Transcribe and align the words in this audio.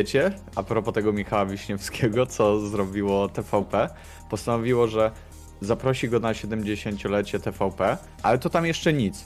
wiecie, 0.00 0.30
a 0.54 0.62
propos 0.62 0.94
tego 0.94 1.12
Michała 1.12 1.46
Wiśniewskiego, 1.46 2.26
co 2.26 2.60
zrobiło 2.60 3.28
TVP, 3.28 3.88
postanowiło, 4.30 4.88
że 4.88 5.10
zaprosi 5.60 6.08
go 6.08 6.20
na 6.20 6.32
70-lecie 6.32 7.40
TVP, 7.40 7.98
ale 8.22 8.38
to 8.38 8.50
tam 8.50 8.66
jeszcze 8.66 8.92
nic. 8.92 9.24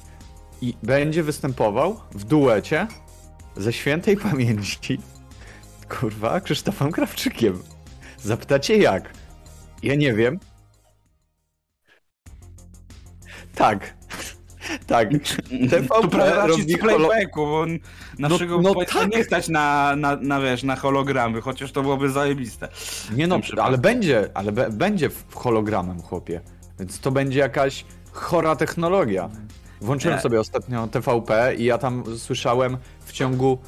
I 0.61 0.75
będzie 0.83 1.23
występował 1.23 2.01
w 2.11 2.25
duecie 2.25 2.87
ze 3.57 3.73
świętej 3.73 4.17
pamięci, 4.17 4.99
kurwa, 5.89 6.41
Krzysztofem 6.41 6.93
Krawczykiem. 6.93 7.63
Zapytacie 8.19 8.77
jak? 8.77 9.13
Ja 9.83 9.95
nie 9.95 10.13
wiem. 10.15 10.39
Tak. 13.55 13.95
Tak. 14.87 15.09
TVP 15.71 16.47
robi 16.47 16.79
playbacku, 16.79 17.47
bo 17.47 17.65
naszego 18.19 18.61
no, 18.61 18.75
no 18.75 18.85
tak. 18.85 19.13
nie 19.13 19.25
stać 19.25 19.49
na, 19.49 19.97
na, 19.97 20.17
na, 20.17 20.41
wiesz, 20.41 20.63
na 20.63 20.77
hologramy, 20.77 21.41
chociaż 21.41 21.73
to 21.73 21.83
byłoby 21.83 22.11
zajebiste. 22.11 22.69
Nie 23.17 23.27
no, 23.27 23.41
ale 23.63 23.79
będzie, 23.79 24.31
ale 24.35 24.53
be, 24.53 24.71
będzie 24.71 25.11
hologramem, 25.35 26.03
chłopie. 26.03 26.41
Więc 26.79 27.01
to 27.01 27.11
będzie 27.11 27.39
jakaś 27.39 27.85
chora 28.13 28.57
technologia. 28.57 29.31
Włączyłem 29.81 30.17
nie. 30.17 30.23
sobie 30.23 30.41
ostatnio 30.41 30.87
TVP 30.87 31.55
i 31.59 31.65
ja 31.65 31.79
tam 31.79 32.05
słyszałem 32.19 32.77
w 33.05 33.13
ciągu 33.13 33.59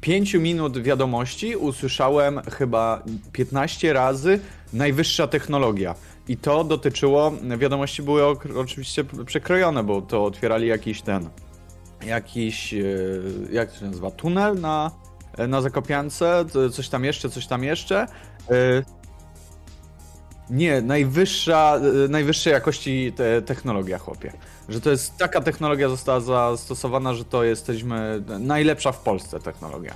5 0.00 0.34
minut 0.34 0.82
wiadomości 0.82 1.56
usłyszałem 1.56 2.40
chyba 2.58 3.02
15 3.32 3.92
razy 3.92 4.40
najwyższa 4.72 5.26
technologia. 5.26 5.94
I 6.28 6.36
to 6.36 6.64
dotyczyło, 6.64 7.32
wiadomości 7.58 8.02
były 8.02 8.24
oczywiście 8.58 9.04
przekrojone, 9.26 9.84
bo 9.84 10.02
to 10.02 10.24
otwierali 10.24 10.68
jakiś 10.68 11.02
ten, 11.02 11.28
jakiś, 12.06 12.74
e, 12.74 12.78
jak 13.52 13.72
to 13.72 13.78
się 13.78 13.86
nazywa, 13.86 14.10
tunel 14.10 14.60
na, 14.60 14.90
na 15.48 15.60
Zakopiance, 15.60 16.44
coś 16.72 16.88
tam 16.88 17.04
jeszcze, 17.04 17.30
coś 17.30 17.46
tam 17.46 17.64
jeszcze. 17.64 18.06
E, 18.50 18.82
nie, 20.50 20.82
najwyższa, 20.82 21.80
e, 22.04 22.08
najwyższej 22.08 22.52
jakości 22.52 23.12
te 23.16 23.42
technologia, 23.42 23.98
chłopie. 23.98 24.32
Że 24.68 24.80
to 24.80 24.90
jest 24.90 25.16
taka 25.16 25.40
technologia 25.40 25.88
została 25.88 26.20
zastosowana, 26.20 27.14
że 27.14 27.24
to 27.24 27.44
jesteśmy 27.44 28.22
najlepsza 28.38 28.92
w 28.92 29.00
Polsce 29.00 29.40
technologia. 29.40 29.94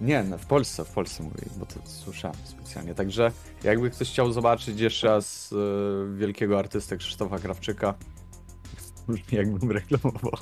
Nie, 0.00 0.22
no, 0.22 0.38
w 0.38 0.46
Polsce, 0.46 0.84
w 0.84 0.90
Polsce 0.90 1.22
mówię, 1.22 1.42
bo 1.56 1.66
to 1.66 1.74
słyszałem 1.84 2.36
specjalnie. 2.44 2.94
Także 2.94 3.32
jakby 3.64 3.90
ktoś 3.90 4.10
chciał 4.10 4.32
zobaczyć 4.32 4.80
jeszcze 4.80 5.06
raz 5.06 5.52
y, 5.52 5.56
wielkiego 6.16 6.58
artystę 6.58 6.96
Krzysztofa 6.96 7.38
Krawczyka, 7.38 7.94
jakbym 9.32 9.72
reklamował. 9.72 10.38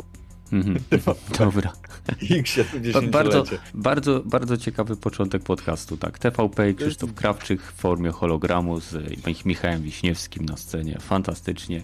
Mm 0.52 0.78
dobra. 1.38 1.72
bardzo, 3.10 3.44
bardzo, 3.74 4.22
bardzo 4.24 4.56
ciekawy 4.56 4.96
początek 4.96 5.42
podcastu, 5.42 5.96
tak. 5.96 6.18
TVP 6.18 6.74
Krzysztof 6.74 7.14
Krawczyk 7.14 7.62
w 7.62 7.72
formie 7.72 8.10
hologramu 8.10 8.80
z 8.80 8.94
Michałem 9.44 9.82
Wiśniewskim 9.82 10.44
na 10.44 10.56
scenie. 10.56 10.98
Fantastycznie. 11.00 11.82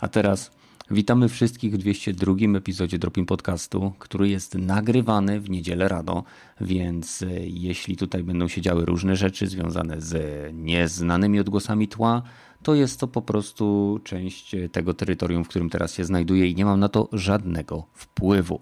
A 0.00 0.08
teraz 0.08 0.50
Witamy 0.92 1.28
wszystkich 1.28 1.74
w 1.74 1.78
202 1.78 2.34
epizodzie 2.56 2.98
Dropin 2.98 3.26
Podcastu, 3.26 3.92
który 3.98 4.28
jest 4.28 4.54
nagrywany 4.54 5.40
w 5.40 5.50
niedzielę 5.50 5.88
rano, 5.88 6.24
więc 6.60 7.22
e, 7.22 7.26
jeśli 7.46 7.96
tutaj 7.96 8.22
będą 8.24 8.48
się 8.48 8.60
działy 8.60 8.84
różne 8.84 9.16
rzeczy 9.16 9.46
związane 9.46 10.00
z 10.00 10.14
nieznanymi 10.54 11.40
odgłosami 11.40 11.88
tła, 11.88 12.22
to 12.62 12.74
jest 12.74 13.00
to 13.00 13.08
po 13.08 13.22
prostu 13.22 14.00
część 14.04 14.56
tego 14.72 14.94
terytorium, 14.94 15.44
w 15.44 15.48
którym 15.48 15.70
teraz 15.70 15.94
się 15.94 16.04
znajduję 16.04 16.48
i 16.48 16.54
nie 16.54 16.64
mam 16.64 16.80
na 16.80 16.88
to 16.88 17.08
żadnego 17.12 17.86
wpływu. 17.92 18.60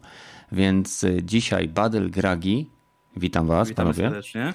Więc 0.53 1.05
e, 1.05 1.23
dzisiaj 1.23 1.69
Badel 1.69 2.11
Gragi, 2.11 2.71
witam 3.17 3.47
Was, 3.47 3.69
witam 3.69 3.87
panowie. 3.87 4.03
Serdecznie. 4.03 4.55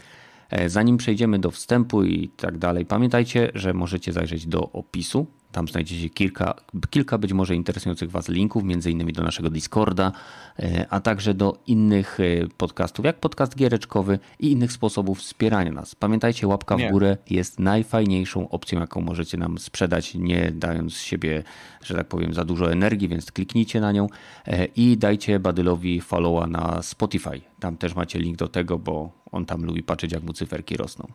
E, 0.50 0.70
zanim 0.70 0.98
przejdziemy 0.98 1.40
do 1.40 1.52
wstępu 1.52 2.04
i 2.04 2.30
tak 2.30 2.58
dalej, 2.58 2.86
pamiętajcie, 2.86 3.52
że 3.54 3.74
możecie 3.74 4.14
zajrzeć 4.14 4.48
do 4.48 4.72
opisu 4.72 5.28
tam 5.56 5.68
znajdziecie 5.68 6.10
kilka, 6.10 6.54
kilka 6.90 7.18
być 7.18 7.34
może 7.34 7.56
interesujących 7.56 8.12
Was 8.12 8.30
linków, 8.30 8.64
między 8.64 8.92
innymi 8.92 9.14
do 9.14 9.24
naszego 9.24 9.50
Discorda, 9.50 10.12
e, 10.60 10.86
a 10.90 11.00
także 11.00 11.34
do 11.34 11.58
innych 11.68 12.20
e, 12.20 12.48
podcastów, 12.58 13.06
jak 13.06 13.20
podcast 13.20 13.56
giereczkowy 13.56 14.20
i 14.40 14.52
innych 14.52 14.72
sposobów 14.72 15.20
wspierania 15.20 15.72
nas. 15.72 15.96
Pamiętajcie, 15.96 16.48
łapka 16.48 16.76
nie. 16.76 16.90
w 16.90 16.92
górę 16.92 17.18
jest 17.30 17.60
najfajniejszą 17.60 18.50
opcją, 18.50 18.80
jaką 18.80 19.02
możecie 19.02 19.38
nam 19.38 19.58
sprzedać, 19.58 20.16
nie 20.16 20.52
dając 20.52 20.98
siebie, 20.98 21.44
że 21.84 21.96
tak 21.96 22.08
powiem, 22.08 22.34
za 22.34 22.46
dużo 22.46 22.72
energii, 22.72 23.08
więc 23.08 23.32
kliknijcie 23.32 23.82
na 23.82 23.92
nią 23.92 24.08
e, 24.46 24.66
i 24.66 24.98
dajcie 24.98 25.40
Badylowi 25.40 26.02
followa 26.02 26.48
na 26.48 26.82
Spotify. 26.82 27.42
Tam 27.60 27.78
też 27.78 27.96
macie 27.96 28.20
link 28.20 28.38
do 28.38 28.48
tego, 28.48 28.80
bo 28.80 29.12
on 29.32 29.46
tam 29.46 29.66
lubi 29.66 29.84
patrzeć, 29.84 30.12
jak 30.12 30.24
mu 30.24 30.34
cyferki 30.34 30.78
rosną. 30.78 31.08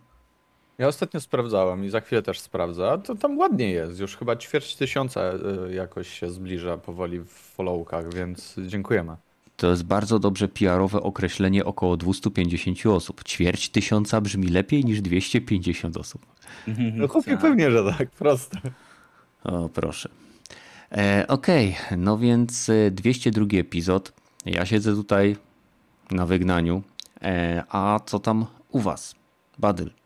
Ja 0.81 0.89
ostatnio 0.89 1.21
sprawdzałem 1.21 1.85
i 1.85 1.89
za 1.91 2.01
chwilę 2.01 2.23
też 2.23 2.41
sprawdzę. 2.41 2.91
A 2.91 2.99
to 2.99 3.15
tam 3.15 3.39
ładnie 3.39 3.71
jest. 3.71 4.01
Już 4.01 4.17
chyba 4.17 4.37
ćwierć 4.37 4.77
tysiąca 4.77 5.21
y, 5.69 5.75
jakoś 5.75 6.09
się 6.09 6.31
zbliża 6.31 6.77
powoli 6.77 7.21
w 7.21 7.31
followkach, 7.31 8.15
więc 8.15 8.57
dziękujemy. 8.67 9.17
To 9.57 9.71
jest 9.71 9.85
bardzo 9.85 10.19
dobrze 10.19 10.49
PR-owe 10.49 11.03
określenie 11.03 11.65
około 11.65 11.97
250 11.97 12.87
osób. 12.87 13.25
Ćwierć 13.25 13.69
tysiąca 13.69 14.21
brzmi 14.21 14.49
lepiej 14.49 14.85
niż 14.85 15.01
250 15.01 15.97
osób. 15.97 16.27
No 16.95 17.09
chłopie, 17.09 17.37
pewnie, 17.37 17.71
że 17.71 17.85
tak, 17.99 18.11
proste. 18.11 18.59
O, 19.45 19.69
proszę. 19.69 20.09
E, 20.93 21.25
Okej, 21.29 21.77
okay. 21.87 21.99
no 21.99 22.19
więc 22.19 22.71
202 22.91 23.45
e, 23.53 23.61
epizod. 23.61 24.13
Ja 24.47 24.67
siedzę 24.67 24.95
tutaj 24.95 25.37
na 26.11 26.27
wygnaniu. 26.27 26.83
E, 27.23 27.65
a 27.69 28.01
co 28.07 28.19
tam 28.19 28.47
u 28.69 28.81
was? 28.81 29.15
Badyl. 29.59 30.00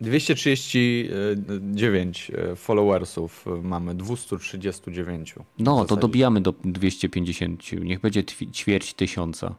239 0.00 2.30
e, 2.30 2.56
followersów 2.56 3.44
mamy, 3.62 3.94
239. 3.94 5.34
No, 5.58 5.84
to 5.84 5.96
dobijamy 5.96 6.40
do 6.40 6.54
250. 6.64 7.72
Niech 7.72 8.00
będzie 8.00 8.24
ćwierć 8.52 8.94
tysiąca. 8.94 9.54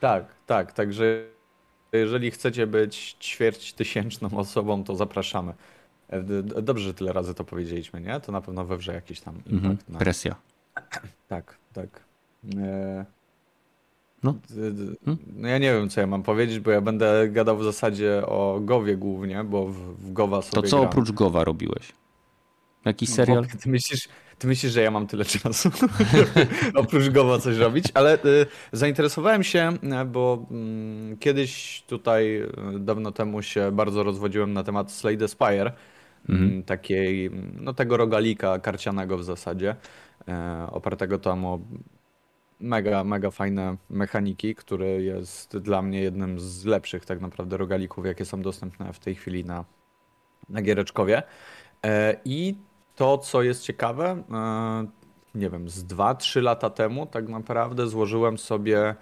Tak, 0.00 0.34
tak. 0.46 0.72
Także 0.72 1.24
jeżeli 1.92 2.30
chcecie 2.30 2.66
być 2.66 3.16
ćwierć 3.20 3.72
tysięczną 3.72 4.38
osobą, 4.38 4.84
to 4.84 4.96
zapraszamy. 4.96 5.54
E, 6.08 6.22
dobrze, 6.42 6.84
że 6.84 6.94
tyle 6.94 7.12
razy 7.12 7.34
to 7.34 7.44
powiedzieliśmy, 7.44 8.00
nie? 8.00 8.20
To 8.20 8.32
na 8.32 8.40
pewno 8.40 8.64
wewrze 8.64 8.94
jakiś 8.94 9.20
tam 9.20 9.36
impact. 9.36 9.52
Mhm, 9.52 9.78
na... 9.88 9.98
Presja. 9.98 10.34
Tak, 11.28 11.58
tak. 11.72 12.04
E... 12.56 13.17
No. 14.22 14.34
no 15.36 15.48
ja 15.48 15.58
nie 15.58 15.72
wiem, 15.72 15.88
co 15.88 16.00
ja 16.00 16.06
mam 16.06 16.22
powiedzieć, 16.22 16.60
bo 16.60 16.70
ja 16.70 16.80
będę 16.80 17.28
gadał 17.28 17.56
w 17.56 17.64
zasadzie 17.64 18.26
o 18.26 18.60
Gowie 18.60 18.96
głównie, 18.96 19.44
bo 19.44 19.66
w, 19.66 19.76
w 19.76 20.12
Gowa 20.12 20.42
sobie 20.42 20.62
To 20.62 20.68
co 20.68 20.76
gram. 20.76 20.88
oprócz 20.88 21.10
Gowa 21.10 21.44
robiłeś? 21.44 21.92
Jakiś 22.84 23.08
no, 23.08 23.14
serial? 23.14 23.42
No, 23.42 23.60
ty 23.62 23.68
myślisz, 23.68 24.08
ty 24.38 24.46
myślisz, 24.46 24.72
że 24.72 24.82
ja 24.82 24.90
mam 24.90 25.06
tyle 25.06 25.24
czasu, 25.24 25.70
oprócz 26.74 27.08
Gowa 27.08 27.38
coś 27.38 27.56
robić, 27.56 27.86
ale 27.94 28.24
y, 28.24 28.46
zainteresowałem 28.72 29.42
się, 29.42 29.72
bo 30.06 30.46
y, 31.12 31.16
kiedyś 31.16 31.82
tutaj 31.86 32.42
y, 32.42 32.48
dawno 32.78 33.12
temu 33.12 33.42
się 33.42 33.72
bardzo 33.72 34.02
rozwodziłem 34.02 34.52
na 34.52 34.64
temat 34.64 34.92
Slade 34.92 35.28
Spire, 35.28 35.72
mhm. 36.28 36.62
takiej, 36.62 37.30
no 37.54 37.74
tego 37.74 37.96
rogalika 37.96 38.58
karcianego 38.58 39.18
w 39.18 39.24
zasadzie, 39.24 39.76
e, 40.28 40.66
opartego 40.70 41.18
tam 41.18 41.44
o 41.44 41.60
mega, 42.60 43.04
mega 43.04 43.30
fajne 43.30 43.76
mechaniki, 43.90 44.54
który 44.54 45.02
jest 45.02 45.58
dla 45.58 45.82
mnie 45.82 46.00
jednym 46.00 46.40
z 46.40 46.64
lepszych 46.64 47.04
tak 47.04 47.20
naprawdę 47.20 47.56
rogalików, 47.56 48.06
jakie 48.06 48.24
są 48.24 48.42
dostępne 48.42 48.92
w 48.92 48.98
tej 48.98 49.14
chwili 49.14 49.44
na, 49.44 49.64
na 50.48 50.62
Giereczkowie. 50.62 51.22
E, 51.84 52.16
I 52.24 52.54
to, 52.96 53.18
co 53.18 53.42
jest 53.42 53.62
ciekawe, 53.62 54.22
e, 54.32 54.86
nie 55.34 55.50
wiem, 55.50 55.68
z 55.68 55.84
2-3 55.84 56.42
lata 56.42 56.70
temu 56.70 57.06
tak 57.06 57.28
naprawdę 57.28 57.86
złożyłem 57.86 58.38
sobie, 58.38 58.94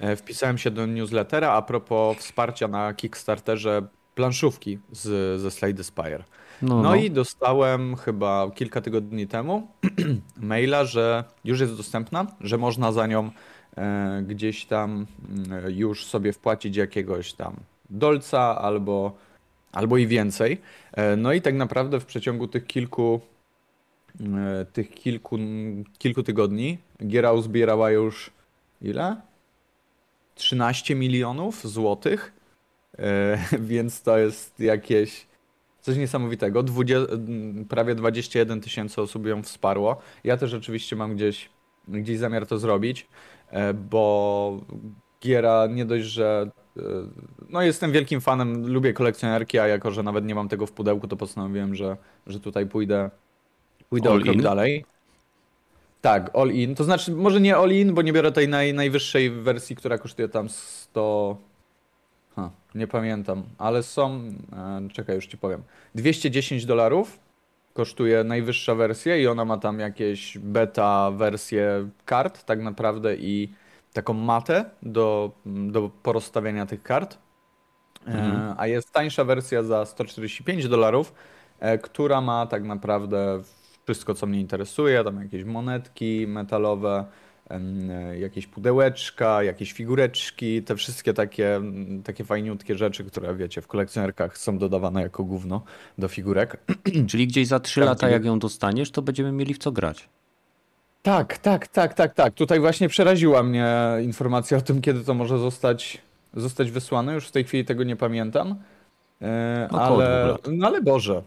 e, 0.00 0.16
wpisałem 0.16 0.58
się 0.58 0.70
do 0.70 0.86
newslettera 0.86 1.52
a 1.52 1.62
propos 1.62 2.16
wsparcia 2.16 2.68
na 2.68 2.94
Kickstarterze 2.94 3.86
planszówki 4.14 4.78
z, 4.92 5.40
ze 5.40 5.50
Slade 5.50 5.84
Spire. 5.84 6.24
No, 6.62 6.76
no, 6.76 6.82
no, 6.82 6.94
i 6.94 7.10
dostałem 7.10 7.96
chyba 7.96 8.50
kilka 8.54 8.80
tygodni 8.80 9.26
temu 9.26 9.68
maila, 10.36 10.84
że 10.84 11.24
już 11.44 11.60
jest 11.60 11.76
dostępna, 11.76 12.26
że 12.40 12.58
można 12.58 12.92
za 12.92 13.06
nią 13.06 13.30
e, 13.76 14.22
gdzieś 14.26 14.64
tam 14.64 15.06
e, 15.50 15.72
już 15.72 16.06
sobie 16.06 16.32
wpłacić 16.32 16.76
jakiegoś 16.76 17.32
tam 17.32 17.56
dolca 17.90 18.58
albo, 18.58 19.12
albo 19.72 19.98
i 19.98 20.06
więcej. 20.06 20.60
E, 20.92 21.16
no 21.16 21.32
i 21.32 21.40
tak 21.40 21.54
naprawdę 21.54 22.00
w 22.00 22.06
przeciągu 22.06 22.48
tych 22.48 22.66
kilku 22.66 23.20
e, 24.20 24.66
tych 24.72 24.90
kilku, 24.90 25.38
kilku 25.98 26.22
tygodni 26.22 26.78
giera 27.06 27.32
uzbierała 27.32 27.90
już 27.90 28.30
ile? 28.82 29.16
13 30.34 30.94
milionów 30.94 31.66
złotych, 31.66 32.32
e, 32.98 33.38
więc 33.70 34.02
to 34.02 34.18
jest 34.18 34.60
jakieś 34.60 35.31
Coś 35.82 35.96
niesamowitego. 35.96 36.62
20, 36.62 37.06
prawie 37.68 37.94
21 37.94 38.60
tysięcy 38.60 39.02
osób 39.02 39.26
ją 39.26 39.42
wsparło. 39.42 39.96
Ja 40.24 40.36
też 40.36 40.54
oczywiście 40.54 40.96
mam 40.96 41.16
gdzieś, 41.16 41.50
gdzieś 41.88 42.18
zamiar 42.18 42.46
to 42.46 42.58
zrobić, 42.58 43.06
e, 43.50 43.74
bo 43.74 44.60
giera 45.20 45.66
nie 45.66 45.84
dość, 45.84 46.04
że 46.04 46.50
e, 46.76 46.82
no 47.48 47.62
jestem 47.62 47.92
wielkim 47.92 48.20
fanem, 48.20 48.66
lubię 48.66 48.92
kolekcjonerki, 48.92 49.58
a 49.58 49.66
jako, 49.66 49.90
że 49.90 50.02
nawet 50.02 50.24
nie 50.24 50.34
mam 50.34 50.48
tego 50.48 50.66
w 50.66 50.72
pudełku, 50.72 51.08
to 51.08 51.16
postanowiłem, 51.16 51.74
że, 51.74 51.96
że 52.26 52.40
tutaj 52.40 52.66
pójdę, 52.66 53.10
pójdę 53.88 54.10
all 54.10 54.18
o 54.18 54.22
krok 54.22 54.36
in? 54.36 54.42
dalej. 54.42 54.84
Tak, 56.00 56.30
all 56.34 56.50
in. 56.50 56.74
To 56.74 56.84
znaczy, 56.84 57.12
może 57.12 57.40
nie 57.40 57.56
all 57.56 57.70
in, 57.72 57.94
bo 57.94 58.02
nie 58.02 58.12
biorę 58.12 58.32
tej 58.32 58.48
naj, 58.48 58.74
najwyższej 58.74 59.30
wersji, 59.30 59.76
która 59.76 59.98
kosztuje 59.98 60.28
tam 60.28 60.48
100. 60.48 61.51
Nie 62.74 62.86
pamiętam, 62.86 63.42
ale 63.58 63.82
są. 63.82 64.22
E, 64.52 64.88
czekaj, 64.92 65.16
już 65.16 65.26
ci 65.26 65.38
powiem. 65.38 65.62
210 65.94 66.66
dolarów 66.66 67.18
kosztuje 67.74 68.24
najwyższa 68.24 68.74
wersja 68.74 69.16
i 69.16 69.26
ona 69.26 69.44
ma 69.44 69.58
tam 69.58 69.78
jakieś 69.78 70.38
beta 70.38 71.10
wersje 71.10 71.88
kart, 72.04 72.44
tak 72.44 72.62
naprawdę, 72.62 73.16
i 73.16 73.52
taką 73.92 74.14
matę 74.14 74.64
do, 74.82 75.32
do 75.46 75.90
porozstawiania 76.02 76.66
tych 76.66 76.82
kart. 76.82 77.18
E, 78.06 78.10
mhm. 78.10 78.54
A 78.58 78.66
jest 78.66 78.92
tańsza 78.92 79.24
wersja 79.24 79.62
za 79.62 79.86
145 79.86 80.68
dolarów, 80.68 81.14
e, 81.60 81.78
która 81.78 82.20
ma 82.20 82.46
tak 82.46 82.64
naprawdę 82.64 83.42
wszystko, 83.84 84.14
co 84.14 84.26
mnie 84.26 84.40
interesuje, 84.40 85.04
tam 85.04 85.22
jakieś 85.22 85.44
monetki 85.44 86.26
metalowe, 86.28 87.04
jakieś 88.20 88.46
pudełeczka, 88.46 89.42
jakieś 89.42 89.72
figureczki, 89.72 90.62
te 90.62 90.76
wszystkie 90.76 91.14
takie, 91.14 91.60
takie 92.04 92.24
fajniutkie 92.24 92.76
rzeczy, 92.76 93.04
które 93.04 93.34
wiecie, 93.34 93.62
w 93.62 93.66
kolekcjonerkach 93.66 94.38
są 94.38 94.58
dodawane 94.58 95.02
jako 95.02 95.24
gówno 95.24 95.62
do 95.98 96.08
figurek. 96.08 96.56
Czyli 97.08 97.26
gdzieś 97.26 97.48
za 97.48 97.60
3 97.60 97.80
lata, 97.80 98.08
jak 98.08 98.24
ją 98.24 98.38
dostaniesz, 98.38 98.90
to 98.90 99.02
będziemy 99.02 99.32
mieli 99.32 99.54
w 99.54 99.58
co 99.58 99.72
grać. 99.72 100.08
Tak, 101.02 101.38
tak, 101.38 101.68
tak, 101.68 101.94
tak, 101.94 102.14
tak. 102.14 102.34
Tutaj 102.34 102.60
właśnie 102.60 102.88
przeraziła 102.88 103.42
mnie 103.42 103.74
informacja 104.02 104.58
o 104.58 104.60
tym, 104.60 104.80
kiedy 104.80 105.04
to 105.04 105.14
może 105.14 105.38
zostać, 105.38 105.98
zostać 106.34 106.70
wysłane. 106.70 107.14
Już 107.14 107.28
w 107.28 107.30
tej 107.30 107.44
chwili 107.44 107.64
tego 107.64 107.84
nie 107.84 107.96
pamiętam. 107.96 108.54
E, 109.22 109.68
no 109.72 109.80
ale, 109.80 110.36
no 110.52 110.66
ale 110.66 110.82
Boże, 110.82 111.22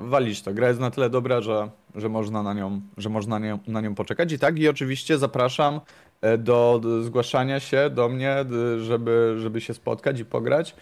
walić 0.00 0.42
to. 0.42 0.54
Gra 0.54 0.68
jest 0.68 0.80
na 0.80 0.90
tyle 0.90 1.10
dobra, 1.10 1.40
że, 1.40 1.70
że 1.94 2.08
można, 2.08 2.42
na 2.42 2.54
nią, 2.54 2.80
że 2.96 3.08
można 3.08 3.38
na 3.38 3.46
nią, 3.46 3.58
na 3.66 3.80
nią 3.80 3.94
poczekać. 3.94 4.32
I 4.32 4.38
tak, 4.38 4.58
i 4.58 4.68
oczywiście 4.68 5.18
zapraszam 5.18 5.80
e, 6.20 6.38
do, 6.38 6.80
do 6.82 7.02
zgłaszania 7.02 7.60
się 7.60 7.90
do 7.90 8.08
mnie, 8.08 8.44
żeby, 8.80 9.36
żeby 9.38 9.60
się 9.60 9.74
spotkać 9.74 10.20
i 10.20 10.24
pograć. 10.24 10.74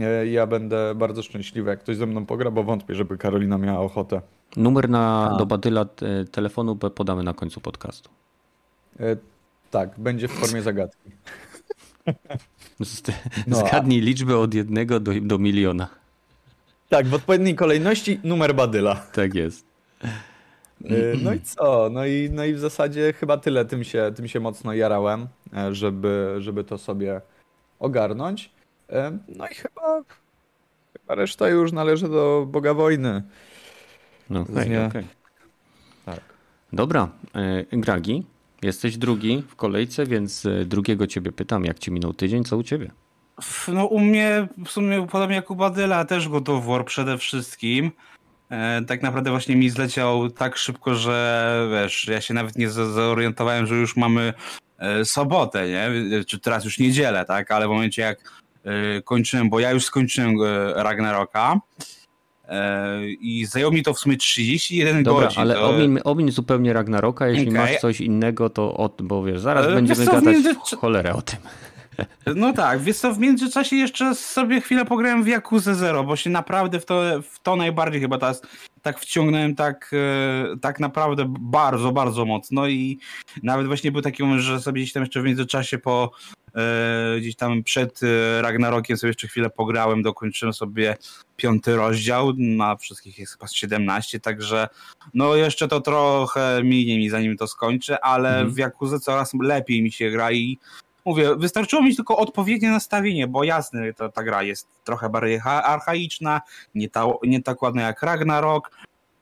E, 0.00 0.26
ja 0.26 0.46
będę 0.46 0.94
bardzo 0.94 1.22
szczęśliwy, 1.22 1.70
jak 1.70 1.80
ktoś 1.80 1.96
ze 1.96 2.06
mną 2.06 2.26
pogra, 2.26 2.50
bo 2.50 2.62
wątpię, 2.62 2.94
żeby 2.94 3.18
Karolina 3.18 3.58
miała 3.58 3.80
ochotę. 3.80 4.20
Numer 4.56 4.88
na, 4.88 5.34
do 5.38 5.46
Badyla 5.46 5.82
e, 5.82 6.24
telefonu 6.24 6.76
podamy 6.76 7.22
na 7.22 7.34
końcu 7.34 7.60
podcastu. 7.60 8.10
tak, 9.70 9.90
będzie 9.98 10.28
w 10.28 10.32
formie 10.32 10.62
zagadki. 10.62 11.10
No, 13.46 13.56
Zgadnij 13.56 14.00
liczbę 14.00 14.38
od 14.38 14.54
jednego 14.54 15.00
do, 15.00 15.12
do 15.22 15.38
miliona. 15.38 15.99
Tak, 16.90 17.06
w 17.06 17.14
odpowiedniej 17.14 17.54
kolejności 17.54 18.20
numer 18.24 18.54
badyla. 18.54 18.94
Tak 18.94 19.34
jest. 19.34 19.66
Y, 20.84 21.16
no 21.22 21.32
i 21.32 21.40
co? 21.40 21.88
No 21.92 22.06
i, 22.06 22.30
no 22.32 22.44
i 22.44 22.54
w 22.54 22.58
zasadzie 22.58 23.12
chyba 23.12 23.36
tyle 23.36 23.64
tym 23.64 23.84
się, 23.84 24.12
tym 24.16 24.28
się 24.28 24.40
mocno 24.40 24.74
jarałem, 24.74 25.28
e, 25.56 25.74
żeby, 25.74 26.36
żeby 26.38 26.64
to 26.64 26.78
sobie 26.78 27.20
ogarnąć. 27.78 28.50
E, 28.88 29.18
no 29.28 29.48
i 29.48 29.54
chyba, 29.54 30.02
chyba 30.98 31.14
reszta 31.14 31.48
już 31.48 31.72
należy 31.72 32.08
do 32.08 32.46
Boga 32.48 32.74
Wojny. 32.74 33.22
No 34.30 34.40
okej, 34.40 34.54
okay, 34.54 34.86
okay, 34.86 35.04
Tak. 36.06 36.20
Dobra, 36.72 37.08
e, 37.72 37.76
Gragi, 37.76 38.26
jesteś 38.62 38.96
drugi 38.96 39.42
w 39.48 39.56
kolejce, 39.56 40.06
więc 40.06 40.46
drugiego 40.66 41.06
ciebie 41.06 41.32
pytam, 41.32 41.64
jak 41.64 41.78
ci 41.78 41.92
minął 41.92 42.12
tydzień, 42.12 42.44
co 42.44 42.56
u 42.56 42.62
ciebie? 42.62 42.90
No 43.68 43.86
u 43.86 44.00
mnie 44.00 44.48
w 44.64 44.70
sumie 44.70 45.06
podobnie 45.06 45.36
jak 45.36 45.50
u 45.50 45.56
Badyla 45.56 46.04
też 46.04 46.28
God 46.28 46.48
of 46.48 46.66
War 46.66 46.84
przede 46.84 47.18
wszystkim. 47.18 47.92
E, 48.50 48.82
tak 48.86 49.02
naprawdę 49.02 49.30
właśnie 49.30 49.56
mi 49.56 49.70
zleciał 49.70 50.30
tak 50.30 50.56
szybko, 50.56 50.94
że 50.94 51.68
wiesz, 51.72 52.08
ja 52.08 52.20
się 52.20 52.34
nawet 52.34 52.56
nie 52.56 52.70
zorientowałem, 52.70 53.66
że 53.66 53.74
już 53.74 53.96
mamy 53.96 54.32
e, 54.78 55.04
sobotę, 55.04 55.68
nie? 55.68 55.90
Czy 56.24 56.38
teraz 56.38 56.64
już 56.64 56.78
niedzielę, 56.78 57.24
tak? 57.24 57.50
Ale 57.50 57.66
w 57.66 57.70
momencie 57.70 58.02
jak 58.02 58.32
e, 58.64 59.02
kończyłem, 59.02 59.50
bo 59.50 59.60
ja 59.60 59.70
już 59.70 59.84
skończyłem 59.84 60.36
Ragnaroka 60.74 61.60
i 63.20 63.46
zajęło 63.46 63.72
mi 63.72 63.82
to 63.82 63.94
w 63.94 63.98
sumie 63.98 64.16
31 64.16 65.02
Dobra, 65.02 65.26
godzin. 65.26 65.40
ale 65.42 65.54
to... 65.54 65.70
omiń, 65.70 65.98
omiń 66.04 66.30
zupełnie 66.30 66.72
Ragnaroka, 66.72 67.28
jeśli 67.28 67.48
okay. 67.48 67.60
masz 67.60 67.76
coś 67.76 68.00
innego, 68.00 68.50
to 68.50 68.76
od, 68.76 69.02
bo 69.02 69.24
wiesz, 69.24 69.40
zaraz 69.40 69.66
będziemy 69.66 70.06
gadać 70.06 70.24
między... 70.24 70.54
cholerę 70.80 71.14
o 71.14 71.22
tym. 71.22 71.38
No 72.36 72.52
tak, 72.52 72.80
więc 72.80 73.00
to 73.00 73.14
w 73.14 73.18
międzyczasie 73.18 73.76
jeszcze 73.76 74.14
sobie 74.14 74.60
chwilę 74.60 74.84
pograłem 74.84 75.24
w 75.24 75.28
Yakuza 75.28 75.74
Zero, 75.74 76.04
bo 76.04 76.16
się 76.16 76.30
naprawdę 76.30 76.80
w 76.80 76.86
to, 76.86 77.02
w 77.22 77.40
to 77.42 77.56
najbardziej 77.56 78.00
chyba 78.00 78.18
teraz 78.18 78.42
tak 78.82 78.98
wciągnąłem 78.98 79.54
tak, 79.54 79.90
e, 79.92 80.56
tak 80.60 80.80
naprawdę 80.80 81.24
bardzo, 81.40 81.92
bardzo 81.92 82.24
mocno 82.24 82.68
i 82.68 82.98
nawet 83.42 83.66
właśnie 83.66 83.92
był 83.92 84.02
taki 84.02 84.22
moment, 84.22 84.42
że 84.42 84.60
sobie 84.60 84.82
gdzieś 84.82 84.92
tam 84.92 85.02
jeszcze 85.02 85.20
w 85.22 85.24
międzyczasie 85.24 85.78
po 85.78 86.10
e, 86.54 87.20
gdzieś 87.20 87.36
tam 87.36 87.62
przed 87.62 88.00
e, 88.02 88.42
Ragnarokiem 88.42 88.96
sobie 88.96 89.08
jeszcze 89.08 89.28
chwilę 89.28 89.50
pograłem, 89.50 90.02
dokończyłem 90.02 90.52
sobie 90.52 90.96
piąty 91.36 91.76
rozdział, 91.76 92.32
na 92.36 92.76
wszystkich 92.76 93.18
jest 93.18 93.32
chyba 93.32 93.46
17, 93.46 94.20
także 94.20 94.68
no 95.14 95.36
jeszcze 95.36 95.68
to 95.68 95.80
trochę 95.80 96.60
minie 96.64 96.98
mi 96.98 97.10
zanim 97.10 97.36
to 97.36 97.46
skończę, 97.46 98.04
ale 98.04 98.38
mm. 98.38 98.54
w 98.54 98.58
Yakuza 98.58 98.98
coraz 98.98 99.34
lepiej 99.42 99.82
mi 99.82 99.92
się 99.92 100.10
gra 100.10 100.32
i 100.32 100.58
mówię, 101.04 101.36
wystarczyło 101.36 101.82
mieć 101.82 101.96
tylko 101.96 102.16
odpowiednie 102.16 102.70
nastawienie, 102.70 103.26
bo 103.26 103.44
jasne, 103.44 103.92
ta, 103.92 104.08
ta 104.08 104.22
gra 104.22 104.42
jest 104.42 104.68
trochę 104.84 105.08
bardziej 105.08 105.40
archaiczna, 105.44 106.40
nie, 106.74 106.88
ta, 106.88 107.06
nie 107.22 107.42
tak 107.42 107.62
ładna 107.62 107.82
jak 107.82 108.02
Ragnarok, 108.02 108.70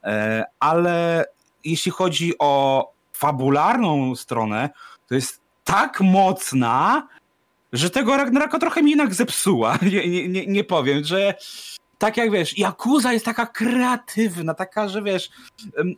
e, 0.04 0.44
ale 0.60 1.24
jeśli 1.64 1.92
chodzi 1.92 2.32
o 2.38 2.84
fabularną 3.12 4.16
stronę, 4.16 4.70
to 5.08 5.14
jest 5.14 5.40
tak 5.64 6.00
mocna, 6.00 7.08
że 7.72 7.90
tego 7.90 8.16
Ragnaroka 8.16 8.58
trochę 8.58 8.82
mi 8.82 8.90
jednak 8.90 9.14
zepsuła. 9.14 9.78
Nie, 9.92 10.28
nie, 10.28 10.46
nie 10.46 10.64
powiem, 10.64 11.04
że 11.04 11.34
tak 11.98 12.16
jak 12.16 12.30
wiesz, 12.30 12.58
Yakuza 12.58 13.12
jest 13.12 13.24
taka 13.24 13.46
kreatywna, 13.46 14.54
taka, 14.54 14.88
że 14.88 15.02
wiesz, 15.02 15.30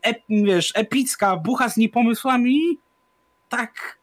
ep, 0.03 0.19
wiesz 0.29 0.73
epicka, 0.75 1.37
bucha 1.37 1.69
z 1.69 1.77
niepomysłami, 1.77 2.79
tak 3.49 3.99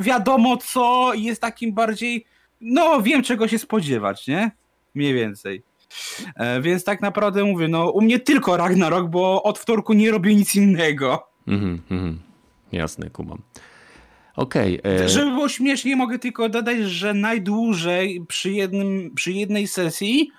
wiadomo 0.00 0.56
co 0.56 1.14
jest 1.14 1.40
takim 1.40 1.72
bardziej, 1.72 2.26
no 2.60 3.02
wiem 3.02 3.22
czego 3.22 3.48
się 3.48 3.58
spodziewać, 3.58 4.26
nie? 4.26 4.50
Mniej 4.94 5.14
więcej. 5.14 5.62
E, 6.36 6.60
więc 6.60 6.84
tak 6.84 7.02
naprawdę 7.02 7.44
mówię, 7.44 7.68
no 7.68 7.90
u 7.90 8.00
mnie 8.00 8.18
tylko 8.18 8.56
Ragnarok, 8.56 9.08
bo 9.08 9.42
od 9.42 9.58
wtorku 9.58 9.92
nie 9.92 10.10
robię 10.10 10.34
nic 10.34 10.54
innego. 10.54 11.26
Mhm, 11.48 11.82
mm 11.90 12.18
jasne, 12.72 13.10
kumam. 13.10 13.42
Okej. 14.36 14.80
Okay, 14.80 14.92
e... 14.92 15.08
Żeby 15.08 15.30
było 15.30 15.48
śmiesznie, 15.48 15.96
mogę 15.96 16.18
tylko 16.18 16.48
dodać, 16.48 16.78
że 16.78 17.14
najdłużej 17.14 18.24
przy, 18.28 18.50
jednym, 18.50 19.10
przy 19.14 19.32
jednej 19.32 19.66
sesji, 19.66 20.30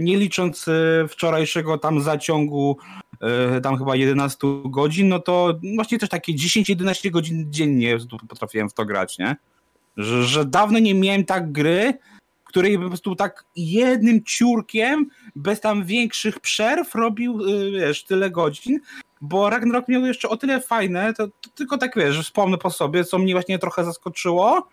nie 0.00 0.16
licząc 0.16 0.68
e, 0.68 1.08
wczorajszego 1.08 1.78
tam 1.78 2.00
zaciągu 2.00 2.76
E, 3.20 3.60
tam 3.60 3.78
chyba 3.78 3.96
11 3.96 4.38
godzin, 4.64 5.08
no 5.08 5.18
to 5.18 5.58
właśnie 5.74 5.98
też 5.98 6.08
takie 6.08 6.34
10-11 6.34 7.10
godzin 7.10 7.46
dziennie 7.52 7.98
potrafiłem 8.28 8.68
w 8.68 8.74
to 8.74 8.84
grać, 8.84 9.18
nie? 9.18 9.36
Że, 9.96 10.24
że 10.24 10.44
dawno 10.44 10.78
nie 10.78 10.94
miałem 10.94 11.24
tak 11.24 11.52
gry, 11.52 11.98
której 12.44 12.78
po 12.78 12.88
prostu 12.88 13.16
tak 13.16 13.44
jednym 13.56 14.24
ciurkiem, 14.24 15.06
bez 15.36 15.60
tam 15.60 15.84
większych 15.84 16.40
przerw 16.40 16.94
robił, 16.94 17.38
wiesz, 17.72 18.04
tyle 18.04 18.30
godzin, 18.30 18.80
bo 19.20 19.50
Ragnarok 19.50 19.88
miał 19.88 20.06
jeszcze 20.06 20.28
o 20.28 20.36
tyle 20.36 20.60
fajne, 20.60 21.14
to, 21.14 21.28
to 21.28 21.50
tylko 21.54 21.78
tak, 21.78 21.96
wiesz, 21.96 22.20
wspomnę 22.20 22.58
po 22.58 22.70
sobie, 22.70 23.04
co 23.04 23.18
mnie 23.18 23.34
właśnie 23.34 23.58
trochę 23.58 23.84
zaskoczyło, 23.84 24.68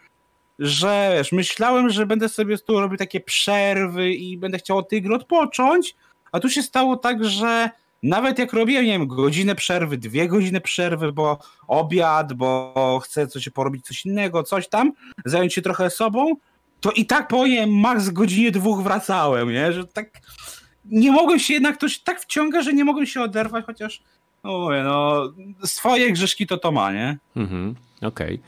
że 0.60 1.14
wiesz, 1.18 1.32
myślałem, 1.32 1.90
że 1.90 2.06
będę 2.06 2.30
sobie 2.30 2.58
tu 2.58 2.80
robił 2.80 2.98
takie 2.98 3.20
przerwy 3.20 4.14
i 4.14 4.38
będę 4.38 4.58
chciał 4.58 4.78
od 4.78 4.90
tej 4.90 5.02
gry 5.02 5.16
odpocząć, 5.16 5.96
a 6.32 6.40
tu 6.40 6.50
się 6.50 6.64
stało 6.64 6.98
tak, 6.98 7.26
że 7.26 7.70
nawet 8.04 8.40
jak 8.40 8.54
robiłem, 8.54 8.86
nie 8.86 8.92
wiem, 8.92 9.08
godzinę 9.08 9.56
przerwy, 9.56 9.98
dwie 9.98 10.28
godziny 10.28 10.62
przerwy, 10.62 11.12
bo 11.12 11.38
obiad, 11.68 12.34
bo 12.34 13.00
chcę 13.04 13.28
coś 13.28 13.50
porobić, 13.50 13.86
coś 13.86 14.06
innego, 14.06 14.44
coś 14.44 14.68
tam, 14.70 14.92
zająć 15.26 15.54
się 15.54 15.62
trochę 15.62 15.90
sobą, 15.90 16.36
to 16.82 16.92
i 16.92 17.06
tak 17.06 17.28
po 17.28 17.48
nie 17.48 17.68
max 17.68 18.10
godzinie 18.10 18.52
dwóch 18.52 18.84
wracałem, 18.84 19.52
nie? 19.52 19.74
Że 19.74 19.88
tak 19.88 20.10
nie 20.86 21.12
mogłem 21.12 21.40
się 21.40 21.54
jednak, 21.54 21.78
ktoś 21.78 22.00
tak 22.00 22.22
wciąga, 22.22 22.62
że 22.62 22.74
nie 22.74 22.86
mogłem 22.86 23.06
się 23.06 23.22
oderwać, 23.22 23.66
chociaż 23.66 24.02
no 24.44 24.60
mówię, 24.60 24.84
no 24.84 25.24
swoje 25.64 26.12
grzeszki 26.12 26.48
to 26.48 26.58
to 26.58 26.72
ma, 26.72 26.92
nie? 26.92 27.18
Mhm, 27.36 27.76
okej. 28.02 28.36
Okay. 28.36 28.40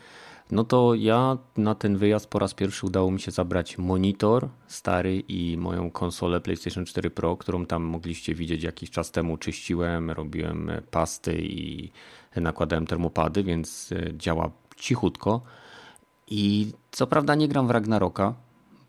No 0.52 0.64
to 0.64 0.96
ja 0.96 1.38
na 1.58 1.76
ten 1.76 1.98
wyjazd 1.98 2.28
po 2.28 2.40
raz 2.40 2.54
pierwszy 2.54 2.86
udało 2.86 3.12
mi 3.12 3.20
się 3.20 3.32
zabrać 3.32 3.78
monitor 3.78 4.50
stary 4.68 5.24
i 5.28 5.58
moją 5.58 5.92
konsolę 5.92 6.42
PlayStation 6.42 6.86
4 6.86 7.10
Pro, 7.10 7.38
którą 7.38 7.66
tam 7.66 7.84
mogliście 7.84 8.36
widzieć 8.36 8.64
jakiś 8.64 8.90
czas 8.90 9.12
temu. 9.12 9.38
Czyściłem, 9.38 10.12
robiłem 10.12 10.72
pasty 10.92 11.42
i 11.42 11.92
nakładałem 12.36 12.88
termopady, 12.88 13.44
więc 13.44 13.92
e, 13.92 14.18
działa 14.18 14.52
cichutko. 14.76 15.42
I 16.28 16.72
co 16.92 17.08
prawda 17.08 17.36
nie 17.36 17.48
gram 17.48 17.68
w 17.68 17.72
Ragnaroka, 17.72 18.34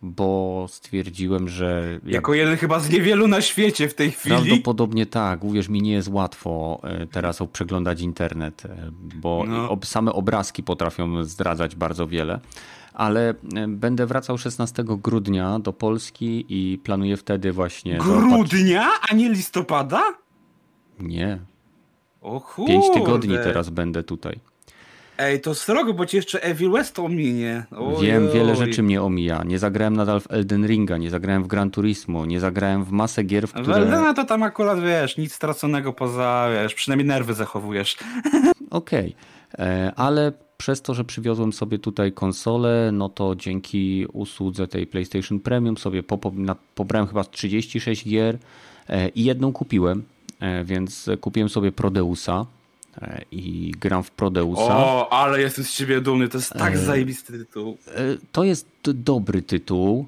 bo 0.02 0.66
stwierdziłem, 0.69 1.49
że... 1.49 2.00
Jak... 2.04 2.14
Jako 2.14 2.35
jeden 2.35 2.57
chyba 2.57 2.80
z 2.80 2.90
niewielu 2.90 3.28
na 3.28 3.40
świecie 3.40 3.88
w 3.88 3.95
tej 3.95 4.11
chwili. 4.11 4.37
Prawdopodobnie 4.37 5.07
tak. 5.07 5.45
Uwierz 5.45 5.69
mi, 5.69 5.83
nie 5.83 5.92
jest 5.92 6.09
łatwo 6.09 6.80
e, 6.85 7.07
teraz 7.07 7.38
przeglądać 7.52 8.00
internet, 8.00 8.64
e, 8.64 8.90
bo 9.14 9.45
no. 9.49 9.78
same 9.85 10.12
obrazki 10.12 10.62
potrafią 10.62 11.25
zdradzać 11.25 11.76
bardzo 11.76 12.07
wiele. 12.07 12.40
Ale 12.95 13.35
e, 13.57 13.69
będę 13.69 14.07
wracał 14.07 14.38
16 14.38 14.85
grudnia 14.87 15.59
do 15.59 15.73
Polski 15.73 16.47
i 16.49 16.78
planuję 16.78 17.16
wtedy 17.16 17.52
właśnie... 17.52 17.99
Grudnia, 17.99 18.90
a 19.11 19.14
nie 19.14 19.28
listopada? 19.28 20.02
Nie. 21.00 21.38
O 22.23 22.64
Pięć 22.66 22.85
tygodni 22.95 23.35
teraz 23.35 23.71
będę 23.71 24.02
tutaj. 24.02 24.40
Ej, 25.20 25.40
to 25.40 25.54
srogo, 25.54 25.94
bo 25.94 26.06
ci 26.06 26.16
jeszcze 26.16 26.42
Evil 26.42 26.70
West 26.70 26.98
ominie. 26.98 27.64
Oj, 27.76 28.06
Wiem, 28.06 28.28
wiele 28.34 28.56
rzeczy 28.56 28.82
mnie 28.82 29.02
omija. 29.02 29.42
Nie 29.44 29.58
zagrałem 29.58 29.96
nadal 29.96 30.20
w 30.20 30.32
Elden 30.32 30.66
Ringa, 30.66 30.96
nie 30.96 31.10
zagrałem 31.10 31.44
w 31.44 31.46
Gran 31.46 31.70
Turismo, 31.70 32.26
nie 32.26 32.40
zagrałem 32.40 32.84
w 32.84 32.90
masę 32.90 33.24
gier, 33.24 33.48
w 33.48 33.52
które... 33.52 33.76
Eldena 33.76 34.14
to 34.14 34.24
tam 34.24 34.42
akurat, 34.42 34.80
wiesz, 34.80 35.16
nic 35.16 35.34
straconego 35.34 35.92
poza, 35.92 36.48
wiesz, 36.52 36.74
przynajmniej 36.74 37.08
nerwy 37.08 37.34
zachowujesz. 37.34 37.96
Okej, 38.70 39.14
okay. 39.54 39.66
E, 39.66 39.92
ale 39.96 40.32
przez 40.56 40.82
to, 40.82 40.94
że 40.94 41.04
przywiozłem 41.04 41.52
sobie 41.52 41.78
tutaj 41.78 42.12
konsolę, 42.12 42.90
no 42.92 43.08
to 43.08 43.36
dzięki 43.36 44.06
usłudze 44.12 44.68
tej 44.68 44.86
PlayStation 44.86 45.40
Premium 45.40 45.76
sobie 45.76 46.02
pobrałem 46.74 47.08
chyba 47.08 47.24
36 47.24 48.08
gier 48.08 48.38
e, 48.88 49.08
i 49.08 49.24
jedną 49.24 49.52
kupiłem, 49.52 50.02
e, 50.40 50.64
więc 50.64 51.10
kupiłem 51.20 51.48
sobie 51.48 51.72
Prodeusa 51.72 52.46
i 53.33 53.75
gram 53.80 54.02
w 54.02 54.11
Prodeusa. 54.11 54.76
O, 54.76 55.12
ale 55.12 55.40
jestem 55.40 55.64
z 55.64 55.76
ciebie 55.76 56.00
dumny, 56.00 56.28
to 56.28 56.38
jest 56.38 56.52
tak 56.52 56.75
e, 56.75 56.78
zajebisty 56.78 57.38
tytuł. 57.38 57.78
E, 57.87 58.00
to 58.33 58.45
jest 58.45 58.69
dobry 58.83 59.42
tytuł. 59.42 60.07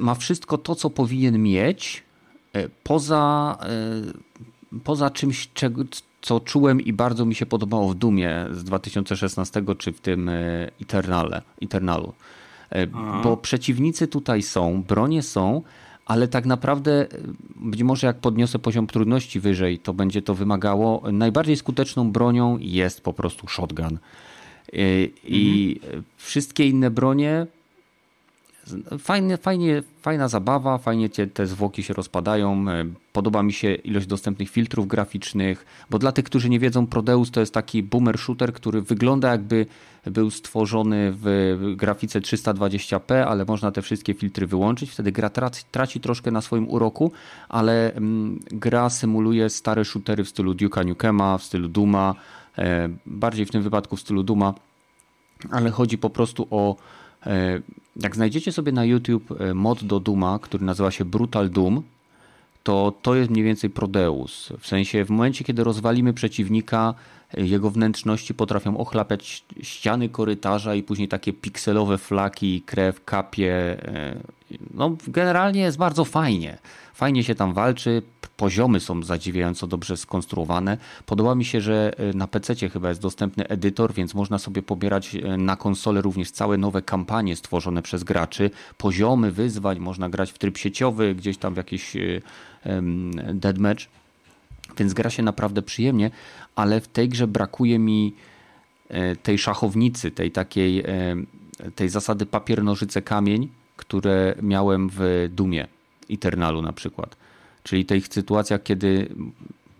Ma 0.00 0.14
wszystko 0.14 0.58
to, 0.58 0.74
co 0.74 0.90
powinien 0.90 1.42
mieć, 1.42 2.02
poza, 2.84 3.58
poza 4.84 5.10
czymś, 5.10 5.48
czego, 5.54 5.82
co 6.20 6.40
czułem 6.40 6.80
i 6.80 6.92
bardzo 6.92 7.24
mi 7.24 7.34
się 7.34 7.46
podobało 7.46 7.88
w 7.88 7.94
Dumie 7.94 8.46
z 8.52 8.64
2016 8.64 9.62
czy 9.78 9.92
w 9.92 10.00
tym 10.00 10.30
Eternale, 10.82 11.42
Eternalu. 11.62 12.12
Bo 13.22 13.36
przeciwnicy 13.36 14.08
tutaj 14.08 14.42
są, 14.42 14.82
bronie 14.82 15.22
są, 15.22 15.62
ale 16.08 16.28
tak 16.28 16.46
naprawdę 16.46 17.06
być 17.56 17.82
może 17.82 18.06
jak 18.06 18.18
podniosę 18.18 18.58
poziom 18.58 18.86
trudności 18.86 19.40
wyżej, 19.40 19.78
to 19.78 19.94
będzie 19.94 20.22
to 20.22 20.34
wymagało. 20.34 21.02
Najbardziej 21.12 21.56
skuteczną 21.56 22.12
bronią 22.12 22.58
jest 22.60 23.00
po 23.00 23.12
prostu 23.12 23.48
shotgun. 23.48 23.98
I, 25.24 25.80
mhm. 25.84 26.02
wszystkie 26.16 26.68
inne 26.68 26.90
bronie 26.90 27.46
Fajnie, 28.98 29.36
fajnie, 29.36 29.82
fajna 30.02 30.28
zabawa, 30.28 30.78
fajnie 30.78 31.08
te, 31.08 31.26
te 31.26 31.46
zwłoki 31.46 31.82
się 31.82 31.94
rozpadają. 31.94 32.64
E, 32.68 32.84
podoba 33.12 33.42
mi 33.42 33.52
się 33.52 33.74
ilość 33.74 34.06
dostępnych 34.06 34.50
filtrów 34.50 34.88
graficznych, 34.88 35.66
bo 35.90 35.98
dla 35.98 36.12
tych, 36.12 36.24
którzy 36.24 36.50
nie 36.50 36.58
wiedzą, 36.58 36.86
Prodeus 36.86 37.30
to 37.30 37.40
jest 37.40 37.54
taki 37.54 37.82
boomer 37.82 38.18
shooter, 38.18 38.52
który 38.52 38.82
wygląda 38.82 39.30
jakby 39.30 39.66
był 40.04 40.30
stworzony 40.30 41.12
w 41.12 41.56
grafice 41.76 42.20
320p, 42.20 43.14
ale 43.14 43.44
można 43.44 43.72
te 43.72 43.82
wszystkie 43.82 44.14
filtry 44.14 44.46
wyłączyć. 44.46 44.90
Wtedy 44.90 45.12
gra 45.12 45.30
traci, 45.30 45.62
traci 45.70 46.00
troszkę 46.00 46.30
na 46.30 46.40
swoim 46.40 46.68
uroku, 46.68 47.12
ale 47.48 47.94
mm, 47.94 48.40
gra 48.50 48.90
symuluje 48.90 49.50
stare 49.50 49.84
shootery 49.84 50.24
w 50.24 50.28
stylu 50.28 50.52
Duke'a 50.52 50.86
Nukema, 50.86 51.38
w 51.38 51.42
stylu 51.42 51.68
Duma, 51.68 52.14
e, 52.58 52.88
bardziej 53.06 53.46
w 53.46 53.50
tym 53.50 53.62
wypadku 53.62 53.96
w 53.96 54.00
stylu 54.00 54.22
Duma, 54.22 54.54
ale 55.50 55.70
chodzi 55.70 55.98
po 55.98 56.10
prostu 56.10 56.46
o 56.50 56.76
jak 57.96 58.14
znajdziecie 58.14 58.52
sobie 58.52 58.72
na 58.72 58.84
YouTube 58.84 59.40
e, 59.40 59.54
mod 59.54 59.84
do 59.84 60.00
Duma, 60.00 60.38
który 60.38 60.64
nazywa 60.64 60.90
się 60.90 61.04
Brutal 61.04 61.50
Doom, 61.50 61.82
to 62.62 62.92
to 63.02 63.14
jest 63.14 63.30
mniej 63.30 63.44
więcej 63.44 63.70
Prodeus. 63.70 64.52
W 64.60 64.66
sensie 64.66 65.04
w 65.04 65.10
momencie, 65.10 65.44
kiedy 65.44 65.64
rozwalimy 65.64 66.12
przeciwnika, 66.12 66.94
e, 67.34 67.46
jego 67.46 67.70
wnętrzności 67.70 68.34
potrafią 68.34 68.76
ochlapiać 68.76 69.44
ściany 69.62 70.08
korytarza 70.08 70.74
i 70.74 70.82
później 70.82 71.08
takie 71.08 71.32
pikselowe 71.32 71.98
flaki, 71.98 72.62
krew 72.62 73.04
kapie. 73.04 73.76
No, 74.74 74.96
generalnie 75.08 75.60
jest 75.60 75.78
bardzo 75.78 76.04
fajnie. 76.04 76.58
Fajnie 76.98 77.24
się 77.24 77.34
tam 77.34 77.54
walczy, 77.54 78.02
poziomy 78.36 78.80
są 78.80 79.02
zadziwiająco 79.02 79.66
dobrze 79.66 79.96
skonstruowane. 79.96 80.78
Podoba 81.06 81.34
mi 81.34 81.44
się, 81.44 81.60
że 81.60 81.92
e, 81.98 82.12
na 82.12 82.28
PC 82.28 82.68
chyba 82.68 82.88
jest 82.88 83.00
dostępny 83.00 83.48
edytor, 83.48 83.94
więc 83.94 84.14
można 84.14 84.38
sobie 84.38 84.62
pobierać 84.62 85.14
e, 85.14 85.36
na 85.36 85.56
konsolę 85.56 86.00
również 86.00 86.30
całe 86.30 86.58
nowe 86.58 86.82
kampanie 86.82 87.36
stworzone 87.36 87.82
przez 87.82 88.04
graczy. 88.04 88.50
Poziomy 88.78 89.32
wyzwań, 89.32 89.78
można 89.78 90.08
grać 90.08 90.32
w 90.32 90.38
tryb 90.38 90.58
sieciowy, 90.58 91.14
gdzieś 91.14 91.38
tam 91.38 91.54
w 91.54 91.56
jakiś 91.56 91.96
um, 92.66 93.10
deadmatch. 93.34 93.84
Więc 94.78 94.94
gra 94.94 95.10
się 95.10 95.22
naprawdę 95.22 95.62
przyjemnie, 95.62 96.10
ale 96.56 96.80
w 96.80 96.88
tej 96.88 97.08
grze 97.08 97.26
brakuje 97.26 97.78
mi 97.78 98.14
tej 99.22 99.38
szachownicy, 99.38 100.10
tej 100.10 100.30
takiej 100.30 100.84
tej 101.74 101.88
zasady 101.88 102.26
papier, 102.26 102.64
nożyce, 102.64 103.02
kamień, 103.02 103.48
które 103.76 104.34
miałem 104.42 104.90
w 104.92 105.28
Dumie 105.30 105.77
Eternalu 106.10 106.62
na 106.62 106.72
przykład. 106.72 107.16
Czyli 107.62 107.84
tych 107.84 108.08
sytuacjach, 108.08 108.62
kiedy 108.62 109.08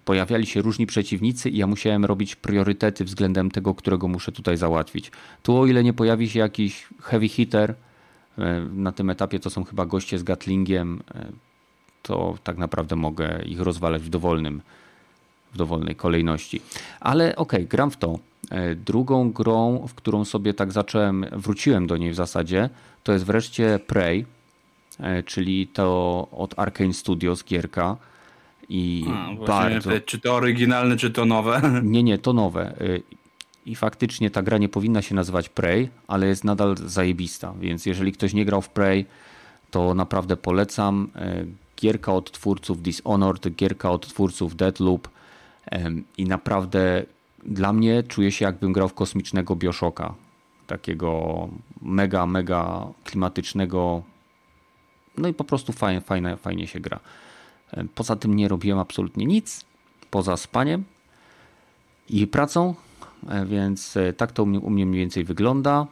pojawiali 0.09 0.47
się 0.47 0.63
różni 0.63 0.87
przeciwnicy 0.87 1.51
i 1.51 1.57
ja 1.57 1.67
musiałem 1.67 2.05
robić 2.05 2.37
priorytety 2.37 3.05
względem 3.05 3.51
tego, 3.51 3.75
którego 3.75 4.09
muszę 4.09 4.33
tutaj 4.33 4.57
załatwić. 4.57 5.11
Tu 5.43 5.57
o 5.57 5.67
ile 5.67 5.85
nie 5.85 5.93
pojawi 5.93 6.31
się 6.31 6.39
jakiś 6.39 6.87
heavy 7.03 7.29
hitter, 7.29 7.75
e, 8.39 8.61
na 8.75 8.93
tym 8.93 9.11
etapie 9.11 9.41
to 9.41 9.51
są 9.51 9.65
chyba 9.65 9.87
goście 9.87 10.19
z 10.19 10.23
Gatlingiem, 10.23 11.03
e, 11.15 11.27
to 12.03 12.39
tak 12.45 12.59
naprawdę 12.59 12.97
mogę 12.97 13.43
ich 13.47 13.61
rozwalać 13.61 14.03
w 14.03 14.09
dowolnym, 14.09 14.63
w 15.53 15.57
dowolnej 15.57 15.97
kolejności. 15.97 16.61
Ale 17.01 17.37
okej, 17.37 17.61
okay, 17.61 17.69
gram 17.69 17.91
w 17.91 17.97
to. 17.97 18.19
E, 18.51 18.75
drugą 18.75 19.33
grą, 19.33 19.87
w 19.89 19.95
którą 19.95 20.25
sobie 20.25 20.55
tak 20.55 20.73
zacząłem, 20.73 21.27
wróciłem 21.33 21.87
do 21.87 21.97
niej 21.97 22.11
w 22.11 22.15
zasadzie, 22.15 22.71
to 23.03 23.13
jest 23.13 23.25
wreszcie 23.25 23.79
Prey 23.87 24.27
czyli 25.27 25.67
to 25.67 26.29
od 26.33 26.59
Arkane 26.59 26.93
Studios 26.93 27.45
gierka. 27.45 27.97
I 28.69 29.05
A, 29.15 29.47
bardzo... 29.47 29.91
Czy 30.01 30.19
to 30.19 30.35
oryginalne, 30.35 30.97
czy 30.97 31.11
to 31.11 31.25
nowe? 31.25 31.63
Nie, 31.83 32.03
nie, 32.03 32.19
to 32.19 32.33
nowe. 32.33 32.81
E, 32.81 33.01
I 33.67 33.75
faktycznie 33.75 34.31
ta 34.31 34.43
gra 34.43 34.59
nie 34.59 34.69
powinna 34.69 35.03
się 35.03 35.15
nazywać 35.15 35.49
Prey, 35.49 35.89
ale 36.09 36.27
jest 36.27 36.45
nadal 36.45 36.77
zajebista. 36.77 37.55
Więc 37.61 37.87
jeżeli 37.87 38.13
ktoś 38.13 38.35
nie 38.35 38.45
grał 38.45 38.63
w 38.63 38.69
Prey, 38.69 39.07
to 39.71 39.95
naprawdę 39.95 40.37
polecam. 40.37 41.09
E, 41.17 41.45
gierka 41.81 42.13
od 42.13 42.33
twórców 42.33 42.83
Dishonored, 42.83 43.55
gierka 43.55 43.91
od 43.91 44.09
twórców 44.09 44.57
Deadloop 44.57 45.09
i 46.19 46.25
naprawdę 46.25 47.05
dla 47.45 47.73
mnie 47.73 48.03
czuję 48.03 48.33
się 48.33 48.45
jakbym 48.45 48.73
grał 48.73 48.89
w 48.89 48.95
kosmicznego 48.95 49.57
Bioshocka. 49.57 50.15
Takiego 50.67 51.49
mega, 51.83 52.27
mega 52.27 52.87
klimatycznego, 53.05 54.03
no 55.19 55.29
i 55.29 55.35
po 55.35 55.45
prostu 55.45 55.73
fajnie, 55.73 56.01
fajnie, 56.01 56.37
fajnie 56.37 56.67
się 56.67 56.81
gra. 56.81 57.01
E, 57.73 57.85
poza 57.95 58.17
tym 58.17 58.37
nie 58.37 58.49
robiłem 58.49 58.79
absolutnie 58.79 59.27
nic, 59.27 59.65
poza 60.11 60.37
spaniem 60.37 60.85
i 62.11 62.27
pracą, 62.27 62.75
e, 63.29 63.47
więc 63.47 63.97
e, 63.97 64.13
tak 64.13 64.33
to 64.33 64.43
u 64.43 64.47
mnie, 64.47 64.61
u 64.61 64.71
mnie 64.71 64.87
mniej 64.87 65.01
więcej 65.01 65.25
wygląda. 65.25 65.87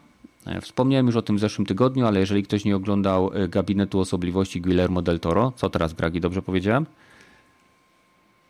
Wspomniałem 0.61 1.07
już 1.07 1.17
o 1.17 1.23
tym 1.23 1.37
w 1.37 1.41
zeszłym 1.41 1.67
tygodniu, 1.67 2.07
ale 2.07 2.21
jeżeli 2.21 2.43
ktoś 2.43 2.65
nie 2.65 2.77
oglądał 2.77 3.31
Gabinetu 3.49 4.01
Osobliwości 4.01 4.61
Guillermo 4.61 5.03
del 5.03 5.21
Toro, 5.21 5.53
co 5.57 5.71
teraz 5.71 5.93
Bragi, 5.93 6.21
dobrze 6.21 6.43
powiedziałem? 6.43 6.87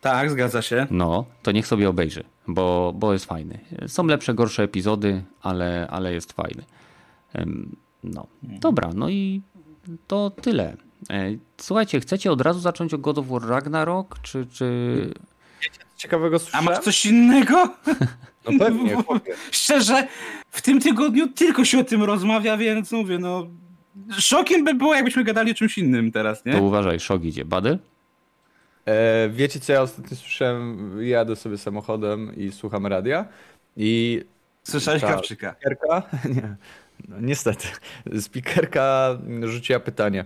Tak, 0.01 0.31
zgadza 0.31 0.61
się. 0.61 0.87
No, 0.91 1.25
to 1.43 1.51
niech 1.51 1.67
sobie 1.67 1.89
obejrzy, 1.89 2.23
bo, 2.47 2.93
bo 2.95 3.13
jest 3.13 3.25
fajny. 3.25 3.59
Są 3.87 4.05
lepsze, 4.05 4.33
gorsze 4.33 4.63
epizody, 4.63 5.23
ale, 5.41 5.87
ale 5.89 6.13
jest 6.13 6.33
fajny. 6.33 6.63
No, 8.03 8.27
dobra, 8.41 8.89
no 8.95 9.09
i 9.09 9.41
to 10.07 10.29
tyle. 10.29 10.77
E, 11.09 11.31
słuchajcie, 11.57 11.99
chcecie 11.99 12.31
od 12.31 12.41
razu 12.41 12.59
zacząć 12.59 12.93
o 12.93 12.97
God 12.97 13.17
of 13.17 13.27
War 13.27 13.41
Ragnarok, 13.47 14.19
czy... 14.21 14.45
czy... 14.45 15.13
Ciekawego 15.97 16.39
słyszałem? 16.39 16.67
A 16.67 16.71
masz 16.71 16.83
coś 16.83 17.05
innego? 17.05 17.55
No 18.51 18.59
pewnie, 18.59 18.97
Szczerze, 19.51 20.07
w 20.49 20.61
tym 20.61 20.81
tygodniu 20.81 21.27
tylko 21.27 21.65
się 21.65 21.79
o 21.79 21.83
tym 21.83 22.03
rozmawia, 22.03 22.57
więc 22.57 22.91
mówię, 22.91 23.19
no... 23.19 23.47
Szokiem 24.11 24.63
by 24.63 24.73
było, 24.73 24.95
jakbyśmy 24.95 25.23
gadali 25.23 25.51
o 25.51 25.55
czymś 25.55 25.77
innym 25.77 26.11
teraz, 26.11 26.45
nie? 26.45 26.53
To 26.53 26.63
uważaj, 26.63 26.99
szok 26.99 27.23
idzie. 27.23 27.45
Bady? 27.45 27.79
E, 28.85 29.29
wiecie, 29.29 29.59
co 29.59 29.73
ja 29.73 29.81
ostatnio 29.81 30.17
słyszałem? 30.17 30.91
Jadę 31.01 31.35
sobie 31.35 31.57
samochodem 31.57 32.35
i 32.35 32.51
słucham 32.51 32.87
radia 32.87 33.25
i... 33.77 34.21
Słyszałeś 34.63 35.01
Krawczyka? 35.01 35.55
Nie. 36.35 36.55
No, 37.07 37.15
niestety, 37.19 37.67
spikerka 38.21 39.17
rzuciła 39.43 39.79
pytanie. 39.79 40.25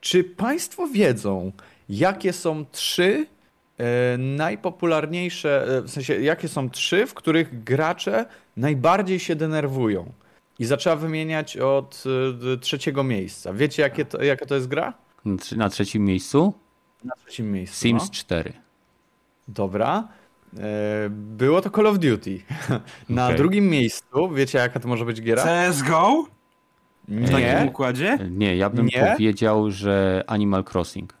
Czy 0.00 0.24
Państwo 0.24 0.86
wiedzą, 0.86 1.52
jakie 1.88 2.32
są 2.32 2.64
trzy 2.72 3.26
e, 3.78 4.18
najpopularniejsze, 4.18 5.78
e, 5.78 5.82
w 5.82 5.90
sensie, 5.90 6.20
jakie 6.20 6.48
są 6.48 6.70
trzy, 6.70 7.06
w 7.06 7.14
których 7.14 7.64
gracze 7.64 8.26
najbardziej 8.56 9.18
się 9.18 9.36
denerwują? 9.36 10.12
i 10.60 10.64
zaczęła 10.64 10.96
wymieniać 10.96 11.56
od 11.56 12.04
y, 12.54 12.58
trzeciego 12.58 13.04
miejsca. 13.04 13.52
Wiecie, 13.52 13.82
jakie 13.82 14.04
to, 14.04 14.22
jaka 14.22 14.46
to 14.46 14.54
jest 14.54 14.66
gra? 14.66 14.94
Na 15.56 15.68
trzecim 15.68 16.04
miejscu? 16.04 16.54
Na 17.04 17.14
trzecim 17.14 17.52
miejscu. 17.52 17.76
Sims 17.80 18.02
no. 18.02 18.10
4. 18.12 18.52
Dobra. 19.48 20.08
E, 20.58 21.08
było 21.10 21.60
to 21.60 21.70
Call 21.70 21.86
of 21.86 21.98
Duty. 21.98 22.40
Na 23.08 23.24
okay. 23.24 23.36
drugim 23.36 23.68
miejscu, 23.68 24.30
wiecie 24.30 24.58
jaka 24.58 24.80
to 24.80 24.88
może 24.88 25.04
być 25.04 25.22
giera? 25.22 25.44
CSGO? 25.44 26.26
Nie. 27.08 27.26
W 27.26 27.30
takim 27.30 27.68
układzie? 27.68 28.18
Nie, 28.30 28.56
ja 28.56 28.70
bym 28.70 28.86
Nie? 28.86 29.12
powiedział, 29.12 29.70
że 29.70 30.24
Animal 30.26 30.64
Crossing. 30.72 31.14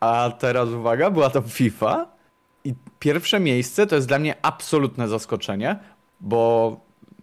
A 0.00 0.32
teraz 0.38 0.68
uwaga, 0.68 1.10
była 1.10 1.30
to 1.30 1.42
FIFA 1.42 2.06
i 2.64 2.74
pierwsze 2.98 3.40
miejsce 3.40 3.86
to 3.86 3.94
jest 3.94 4.08
dla 4.08 4.18
mnie 4.18 4.34
absolutne 4.42 5.08
zaskoczenie, 5.08 5.78
bo 6.20 6.76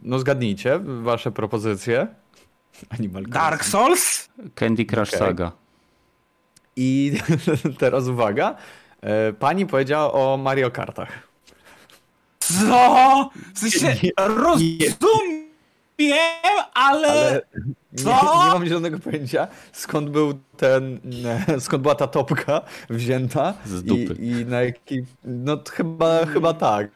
no 0.04 0.20
zgadnijcie 0.20 0.80
wasze 0.84 1.32
propozycje. 1.32 2.08
Animal 3.00 3.24
Crossing. 3.24 3.34
Dark 3.34 3.66
Souls? 3.66 4.30
Candy 4.56 4.86
Crush 4.86 5.14
okay. 5.14 5.20
Saga. 5.20 5.52
I 6.76 7.14
teraz 7.80 8.08
uwaga, 8.08 8.56
pani 9.39 9.66
powiedziała 9.66 10.13
o 10.13 10.38
Mario 10.38 10.72
Kartach. 10.72 11.27
Co? 12.39 13.30
W 13.54 13.60
sensie, 13.60 14.10
rozumiem, 14.18 15.46
ale... 16.74 16.74
ale 16.74 17.42
nie, 17.94 18.04
nie, 18.04 18.54
mam 18.54 18.66
zielonego 18.66 19.00
pojęcia, 19.00 19.48
skąd 19.72 20.10
był 20.10 20.39
ten, 20.58 21.00
skąd 21.60 21.84
była 21.84 21.96
ta 21.96 22.08
topka 22.08 22.62
wzięta 22.89 23.54
Z 23.66 23.84
dupy. 23.84 24.16
I, 24.20 24.27
i 24.27 24.46
na 24.46 24.62
jaki, 24.62 25.06
no 25.24 25.58
chyba, 25.72 26.25
chyba 26.25 26.54
tak. 26.54 26.88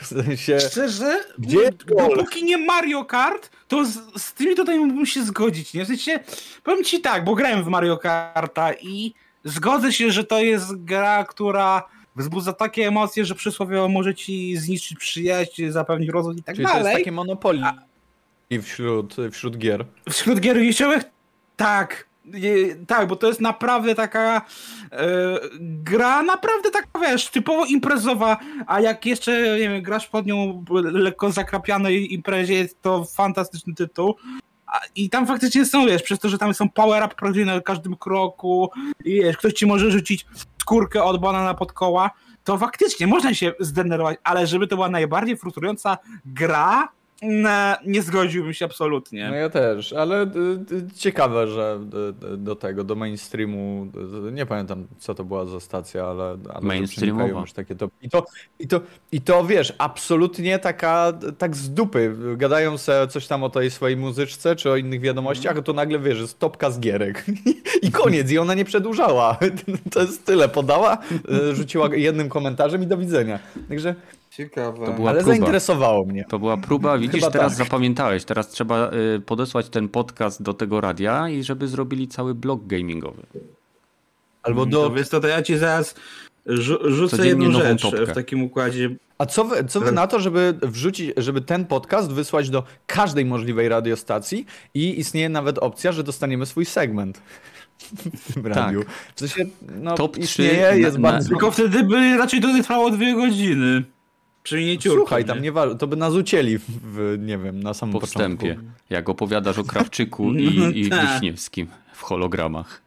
W 0.00 0.06
sensie... 0.06 0.60
Szczerze? 0.60 1.24
Gdzie 1.38 1.70
dopóki 1.86 2.44
nie 2.44 2.58
Mario 2.58 3.04
Kart, 3.04 3.50
to 3.68 3.84
z, 3.84 3.98
z 4.16 4.34
tymi 4.34 4.56
tutaj 4.56 4.78
mógłbym 4.78 5.06
się 5.06 5.24
zgodzić, 5.24 5.74
nie? 5.74 5.84
W 5.84 5.88
sensie, 5.88 6.20
powiem 6.64 6.84
ci 6.84 7.00
tak, 7.00 7.24
bo 7.24 7.34
grałem 7.34 7.64
w 7.64 7.66
Mario 7.66 7.98
Karta 7.98 8.72
i 8.72 9.14
zgodzę 9.44 9.92
się, 9.92 10.10
że 10.10 10.24
to 10.24 10.40
jest 10.40 10.84
gra, 10.84 11.24
która 11.24 11.88
wzbudza 12.16 12.52
takie 12.52 12.86
emocje, 12.86 13.24
że 13.24 13.34
przysłowiowo 13.34 13.88
może 13.88 14.14
ci 14.14 14.56
zniszczyć 14.56 14.98
przyjaźń, 14.98 15.68
zapewnić 15.68 16.10
rozwój 16.10 16.36
i 16.36 16.42
tak 16.42 16.54
Czyli 16.54 16.66
dalej. 16.66 16.82
to 16.82 16.88
jest 16.88 17.00
takie 17.00 17.12
monopoly 17.12 17.62
wśród, 18.58 19.16
wśród 19.32 19.58
gier. 19.58 19.84
Wśród 20.10 20.40
gier 20.40 20.56
wyjściowych? 20.56 21.02
Tak. 21.56 22.10
Tak, 22.86 23.08
bo 23.08 23.16
to 23.16 23.26
jest 23.26 23.40
naprawdę 23.40 23.94
taka 23.94 24.42
e, 24.92 25.06
gra, 25.60 26.22
naprawdę 26.22 26.70
taka, 26.70 26.98
wiesz, 27.00 27.30
typowo 27.30 27.64
imprezowa, 27.64 28.38
a 28.66 28.80
jak 28.80 29.06
jeszcze, 29.06 29.58
nie 29.58 29.68
wiem, 29.68 29.82
grasz 29.82 30.06
pod 30.06 30.26
nią 30.26 30.64
lekko 30.82 31.30
zakrapianej 31.32 32.14
imprezie, 32.14 32.68
to 32.82 33.04
fantastyczny 33.04 33.74
tytuł. 33.74 34.14
I 34.96 35.10
tam 35.10 35.26
faktycznie 35.26 35.64
są, 35.64 35.86
wiesz, 35.86 36.02
przez 36.02 36.18
to, 36.18 36.28
że 36.28 36.38
tam 36.38 36.54
są 36.54 36.68
power-up 36.68 37.14
praktycznie 37.14 37.44
na 37.44 37.60
każdym 37.60 37.96
kroku 37.96 38.70
i 39.04 39.14
wiesz, 39.14 39.36
ktoś 39.36 39.52
ci 39.52 39.66
może 39.66 39.90
rzucić 39.90 40.26
skórkę 40.60 41.02
od 41.04 41.20
banana 41.20 41.54
pod 41.54 41.72
koła, 41.72 42.10
to 42.44 42.58
faktycznie 42.58 43.06
można 43.06 43.34
się 43.34 43.52
zdenerwować, 43.60 44.18
ale 44.24 44.46
żeby 44.46 44.66
to 44.66 44.76
była 44.76 44.88
najbardziej 44.88 45.36
frustrująca 45.36 45.98
gra, 46.24 46.88
nie, 47.22 47.76
nie 47.86 48.02
zgodziłbym 48.02 48.54
się 48.54 48.64
absolutnie. 48.64 49.28
No 49.30 49.36
ja 49.36 49.50
też, 49.50 49.92
ale 49.92 50.22
y, 50.22 50.28
y, 50.72 50.94
ciekawe, 50.96 51.48
że 51.48 51.80
y, 52.32 52.36
do 52.36 52.56
tego, 52.56 52.84
do 52.84 52.94
mainstreamu, 52.94 53.86
nie 54.32 54.46
pamiętam 54.46 54.86
co 54.98 55.14
to 55.14 55.24
była 55.24 55.46
za 55.46 55.60
stacja, 55.60 56.06
ale, 56.06 56.24
ale 56.24 56.60
mainstreamowa. 56.60 57.40
Już 57.40 57.52
takie 57.52 57.74
to, 57.74 57.88
i, 58.02 58.10
to, 58.10 58.26
i, 58.58 58.68
to, 58.68 58.80
I 59.12 59.20
to 59.20 59.44
wiesz, 59.44 59.72
absolutnie 59.78 60.58
taka, 60.58 61.12
tak 61.38 61.56
z 61.56 61.70
dupy, 61.70 62.16
gadają 62.36 62.78
se 62.78 63.08
coś 63.08 63.26
tam 63.26 63.44
o 63.44 63.50
tej 63.50 63.70
swojej 63.70 63.96
muzyczce, 63.96 64.56
czy 64.56 64.70
o 64.70 64.76
innych 64.76 65.00
wiadomościach, 65.00 65.58
a 65.58 65.62
to 65.62 65.72
nagle 65.72 65.98
wiesz, 65.98 66.18
jest 66.18 66.38
topka 66.38 66.70
z 66.70 66.80
gierek 66.80 67.24
i 67.82 67.90
koniec, 67.90 68.30
i 68.30 68.38
ona 68.38 68.54
nie 68.54 68.64
przedłużała. 68.64 69.38
To 69.92 70.00
jest 70.00 70.24
tyle, 70.24 70.48
podała, 70.48 70.98
rzuciła 71.52 71.88
jednym 71.94 72.28
komentarzem 72.28 72.82
i 72.82 72.86
do 72.86 72.96
widzenia. 72.96 73.38
Także 73.68 73.94
Ciekawe. 74.30 74.86
Ale 74.86 74.94
próba. 74.94 75.22
zainteresowało 75.22 76.04
mnie. 76.04 76.24
To 76.24 76.38
była 76.38 76.56
próba, 76.56 76.98
widzisz, 76.98 77.20
Chyba 77.20 77.30
teraz 77.30 77.56
tak. 77.56 77.66
zapamiętałeś. 77.66 78.24
Teraz 78.24 78.48
trzeba 78.48 78.90
y, 79.16 79.20
podesłać 79.20 79.68
ten 79.68 79.88
podcast 79.88 80.42
do 80.42 80.54
tego 80.54 80.80
radia 80.80 81.28
i 81.28 81.42
żeby 81.42 81.68
zrobili 81.68 82.08
cały 82.08 82.34
blog 82.34 82.66
gamingowy. 82.66 83.22
Albo 84.42 84.66
do... 84.66 84.82
To, 84.82 84.94
wiesz, 84.94 85.08
to, 85.08 85.20
to 85.20 85.28
ja 85.28 85.42
ci 85.42 85.58
zaraz 85.58 85.94
rzucę 86.84 87.26
jedną 87.26 87.52
rzecz 87.52 87.82
topkę. 87.82 88.06
w 88.06 88.12
takim 88.12 88.42
układzie. 88.42 88.90
A 89.18 89.26
co 89.26 89.44
wy, 89.44 89.64
co 89.64 89.80
wy 89.80 89.92
na 89.92 90.06
to, 90.06 90.20
żeby 90.20 90.54
wrzucić, 90.62 91.12
żeby 91.16 91.40
ten 91.40 91.66
podcast 91.66 92.12
wysłać 92.12 92.50
do 92.50 92.64
każdej 92.86 93.24
możliwej 93.24 93.68
radiostacji 93.68 94.46
i 94.74 95.00
istnieje 95.00 95.28
nawet 95.28 95.58
opcja, 95.58 95.92
że 95.92 96.04
dostaniemy 96.04 96.46
swój 96.46 96.64
segment 96.64 97.22
w 98.26 98.34
tym 98.34 98.46
radiu. 98.46 98.84
Tak. 98.84 98.92
W 99.14 99.20
sensie, 99.20 99.44
no, 99.80 99.94
Top 99.94 100.18
istnieje, 100.18 100.70
3 100.70 100.80
jest 100.80 100.98
na, 100.98 101.10
bardzo... 101.10 101.28
Tylko 101.28 101.50
wtedy 101.50 101.84
by 101.84 102.16
raczej 102.16 102.40
to 102.40 102.48
trwało 102.62 102.90
dwie 102.90 103.14
godziny. 103.14 103.82
Przy 104.50 104.56
miniaturce. 104.56 104.98
Słuchaj, 104.98 105.24
tam 105.24 105.42
nie 105.42 105.52
to 105.78 105.86
by 105.86 105.96
nas 105.96 106.14
ucięli 106.14 106.58
w, 106.58 107.16
nie 107.18 107.38
wiem, 107.38 107.62
na 107.62 107.74
samym 107.74 107.92
po 107.92 108.06
wstępie. 108.06 108.54
Początku. 108.54 108.80
Jak 108.90 109.08
opowiadasz 109.08 109.58
o 109.58 109.64
Krawczyku 109.64 110.32
i, 110.34 110.58
no 110.58 110.70
i 110.70 110.88
tak. 110.88 111.12
Wiśniewskim 111.12 111.66
w 111.92 112.02
hologramach. 112.02 112.82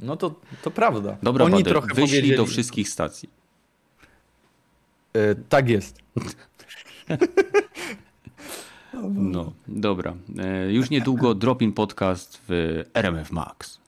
No 0.00 0.16
to, 0.16 0.34
to 0.62 0.70
prawda. 0.70 1.16
Dobra, 1.22 1.44
Oni 1.44 1.54
Bader, 1.54 1.72
trochę 1.72 1.88
wyślij 1.88 2.06
powiedzieli... 2.06 2.36
do 2.36 2.46
wszystkich 2.46 2.88
stacji. 2.88 3.28
Yy, 5.14 5.36
tak 5.48 5.68
jest. 5.68 5.98
No, 9.14 9.52
dobra. 9.68 10.14
E, 10.38 10.72
już 10.72 10.90
niedługo 10.90 11.34
Dropin 11.34 11.72
Podcast 11.72 12.40
w 12.48 12.82
RMF 12.94 13.30
Max. 13.30 13.78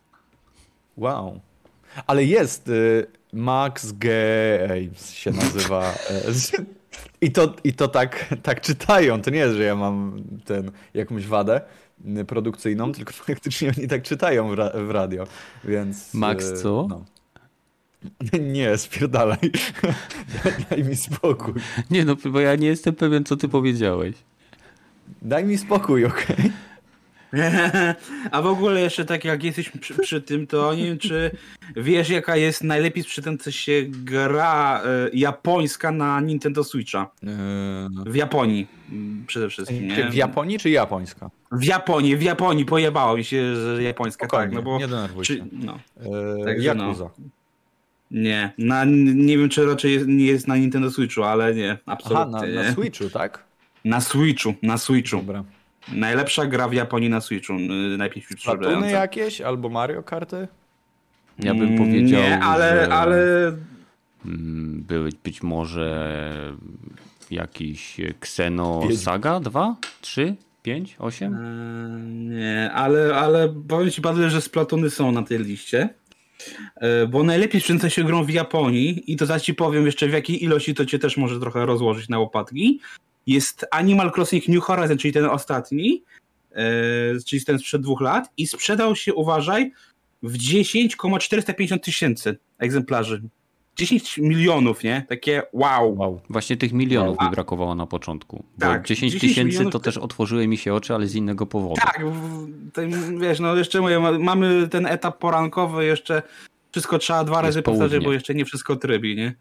Wow. 0.97 1.41
Ale 2.07 2.25
jest 2.25 2.69
y, 2.69 3.07
Max 3.33 3.93
Games 3.93 5.13
się 5.13 5.31
nazywa. 5.31 5.95
E, 6.11 6.23
I 7.21 7.33
to, 7.33 7.55
i 7.65 7.73
to 7.73 7.89
tak, 7.89 8.35
tak 8.43 8.61
czytają. 8.61 9.23
To 9.23 9.31
nie 9.31 9.39
jest, 9.39 9.57
że 9.57 9.63
ja 9.63 9.77
mam 9.77 10.23
ten 10.45 10.71
jakąś 10.95 11.27
wadę 11.27 11.61
produkcyjną, 12.27 12.93
tylko 12.93 13.13
faktycznie 13.27 13.73
oni 13.79 13.89
tak 13.89 14.03
czytają 14.03 14.49
w, 14.49 14.55
ra 14.55 14.71
w 14.75 14.91
radio, 14.91 15.27
więc... 15.65 16.15
Max 16.15 16.51
e, 16.51 16.57
co? 16.57 16.87
No. 16.91 17.05
Nie, 18.53 18.79
spierdalaj. 18.79 19.39
Daj 20.71 20.85
mi 20.85 20.97
spokój. 20.97 21.55
Nie 21.91 22.05
no, 22.05 22.17
bo 22.31 22.41
ja 22.41 22.57
nie 22.57 22.69
jestem 22.69 22.95
pewien, 22.95 23.25
co 23.25 23.37
ty 23.37 23.49
powiedziałeś. 23.49 24.17
Daj 25.23 25.45
mi 25.45 25.59
spokój, 25.59 26.05
okej? 26.05 26.37
Okay? 26.39 26.51
A 28.31 28.43
w 28.43 28.47
ogóle 28.47 28.81
jeszcze 28.81 29.05
tak 29.05 29.25
jak 29.25 29.45
jesteśmy 29.45 29.81
przy, 29.81 29.95
przy, 29.95 30.21
tym, 30.21 30.47
to 30.47 30.75
nie 30.75 30.85
wiem, 30.85 30.99
czy 30.99 31.31
wiesz 31.77 32.11
jaka 32.11 32.37
jest 32.37 32.65
najlepiej 32.65 33.03
sprzedająca 33.03 33.53
się 33.53 33.85
gra 33.89 34.83
y, 34.83 35.11
japońska 35.17 35.93
na 35.93 36.21
Nintendo 36.21 36.65
Switcha? 36.65 37.11
W 38.07 38.15
Japonii 38.15 38.67
przede 39.27 39.49
wszystkim. 39.49 39.89
Nie? 39.89 40.11
W 40.11 40.15
Japonii 40.15 40.59
czy 40.59 40.71
japońska? 40.71 41.31
W 41.53 41.65
Japonii, 41.65 42.17
w 42.17 42.23
Japonii 42.23 42.65
pojebało 42.65 43.17
mi 43.17 43.25
się, 43.25 43.57
że 43.57 43.83
japońska 43.83 44.27
Spokojnie, 44.27 44.57
tak. 44.57 44.65
No 44.65 44.71
bo, 44.71 44.79
nie 44.79 44.89
denerwuj 44.89 45.25
się. 45.25 45.35
Czy, 45.35 45.45
no. 45.53 45.79
Także, 46.45 46.75
no. 46.75 47.11
Nie, 48.11 48.53
na, 48.59 48.85
nie 49.15 49.39
wiem 49.39 49.49
czy 49.49 49.67
raczej 49.67 49.93
jest, 49.93 50.07
nie 50.07 50.27
jest 50.27 50.49
na 50.49 50.57
Nintendo 50.57 50.91
Switchu, 50.91 51.23
ale 51.23 51.55
nie, 51.55 51.79
absolutnie 51.87 52.37
Aha, 52.39 52.47
na, 52.47 52.63
na 52.63 52.73
Switchu, 52.73 53.11
tak? 53.11 53.45
Na 53.85 54.01
Switchu, 54.01 54.55
na 54.63 54.79
Switchu. 54.79 55.17
Dobra. 55.17 55.45
Najlepsza 55.89 56.47
gra 56.47 56.69
w 56.69 56.73
Japonii 56.73 57.11
na 57.11 57.21
Switchu. 57.21 57.53
Najpierw 57.99 58.27
Splatuny 58.41 58.91
jakieś 58.91 59.41
albo 59.41 59.69
Mario 59.69 60.03
Karty? 60.03 60.49
Ja 61.39 61.55
bym 61.55 61.79
powiedział. 61.79 62.23
Nie, 62.23 62.41
ale. 62.41 62.85
Że... 62.85 62.95
ale... 62.95 63.17
Mm, 64.27 64.83
były 64.89 65.11
być 65.25 65.43
może 65.43 66.23
jakiś 67.31 68.01
Xeno 68.01 68.83
Saga 68.97 69.41
2, 69.41 69.77
3, 70.01 70.37
5, 70.63 70.97
8? 70.99 71.39
Nie, 72.31 72.71
ale, 72.73 73.17
ale 73.17 73.55
powiem 73.69 73.91
ci 73.91 74.01
bardzo, 74.01 74.31
że 74.31 74.41
Splatuny 74.41 74.91
są 74.91 75.13
na 75.13 75.23
tej 75.23 75.39
liście. 75.39 75.89
E, 76.77 77.07
bo 77.07 77.23
najlepiej 77.23 77.61
sprzęta 77.61 77.91
się 77.91 78.05
grą 78.05 78.25
w 78.25 78.31
Japonii 78.31 79.13
i 79.13 79.17
to 79.17 79.27
zaś 79.27 79.43
ci 79.43 79.55
powiem 79.55 79.87
jeszcze 79.87 80.09
w 80.09 80.13
jakiej 80.13 80.45
ilości 80.45 80.75
to 80.75 80.87
cię 80.87 80.99
też 80.99 81.17
może 81.17 81.41
trochę 81.41 81.67
rozłożyć 81.67 82.09
na 82.09 82.19
łopatki 82.19 82.81
jest 83.31 83.67
Animal 83.71 84.13
Crossing 84.17 84.49
New 84.49 84.63
Horizon, 84.65 84.99
czyli 84.99 85.13
ten 85.13 85.25
ostatni, 85.25 86.03
e, 86.53 86.65
czyli 87.27 87.45
ten 87.45 87.59
sprzed 87.59 87.83
dwóch 87.83 88.01
lat 88.01 88.31
i 88.37 88.47
sprzedał 88.47 88.97
się, 88.97 89.15
uważaj, 89.15 89.73
w 90.23 90.37
10,450 90.37 91.85
tysięcy 91.85 92.39
egzemplarzy. 92.59 93.23
10 93.77 94.19
milionów, 94.19 94.85
nie? 94.85 95.05
Takie 95.09 95.43
wow. 95.53 95.99
wow. 95.99 96.21
Właśnie 96.31 96.57
tych 96.57 96.73
milionów 96.73 97.19
wow. 97.19 97.29
mi 97.29 97.35
brakowało 97.35 97.75
na 97.75 97.87
początku. 97.87 98.45
Tak, 98.59 98.87
10 98.87 99.21
tysięcy 99.21 99.71
to 99.71 99.81
też 99.81 99.97
otworzyły 99.97 100.49
mi 100.49 100.57
się 100.57 100.75
oczy, 100.75 100.95
ale 100.95 101.07
z 101.07 101.15
innego 101.15 101.47
powodu. 101.47 101.75
Tak, 101.75 102.03
wiesz, 103.21 103.41
no 103.41 103.57
jeszcze 103.57 104.01
mamy 104.19 104.69
ten 104.69 104.87
etap 104.87 105.19
porankowy, 105.19 105.85
jeszcze 105.85 106.23
wszystko 106.73 106.99
trzeba 106.99 107.25
dwa 107.25 107.43
razy 107.43 107.63
powtarzać, 107.63 108.05
bo 108.05 108.13
jeszcze 108.13 108.35
nie 108.35 108.45
wszystko 108.45 108.77
trybi, 108.77 109.17
nie? 109.17 109.35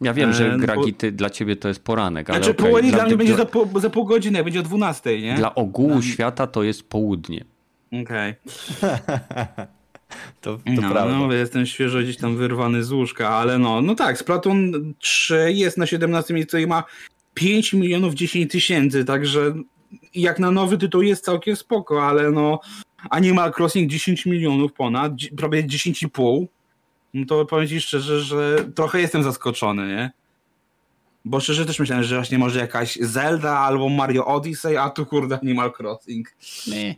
Ja 0.00 0.14
wiem, 0.14 0.32
że 0.32 0.56
Gragi, 0.58 0.94
ty, 0.94 1.12
dla 1.12 1.30
ciebie 1.30 1.56
to 1.56 1.68
jest 1.68 1.84
poranek, 1.84 2.30
ale 2.30 2.38
Znaczy 2.38 2.50
okay. 2.50 2.66
południe 2.66 2.92
dla 2.92 3.04
mnie 3.04 3.16
będzie 3.16 3.36
za 3.36 3.46
pół, 3.46 3.80
za 3.80 3.90
pół 3.90 4.04
godziny, 4.04 4.38
jak 4.38 4.44
będzie 4.44 4.60
o 4.60 4.62
12, 4.62 5.20
nie? 5.20 5.34
Dla 5.34 5.54
ogółu 5.54 6.02
świata 6.02 6.46
to 6.46 6.62
jest 6.62 6.88
południe. 6.88 7.44
Okej. 8.02 8.34
To, 10.40 10.56
to 10.56 10.62
No, 10.66 10.90
prawda. 10.90 11.18
no, 11.18 11.32
jestem 11.32 11.66
świeżo 11.66 11.98
gdzieś 11.98 12.16
tam 12.16 12.36
wyrwany 12.36 12.84
z 12.84 12.92
łóżka, 12.92 13.28
ale 13.28 13.58
no, 13.58 13.82
no 13.82 13.94
tak, 13.94 14.18
Splatoon 14.18 14.94
3 14.98 15.52
jest 15.52 15.78
na 15.78 15.86
17 15.86 16.34
miejscu 16.34 16.58
i 16.58 16.66
ma 16.66 16.84
5 17.34 17.72
milionów 17.72 18.14
10 18.14 18.52
tysięcy, 18.52 19.04
także 19.04 19.54
jak 20.14 20.38
na 20.38 20.50
nowy 20.50 20.78
tytuł 20.78 21.02
jest 21.02 21.24
całkiem 21.24 21.56
spoko, 21.56 22.06
ale 22.06 22.30
no 22.30 22.60
Animal 23.10 23.52
Crossing 23.58 23.90
10 23.90 24.26
milionów 24.26 24.72
ponad, 24.72 25.12
prawie 25.36 25.64
10,5, 25.64 26.46
no 27.14 27.26
to 27.26 27.44
powiem 27.44 27.68
ci 27.68 27.80
szczerze, 27.80 28.20
że 28.20 28.56
trochę 28.74 29.00
jestem 29.00 29.22
zaskoczony, 29.22 29.88
nie? 29.88 30.10
Bo 31.24 31.40
szczerze 31.40 31.66
też 31.66 31.78
myślałem, 31.78 32.04
że 32.04 32.16
właśnie 32.16 32.38
może 32.38 32.60
jakaś 32.60 32.96
Zelda 33.00 33.58
albo 33.58 33.88
Mario 33.88 34.26
Odyssey, 34.26 34.76
a 34.76 34.90
tu 34.90 35.06
kurde 35.06 35.38
Animal 35.42 35.72
Crossing. 35.78 36.36
Nie. 36.66 36.96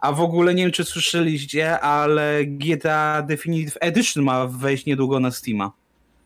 A 0.00 0.12
w 0.12 0.20
ogóle 0.20 0.54
nie 0.54 0.62
wiem, 0.62 0.72
czy 0.72 0.84
słyszeliście, 0.84 1.80
ale 1.80 2.44
GTA 2.44 3.22
Definitive 3.22 3.78
Edition 3.80 4.24
ma 4.24 4.46
wejść 4.46 4.86
niedługo 4.86 5.20
na 5.20 5.30
Steama. 5.30 5.72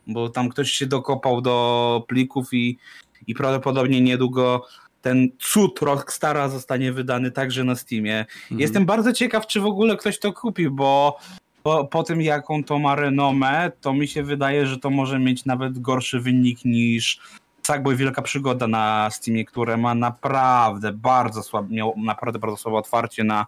Bo 0.06 0.28
tam 0.28 0.48
ktoś 0.48 0.70
się 0.72 0.86
dokopał 0.86 1.40
do 1.40 2.04
plików 2.08 2.48
i, 2.52 2.78
i 3.26 3.34
prawdopodobnie 3.34 4.00
niedługo 4.00 4.66
ten 5.02 5.28
cud 5.38 5.82
Rockstara 5.82 6.48
zostanie 6.48 6.92
wydany 6.92 7.30
także 7.30 7.64
na 7.64 7.74
Steamie. 7.74 8.18
Mhm. 8.18 8.60
Jestem 8.60 8.86
bardzo 8.86 9.12
ciekaw, 9.12 9.46
czy 9.46 9.60
w 9.60 9.66
ogóle 9.66 9.96
ktoś 9.96 10.18
to 10.18 10.32
kupi, 10.32 10.70
bo 10.70 11.18
po, 11.62 11.84
po 11.84 12.02
tym, 12.02 12.22
jaką 12.22 12.64
to 12.64 12.78
ma 12.78 12.94
renomę, 12.94 13.72
to 13.80 13.94
mi 13.94 14.08
się 14.08 14.22
wydaje, 14.22 14.66
że 14.66 14.78
to 14.78 14.90
może 14.90 15.18
mieć 15.18 15.44
nawet 15.44 15.78
gorszy 15.78 16.20
wynik 16.20 16.64
niż 16.64 17.20
Sackboy 17.62 17.96
Wielka 17.96 18.22
Przygoda 18.22 18.66
na 18.66 19.08
Steamie, 19.10 19.44
które 19.44 19.76
ma 19.76 19.94
naprawdę 19.94 20.92
bardzo 20.92 21.42
słabe, 21.42 21.68
naprawdę 21.96 22.38
bardzo 22.38 22.56
słabe 22.56 22.78
otwarcie 22.78 23.24
na, 23.24 23.46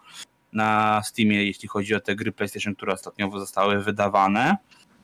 na 0.53 1.01
Steamie, 1.05 1.45
jeśli 1.45 1.67
chodzi 1.67 1.95
o 1.95 1.99
te 1.99 2.15
gry 2.15 2.31
PlayStation, 2.31 2.75
które 2.75 2.93
ostatnio 2.93 3.39
zostały 3.39 3.79
wydawane, 3.79 4.57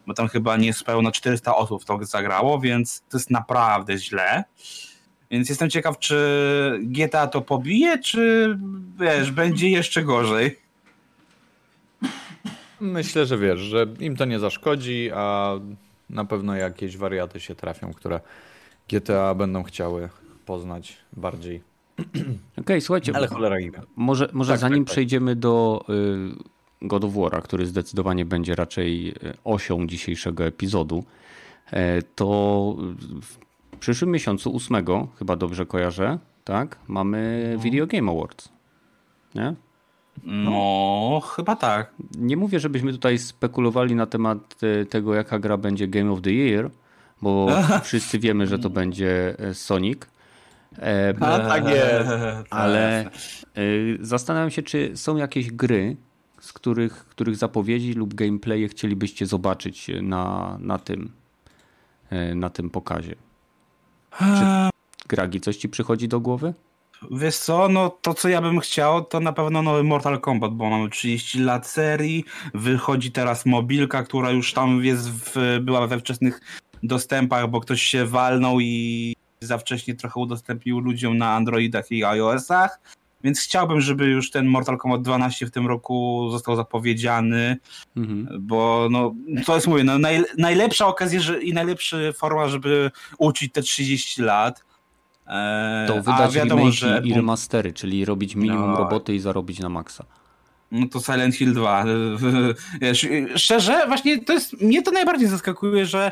bo 0.07 0.13
tam 0.13 0.27
chyba 0.27 0.57
niespełna 0.57 1.11
400 1.11 1.55
osób 1.55 1.85
to 1.85 1.99
zagrało, 2.01 2.59
więc 2.59 3.03
to 3.09 3.17
jest 3.17 3.29
naprawdę 3.29 3.97
źle. 3.97 4.43
Więc 5.31 5.49
jestem 5.49 5.69
ciekaw, 5.69 5.99
czy 5.99 6.79
GTA 6.81 7.27
to 7.27 7.41
pobije, 7.41 7.97
czy 7.97 8.57
wiesz, 8.99 9.31
będzie 9.31 9.69
jeszcze 9.69 10.03
gorzej. 10.03 10.68
Myślę, 12.81 13.25
że 13.25 13.37
wiesz, 13.37 13.59
że 13.59 13.85
im 13.99 14.15
to 14.15 14.25
nie 14.25 14.39
zaszkodzi, 14.39 15.09
a 15.13 15.53
na 16.09 16.25
pewno 16.25 16.55
jakieś 16.55 16.97
wariaty 16.97 17.39
się 17.39 17.55
trafią, 17.55 17.93
które 17.93 18.19
GTA 18.89 19.35
będą 19.35 19.63
chciały 19.63 20.09
poznać 20.45 20.97
bardziej. 21.13 21.61
Okej, 22.61 22.81
słuchajcie, 22.81 23.11
Ale 23.15 23.27
cholera 23.27 23.59
inna. 23.59 23.81
może, 23.95 24.29
może 24.33 24.53
Tak, 24.53 24.59
zanim 24.59 24.79
tak, 24.79 24.87
tak. 24.87 24.91
przejdziemy 24.93 25.35
do 25.35 25.85
y, 26.81 26.87
God 26.87 27.03
of 27.03 27.13
War'a, 27.13 27.41
który 27.41 27.65
zdecydowanie 27.65 28.25
będzie 28.25 28.55
raczej 28.55 29.09
y, 29.09 29.13
osią 29.43 29.87
dzisiejszego 29.87 30.45
epizodu, 30.45 31.03
e, 31.71 32.01
to 32.01 32.75
w 33.71 33.77
przyszłym 33.79 34.11
miesiącu, 34.11 34.55
8, 34.55 34.85
chyba 35.19 35.35
dobrze 35.35 35.65
kojarzę, 35.65 36.19
tak? 36.43 36.77
Mamy 36.87 37.55
Video 37.63 37.87
Game 37.87 38.11
Awards. 38.11 38.49
Nie? 39.35 39.53
No, 40.23 41.21
chyba 41.35 41.55
tak. 41.55 41.93
Nie 42.17 42.37
mówię, 42.37 42.59
żebyśmy 42.59 42.91
tutaj 42.91 43.17
spekulowali 43.17 43.95
na 43.95 44.05
temat 44.05 44.55
e, 44.81 44.85
tego, 44.85 45.13
jaka 45.13 45.39
gra 45.39 45.57
będzie 45.57 45.87
Game 45.87 46.11
of 46.11 46.21
the 46.21 46.31
Year, 46.31 46.69
bo 47.21 47.47
wszyscy 47.83 48.19
wiemy, 48.19 48.47
że 48.47 48.59
to 48.59 48.69
będzie 48.69 49.35
e, 49.39 49.53
Sonic. 49.53 50.01
E, 50.77 51.13
A 51.19 51.39
tak 51.39 51.67
jest. 51.67 52.09
ale 52.49 53.05
e, 53.05 53.09
zastanawiam 54.01 54.51
się, 54.51 54.63
czy 54.63 54.97
są 54.97 55.17
jakieś 55.17 55.51
gry, 55.51 55.97
z 56.41 56.53
których, 56.53 56.93
których 56.93 57.35
zapowiedzi 57.35 57.93
lub 57.93 58.13
gameplaye 58.13 58.67
chcielibyście 58.67 59.25
zobaczyć 59.25 59.91
na, 60.01 60.57
na 60.61 60.77
tym 60.77 61.11
na 62.35 62.49
tym 62.49 62.69
pokazie. 62.69 63.15
Gragi, 65.07 65.41
coś 65.41 65.57
ci 65.57 65.69
przychodzi 65.69 66.07
do 66.07 66.19
głowy? 66.19 66.53
Wiesz 67.11 67.37
co, 67.37 67.69
no 67.69 67.89
to 67.89 68.13
co 68.13 68.29
ja 68.29 68.41
bym 68.41 68.59
chciał, 68.59 69.05
to 69.05 69.19
na 69.19 69.33
pewno 69.33 69.61
nowy 69.61 69.83
Mortal 69.83 70.19
Kombat, 70.19 70.53
bo 70.53 70.69
mamy 70.69 70.89
30 70.89 71.39
lat 71.39 71.67
serii, 71.67 72.25
wychodzi 72.53 73.11
teraz 73.11 73.45
mobilka, 73.45 74.03
która 74.03 74.31
już 74.31 74.53
tam 74.53 74.85
jest 74.85 75.09
w, 75.11 75.59
była 75.61 75.87
we 75.87 75.99
wczesnych 75.99 76.41
dostępach, 76.83 77.49
bo 77.49 77.61
ktoś 77.61 77.81
się 77.81 78.05
walnął 78.05 78.59
i 78.59 79.15
za 79.41 79.57
wcześnie 79.57 79.95
trochę 79.95 80.19
udostępnił 80.19 80.79
ludziom 80.79 81.17
na 81.17 81.33
Androidach 81.33 81.91
i 81.91 82.03
iOS-ach, 82.03 82.79
więc 83.23 83.39
chciałbym, 83.41 83.81
żeby 83.81 84.05
już 84.05 84.31
ten 84.31 84.45
Mortal 84.45 84.77
Kombat 84.77 85.01
12 85.01 85.45
w 85.45 85.51
tym 85.51 85.67
roku 85.67 86.27
został 86.31 86.55
zapowiedziany, 86.55 87.57
Mhm. 87.97 88.27
bo 88.39 88.87
no, 88.91 89.13
to 89.45 89.55
jest 89.55 89.67
mówię, 89.67 89.83
no, 89.83 89.99
naj, 89.99 90.23
najlepsza 90.37 90.87
okazja 90.87 91.19
że, 91.19 91.41
i 91.41 91.53
najlepsza 91.53 91.97
forma, 92.15 92.47
żeby 92.47 92.91
uczyć 93.17 93.51
te 93.53 93.61
30 93.61 94.21
lat. 94.21 94.68
Eee, 95.29 95.87
To 95.87 95.95
wydać 96.01 96.33
wiadomo, 96.35 96.71
że 96.71 97.01
i 97.05 97.13
remastery, 97.13 97.73
czyli 97.73 98.05
robić 98.05 98.35
minimum 98.35 98.71
No. 98.71 98.77
roboty 98.77 99.15
i 99.15 99.19
zarobić 99.19 99.59
na 99.59 99.69
maksa. 99.69 100.05
No 100.71 100.87
to 100.87 100.99
Silent 100.99 101.35
Hill 101.35 101.53
2. 101.53 101.85
Wiesz, 102.81 103.07
szczerze, 103.35 103.87
właśnie 103.87 104.23
to 104.25 104.33
jest, 104.33 104.61
mnie 104.61 104.81
to 104.81 104.91
najbardziej 104.91 105.27
zaskakuje, 105.27 105.85
że 105.85 106.11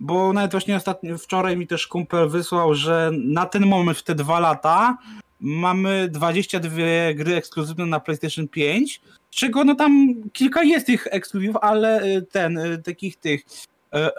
bo 0.00 0.32
nawet 0.32 0.50
właśnie 0.50 0.76
ostatnio, 0.76 1.18
wczoraj 1.18 1.56
mi 1.56 1.66
też 1.66 1.86
kumpel 1.86 2.28
wysłał, 2.28 2.74
że 2.74 3.10
na 3.14 3.46
ten 3.46 3.66
moment, 3.66 3.98
w 3.98 4.02
te 4.02 4.14
dwa 4.14 4.40
lata 4.40 4.98
mamy 5.40 6.08
22 6.10 6.76
gry 7.14 7.34
ekskluzywne 7.34 7.86
na 7.86 8.00
PlayStation 8.00 8.48
5, 8.48 9.00
z 9.30 9.36
czego 9.36 9.64
no 9.64 9.74
tam 9.74 10.14
kilka 10.32 10.62
jest 10.62 10.86
tych 10.86 11.06
ekskluzywów, 11.10 11.56
ale 11.62 12.02
y, 12.04 12.22
ten, 12.22 12.58
y, 12.58 12.78
takich 12.82 13.16
tych 13.16 13.40
y, 13.40 13.44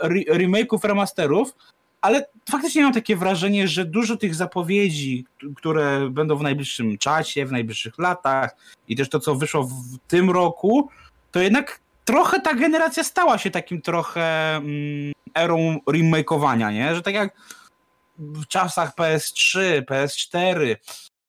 re- 0.01 0.37
remake'ów, 0.37 0.79
remasterów, 0.83 1.55
ale 2.03 2.25
faktycznie 2.49 2.83
mam 2.83 2.93
takie 2.93 3.15
wrażenie, 3.15 3.67
że 3.67 3.85
dużo 3.85 4.17
tych 4.17 4.35
zapowiedzi, 4.35 5.25
które 5.55 6.09
będą 6.09 6.35
w 6.35 6.41
najbliższym 6.41 6.97
czasie, 6.97 7.45
w 7.45 7.51
najbliższych 7.51 7.97
latach 7.97 8.55
i 8.87 8.95
też 8.95 9.09
to, 9.09 9.19
co 9.19 9.35
wyszło 9.35 9.63
w 9.63 9.97
tym 10.07 10.29
roku, 10.29 10.89
to 11.31 11.39
jednak 11.39 11.79
trochę 12.05 12.41
ta 12.41 12.53
generacja 12.53 13.03
stała 13.03 13.37
się 13.37 13.51
takim 13.51 13.81
trochę 13.81 14.55
mm, 14.55 15.13
erą 15.35 15.79
remakeowania, 15.87 16.71
nie? 16.71 16.95
Że 16.95 17.01
tak 17.01 17.13
jak 17.13 17.35
w 18.17 18.47
czasach 18.47 18.95
PS3, 18.95 19.81
PS4 19.81 20.75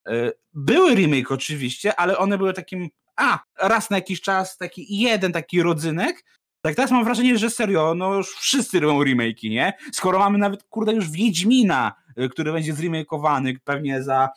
y, 0.08 0.32
były 0.54 0.94
remake 0.94 1.32
oczywiście, 1.32 1.96
ale 1.96 2.18
one 2.18 2.38
były 2.38 2.52
takim 2.52 2.88
a, 3.16 3.38
raz 3.58 3.90
na 3.90 3.96
jakiś 3.96 4.20
czas 4.20 4.56
taki 4.56 4.98
jeden 5.00 5.32
taki 5.32 5.62
rodzynek, 5.62 6.24
tak 6.64 6.74
teraz 6.74 6.90
mam 6.90 7.04
wrażenie, 7.04 7.38
że 7.38 7.50
serio, 7.50 7.94
no 7.94 8.14
już 8.14 8.30
wszyscy 8.30 8.80
robią 8.80 9.02
remake'i, 9.02 9.50
nie? 9.50 9.72
Skoro 9.92 10.18
mamy 10.18 10.38
nawet, 10.38 10.62
kurde, 10.62 10.92
już 10.92 11.10
Wiedźmina, 11.10 11.92
y, 12.18 12.28
który 12.28 12.52
będzie 12.52 12.74
zremakeowany 12.74 13.58
pewnie 13.64 14.02
za 14.02 14.28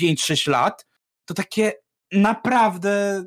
5-6 0.00 0.50
lat, 0.50 0.86
to 1.24 1.34
takie 1.34 1.72
naprawdę 2.12 3.24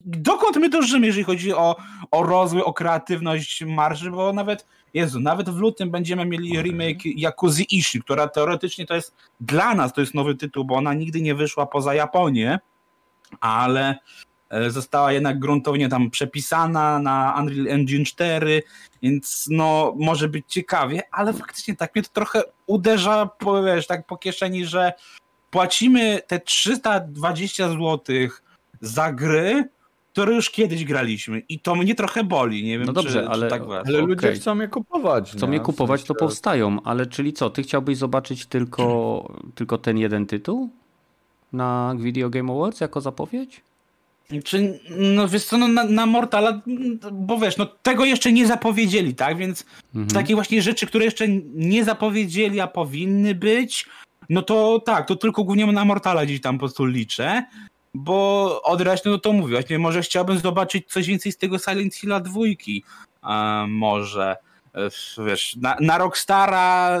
dokąd 0.00 0.56
my 0.56 0.68
dążymy, 0.68 1.06
jeżeli 1.06 1.24
chodzi 1.24 1.54
o, 1.54 1.76
o 2.10 2.22
rozwój, 2.22 2.62
o 2.62 2.72
kreatywność 2.72 3.64
marży, 3.64 4.10
bo 4.10 4.32
nawet, 4.32 4.66
Jezu, 4.94 5.20
nawet 5.20 5.50
w 5.50 5.56
lutym 5.56 5.90
będziemy 5.90 6.24
mieli 6.24 6.62
remake 6.62 7.04
Yakuza 7.04 7.62
Ishi, 7.70 8.02
która 8.02 8.28
teoretycznie 8.28 8.86
to 8.86 8.94
jest 8.94 9.14
dla 9.40 9.74
nas, 9.74 9.92
to 9.92 10.00
jest 10.00 10.14
nowy 10.14 10.34
tytuł, 10.34 10.64
bo 10.64 10.74
ona 10.74 10.94
nigdy 10.94 11.20
nie 11.20 11.34
wyszła 11.34 11.66
poza 11.66 11.94
Japonię, 11.94 12.58
ale 13.40 13.98
została 14.68 15.12
jednak 15.12 15.38
gruntownie 15.38 15.88
tam 15.88 16.10
przepisana 16.10 16.98
na 16.98 17.36
Unreal 17.40 17.68
Engine 17.68 18.04
4, 18.04 18.62
więc 19.02 19.46
no 19.50 19.94
może 19.96 20.28
być 20.28 20.44
ciekawie, 20.48 21.02
ale 21.12 21.32
faktycznie 21.32 21.76
tak 21.76 21.94
mnie 21.94 22.02
to 22.02 22.10
trochę 22.12 22.42
uderza, 22.66 23.26
po, 23.26 23.62
wiesz, 23.62 23.86
tak 23.86 24.06
po 24.06 24.16
kieszeni, 24.16 24.66
że 24.66 24.92
płacimy 25.50 26.22
te 26.26 26.40
320 26.40 27.68
zł 27.68 28.00
za 28.80 29.12
gry, 29.12 29.68
które 30.12 30.34
już 30.34 30.50
kiedyś 30.50 30.84
graliśmy 30.84 31.38
i 31.48 31.60
to 31.60 31.74
mnie 31.74 31.94
trochę 31.94 32.24
boli, 32.24 32.64
nie 32.64 32.78
wiem 32.78 32.86
No 32.86 32.92
dobrze, 32.92 33.22
czy, 33.22 33.28
ale- 33.28 33.46
czy 33.46 33.50
tak. 33.50 33.62
Ale 33.86 33.98
ludzie 34.00 34.28
Okej. 34.28 34.40
chcą 34.40 34.60
je 34.60 34.68
kupować. 34.68 35.32
Chcą 35.32 35.46
nie? 35.46 35.54
je 35.54 35.60
kupować, 35.60 36.02
W 36.02 36.04
to 36.04 36.14
powstają, 36.14 36.78
ale 36.84 37.06
czyli 37.06 37.32
co, 37.32 37.50
ty 37.50 37.62
chciałbyś 37.62 37.98
zobaczyć 37.98 38.46
tylko, 38.46 39.32
tylko 39.54 39.78
ten 39.78 39.98
jeden 39.98 40.26
tytuł 40.26 40.68
na 41.52 41.94
Video 41.98 42.30
Game 42.30 42.52
Awards 42.52 42.80
jako 42.80 43.00
zapowiedź? 43.00 43.62
Czy, 44.44 44.80
no 44.90 45.28
wiesz 45.28 45.44
co, 45.44 45.58
no, 45.58 45.68
na, 45.68 45.84
na 45.84 46.06
Mortala, 46.06 46.60
bo 47.12 47.38
wiesz, 47.38 47.56
no 47.56 47.66
tego 47.66 48.04
jeszcze 48.04 48.32
nie 48.32 48.46
zapowiedzieli, 48.46 49.14
tak, 49.14 49.36
więc 49.36 49.64
Mhm. 49.94 50.10
takie 50.10 50.34
właśnie 50.34 50.62
rzeczy, 50.62 50.86
które 50.86 51.04
jeszcze 51.04 51.24
nie 51.54 51.84
zapowiedzieli, 51.84 52.60
a 52.60 52.66
powinny 52.66 53.34
być, 53.34 53.86
no 54.28 54.42
to 54.42 54.80
tak, 54.86 55.08
to 55.08 55.16
tylko 55.16 55.44
głównie 55.44 55.66
na 55.66 55.84
Mortala 55.84 56.24
gdzieś 56.24 56.40
tam 56.40 56.54
po 56.54 56.58
prostu 56.58 56.84
liczę, 56.84 57.44
bo 57.94 58.60
od 58.62 58.80
reszty, 58.80 59.08
no 59.08 59.18
to 59.18 59.32
mówię, 59.32 59.54
właśnie 59.54 59.78
może 59.78 60.02
chciałbym 60.02 60.38
zobaczyć 60.38 60.88
coś 60.92 61.06
więcej 61.06 61.32
z 61.32 61.38
tego 61.38 61.58
Silent 61.58 61.94
Hilla 61.94 62.20
dwójki, 62.20 62.84
a, 63.22 63.66
może. 63.68 64.36
wiesz, 65.26 65.56
na, 65.56 65.76
na 65.80 65.98
Rockstara, 65.98 66.98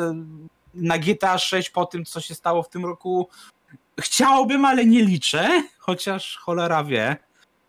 na 0.74 0.98
GTA 0.98 1.38
6 1.38 1.70
po 1.70 1.86
tym, 1.86 2.04
co 2.04 2.20
się 2.20 2.34
stało 2.34 2.62
w 2.62 2.68
tym 2.68 2.84
roku, 2.86 3.28
chciałbym, 4.00 4.64
ale 4.64 4.86
nie 4.86 5.04
liczę, 5.04 5.62
chociaż 5.78 6.36
cholera 6.36 6.84
wie. 6.84 7.16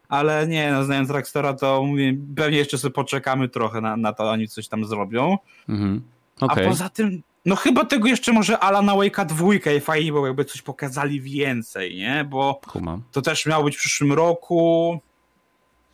Ale 0.09 0.47
nie, 0.47 0.71
no 0.71 0.83
znając 0.83 1.09
Rockstara, 1.09 1.53
to 1.53 1.83
mówię, 1.83 2.17
pewnie 2.35 2.57
jeszcze 2.57 2.77
sobie 2.77 2.93
poczekamy 2.93 3.49
trochę 3.49 3.81
na, 3.81 3.97
na 3.97 4.13
to, 4.13 4.29
oni 4.29 4.47
coś 4.47 4.67
tam 4.67 4.85
zrobią. 4.85 5.37
Mhm. 5.69 6.01
Okay. 6.39 6.65
A 6.65 6.69
poza 6.69 6.89
tym, 6.89 7.23
no 7.45 7.55
chyba 7.55 7.85
tego 7.85 8.07
jeszcze 8.07 8.33
może 8.33 8.59
Alana 8.59 8.93
Wake'a 8.93 9.25
dwójka 9.25 9.71
i 9.71 9.79
fajnie 9.79 10.11
było, 10.11 10.27
jakby 10.27 10.45
coś 10.45 10.61
pokazali 10.61 11.21
więcej, 11.21 11.95
nie? 11.95 12.25
Bo 12.29 12.61
Kuma. 12.67 12.99
to 13.11 13.21
też 13.21 13.45
miało 13.45 13.63
być 13.63 13.75
w 13.75 13.79
przyszłym 13.79 14.13
roku. 14.13 14.99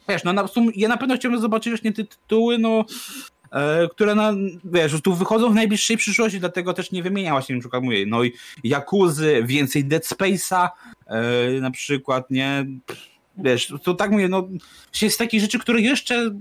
Wiesz, 0.10 0.24
no 0.24 0.34
na, 0.34 0.46
ja 0.76 0.90
na 0.90 0.98
pewno 0.98 1.16
chciałbym 1.16 1.42
zobaczyć 1.42 1.72
właśnie 1.72 1.94
te 1.94 2.04
tytuły, 2.04 2.58
no 2.58 2.86
które 3.92 4.16
na, 4.16 4.34
wiesz, 4.64 5.02
tu 5.02 5.14
wychodzą 5.14 5.52
w 5.52 5.56
najbliższej 5.56 5.98
przyszłości, 5.98 6.40
dlatego 6.40 6.74
też 6.74 6.92
nie 6.92 7.04
wymieniam 7.04 7.34
właśnie, 7.34 7.56
na 7.56 7.62
przykład 7.62 7.84
mówię, 7.84 8.06
no 8.06 8.24
i 8.24 8.34
Jakuzy, 8.64 9.44
więcej 9.46 9.86
Dead 9.86 10.04
Space'a, 10.04 10.70
e, 11.08 11.62
na 11.62 11.72
przykład, 11.72 12.32
nie? 12.32 12.66
Wiesz, 13.38 13.74
to 13.84 13.94
tak 13.94 14.12
mówię, 14.12 14.30
no 14.30 14.48
jest 15.02 15.20
takie 15.20 15.40
rzeczy, 15.40 15.60
które 15.60 15.82
jeszcze 15.82 16.32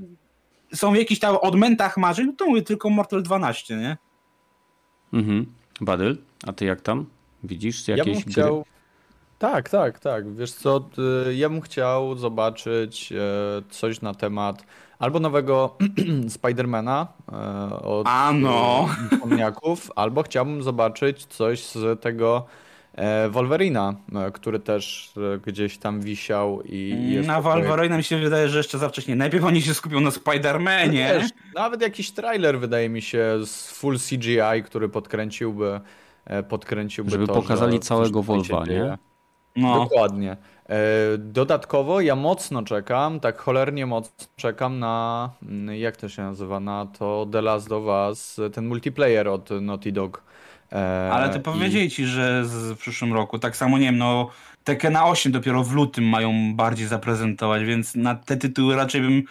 są 0.75 0.92
w 0.92 0.96
jakichś 0.96 1.20
tam 1.20 1.37
odmętach 1.40 1.96
marzeń, 1.96 2.27
no 2.27 2.33
to 2.33 2.46
mówię 2.46 2.62
tylko 2.62 2.90
Mortal 2.90 3.23
12, 3.23 3.77
nie? 3.77 3.96
Mhm. 5.12 5.46
Badyl, 5.81 6.18
a 6.46 6.53
ty 6.53 6.64
jak 6.64 6.81
tam? 6.81 7.07
Widzisz 7.44 7.88
jakieś 7.88 8.16
ja 8.16 8.33
chciał... 8.33 8.62
gry? 8.62 8.70
Tak, 9.38 9.68
tak, 9.68 9.99
tak. 9.99 10.35
Wiesz 10.35 10.53
co, 10.53 10.90
y, 11.29 11.35
ja 11.35 11.49
bym 11.49 11.61
chciał 11.61 12.16
zobaczyć 12.16 13.12
e, 13.12 13.16
coś 13.70 14.01
na 14.01 14.14
temat 14.14 14.64
albo 15.01 15.21
nowego 15.21 15.77
Spidermana 16.29 17.07
e, 17.33 17.83
od 17.83 18.07
Ano. 18.07 18.89
pomniaków, 19.21 19.91
albo 19.97 20.23
chciałbym 20.23 20.63
zobaczyć 20.63 21.27
coś 21.27 21.65
z 21.65 22.01
tego 22.01 22.45
e, 22.95 23.29
Wolverina, 23.29 23.95
który 24.33 24.59
też 24.59 25.13
gdzieś 25.47 25.79
tam 25.79 26.01
wisiał 26.01 26.63
i... 26.65 27.19
Na 27.27 27.41
Wolverina 27.41 27.97
mi 27.97 28.05
się 28.05 28.19
wydaje, 28.19 28.49
że 28.49 28.59
jeszcze 28.59 28.79
za 28.79 28.89
wcześnie. 28.89 29.17
Najpierw 29.17 29.45
oni 29.45 29.63
się 29.63 29.75
skupią 29.75 30.01
na 30.01 30.11
Spider-Manie. 30.11 31.29
Nawet 31.55 31.83
jakiś 31.83 32.11
trailer 32.11 32.59
wydaje 32.59 32.89
mi 32.89 33.03
się 33.03 33.39
z 33.47 33.71
full 33.71 33.99
CGI, 33.99 34.63
który 34.65 34.89
podkręciłby 34.89 35.81
podkręciłby 36.49 37.11
Żeby 37.11 37.27
to, 37.27 37.35
pokazali 37.35 37.81
całego 37.81 38.23
Wolva, 38.23 38.65
nie? 38.67 38.99
No. 39.57 39.75
Dokładnie. 39.75 40.37
E, 40.70 41.18
dodatkowo 41.18 42.00
ja 42.00 42.16
mocno 42.16 42.62
czekam, 42.62 43.20
tak 43.20 43.38
cholernie 43.38 43.87
mocno 43.87 44.26
czekam 44.37 44.78
na, 44.78 45.30
mm, 45.42 45.76
jak 45.76 45.96
to 45.96 46.09
się 46.09 46.22
nazywa, 46.22 46.61
na 46.61 46.87
to 46.98 47.26
The 47.33 47.42
Last 47.42 47.72
of 47.72 47.85
Us, 48.09 48.40
ten 48.52 48.66
multiplayer 48.66 49.28
od 49.28 49.50
Naughty 49.50 49.92
Dog. 49.92 50.22
E, 50.72 51.11
Ale 51.12 51.28
to 51.28 51.40
powiedzieli 51.40 51.85
i... 51.87 51.90
ci, 51.90 52.06
że 52.06 52.42
w 52.44 52.76
przyszłym 52.78 53.12
roku, 53.12 53.38
tak 53.38 53.56
samo 53.56 53.78
nie 53.78 53.85
wiem, 53.85 53.98
no 53.98 54.28
na 54.90 55.06
8 55.06 55.33
dopiero 55.33 55.64
w 55.64 55.72
lutym 55.72 56.04
mają 56.04 56.54
bardziej 56.54 56.87
zaprezentować, 56.87 57.64
więc 57.64 57.94
na 57.94 58.14
te 58.14 58.37
tytuły 58.37 58.76
raczej 58.76 59.00
bym 59.00 59.22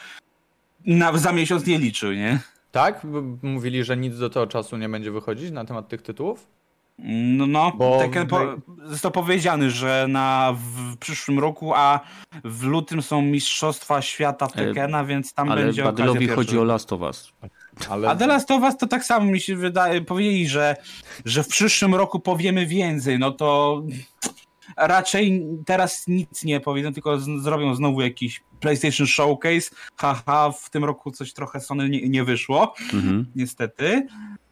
na, 0.85 1.17
za 1.17 1.31
miesiąc 1.31 1.65
nie 1.65 1.77
liczył, 1.77 2.13
nie? 2.13 2.39
Tak? 2.71 3.01
Mówili, 3.41 3.83
że 3.83 3.97
nic 3.97 4.19
do 4.19 4.29
tego 4.29 4.47
czasu 4.47 4.77
nie 4.77 4.89
będzie 4.89 5.11
wychodzić 5.11 5.51
na 5.51 5.65
temat 5.65 5.87
tych 5.87 6.01
tytułów? 6.01 6.47
No, 7.03 7.47
no 7.47 7.71
Bo... 7.77 7.99
Tekken 7.99 8.27
po, 8.27 8.39
został 8.83 9.11
powiedziany, 9.11 9.71
że 9.71 10.05
na 10.09 10.55
w 10.57 10.97
przyszłym 10.97 11.39
roku, 11.39 11.73
a 11.75 11.99
w 12.43 12.63
lutym 12.63 13.01
są 13.01 13.21
Mistrzostwa 13.21 14.01
Świata 14.01 14.47
w 14.47 14.53
Tekkena, 14.53 15.05
więc 15.05 15.33
tam 15.33 15.51
ale 15.51 15.63
będzie 15.63 15.83
Badylowi 15.83 16.27
chodzi 16.27 16.59
o 16.59 16.63
Last 16.63 16.93
of 16.93 17.01
Us. 17.01 17.33
Ale... 17.89 18.09
A 18.09 18.15
The 18.15 18.27
Last 18.27 18.51
of 18.51 18.63
Us 18.63 18.77
to 18.77 18.87
tak 18.87 19.05
samo 19.05 19.31
mi 19.31 19.39
się 19.39 19.55
wydaje, 19.55 20.01
powiedzieli, 20.01 20.47
że, 20.47 20.75
że 21.25 21.43
w 21.43 21.47
przyszłym 21.47 21.95
roku 21.95 22.19
powiemy 22.19 22.65
więcej, 22.65 23.19
no 23.19 23.31
to 23.31 23.81
raczej 24.77 25.47
teraz 25.65 26.07
nic 26.07 26.43
nie 26.43 26.59
powiedzą, 26.59 26.93
tylko 26.93 27.19
z, 27.19 27.43
zrobią 27.43 27.75
znowu 27.75 28.01
jakiś 28.01 28.41
PlayStation 28.59 29.07
Showcase. 29.07 29.69
Haha, 29.95 30.51
w 30.51 30.69
tym 30.69 30.85
roku 30.85 31.11
coś 31.11 31.33
trochę 31.33 31.59
Sony 31.59 31.89
nie, 31.89 32.09
nie 32.09 32.23
wyszło, 32.23 32.73
mhm. 32.93 33.25
niestety. 33.35 34.07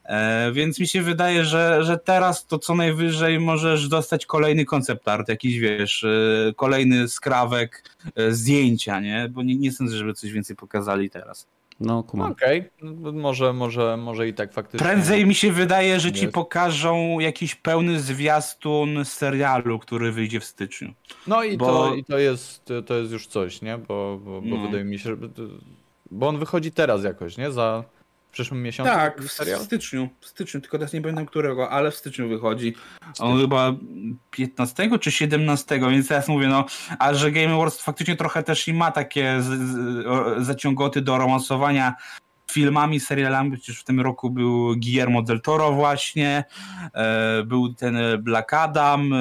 E, 0.08 0.52
więc 0.52 0.80
mi 0.80 0.88
się 0.88 1.02
wydaje, 1.02 1.46
że, 1.46 1.84
że 1.84 1.98
teraz 1.98 2.46
to 2.46 2.60
co 2.60 2.76
najwyżej 2.76 3.40
możesz 3.40 3.88
dostać 3.88 4.26
kolejny 4.26 4.66
koncept 4.66 5.08
art, 5.08 5.30
jakiś 5.30 5.60
wiesz, 5.60 6.04
e, 6.04 6.54
kolejny 6.56 7.08
skrawek 7.08 7.84
e, 8.16 8.32
zdjęcia, 8.32 9.00
nie? 9.00 9.30
Bo 9.30 9.44
nie, 9.44 9.56
nie 9.56 9.72
sądzę, 9.72 9.98
żeby 9.98 10.14
coś 10.14 10.32
więcej 10.32 10.56
pokazali 10.56 11.10
teraz. 11.10 11.48
No, 11.80 12.04
kumam. 12.04 12.32
Okej, 12.32 12.60
okay. 12.60 12.96
No, 13.02 13.12
może, 13.12 13.54
może, 13.54 13.98
może 13.98 14.28
i 14.28 14.34
tak 14.34 14.54
faktycznie. 14.54 14.88
Prędzej 14.88 15.26
mi 15.26 15.36
się 15.36 15.52
wydaje, 15.52 16.00
że 16.00 16.12
ci 16.12 16.28
pokażą 16.28 17.20
jakiś 17.20 17.56
pełny 17.56 18.00
zwiastun 18.00 19.06
serialu, 19.06 19.80
który 19.80 20.12
wyjdzie 20.12 20.40
w 20.40 20.46
styczniu. 20.46 20.94
No 21.28 21.44
i, 21.44 21.58
bo... 21.58 21.66
to, 21.66 21.96
i 21.96 22.04
to, 22.04 22.18
jest, 22.18 22.72
to 22.86 22.96
jest 22.96 23.12
już 23.12 23.28
coś, 23.28 23.62
nie? 23.62 23.78
Bo, 23.78 24.20
bo, 24.24 24.42
bo 24.42 24.58
no. 24.58 24.66
wydaje 24.66 24.84
mi 24.84 25.00
się, 25.00 25.18
bo 26.12 26.28
on 26.28 26.40
wychodzi 26.40 26.72
teraz 26.72 27.04
jakoś, 27.04 27.38
nie? 27.38 27.52
Za 27.52 27.84
przyszłym 28.38 28.64
miesiącu? 28.64 28.92
Tak, 28.92 29.22
w, 29.22 29.28
w 29.28 29.64
styczniu, 29.64 30.10
w 30.22 30.26
styczniu, 30.26 30.62
tylko 30.62 30.78
teraz 30.78 30.94
nie 30.94 31.02
pamiętam 31.02 31.26
którego, 31.26 31.70
ale 31.70 31.92
w 31.92 31.96
styczniu 31.96 32.30
wychodzi. 32.30 32.76
On 33.20 33.40
chyba 33.40 33.74
15 34.32 35.00
czy 35.00 35.12
17, 35.12 35.80
więc 35.80 36.08
teraz 36.08 36.28
mówię, 36.28 36.48
no, 36.48 36.66
a 37.00 37.14
że 37.14 37.32
Game 37.32 37.54
Awards 37.54 37.82
faktycznie 37.82 38.16
trochę 38.16 38.44
też 38.44 38.68
i 38.68 38.74
ma 38.74 38.92
takie 38.92 39.42
z, 39.42 39.46
z, 39.46 40.46
zaciągoty 40.46 41.02
do 41.02 41.18
romansowania 41.18 41.96
filmami, 42.52 43.00
serialami, 43.00 43.52
przecież 43.52 43.80
w 43.80 43.84
tym 43.84 44.02
roku 44.02 44.30
był 44.30 44.76
Guillermo 44.76 45.22
del 45.22 45.42
Toro 45.42 45.72
właśnie, 45.72 46.44
e, 46.94 47.44
był 47.44 47.74
ten 47.74 47.98
Black 48.20 48.54
Adam 48.54 49.14
e, 49.14 49.18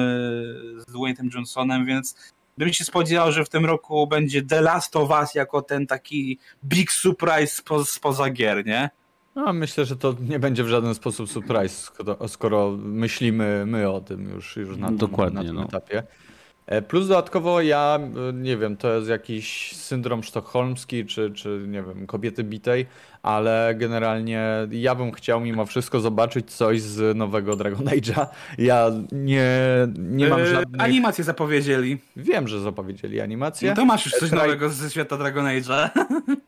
z 0.77 0.85
Dwayne'em 0.93 1.35
Johnsonem, 1.35 1.85
więc 1.85 2.15
bym 2.57 2.73
się 2.73 2.85
spodziewał, 2.85 3.31
że 3.31 3.45
w 3.45 3.49
tym 3.49 3.65
roku 3.65 4.07
będzie 4.07 4.41
The 4.41 4.61
Last 4.61 4.95
of 4.95 5.09
Us 5.09 5.35
jako 5.35 5.61
ten 5.61 5.87
taki 5.87 6.39
big 6.65 6.91
surprise 6.91 7.47
spo, 7.47 7.85
spoza 7.85 8.29
gier, 8.29 8.65
nie? 8.65 8.89
No, 9.37 9.53
myślę, 9.53 9.85
że 9.85 9.95
to 9.95 10.15
nie 10.29 10.39
będzie 10.39 10.63
w 10.63 10.67
żaden 10.67 10.95
sposób 10.95 11.29
surprise, 11.29 11.81
skoro, 11.81 12.27
skoro 12.27 12.71
myślimy 12.77 13.63
my 13.65 13.89
o 13.89 14.01
tym 14.01 14.29
już, 14.29 14.55
już 14.55 14.77
na, 14.77 14.91
Dokładnie, 14.91 15.39
na 15.39 15.45
tym 15.45 15.55
no. 15.55 15.63
etapie. 15.63 16.03
E, 16.65 16.81
plus 16.81 17.07
dodatkowo 17.07 17.61
ja, 17.61 17.99
e, 18.29 18.33
nie 18.33 18.57
wiem, 18.57 18.77
to 18.77 18.93
jest 18.93 19.09
jakiś 19.09 19.75
syndrom 19.75 20.23
sztokholmski, 20.23 21.05
czy, 21.05 21.31
czy 21.31 21.65
nie 21.67 21.83
wiem, 21.83 22.07
kobiety 22.07 22.43
bitej, 22.43 22.85
ale 23.23 23.75
generalnie 23.77 24.67
ja 24.71 24.95
bym 24.95 25.11
chciał 25.11 25.41
mimo 25.41 25.65
wszystko 25.65 25.99
zobaczyć 25.99 26.51
coś 26.51 26.81
z 26.81 27.17
nowego 27.17 27.55
Dragon 27.55 27.85
Age'a. 27.85 28.25
Ja 28.57 28.91
nie, 29.11 29.47
nie 29.97 30.27
mam 30.29 30.41
e, 30.41 30.45
żadnych... 30.45 30.81
Animację 30.81 31.23
zapowiedzieli. 31.23 31.97
Wiem, 32.15 32.47
że 32.47 32.61
zapowiedzieli 32.61 33.21
animację. 33.21 33.69
No 33.69 33.75
to 33.75 33.85
masz 33.85 34.05
już 34.05 34.13
coś 34.15 34.31
nowego 34.31 34.69
ze 34.69 34.89
świata 34.89 35.17
Dragon 35.17 35.45
Age'a. 35.45 35.89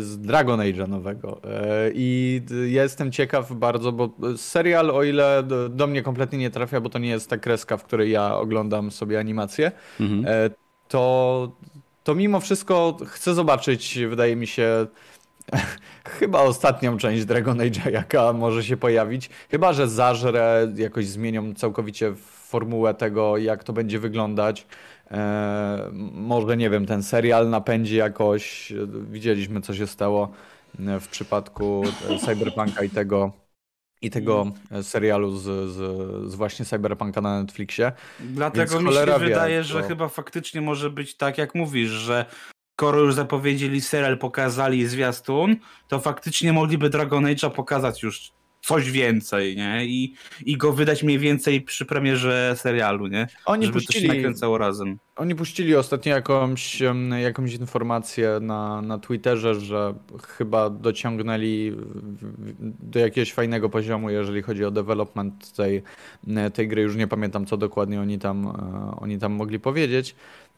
z 0.00 0.18
Dragon 0.18 0.60
Age'a 0.60 0.88
nowego. 0.88 1.40
E, 1.44 1.90
I 1.94 2.42
jestem 2.66 3.12
ciekaw 3.12 3.52
bardzo, 3.52 3.92
bo 3.92 4.10
serial, 4.36 4.90
o 4.90 5.02
ile 5.02 5.42
do 5.70 5.86
mnie 5.86 6.02
kompletnie 6.02 6.38
nie 6.38 6.50
trafia, 6.50 6.80
bo 6.80 6.88
to 6.88 6.98
nie 6.98 7.08
jest 7.08 7.30
ta 7.30 7.38
kreska, 7.38 7.76
w 7.76 7.84
której 7.84 8.10
ja 8.10 8.36
oglądam 8.36 8.90
sobie 8.90 9.18
animację, 9.18 9.72
mhm. 10.00 10.24
E, 10.26 10.50
to, 10.88 11.52
to 12.04 12.14
mimo 12.14 12.40
wszystko 12.40 12.96
chcę 13.06 13.34
zobaczyć, 13.34 13.98
wydaje 14.08 14.36
mi 14.36 14.46
się, 14.46 14.86
chyba 16.18 16.40
ostatnią 16.40 16.96
część 16.96 17.24
Dragon 17.24 17.58
Age'a, 17.58 17.92
jaka 17.92 18.32
może 18.32 18.64
się 18.64 18.76
pojawić. 18.76 19.30
Chyba, 19.50 19.72
że 19.72 19.88
zażre, 19.88 20.72
jakoś 20.76 21.06
zmienią 21.06 21.54
całkowicie 21.54 22.14
formułę 22.50 22.94
tego, 22.94 23.36
jak 23.36 23.64
to 23.64 23.72
będzie 23.72 23.98
wyglądać. 23.98 24.66
E, 25.10 25.90
może, 26.12 26.56
nie 26.56 26.70
wiem, 26.70 26.86
ten 26.86 27.02
serial 27.02 27.50
napędzi 27.50 27.96
jakoś. 27.96 28.72
Widzieliśmy, 29.10 29.60
co 29.60 29.74
się 29.74 29.86
stało 29.86 30.32
e, 30.78 31.00
w 31.00 31.08
przypadku 31.08 31.82
e, 32.10 32.18
Cyberpunka 32.18 32.84
i 32.84 32.90
tego, 32.90 33.32
i 34.02 34.10
tego 34.10 34.46
serialu 34.82 35.36
z, 35.36 35.42
z, 35.42 36.30
z, 36.30 36.34
właśnie 36.34 36.64
Cyberpunka 36.64 37.20
na 37.20 37.40
Netflixie. 37.40 37.92
Dlatego 38.20 38.78
Więc 38.78 38.88
mi 38.88 38.94
się 38.94 39.18
wydaje, 39.18 39.58
wie, 39.58 39.64
że 39.64 39.82
chyba 39.82 40.08
faktycznie 40.08 40.60
może 40.60 40.90
być 40.90 41.16
tak, 41.16 41.38
jak 41.38 41.54
mówisz, 41.54 41.90
że 41.90 42.24
skoro 42.80 43.00
już 43.00 43.14
zapowiedzieli 43.14 43.80
serial, 43.80 44.18
pokazali 44.18 44.86
zwiastun, 44.86 45.56
to 45.88 46.00
faktycznie 46.00 46.52
mogliby 46.52 46.90
Dragon 46.90 47.24
Age'a 47.24 47.50
pokazać 47.50 48.02
już 48.02 48.32
coś 48.60 48.90
więcej, 48.90 49.56
nie? 49.56 49.86
I, 49.86 50.14
I 50.46 50.56
go 50.56 50.72
wydać 50.72 51.02
mniej 51.02 51.18
więcej 51.18 51.60
przy 51.62 51.86
premierze 51.86 52.54
serialu, 52.56 53.06
nie? 53.06 53.26
Oni 53.44 53.66
Żeby 53.66 53.78
puścili, 53.78 54.06
to 54.08 54.12
się 54.12 54.18
nakręcało 54.18 54.58
razem. 54.58 54.98
Oni 55.16 55.34
puścili 55.34 55.76
ostatnio 55.76 56.14
jakąś, 56.14 56.82
jakąś 57.22 57.54
informację 57.54 58.38
na, 58.40 58.82
na 58.82 58.98
Twitterze, 58.98 59.54
że 59.54 59.94
chyba 60.28 60.70
dociągnęli 60.70 61.76
do 62.60 63.00
jakiegoś 63.00 63.32
fajnego 63.32 63.68
poziomu, 63.68 64.10
jeżeli 64.10 64.42
chodzi 64.42 64.64
o 64.64 64.70
development 64.70 65.52
tej, 65.52 65.82
tej 66.54 66.68
gry. 66.68 66.82
Już 66.82 66.96
nie 66.96 67.06
pamiętam, 67.06 67.46
co 67.46 67.56
dokładnie 67.56 68.00
oni 68.00 68.18
tam, 68.18 68.46
oni 69.00 69.18
tam 69.18 69.32
mogli 69.32 69.60
powiedzieć. 69.60 70.14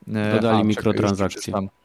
Dodali 0.07 0.61
A, 0.61 0.65
mikrotransakcje. 0.65 1.43
Czekaj, 1.43 1.63
E, 1.65 1.82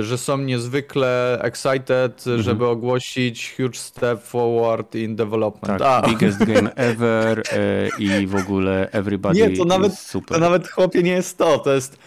że 0.00 0.18
są 0.18 0.38
niezwykle 0.38 1.38
excited, 1.42 2.18
mhm. 2.26 2.42
żeby 2.42 2.66
ogłosić 2.66 3.54
huge 3.56 3.78
step 3.78 4.22
forward 4.22 4.94
in 4.94 5.16
development. 5.16 5.78
Tak, 5.78 6.04
A. 6.04 6.08
biggest 6.08 6.38
game 6.38 6.74
ever 6.90 7.42
e, 7.52 7.88
i 7.98 8.26
w 8.26 8.36
ogóle 8.36 8.88
everybody 8.92 9.40
Nie, 9.40 9.56
to 9.56 9.64
nawet, 9.64 9.98
super. 9.98 10.34
to 10.34 10.40
nawet 10.40 10.68
chłopie 10.68 11.02
nie 11.02 11.12
jest 11.12 11.38
to, 11.38 11.58
to 11.58 11.74
jest 11.74 11.94
e, 11.94 11.98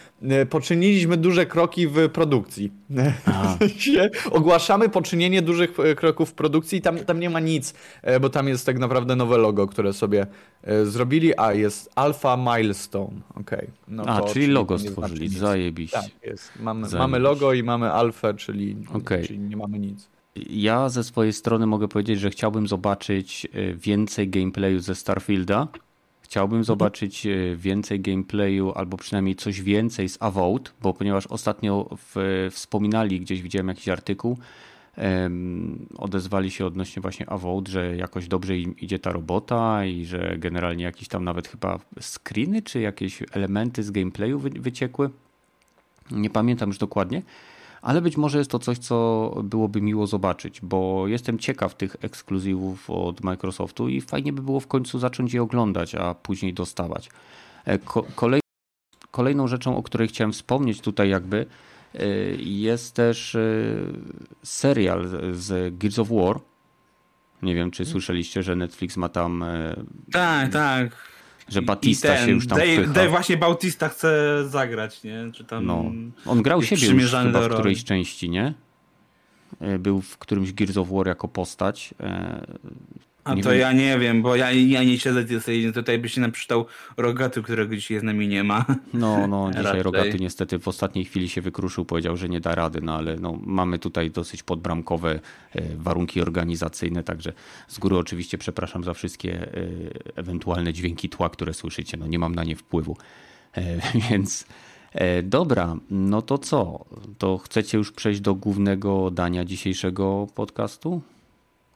poczyniliśmy 0.50 1.18
duże 1.18 1.46
kroki 1.46 1.88
w 1.88 2.10
produkcji. 2.10 2.72
Ogłaszamy 4.32 4.90
poczynienie 4.90 5.42
dużych 5.42 5.74
kroków 5.96 6.30
w 6.30 6.34
produkcji 6.34 6.80
i 6.80 6.82
tam, 6.82 7.00
tam 7.00 7.20
nie 7.20 7.30
ma 7.30 7.40
nic, 7.40 7.74
bo 8.22 8.30
tam 8.30 8.48
jest 8.48 8.66
tak 8.66 8.80
naprawdę 8.80 9.16
nowe 9.16 9.38
logo, 9.38 9.68
które 9.68 9.94
sobie 9.94 10.28
zrobili, 10.84 11.38
a 11.38 11.54
jest 11.54 11.90
Alpha 11.96 12.38
Milestone. 12.38 13.22
Okay. 13.36 13.68
No 13.88 14.04
a, 14.04 14.22
czyli 14.22 14.48
logo 14.48 14.80
stworzyli, 14.80 15.28
znaczy 15.28 15.40
zajebiście. 15.40 15.98
Tak, 15.98 16.10
jest. 16.26 16.52
Mamy, 16.60 16.88
mamy 16.98 17.20
logo 17.20 17.54
i 17.54 17.64
mamy 17.64 17.92
alfę, 17.92 18.34
czyli, 18.34 18.76
okay. 18.94 19.24
czyli 19.26 19.40
nie 19.40 19.58
mamy 19.58 19.80
nic. 19.80 20.10
Ja 20.36 20.90
ze 20.90 21.04
swojej 21.04 21.34
strony 21.34 21.66
mogę 21.66 21.88
powiedzieć, 21.88 22.20
że 22.20 22.30
chciałbym 22.30 22.68
zobaczyć 22.68 23.48
e, 23.54 23.74
więcej 23.74 24.30
gameplayu 24.30 24.80
ze 24.80 24.96
Starfielda. 24.96 25.68
Chciałbym 26.32 26.64
zobaczyć 26.64 27.26
e, 27.26 27.56
więcej 27.56 28.00
gameplayu, 28.00 28.72
albo 28.76 28.98
przynajmniej 28.98 29.36
coś 29.36 29.62
więcej 29.62 30.10
z 30.10 30.18
Avowed, 30.22 30.74
bo 30.82 30.94
ponieważ 30.94 31.28
ostatnio 31.28 31.90
w, 31.98 32.48
wspominali, 32.52 33.20
gdzieś 33.20 33.42
widziałem 33.42 33.68
jakiś 33.68 33.90
artykuł, 33.90 34.38
odezwali 35.98 36.52
się 36.52 36.66
odnośnie 36.66 37.02
właśnie 37.02 37.30
Avowed, 37.30 37.68
że 37.68 37.96
jakoś 37.96 38.28
dobrze 38.28 38.58
im 38.58 38.78
idzie 38.78 39.00
ta 39.00 39.12
robota 39.12 39.86
i 39.86 40.06
że 40.06 40.36
generalnie 40.38 40.84
jakieś 40.84 41.08
tam 41.08 41.24
nawet 41.24 41.48
chyba 41.48 41.80
screeny, 42.00 42.62
czy 42.62 42.80
jakieś 42.80 43.24
elementy 43.32 43.84
z 43.84 43.92
gameplayu 43.92 44.40
wy, 44.40 44.50
wyciekły. 44.50 45.10
Nie 46.12 46.30
pamiętam 46.30 46.70
już 46.70 46.78
dokładnie, 46.78 47.22
ale 47.82 48.02
być 48.02 48.18
może 48.18 48.38
jest 48.38 48.52
to 48.52 48.60
coś, 48.60 48.78
co 48.78 49.32
byłoby 49.44 49.82
miło 49.82 50.08
zobaczyć, 50.08 50.62
bo 50.62 51.08
jestem 51.08 51.40
ciekaw 51.40 51.76
tych 51.76 51.96
ekskluzywów 52.02 52.90
od 52.90 53.24
Microsoftu 53.24 53.90
i 53.90 54.02
fajnie 54.02 54.34
by 54.34 54.42
było 54.42 54.60
w 54.60 54.68
końcu 54.68 55.00
zacząć 55.00 55.34
je 55.34 55.42
oglądać, 55.42 55.96
a 55.96 56.14
później 56.14 56.54
dostawać. 56.54 57.10
E, 57.66 57.78
kolej, 58.16 58.42
kolejną 59.12 59.48
rzeczą, 59.48 59.78
o 59.78 59.84
której 59.84 60.08
chciałem 60.08 60.32
wspomnieć 60.32 60.82
tutaj 60.82 61.10
jakby 61.10 61.46
e, 61.96 62.08
jest 62.38 62.96
też 62.96 63.36
e, 63.36 63.40
serial 64.44 65.10
z 65.34 65.78
Gears 65.78 66.00
of 66.00 66.10
War. 66.10 66.40
Nie 67.42 67.56
wiem, 67.56 67.72
czy 67.72 67.86
słyszeliście, 67.86 68.44
że 68.44 68.56
Netflix 68.56 68.98
ma 68.98 69.10
tam. 69.10 69.46
Tak, 70.12 70.52
tak 70.52 71.12
że 71.50 71.62
Batista 71.62 72.08
ten, 72.08 72.26
się 72.26 72.32
już 72.32 72.48
tam 72.48 72.58
Dave, 72.58 72.74
wpycha. 72.74 72.94
Dave 72.94 73.10
właśnie 73.10 73.38
Bautista 73.38 73.90
chce 73.90 74.44
zagrać, 74.50 75.04
nie? 75.04 75.32
Czy 75.34 75.44
tam 75.44 75.66
no. 75.66 75.92
On 76.26 76.42
grał 76.42 76.64
siebie 76.64 76.88
już 76.88 77.12
chyba 77.12 77.42
w 77.42 77.54
którejś 77.54 77.84
części, 77.84 78.30
nie? 78.30 78.54
E, 79.60 79.80
był 79.80 80.02
w 80.02 80.18
którymś 80.18 80.54
Gears 80.54 80.78
of 80.78 80.90
War 80.90 81.08
jako 81.08 81.28
postać. 81.28 81.94
A 83.24 83.34
nie 83.34 83.44
to 83.44 83.50
wiem. 83.50 83.60
ja 83.60 83.74
nie 83.74 84.00
wiem, 84.00 84.22
bo 84.22 84.36
ja, 84.36 84.52
ja 84.52 84.84
nie 84.84 85.00
siedzę 85.00 85.26
tej 85.26 85.74
tutaj 85.74 86.00
by 86.00 86.10
się 86.10 86.22
naprzytał 86.22 86.66
Rogaty, 86.98 87.44
którego 87.44 87.76
dzisiaj 87.76 88.00
z 88.00 88.04
nami 88.04 88.28
nie 88.28 88.44
ma. 88.44 88.66
No, 88.94 89.28
no, 89.28 89.52
dzisiaj 89.58 89.84
Rogaty 89.84 90.18
niestety 90.20 90.60
w 90.60 90.68
ostatniej 90.68 91.06
chwili 91.06 91.30
się 91.30 91.42
wykruszył, 91.42 91.86
powiedział, 91.86 92.18
że 92.18 92.30
nie 92.30 92.42
da 92.42 92.56
rady, 92.56 92.82
no 92.82 92.96
ale 92.96 93.16
no, 93.16 93.40
mamy 93.44 93.80
tutaj 93.80 94.12
dosyć 94.12 94.44
podbramkowe 94.44 95.20
e, 95.56 95.62
warunki 95.76 96.22
organizacyjne, 96.22 97.04
także 97.04 97.34
z 97.68 97.80
góry 97.80 97.98
oczywiście 97.98 98.38
przepraszam 98.38 98.84
za 98.84 98.94
wszystkie 98.94 99.34
e, 99.34 99.48
ewentualne 100.16 100.74
dźwięki 100.74 101.10
tła, 101.10 101.30
które 101.30 101.54
słyszycie, 101.54 101.98
no 101.98 102.08
nie 102.08 102.20
mam 102.20 102.36
na 102.36 102.44
nie 102.44 102.56
wpływu, 102.56 102.98
e, 103.58 103.64
więc... 104.10 104.46
Dobra, 105.24 105.76
no 105.90 106.22
to 106.22 106.38
co? 106.38 106.86
To 107.18 107.38
chcecie 107.38 107.78
już 107.78 107.92
przejść 107.92 108.22
do 108.22 108.36
głównego 108.36 109.12
dania 109.12 109.46
dzisiejszego 109.46 110.28
podcastu? 110.36 111.02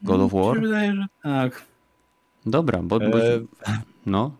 God 0.05 0.21
of 0.21 0.33
War? 0.33 0.61
Wydaje, 0.61 0.93
że 0.93 1.05
tak. 1.23 1.65
Dobra, 2.45 2.79
bo, 2.83 2.99
bo 2.99 3.25
e... 3.25 3.39
no. 4.05 4.31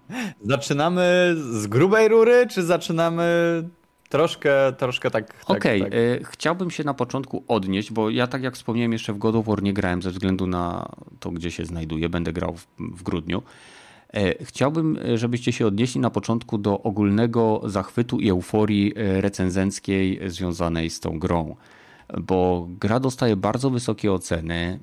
Zaczynamy 0.46 1.36
z 1.38 1.68
grubej 1.68 2.08
rury, 2.08 2.48
czy 2.50 2.64
zaczynamy 2.64 3.24
troszkę, 4.10 4.74
troszkę 4.78 5.12
tak. 5.12 5.28
tak 5.28 5.58
Okej, 5.58 5.82
okay. 5.82 5.92
tak. 5.92 6.00
E, 6.00 6.32
chciałbym 6.32 6.72
się 6.72 6.84
na 6.84 6.94
początku 6.94 7.44
odnieść, 7.48 7.92
bo 7.92 8.10
ja 8.10 8.28
tak 8.28 8.44
jak 8.44 8.56
wspomniałem 8.56 8.94
jeszcze 8.94 9.14
w 9.14 9.18
God 9.18 9.36
of 9.36 9.46
War 9.46 9.64
nie 9.64 9.74
grałem 9.74 10.02
ze 10.02 10.12
względu 10.12 10.48
na 10.48 10.90
to, 11.20 11.32
gdzie 11.32 11.52
się 11.52 11.66
znajduję. 11.66 12.10
Będę 12.10 12.34
grał 12.34 12.56
w, 12.56 12.68
w 12.80 13.04
grudniu. 13.04 13.44
E, 14.14 14.46
chciałbym, 14.46 14.98
e, 14.98 15.18
żebyście 15.18 15.52
się 15.52 15.68
odnieśli 15.68 16.02
na 16.02 16.10
początku 16.10 16.58
do 16.58 16.82
ogólnego 16.82 17.62
zachwytu 17.66 18.20
i 18.20 18.30
euforii 18.30 18.94
recenzenckiej 18.96 20.20
związanej 20.30 20.90
z 20.90 21.00
tą 21.00 21.20
grą 21.20 21.56
bo 22.22 22.68
gra 22.70 23.00
dostaje 23.00 23.36
bardzo 23.36 23.70
wysokie 23.70 24.12
oceny 24.12 24.80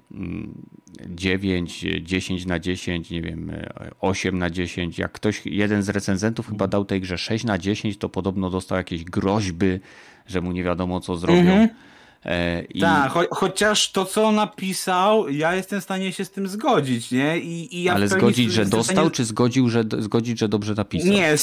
9, 1.08 1.84
mm, 1.84 2.06
10 2.06 2.46
na 2.46 2.58
10, 2.58 3.10
nie 3.10 3.22
wiem, 3.22 3.52
8 4.00 4.38
na 4.38 4.50
10. 4.50 4.98
Jak 4.98 5.12
ktoś, 5.12 5.42
jeden 5.44 5.82
z 5.82 5.88
recenzentów 5.88 6.48
chyba 6.48 6.68
dał 6.68 6.84
tej 6.84 7.00
grze 7.00 7.18
6 7.18 7.44
na 7.44 7.58
10, 7.58 7.98
to 7.98 8.08
podobno 8.08 8.50
dostał 8.50 8.78
jakieś 8.78 9.04
groźby, 9.04 9.80
że 10.26 10.40
mu 10.40 10.52
nie 10.52 10.64
wiadomo 10.64 11.00
co 11.00 11.16
zrobią. 11.16 11.40
Mhm. 11.40 11.68
E, 12.24 12.62
I... 12.62 12.80
Tak, 12.80 13.12
cho 13.12 13.26
chociaż 13.30 13.92
to, 13.92 14.04
co 14.04 14.24
on 14.24 14.34
napisał, 14.34 15.28
ja 15.28 15.54
jestem 15.54 15.80
w 15.80 15.84
stanie 15.84 16.12
się 16.12 16.24
z 16.24 16.30
tym 16.30 16.48
zgodzić, 16.48 17.10
nie? 17.10 17.38
I, 17.38 17.76
i 17.76 17.82
ja 17.82 17.94
Ale 17.94 18.08
zgodzić, 18.08 18.52
że 18.52 18.66
dostał, 18.66 18.96
stanie... 18.96 19.10
czy 19.10 19.24
zgodził, 19.24 19.68
że, 19.68 19.84
zgodzić, 19.98 20.38
że 20.38 20.48
dobrze 20.48 20.74
napisał? 20.74 21.12
Nie, 21.12 21.36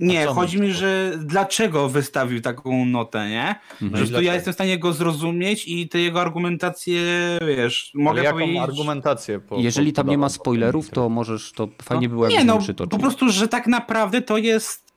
nie, 0.00 0.26
chodzi 0.26 0.60
mi, 0.60 0.72
że 0.72 1.12
dlaczego 1.18 1.88
wystawił 1.88 2.40
taką 2.40 2.84
notę, 2.84 3.28
nie? 3.28 3.54
Mhm. 3.82 4.06
Że 4.06 4.12
to 4.12 4.20
ja 4.20 4.34
jestem 4.34 4.52
w 4.52 4.56
stanie 4.56 4.78
go 4.78 4.92
zrozumieć 4.92 5.68
i 5.68 5.88
te 5.88 5.98
jego 5.98 6.20
argumentacje, 6.20 7.02
wiesz, 7.46 7.90
mogę 7.94 8.22
jaką 8.22 8.38
powiedzieć... 8.38 8.62
argumentację? 8.62 9.40
Po, 9.40 9.56
Jeżeli 9.58 9.92
tam 9.92 10.08
nie 10.08 10.18
ma 10.18 10.28
spoilerów, 10.28 10.90
to 10.90 11.08
możesz, 11.08 11.52
to 11.52 11.68
fajnie 11.82 12.08
no, 12.08 12.14
było 12.14 12.28
Nie 12.28 12.44
no, 12.44 12.58
przytoczył. 12.58 12.88
po 12.90 12.98
prostu, 12.98 13.28
że 13.28 13.48
tak 13.48 13.66
naprawdę 13.66 14.22
to 14.22 14.38
jest... 14.38 14.90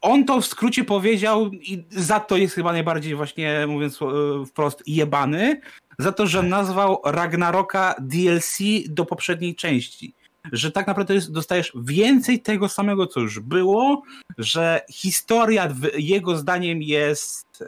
On 0.00 0.24
to 0.24 0.40
w 0.40 0.46
skrócie 0.46 0.84
powiedział 0.84 1.50
i 1.52 1.84
za 1.90 2.20
to 2.20 2.36
jest 2.36 2.54
chyba 2.54 2.72
najbardziej 2.72 3.14
właśnie, 3.14 3.66
mówiąc 3.68 4.02
e, 4.02 4.06
wprost, 4.46 4.82
jebany, 4.86 5.60
za 5.98 6.12
to, 6.12 6.26
że 6.26 6.42
nazwał 6.42 7.00
Ragnaroka 7.04 7.94
DLC 8.00 8.58
do 8.88 9.04
poprzedniej 9.04 9.54
części 9.54 10.14
że 10.52 10.70
tak 10.72 10.86
naprawdę 10.86 11.14
dostajesz 11.28 11.72
więcej 11.82 12.40
tego 12.40 12.68
samego, 12.68 13.06
co 13.06 13.20
już 13.20 13.40
było, 13.40 14.02
że 14.38 14.80
historia 14.90 15.74
jego 15.98 16.36
zdaniem 16.36 16.82
jest 16.82 17.60
y, 17.60 17.66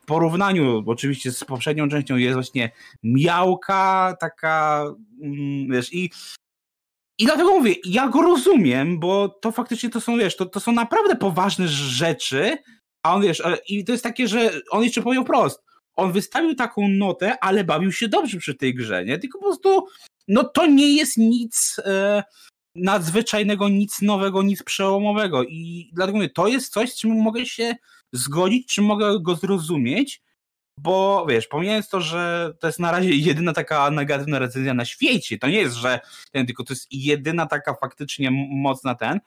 w 0.00 0.06
porównaniu 0.06 0.84
oczywiście 0.86 1.32
z 1.32 1.44
poprzednią 1.44 1.88
częścią 1.88 2.16
jest 2.16 2.34
właśnie 2.34 2.70
miałka, 3.02 4.16
taka, 4.20 4.84
mm, 5.22 5.72
wiesz, 5.72 5.94
i 5.94 6.10
i 7.18 7.24
dlatego 7.24 7.50
mówię, 7.50 7.74
ja 7.84 8.08
go 8.08 8.22
rozumiem, 8.22 9.00
bo 9.00 9.28
to 9.28 9.52
faktycznie 9.52 9.90
to 9.90 10.00
są, 10.00 10.18
wiesz, 10.18 10.36
to, 10.36 10.46
to 10.46 10.60
są 10.60 10.72
naprawdę 10.72 11.16
poważne 11.16 11.68
rzeczy, 11.68 12.58
a 13.02 13.14
on, 13.14 13.22
wiesz, 13.22 13.42
i 13.68 13.84
to 13.84 13.92
jest 13.92 14.04
takie, 14.04 14.28
że 14.28 14.50
on 14.70 14.84
jeszcze 14.84 15.02
powiedział 15.02 15.24
prost, 15.24 15.62
on 15.96 16.12
wystawił 16.12 16.54
taką 16.54 16.88
notę, 16.88 17.38
ale 17.40 17.64
bawił 17.64 17.92
się 17.92 18.08
dobrze 18.08 18.38
przy 18.38 18.54
tej 18.54 18.74
grze, 18.74 19.04
nie? 19.04 19.18
Tylko 19.18 19.38
po 19.38 19.44
prostu 19.44 19.86
no 20.28 20.44
to 20.44 20.66
nie 20.66 20.96
jest 20.96 21.16
nic 21.16 21.76
e, 21.84 22.22
nadzwyczajnego, 22.74 23.68
nic 23.68 24.02
nowego, 24.02 24.42
nic 24.42 24.62
przełomowego. 24.62 25.44
I 25.44 25.90
dlatego 25.92 26.18
mówię, 26.18 26.30
to 26.30 26.48
jest 26.48 26.72
coś, 26.72 26.92
z 26.92 26.98
czym 26.98 27.10
mogę 27.10 27.46
się 27.46 27.76
zgodzić, 28.12 28.68
czym 28.68 28.84
mogę 28.84 29.20
go 29.20 29.34
zrozumieć, 29.34 30.22
bo 30.78 31.26
wiesz, 31.28 31.46
pomijając 31.46 31.88
to, 31.88 32.00
że 32.00 32.52
to 32.60 32.66
jest 32.66 32.80
na 32.80 32.92
razie 32.92 33.10
jedyna 33.10 33.52
taka 33.52 33.90
negatywna 33.90 34.38
recenzja 34.38 34.74
na 34.74 34.84
świecie, 34.84 35.38
to 35.38 35.48
nie 35.48 35.58
jest, 35.58 35.76
że 35.76 36.00
ten, 36.32 36.46
tylko 36.46 36.64
to 36.64 36.72
jest 36.72 36.86
jedyna 36.90 37.46
taka 37.46 37.74
faktycznie 37.74 38.30
mocna 38.50 38.94
ten, 38.94 39.20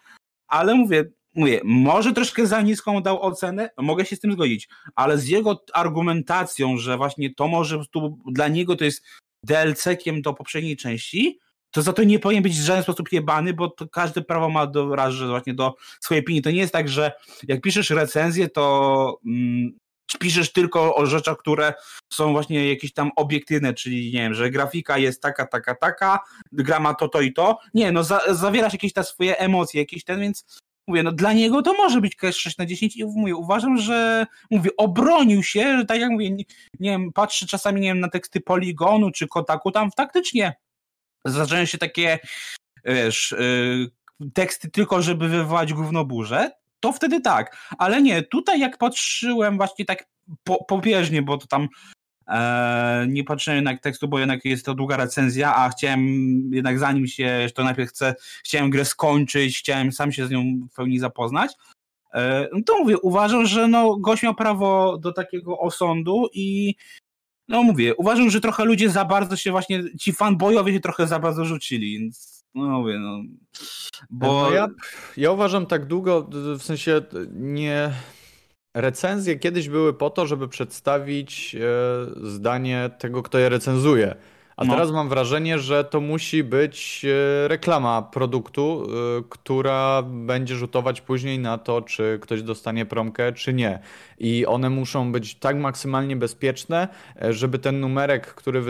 ale 0.48 0.76
mówię, 0.76 1.06
mówię, 1.36 1.62
może 1.64 2.14
troszkę 2.14 2.48
za 2.48 2.62
niską 2.62 3.02
dał 3.02 3.22
ocenę, 3.22 3.70
mogę 3.78 4.06
się 4.06 4.16
z 4.16 4.20
tym 4.20 4.34
zgodzić, 4.34 4.70
ale 4.96 5.18
z 5.18 5.28
jego 5.28 5.64
argumentacją, 5.74 6.78
że 6.78 6.98
właśnie 6.98 7.34
to 7.34 7.48
może 7.48 7.82
tu 7.92 8.20
dla 8.32 8.48
niego 8.48 8.76
to 8.76 8.86
jest 8.86 9.04
DLC-kiem 9.48 10.22
do 10.22 10.34
poprzedniej 10.34 10.78
części, 10.78 11.40
to 11.72 11.82
za 11.82 11.94
to 11.94 12.04
nie 12.04 12.20
powinien 12.20 12.44
być 12.44 12.60
w 12.60 12.64
żaden 12.64 12.84
sposób 12.84 13.12
jebany, 13.12 13.54
bo 13.54 13.70
to 13.70 13.88
każde 13.88 14.22
prawo 14.22 14.50
ma 14.50 14.68
do, 14.68 14.96
raz, 14.96 15.14
że 15.14 15.28
właśnie 15.28 15.54
do 15.54 15.76
swojej 16.02 16.24
opinii. 16.24 16.42
To 16.42 16.52
nie 16.52 16.60
jest 16.60 16.74
tak, 16.74 16.90
że 16.90 17.12
jak 17.48 17.62
piszesz 17.62 17.90
recenzję, 17.90 18.50
to 18.50 19.20
mm, 19.26 19.78
piszesz 20.20 20.54
tylko 20.54 20.96
o 20.96 21.06
rzeczach, 21.06 21.38
które 21.38 21.74
są 22.14 22.32
właśnie 22.32 22.70
jakieś 22.70 22.94
tam 22.94 23.12
obiektywne, 23.16 23.74
czyli 23.74 24.12
nie 24.14 24.20
wiem, 24.20 24.34
że 24.34 24.50
grafika 24.50 24.98
jest 24.98 25.22
taka, 25.22 25.46
taka, 25.48 25.76
taka, 25.76 26.20
gra 26.52 26.80
ma 26.80 26.94
to, 26.94 27.08
to 27.08 27.22
i 27.22 27.34
to. 27.34 27.58
Nie, 27.74 27.92
no 27.92 28.04
za, 28.04 28.22
zawierasz 28.36 28.74
jakieś 28.74 28.94
te 28.94 29.04
swoje 29.04 29.38
emocje, 29.38 29.82
jakieś 29.82 30.04
ten, 30.04 30.20
więc 30.20 30.46
mówię, 30.88 31.04
no 31.04 31.12
dla 31.12 31.34
niego 31.34 31.62
to 31.62 31.74
może 31.74 32.02
być 32.02 32.16
cash 32.16 32.38
6 32.38 32.58
na 32.58 32.66
10 32.66 32.98
i 32.98 33.06
mówię, 33.06 33.36
uważam, 33.36 33.78
że 33.78 34.26
mówię, 34.52 34.70
obronił 34.78 35.44
się, 35.44 35.78
że 35.78 35.86
tak 35.86 36.00
jak 36.00 36.10
mówię, 36.10 36.32
nie, 36.32 36.44
nie 36.80 36.90
wiem, 36.90 37.14
patrzę 37.14 37.48
czasami, 37.48 37.82
nie 37.82 37.88
wiem, 37.88 38.00
na 38.00 38.10
teksty 38.10 38.42
Poligonu 38.42 39.12
czy 39.12 39.28
Kotaku, 39.28 39.72
tam 39.72 39.92
faktycznie 39.92 40.56
zdarzają 41.26 41.66
się 41.66 41.78
takie, 41.78 42.20
wiesz, 42.86 43.36
yy, 44.20 44.32
teksty 44.34 44.72
tylko, 44.72 45.02
żeby 45.02 45.30
wywołać 45.30 45.74
gównoburze, 45.74 46.52
to 46.80 46.94
wtedy 46.94 47.22
tak, 47.22 47.58
ale 47.78 48.02
nie, 48.02 48.24
tutaj 48.24 48.60
jak 48.60 48.78
patrzyłem 48.78 49.58
właśnie 49.58 49.86
tak 49.86 50.08
po, 50.44 50.64
pobieżnie, 50.64 51.22
bo 51.22 51.38
to 51.38 51.48
tam 51.48 51.68
nie 53.08 53.24
patrzyłem 53.24 53.56
jednak 53.56 53.82
tekstu, 53.82 54.08
bo 54.08 54.20
jednak 54.20 54.46
jest 54.46 54.66
to 54.66 54.74
długa 54.74 54.98
recenzja, 54.98 55.56
a 55.56 55.70
chciałem 55.70 56.02
jednak 56.52 56.80
zanim 56.80 57.08
się, 57.08 57.48
to 57.56 57.64
najpierw 57.64 57.90
chcę, 57.90 58.16
chciałem 58.44 58.70
grę 58.70 58.86
skończyć, 58.86 59.60
chciałem 59.60 59.92
sam 59.92 60.12
się 60.12 60.28
z 60.28 60.32
nią 60.32 60.44
w 60.72 60.76
pełni 60.76 61.00
zapoznać. 61.00 61.52
E, 62.14 62.48
no 62.54 62.60
to 62.66 62.80
mówię, 62.80 62.98
uważam, 62.98 63.46
że 63.46 63.68
no, 63.68 63.96
gość 63.96 64.24
miał 64.24 64.36
prawo 64.36 64.98
do 64.98 65.14
takiego 65.14 65.60
osądu 65.60 66.28
i 66.34 66.76
no 67.48 67.64
mówię, 67.64 67.96
uważam, 67.96 68.30
że 68.30 68.42
trochę 68.42 68.66
ludzie 68.66 68.90
za 68.90 69.06
bardzo 69.06 69.36
się 69.36 69.52
właśnie, 69.52 69.84
ci 70.00 70.14
fanboyowie 70.14 70.74
się 70.74 70.80
trochę 70.80 71.08
za 71.08 71.20
bardzo 71.20 71.46
rzucili, 71.46 72.00
więc 72.00 72.46
no 72.56 72.64
mówię, 72.64 73.00
no. 73.00 73.20
Bo 74.10 74.28
no 74.28 74.52
ja, 74.52 74.68
ja 75.18 75.32
uważam 75.32 75.66
tak 75.66 75.86
długo, 75.86 76.30
w 76.60 76.64
sensie 76.64 77.02
nie. 77.32 77.92
Recenzje 78.78 79.40
kiedyś 79.40 79.70
były 79.70 79.94
po 79.94 80.10
to, 80.10 80.28
żeby 80.28 80.48
przedstawić 80.48 81.56
e, 81.56 82.30
zdanie 82.30 82.90
tego, 83.00 83.24
kto 83.24 83.38
je 83.40 83.50
recenzuje. 83.50 84.16
A 84.58 84.66
no. 84.66 84.74
teraz 84.74 84.92
mam 84.92 85.10
wrażenie, 85.10 85.60
że 85.60 85.84
to 85.84 86.02
musi 86.02 86.44
być 86.44 87.06
e, 87.06 87.48
reklama 87.48 88.02
produktu, 88.02 88.88
e, 89.20 89.24
która 89.30 90.02
będzie 90.02 90.56
rzutować 90.56 91.02
później 91.02 91.40
na 91.40 91.58
to, 91.58 91.82
czy 91.82 92.20
ktoś 92.22 92.42
dostanie 92.42 92.86
promkę, 92.86 93.34
czy 93.34 93.54
nie. 93.54 93.80
I 94.18 94.46
one 94.46 94.70
muszą 94.70 95.12
być 95.12 95.36
tak 95.36 95.58
maksymalnie 95.58 96.16
bezpieczne, 96.16 96.88
e, 97.22 97.34
żeby 97.34 97.60
ten 97.60 97.80
numerek, 97.80 98.28
który 98.28 98.64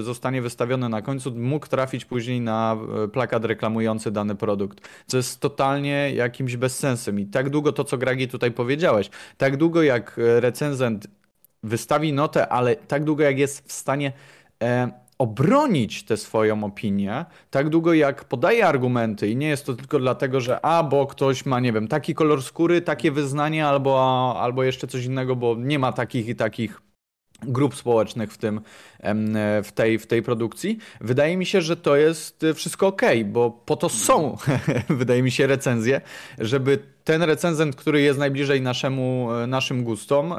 zostanie 0.00 0.42
wystawiony 0.42 0.88
na 0.88 1.02
końcu, 1.02 1.32
mógł 1.36 1.66
trafić 1.66 2.04
później 2.04 2.40
na 2.40 2.76
plakat 3.12 3.44
reklamujący 3.44 4.10
dany 4.10 4.34
produkt. 4.34 4.88
Co 5.06 5.16
jest 5.16 5.40
totalnie 5.40 6.10
jakimś 6.14 6.56
bezsensem. 6.56 7.20
I 7.20 7.26
tak 7.26 7.50
długo 7.50 7.72
to, 7.72 7.84
co 7.84 7.98
Gragi 7.98 8.28
tutaj 8.28 8.50
powiedziałeś, 8.50 9.10
tak 9.36 9.56
długo 9.56 9.82
jak 9.82 10.14
recenzent 10.16 11.06
wystawi 11.62 12.12
notę, 12.12 12.48
ale 12.48 12.76
tak 12.76 13.04
długo 13.04 13.24
jak 13.24 13.38
jest 13.38 13.68
w 13.68 13.72
stanie 13.72 14.12
obronić 15.20 16.02
tę 16.02 16.16
swoją 16.16 16.64
opinię, 16.64 17.24
tak 17.50 17.68
długo 17.68 17.94
jak 17.94 18.24
podaje 18.24 18.66
argumenty 18.66 19.28
i 19.28 19.36
nie 19.36 19.48
jest 19.48 19.66
to 19.66 19.74
tylko 19.74 19.98
dlatego, 19.98 20.40
że 20.40 20.64
a, 20.64 20.82
bo 20.82 21.06
ktoś 21.06 21.46
ma, 21.46 21.60
nie 21.60 21.72
wiem, 21.72 21.88
taki 21.88 22.14
kolor 22.14 22.42
skóry, 22.42 22.82
takie 22.82 23.10
wyznanie 23.10 23.66
albo, 23.66 24.34
albo 24.40 24.62
jeszcze 24.62 24.86
coś 24.86 25.04
innego, 25.04 25.36
bo 25.36 25.56
nie 25.58 25.78
ma 25.78 25.92
takich 25.92 26.28
i 26.28 26.36
takich 26.36 26.80
grup 27.42 27.76
społecznych 27.76 28.32
w 28.32 28.38
tym, 28.38 28.60
w 29.64 29.68
tej, 29.74 29.98
w 29.98 30.06
tej 30.06 30.22
produkcji. 30.22 30.78
Wydaje 31.00 31.36
mi 31.36 31.46
się, 31.46 31.60
że 31.62 31.76
to 31.76 31.96
jest 31.96 32.46
wszystko 32.54 32.86
ok, 32.86 33.02
bo 33.24 33.50
po 33.50 33.76
to 33.76 33.88
są, 33.88 34.36
wydaje 34.88 35.22
mi 35.22 35.30
się, 35.30 35.46
recenzje, 35.46 36.00
żeby 36.38 36.78
ten 37.04 37.22
recenzent, 37.22 37.76
który 37.76 38.00
jest 38.00 38.18
najbliżej 38.18 38.60
naszemu, 38.60 39.28
naszym 39.46 39.84
gustom, 39.84 40.32
e, 40.32 40.36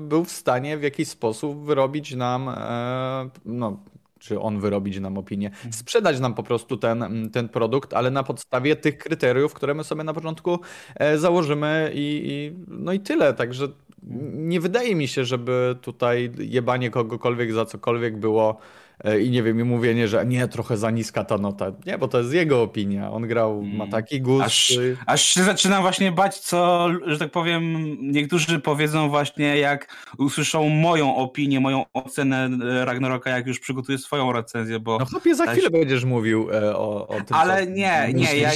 był 0.00 0.24
w 0.24 0.32
stanie 0.32 0.78
w 0.78 0.82
jakiś 0.82 1.08
sposób 1.08 1.64
wyrobić 1.64 2.14
nam 2.14 2.48
e, 2.48 3.30
no, 3.44 3.78
czy 4.18 4.40
on 4.40 4.60
wyrobić 4.60 5.00
nam 5.00 5.18
opinię, 5.18 5.48
mhm. 5.48 5.72
sprzedać 5.72 6.20
nam 6.20 6.34
po 6.34 6.42
prostu 6.42 6.76
ten, 6.76 7.30
ten 7.32 7.48
produkt, 7.48 7.94
ale 7.94 8.10
na 8.10 8.22
podstawie 8.22 8.76
tych 8.76 8.98
kryteriów, 8.98 9.54
które 9.54 9.74
my 9.74 9.84
sobie 9.84 10.04
na 10.04 10.14
początku 10.14 10.58
e, 10.94 11.18
założymy 11.18 11.90
i, 11.94 12.22
i 12.24 12.64
no 12.68 12.92
i 12.92 13.00
tyle. 13.00 13.34
Także 13.34 13.68
nie 14.32 14.60
wydaje 14.60 14.94
mi 14.94 15.08
się, 15.08 15.24
żeby 15.24 15.76
tutaj 15.80 16.32
jebanie 16.38 16.90
kogokolwiek 16.90 17.52
za 17.52 17.64
cokolwiek 17.64 18.16
było 18.16 18.58
i 19.22 19.30
nie 19.30 19.42
wiem, 19.42 19.60
i 19.60 19.64
mówienie, 19.64 20.08
że 20.08 20.26
nie, 20.26 20.48
trochę 20.48 20.76
za 20.76 20.90
niska 20.90 21.24
ta 21.24 21.38
nota. 21.38 21.72
Nie, 21.86 21.98
bo 21.98 22.08
to 22.08 22.18
jest 22.18 22.32
jego 22.32 22.62
opinia. 22.62 23.12
On 23.12 23.26
grał, 23.26 23.62
ma 23.62 23.74
mm. 23.74 23.90
taki 23.90 24.20
gust. 24.20 24.46
Aż, 24.46 24.72
aż 25.06 25.22
się 25.22 25.42
zaczynam 25.42 25.82
właśnie 25.82 26.12
bać, 26.12 26.38
co, 26.38 26.88
że 27.06 27.18
tak 27.18 27.30
powiem, 27.30 27.96
niektórzy 28.00 28.60
powiedzą 28.60 29.08
właśnie, 29.08 29.58
jak 29.58 29.96
usłyszą 30.18 30.68
moją 30.68 31.16
opinię, 31.16 31.60
moją 31.60 31.84
ocenę 31.92 32.50
Ragnaroka, 32.84 33.30
jak 33.30 33.46
już 33.46 33.60
przygotuję 33.60 33.98
swoją 33.98 34.32
recenzję, 34.32 34.80
bo... 34.80 34.98
No 34.98 35.06
chłopie, 35.06 35.34
za 35.34 35.46
chwilę 35.46 35.70
będziesz 35.70 36.04
mówił 36.04 36.50
e, 36.52 36.76
o, 36.76 37.08
o 37.08 37.14
tym, 37.14 37.36
Ale 37.36 37.66
nie, 37.66 38.10
nie, 38.14 38.36
ja, 38.36 38.50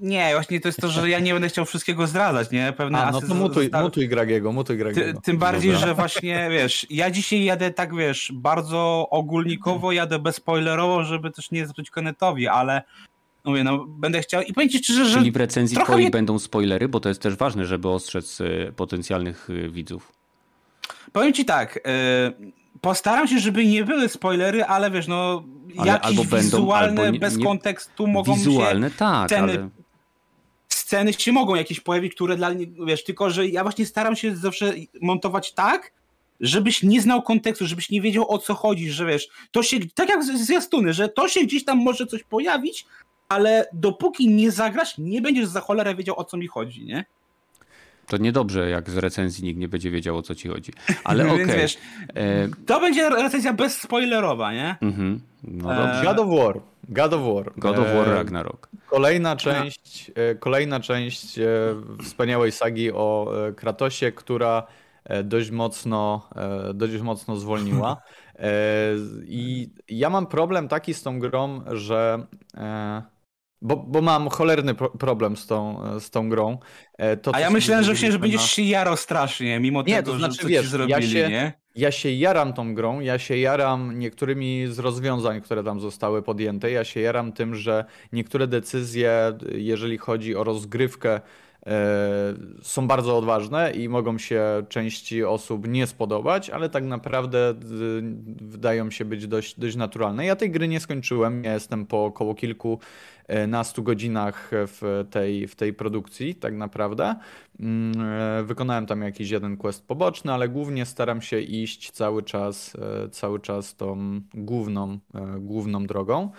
nie, 0.00 0.30
właśnie 0.34 0.60
to 0.60 0.68
jest 0.68 0.80
to, 0.80 0.88
że 0.88 1.10
ja 1.10 1.18
nie 1.18 1.32
będę 1.32 1.48
chciał 1.48 1.64
wszystkiego 1.64 2.06
zdradzać, 2.06 2.50
nie? 2.50 2.72
Pewne 2.76 2.98
A, 2.98 3.10
no 3.10 3.20
to 3.20 3.34
mutuj, 3.34 3.70
mutuj 3.82 4.08
Gragiego, 4.08 4.52
mutuj 4.52 4.78
Gragiego. 4.78 5.12
Ty, 5.12 5.22
tym 5.22 5.38
bardziej, 5.38 5.72
Dobra. 5.72 5.86
że 5.86 5.94
właśnie, 5.94 6.48
wiesz, 6.50 6.86
ja 6.90 7.10
dzisiaj 7.10 7.44
jadę 7.44 7.70
tak, 7.70 7.94
wiesz, 7.94 8.32
bardzo 8.34 9.08
ogólnie 9.10 9.47
ogólnikowo, 9.48 9.92
jadę 9.92 10.18
bezspoilerowo, 10.18 11.04
żeby 11.04 11.30
też 11.30 11.50
nie 11.50 11.66
zepsuć 11.66 11.90
Konetowi, 11.90 12.48
ale 12.48 12.82
mówię, 13.44 13.64
no 13.64 13.84
będę 13.88 14.20
chciał 14.20 14.42
i 14.42 14.52
powiem 14.52 14.68
ci 14.68 14.78
szczerze, 14.78 15.04
że... 15.04 15.18
Czyli 15.18 15.32
w 15.32 15.36
recenzji 15.36 15.76
twojej 15.76 16.02
mnie... 16.02 16.10
będą 16.10 16.38
spoilery, 16.38 16.88
bo 16.88 17.00
to 17.00 17.08
jest 17.08 17.22
też 17.22 17.36
ważne, 17.36 17.66
żeby 17.66 17.88
ostrzec 17.88 18.40
y, 18.40 18.72
potencjalnych 18.76 19.50
y, 19.50 19.70
widzów. 19.70 20.12
Powiem 21.12 21.32
ci 21.32 21.44
tak, 21.44 21.76
y, 21.76 21.80
postaram 22.80 23.28
się, 23.28 23.38
żeby 23.38 23.66
nie 23.66 23.84
były 23.84 24.08
spoilery, 24.08 24.64
ale 24.64 24.90
wiesz, 24.90 25.06
no 25.08 25.44
ale 25.76 25.92
jakieś 25.92 26.06
albo 26.06 26.24
wizualne, 26.24 26.86
będą, 26.86 27.02
albo 27.02 27.10
nie, 27.10 27.18
bez 27.18 27.36
nie, 27.36 27.44
kontekstu 27.44 28.06
mogą 28.06 28.34
wizualne, 28.34 28.90
się... 28.90 28.96
tak, 28.96 29.28
sceny, 29.28 29.52
ale... 29.52 29.68
Sceny 30.68 31.12
się 31.12 31.32
mogą 31.32 31.54
jakieś 31.54 31.80
pojawić, 31.80 32.14
które 32.14 32.36
dla 32.36 32.50
mnie, 32.50 32.66
wiesz, 32.86 33.04
tylko 33.04 33.30
że 33.30 33.46
ja 33.46 33.62
właśnie 33.62 33.86
staram 33.86 34.16
się 34.16 34.36
zawsze 34.36 34.72
montować 35.00 35.52
tak, 35.52 35.92
żebyś 36.40 36.82
nie 36.82 37.00
znał 37.00 37.22
kontekstu, 37.22 37.66
żebyś 37.66 37.90
nie 37.90 38.00
wiedział 38.00 38.30
o 38.30 38.38
co 38.38 38.54
chodzi, 38.54 38.90
że 38.90 39.06
wiesz, 39.06 39.28
to 39.50 39.62
się, 39.62 39.76
tak 39.94 40.08
jak 40.08 40.24
zwiastuny, 40.24 40.92
że 40.92 41.08
to 41.08 41.28
się 41.28 41.40
gdzieś 41.40 41.64
tam 41.64 41.78
może 41.78 42.06
coś 42.06 42.22
pojawić, 42.22 42.86
ale 43.28 43.66
dopóki 43.72 44.28
nie 44.28 44.50
zagrasz, 44.50 44.98
nie 44.98 45.22
będziesz 45.22 45.46
za 45.46 45.60
cholerę 45.60 45.94
wiedział 45.94 46.18
o 46.18 46.24
co 46.24 46.36
mi 46.36 46.46
chodzi, 46.46 46.84
nie? 46.84 47.04
To 48.06 48.16
niedobrze, 48.16 48.70
jak 48.70 48.90
z 48.90 48.96
recenzji 48.96 49.44
nikt 49.44 49.60
nie 49.60 49.68
będzie 49.68 49.90
wiedział 49.90 50.16
o 50.16 50.22
co 50.22 50.34
ci 50.34 50.48
chodzi. 50.48 50.72
Ale 51.04 51.32
okej. 51.32 51.44
Okay. 51.44 51.66
E... 52.14 52.48
To 52.66 52.80
będzie 52.80 53.10
recenzja 53.10 53.52
bezspoilerowa, 53.52 54.52
nie? 54.52 54.76
Mhm. 54.80 55.20
No 55.44 55.68
dobrze. 55.68 56.00
E... 56.00 56.04
God 56.04 56.18
of 56.18 56.28
War. 56.28 56.60
God 56.88 57.12
of 57.12 57.34
War. 57.34 57.52
God 57.56 57.78
of 57.78 57.86
War 57.94 58.08
e, 58.08 58.14
Ragnarok. 58.14 58.68
Kolejna 58.86 59.36
część, 59.36 60.10
kolejna 60.40 60.80
część 60.80 61.38
wspaniałej 62.04 62.52
sagi 62.52 62.92
o 62.92 63.32
Kratosie, 63.56 64.12
która 64.12 64.66
dość 65.24 65.50
mocno, 65.50 66.28
e, 66.36 66.74
dość 66.74 67.00
mocno 67.00 67.36
zwolniła. 67.36 67.96
E, 68.40 68.50
I 69.22 69.70
ja 69.88 70.10
mam 70.10 70.26
problem 70.26 70.68
taki 70.68 70.94
z 70.94 71.02
tą 71.02 71.18
grą, 71.18 71.60
że. 71.66 72.26
Bo, 73.62 73.76
bo 73.76 74.02
mam 74.02 74.28
cholerny 74.28 74.74
problem 74.74 75.36
z 75.36 75.46
tą, 75.46 75.82
z 76.00 76.10
tą 76.10 76.28
grą. 76.28 76.58
To, 77.22 77.34
A 77.34 77.40
ja 77.40 77.50
myślałem, 77.50 77.84
że, 77.84 77.96
się, 77.96 78.12
że 78.12 78.18
będziesz 78.18 78.50
się 78.50 78.62
jarał 78.62 78.96
strasznie, 78.96 79.60
mimo 79.60 79.82
nie, 79.82 79.96
tego, 79.96 80.12
to 80.12 80.18
znaczy, 80.18 80.42
że 80.42 80.48
wiesz, 80.48 80.68
zrobili, 80.68 80.92
ja 80.92 81.02
się, 81.02 81.28
nie? 81.28 81.52
Ja 81.74 81.90
się 81.90 82.10
jaram 82.10 82.52
tą 82.52 82.74
grą, 82.74 83.00
ja 83.00 83.18
się 83.18 83.36
jaram 83.36 83.98
niektórymi 83.98 84.66
z 84.66 84.78
rozwiązań, 84.78 85.40
które 85.40 85.64
tam 85.64 85.80
zostały 85.80 86.22
podjęte. 86.22 86.70
Ja 86.70 86.84
się 86.84 87.00
jaram 87.00 87.32
tym, 87.32 87.54
że 87.54 87.84
niektóre 88.12 88.46
decyzje, 88.46 89.38
jeżeli 89.52 89.98
chodzi 89.98 90.36
o 90.36 90.44
rozgrywkę, 90.44 91.20
E, 91.20 91.20
są 92.62 92.86
bardzo 92.86 93.18
odważne 93.18 93.70
i 93.70 93.88
mogą 93.88 94.18
się 94.18 94.42
części 94.68 95.24
osób 95.24 95.68
nie 95.68 95.86
spodobać, 95.86 96.50
ale 96.50 96.68
tak 96.68 96.84
naprawdę 96.84 97.54
wydają 98.40 98.90
się 98.90 99.04
być 99.04 99.26
dość, 99.26 99.60
dość 99.60 99.76
naturalne. 99.76 100.26
Ja 100.26 100.36
tej 100.36 100.50
gry 100.50 100.68
nie 100.68 100.80
skończyłem, 100.80 101.44
ja 101.44 101.54
jestem 101.54 101.86
po 101.86 102.04
około 102.04 102.34
kilkunastu 102.34 103.82
godzinach 103.82 104.50
w 104.52 105.06
tej, 105.10 105.48
w 105.48 105.56
tej 105.56 105.74
produkcji, 105.74 106.34
tak 106.34 106.54
naprawdę. 106.54 107.14
Mm, 107.60 108.00
e, 108.00 108.42
wykonałem 108.42 108.86
tam 108.86 109.02
jakiś 109.02 109.30
jeden 109.30 109.56
quest 109.56 109.86
poboczny, 109.86 110.32
ale 110.32 110.48
głównie 110.48 110.86
staram 110.86 111.22
się 111.22 111.40
iść 111.40 111.90
cały 111.90 112.22
czas, 112.22 112.76
e, 113.04 113.08
cały 113.08 113.40
czas 113.40 113.76
tą 113.76 114.20
główną, 114.34 114.98
główną 115.38 115.86
drogą. 115.86 116.30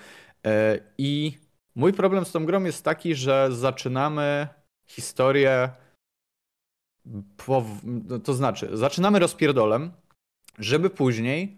I 0.98 1.38
mój 1.76 1.94
problem 1.94 2.26
z 2.26 2.32
tą 2.32 2.46
grą 2.46 2.64
jest 2.64 2.86
taki, 2.86 3.16
że 3.16 3.48
zaczynamy 3.52 4.48
historię. 4.90 5.70
Po, 7.46 7.66
to 8.24 8.34
znaczy, 8.34 8.70
zaczynamy 8.74 9.20
rozpierdolem, 9.20 9.92
żeby 10.60 10.90
później 10.90 11.58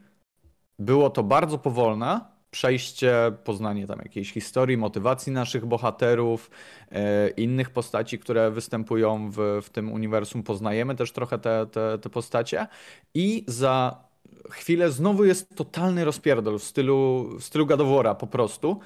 było 0.79 1.09
to 1.09 1.23
bardzo 1.23 1.57
powolne 1.57 2.31
przejście, 2.51 3.31
poznanie 3.43 3.87
tam 3.87 3.99
jakiejś 3.99 4.33
historii, 4.33 4.77
motywacji 4.77 5.31
naszych 5.31 5.65
bohaterów, 5.65 6.49
e, 6.91 7.29
innych 7.29 7.69
postaci, 7.69 8.19
które 8.19 8.51
występują 8.51 9.31
w, 9.31 9.61
w 9.63 9.69
tym 9.69 9.91
uniwersum. 9.91 10.43
Poznajemy 10.43 10.95
też 10.95 11.11
trochę 11.11 11.39
te, 11.39 11.65
te, 11.65 11.97
te 11.97 12.09
postacie 12.09 12.67
i 13.13 13.43
za 13.47 14.03
chwilę 14.49 14.91
znowu 14.91 15.25
jest 15.25 15.55
totalny 15.55 16.05
rozpierdol 16.05 16.59
w 16.59 16.63
stylu, 16.63 17.29
w 17.39 17.43
stylu 17.43 17.65
Gadowora 17.65 18.15
po 18.15 18.27
prostu. 18.27 18.79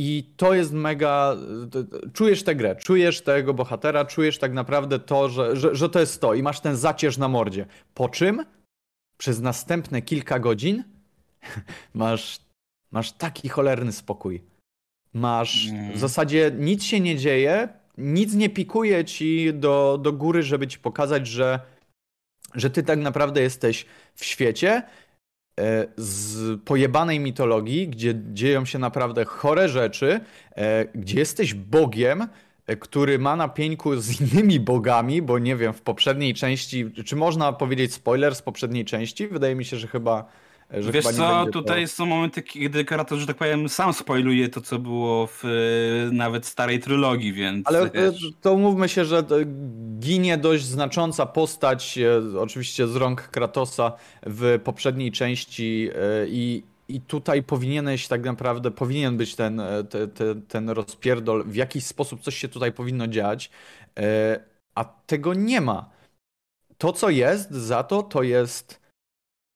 I 0.00 0.32
to 0.36 0.54
jest 0.54 0.72
mega. 0.72 1.36
Czujesz 2.12 2.42
tę 2.42 2.54
grę, 2.54 2.76
czujesz 2.76 3.20
tego 3.20 3.54
bohatera, 3.54 4.04
czujesz 4.04 4.38
tak 4.38 4.52
naprawdę 4.52 4.98
to, 4.98 5.28
że, 5.28 5.56
że, 5.56 5.74
że 5.74 5.88
to 5.88 6.00
jest 6.00 6.20
to 6.20 6.34
i 6.34 6.42
masz 6.42 6.60
ten 6.60 6.76
zacierz 6.76 7.18
na 7.18 7.28
mordzie. 7.28 7.66
Po 7.94 8.08
czym 8.08 8.44
przez 9.16 9.40
następne 9.40 10.02
kilka 10.02 10.38
godzin 10.38 10.84
masz, 11.94 12.40
masz 12.90 13.12
taki 13.12 13.48
cholerny 13.48 13.92
spokój. 13.92 14.42
Masz 15.14 15.68
mm. 15.68 15.92
w 15.92 15.98
zasadzie 15.98 16.52
nic 16.58 16.84
się 16.84 17.00
nie 17.00 17.16
dzieje, 17.16 17.68
nic 17.98 18.34
nie 18.34 18.50
pikuje 18.50 19.04
ci 19.04 19.54
do, 19.54 19.98
do 20.02 20.12
góry, 20.12 20.42
żeby 20.42 20.66
ci 20.66 20.78
pokazać, 20.78 21.26
że 21.26 21.60
że 22.54 22.70
ty 22.70 22.82
tak 22.82 22.98
naprawdę 22.98 23.40
jesteś 23.40 23.86
w 24.14 24.24
świecie 24.24 24.82
z 25.96 26.60
pojebanej 26.64 27.20
mitologii, 27.20 27.88
gdzie 27.88 28.14
dzieją 28.32 28.64
się 28.64 28.78
naprawdę 28.78 29.24
chore 29.24 29.68
rzeczy, 29.68 30.20
e, 30.56 30.84
gdzie 30.84 31.18
jesteś 31.18 31.54
Bogiem, 31.54 32.28
e, 32.66 32.76
który 32.76 33.18
ma 33.18 33.36
na 33.36 33.48
pieńku 33.48 33.96
z 33.96 34.20
innymi 34.20 34.60
bogami, 34.60 35.22
bo 35.22 35.38
nie 35.38 35.56
wiem, 35.56 35.72
w 35.72 35.82
poprzedniej 35.82 36.34
części, 36.34 36.90
czy 37.04 37.16
można 37.16 37.52
powiedzieć 37.52 37.94
spoiler 37.94 38.34
z 38.34 38.42
poprzedniej 38.42 38.84
części? 38.84 39.28
Wydaje 39.28 39.54
mi 39.54 39.64
się, 39.64 39.76
że 39.76 39.86
chyba 39.86 40.28
że 40.70 40.92
Wiesz 40.92 41.04
co, 41.04 41.46
tutaj 41.52 41.82
to... 41.82 41.88
są 41.88 42.06
momenty, 42.06 42.42
kiedy 42.42 42.84
Kratos, 42.84 43.18
że 43.18 43.26
tak 43.26 43.36
powiem, 43.36 43.68
sam 43.68 43.92
spoiluje 43.92 44.48
to, 44.48 44.60
co 44.60 44.78
było 44.78 45.26
w 45.26 45.44
e, 45.44 45.48
nawet 46.12 46.46
starej 46.46 46.80
trylogii, 46.80 47.32
więc... 47.32 47.66
Ale 47.66 47.90
wiesz... 47.90 48.24
to 48.40 48.52
umówmy 48.52 48.88
się, 48.88 49.04
że 49.04 49.24
ginie 49.98 50.38
dość 50.38 50.64
znacząca 50.64 51.26
postać, 51.26 51.98
e, 51.98 52.40
oczywiście 52.40 52.86
z 52.86 52.96
rąk 52.96 53.22
Kratosa 53.22 53.92
w 54.26 54.60
poprzedniej 54.64 55.12
części 55.12 55.90
e, 55.94 56.28
i 56.28 56.62
i 56.90 57.00
tutaj 57.00 57.42
powinieneś 57.42 58.08
tak 58.08 58.24
naprawdę, 58.24 58.70
powinien 58.70 59.16
być 59.16 59.34
ten, 59.34 59.62
ten, 60.14 60.42
ten 60.42 60.70
rozpierdol, 60.70 61.44
w 61.44 61.54
jakiś 61.54 61.84
sposób 61.86 62.20
coś 62.20 62.36
się 62.36 62.48
tutaj 62.48 62.72
powinno 62.72 63.06
dziać, 63.06 63.50
a 64.74 64.84
tego 64.84 65.34
nie 65.34 65.60
ma. 65.60 65.90
To, 66.78 66.92
co 66.92 67.10
jest 67.10 67.50
za 67.50 67.82
to, 67.82 68.02
to 68.02 68.22
jest, 68.22 68.80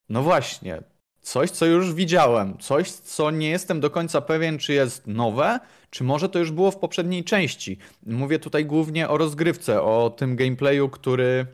no 0.09 0.23
właśnie, 0.23 0.83
coś, 1.23 1.51
co 1.51 1.67
już 1.67 1.95
widziałem, 1.95 2.59
coś, 2.59 2.91
co 2.91 3.31
nie 3.31 3.51
jestem 3.51 3.81
do 3.81 3.91
końca 3.91 4.21
pewien, 4.21 4.59
czy 4.59 4.73
jest 4.73 5.07
nowe, 5.07 5.61
czy 5.91 6.05
może 6.05 6.29
to 6.29 6.39
już 6.39 6.51
było 6.51 6.71
w 6.71 6.77
poprzedniej 6.77 7.25
części. 7.25 7.79
Mówię 8.07 8.39
tutaj 8.39 8.67
głównie 8.67 9.09
o 9.09 9.19
rozgrywce, 9.19 9.83
o 9.83 10.11
tym 10.11 10.37
gameplayu, 10.37 10.89
który, 10.89 11.47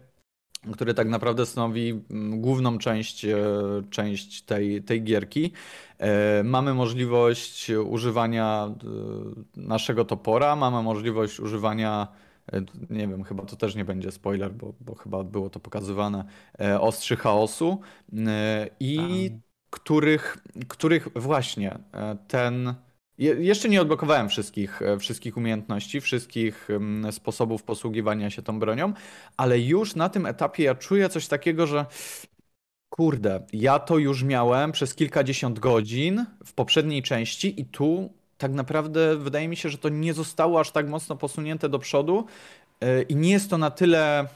który 0.72 0.94
tak 0.94 1.08
naprawdę 1.08 1.46
stanowi 1.46 2.04
mm, 2.10 2.40
główną 2.40 2.78
część, 2.78 3.24
e, 3.24 3.36
część 3.90 4.42
tej, 4.42 4.82
tej 4.82 5.02
gierki. 5.02 5.52
E, 5.98 6.42
mamy 6.42 6.74
możliwość 6.74 7.70
używania 7.70 8.74
e, 9.56 9.60
naszego 9.60 10.04
topora, 10.04 10.56
mamy 10.56 10.82
możliwość 10.82 11.40
używania 11.40 12.08
nie 12.90 13.08
wiem, 13.08 13.24
chyba 13.24 13.44
to 13.44 13.56
też 13.56 13.74
nie 13.74 13.84
będzie 13.84 14.12
spoiler, 14.12 14.52
bo, 14.52 14.74
bo 14.80 14.94
chyba 14.94 15.24
było 15.24 15.50
to 15.50 15.60
pokazywane, 15.60 16.24
ostrzy 16.80 17.16
chaosu 17.16 17.80
i 18.80 19.30
których, 19.70 20.38
których 20.68 21.08
właśnie 21.14 21.78
e, 21.94 22.16
ten. 22.28 22.74
Jeszcze 23.18 23.68
nie 23.68 23.82
odblokowałem 23.82 24.28
wszystkich, 24.28 24.82
e, 24.82 24.98
wszystkich 24.98 25.36
umiejętności, 25.36 26.00
wszystkich 26.00 26.68
sposobów 27.10 27.62
posługiwania 27.62 28.30
się 28.30 28.42
tą 28.42 28.58
bronią, 28.58 28.92
ale 29.36 29.60
już 29.60 29.94
na 29.94 30.08
tym 30.08 30.26
etapie 30.26 30.62
ja 30.64 30.74
czuję 30.74 31.08
coś 31.08 31.26
takiego, 31.26 31.66
że 31.66 31.86
kurde, 32.90 33.46
ja 33.52 33.78
to 33.78 33.98
już 33.98 34.22
miałem 34.22 34.72
przez 34.72 34.94
kilkadziesiąt 34.94 35.58
godzin 35.58 36.26
w 36.44 36.52
poprzedniej 36.52 37.02
części 37.02 37.60
i 37.60 37.64
tu 37.64 38.12
tak 38.38 38.52
naprawdę 38.52 39.16
wydaje 39.16 39.48
mi 39.48 39.56
się, 39.56 39.68
że 39.68 39.78
to 39.78 39.88
nie 39.88 40.14
zostało 40.14 40.60
aż 40.60 40.70
tak 40.70 40.88
mocno 40.88 41.16
posunięte 41.16 41.68
do 41.68 41.78
przodu 41.78 42.26
e, 42.80 43.02
i 43.02 43.16
nie 43.16 43.30
jest 43.30 43.50
to 43.50 43.58
na 43.58 43.70
tyle 43.70 44.28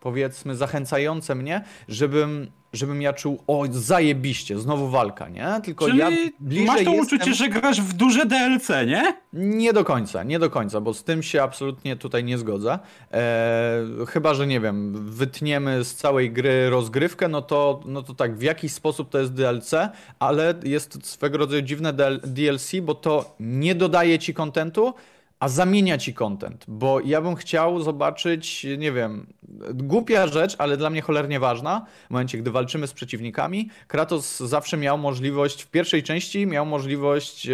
powiedzmy 0.00 0.56
zachęcające 0.56 1.34
mnie, 1.34 1.64
żebym 1.88 2.50
żebym 2.72 3.02
ja 3.02 3.12
czuł, 3.12 3.42
o 3.46 3.64
zajebiście, 3.70 4.58
znowu 4.58 4.88
walka, 4.88 5.28
nie? 5.28 5.60
Tylko 5.64 5.86
Czyli 5.86 5.98
ja 5.98 6.10
bliżej 6.40 6.66
masz 6.66 6.84
to 6.84 6.90
jestem... 6.90 7.18
uczucie, 7.18 7.34
że 7.34 7.48
grasz 7.48 7.80
w 7.80 7.92
duże 7.92 8.26
DLC, 8.26 8.68
nie? 8.86 9.14
Nie 9.32 9.72
do 9.72 9.84
końca, 9.84 10.22
nie 10.22 10.38
do 10.38 10.50
końca, 10.50 10.80
bo 10.80 10.94
z 10.94 11.04
tym 11.04 11.22
się 11.22 11.42
absolutnie 11.42 11.96
tutaj 11.96 12.24
nie 12.24 12.38
zgodzę. 12.38 12.78
Eee, 13.12 14.06
chyba, 14.06 14.34
że 14.34 14.46
nie 14.46 14.60
wiem, 14.60 15.06
wytniemy 15.10 15.84
z 15.84 15.94
całej 15.94 16.30
gry 16.30 16.70
rozgrywkę, 16.70 17.28
no 17.28 17.42
to, 17.42 17.80
no 17.86 18.02
to 18.02 18.14
tak, 18.14 18.36
w 18.36 18.42
jakiś 18.42 18.72
sposób 18.72 19.10
to 19.10 19.18
jest 19.18 19.32
DLC, 19.32 19.70
ale 20.18 20.54
jest 20.64 21.06
swego 21.06 21.38
rodzaju 21.38 21.62
dziwne 21.62 21.92
DLC, 22.24 22.72
bo 22.82 22.94
to 22.94 23.36
nie 23.40 23.74
dodaje 23.74 24.18
ci 24.18 24.34
kontentu, 24.34 24.94
a 25.40 25.48
zamienia 25.48 25.98
ci 25.98 26.14
content, 26.14 26.64
bo 26.68 27.00
ja 27.00 27.20
bym 27.20 27.36
chciał 27.36 27.80
zobaczyć, 27.80 28.66
nie 28.78 28.92
wiem, 28.92 29.26
głupia 29.74 30.26
rzecz, 30.26 30.56
ale 30.58 30.76
dla 30.76 30.90
mnie 30.90 31.02
cholernie 31.02 31.40
ważna, 31.40 31.86
w 32.06 32.10
momencie, 32.10 32.38
gdy 32.38 32.50
walczymy 32.50 32.86
z 32.86 32.92
przeciwnikami, 32.92 33.68
Kratos 33.86 34.38
zawsze 34.38 34.76
miał 34.76 34.98
możliwość, 34.98 35.62
w 35.62 35.70
pierwszej 35.70 36.02
części 36.02 36.46
miał 36.46 36.66
możliwość 36.66 37.48
e, 37.48 37.52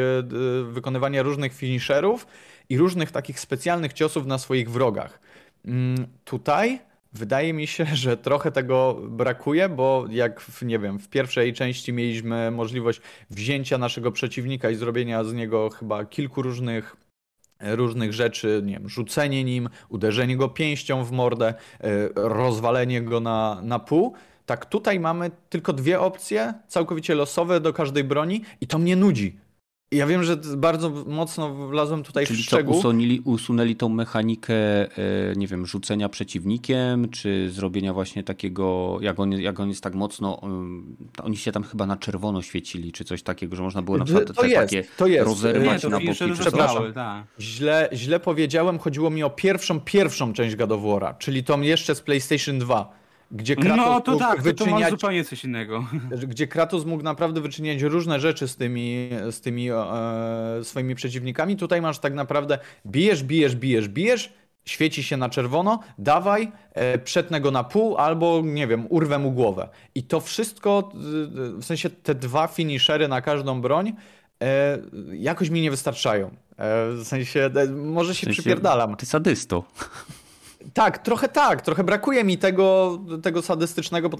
wykonywania 0.64 1.22
różnych 1.22 1.54
finisherów 1.54 2.26
i 2.68 2.78
różnych 2.78 3.10
takich 3.10 3.40
specjalnych 3.40 3.92
ciosów 3.92 4.26
na 4.26 4.38
swoich 4.38 4.70
wrogach. 4.70 5.20
Mm, 5.64 6.06
tutaj 6.24 6.78
wydaje 7.12 7.52
mi 7.52 7.66
się, 7.66 7.86
że 7.94 8.16
trochę 8.16 8.52
tego 8.52 8.98
brakuje, 9.08 9.68
bo 9.68 10.04
jak 10.10 10.40
w, 10.40 10.62
nie 10.62 10.78
wiem, 10.78 10.98
w 10.98 11.08
pierwszej 11.08 11.52
części 11.52 11.92
mieliśmy 11.92 12.50
możliwość 12.50 13.00
wzięcia 13.30 13.78
naszego 13.78 14.12
przeciwnika 14.12 14.70
i 14.70 14.74
zrobienia 14.74 15.24
z 15.24 15.34
niego 15.34 15.70
chyba 15.70 16.04
kilku 16.04 16.42
różnych 16.42 17.03
różnych 17.64 18.12
rzeczy, 18.12 18.62
nie 18.64 18.72
wiem, 18.72 18.88
rzucenie 18.88 19.44
nim, 19.44 19.68
uderzenie 19.88 20.36
go 20.36 20.48
pięścią 20.48 21.04
w 21.04 21.12
mordę, 21.12 21.54
e, 21.80 22.08
rozwalenie 22.14 23.02
go 23.02 23.20
na, 23.20 23.60
na 23.62 23.78
pół. 23.78 24.14
Tak, 24.46 24.66
tutaj 24.66 25.00
mamy 25.00 25.30
tylko 25.48 25.72
dwie 25.72 26.00
opcje, 26.00 26.54
całkowicie 26.68 27.14
losowe 27.14 27.60
do 27.60 27.72
każdej 27.72 28.04
broni 28.04 28.42
i 28.60 28.66
to 28.66 28.78
mnie 28.78 28.96
nudzi. 28.96 29.43
Ja 29.92 30.06
wiem, 30.06 30.24
że 30.24 30.36
bardzo 30.56 30.90
mocno 30.90 31.54
wlazłem 31.68 32.02
tutaj 32.02 32.26
Czyli 32.26 32.42
w 32.42 32.42
szczegół. 32.42 32.74
Czyli 32.74 32.78
usunęli, 32.78 33.20
usunęli 33.24 33.76
tą 33.76 33.88
mechanikę, 33.88 34.54
e, 34.54 34.88
nie 35.36 35.46
wiem, 35.46 35.66
rzucenia 35.66 36.08
przeciwnikiem, 36.08 37.08
czy 37.08 37.50
zrobienia 37.50 37.92
właśnie 37.92 38.22
takiego, 38.22 38.98
jak 39.00 39.20
on, 39.20 39.32
jak 39.32 39.60
on 39.60 39.68
jest 39.68 39.80
tak 39.82 39.94
mocno, 39.94 40.40
oni 41.22 41.36
się 41.36 41.52
tam 41.52 41.62
chyba 41.62 41.86
na 41.86 41.96
czerwono 41.96 42.42
świecili, 42.42 42.92
czy 42.92 43.04
coś 43.04 43.22
takiego, 43.22 43.56
że 43.56 43.62
można 43.62 43.82
było 43.82 43.98
na 43.98 44.04
przykład 44.04 44.26
to 44.26 44.42
te 44.42 44.48
jest, 44.48 44.60
takie 44.60 44.84
to 44.96 45.06
jest. 45.06 45.26
rozerwać 45.26 45.74
nie, 45.74 45.80
to 45.80 45.88
na 45.88 46.00
boki. 46.00 46.32
Przepraszam, 46.40 46.92
tak. 46.92 47.26
źle, 47.40 47.88
źle 47.92 48.20
powiedziałem, 48.20 48.78
chodziło 48.78 49.10
mi 49.10 49.22
o 49.22 49.30
pierwszą, 49.30 49.80
pierwszą 49.80 50.32
część 50.32 50.56
God 50.56 50.72
of 50.72 50.80
War'a, 50.80 51.18
czyli 51.18 51.44
tą 51.44 51.60
jeszcze 51.60 51.94
z 51.94 52.00
PlayStation 52.00 52.58
2 52.58 53.03
gdzie 53.30 53.56
Kratos 53.56 53.86
no 53.86 54.00
to 54.00 54.16
tak, 54.16 54.42
wyczyniać, 54.42 54.84
to, 54.84 54.84
to 54.84 54.90
zupełnie 54.90 55.24
coś 55.24 55.44
innego. 55.44 55.84
Gdzie 56.28 56.46
Kratos 56.46 56.84
mógł 56.84 57.02
naprawdę 57.02 57.40
wyczyniać 57.40 57.82
różne 57.82 58.20
rzeczy 58.20 58.48
z 58.48 58.56
tymi, 58.56 59.10
z 59.30 59.40
tymi 59.40 59.70
e, 59.70 59.74
swoimi 60.62 60.94
przeciwnikami. 60.94 61.56
Tutaj 61.56 61.82
masz 61.82 61.98
tak 61.98 62.14
naprawdę 62.14 62.58
bijesz, 62.86 63.22
bijesz, 63.22 63.56
bijesz, 63.56 63.88
bijesz, 63.88 64.32
świeci 64.64 65.02
się 65.02 65.16
na 65.16 65.28
czerwono, 65.28 65.80
dawaj, 65.98 66.52
e, 66.72 66.98
przetnę 66.98 67.40
go 67.40 67.50
na 67.50 67.64
pół 67.64 67.96
albo, 67.96 68.42
nie 68.44 68.66
wiem, 68.66 68.86
urwę 68.90 69.18
mu 69.18 69.32
głowę. 69.32 69.68
I 69.94 70.02
to 70.02 70.20
wszystko, 70.20 70.92
w 71.58 71.64
sensie 71.64 71.90
te 71.90 72.14
dwa 72.14 72.46
finishery 72.46 73.08
na 73.08 73.20
każdą 73.20 73.60
broń, 73.60 73.92
e, 74.42 74.78
jakoś 75.12 75.50
mi 75.50 75.60
nie 75.60 75.70
wystarczają. 75.70 76.26
E, 76.26 76.90
w 76.92 77.04
sensie, 77.04 77.50
e, 77.54 77.66
może 77.66 78.14
się 78.14 78.20
w 78.20 78.24
sensie, 78.24 78.42
przypierdalam. 78.42 78.96
Ty 78.96 79.06
sadysto. 79.06 79.64
Tak, 80.72 80.98
trochę 80.98 81.28
tak. 81.28 81.62
Trochę 81.62 81.84
brakuje 81.84 82.24
mi 82.24 82.38
tego, 82.38 82.98
tego 83.22 83.42
sadystycznego 83.42 84.10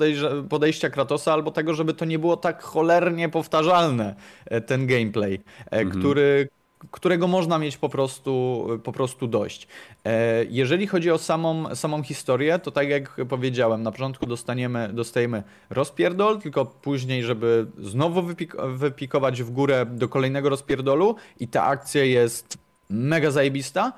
podejścia 0.49 0.91
Kratosa, 0.91 1.33
albo 1.33 1.51
tego, 1.51 1.75
żeby 1.75 1.95
to 1.95 2.05
nie 2.05 2.19
było 2.19 2.37
tak 2.37 2.63
cholernie 2.63 3.29
powtarzalne, 3.29 4.15
e, 4.47 4.61
ten 4.61 4.87
gameplay, 4.87 5.35
e, 5.35 5.71
mhm. 5.71 6.01
który, 6.01 6.49
którego 6.91 7.29
można 7.29 7.59
mieć 7.59 7.77
po 7.77 7.89
prostu, 7.89 8.67
po 8.85 8.93
prostu 8.93 9.27
dość. 9.27 9.69
E, 10.05 10.45
jeżeli 10.45 10.87
chodzi 10.87 11.11
o 11.11 11.19
samą, 11.19 11.75
samą 11.75 12.03
historię, 12.03 12.59
to 12.59 12.71
tak 12.71 12.89
jak 12.89 13.17
powiedziałem, 13.29 13.83
na 13.83 13.93
początku 13.93 14.27
dostaniemy, 14.27 14.91
dostajemy 14.93 15.43
rozpierdol, 15.71 16.41
tylko 16.41 16.67
później, 16.67 17.23
żeby 17.23 17.67
znowu 17.79 18.23
wypik 18.23 18.57
wypikować 18.75 19.43
w 19.43 19.51
górę 19.51 19.87
do 19.87 20.09
kolejnego 20.09 20.49
rozpierdolu 20.49 21.17
i 21.41 21.49
ta 21.49 21.65
akcja 21.65 22.05
jest 22.05 22.59
mega 22.91 23.31
zajebista, 23.31 23.93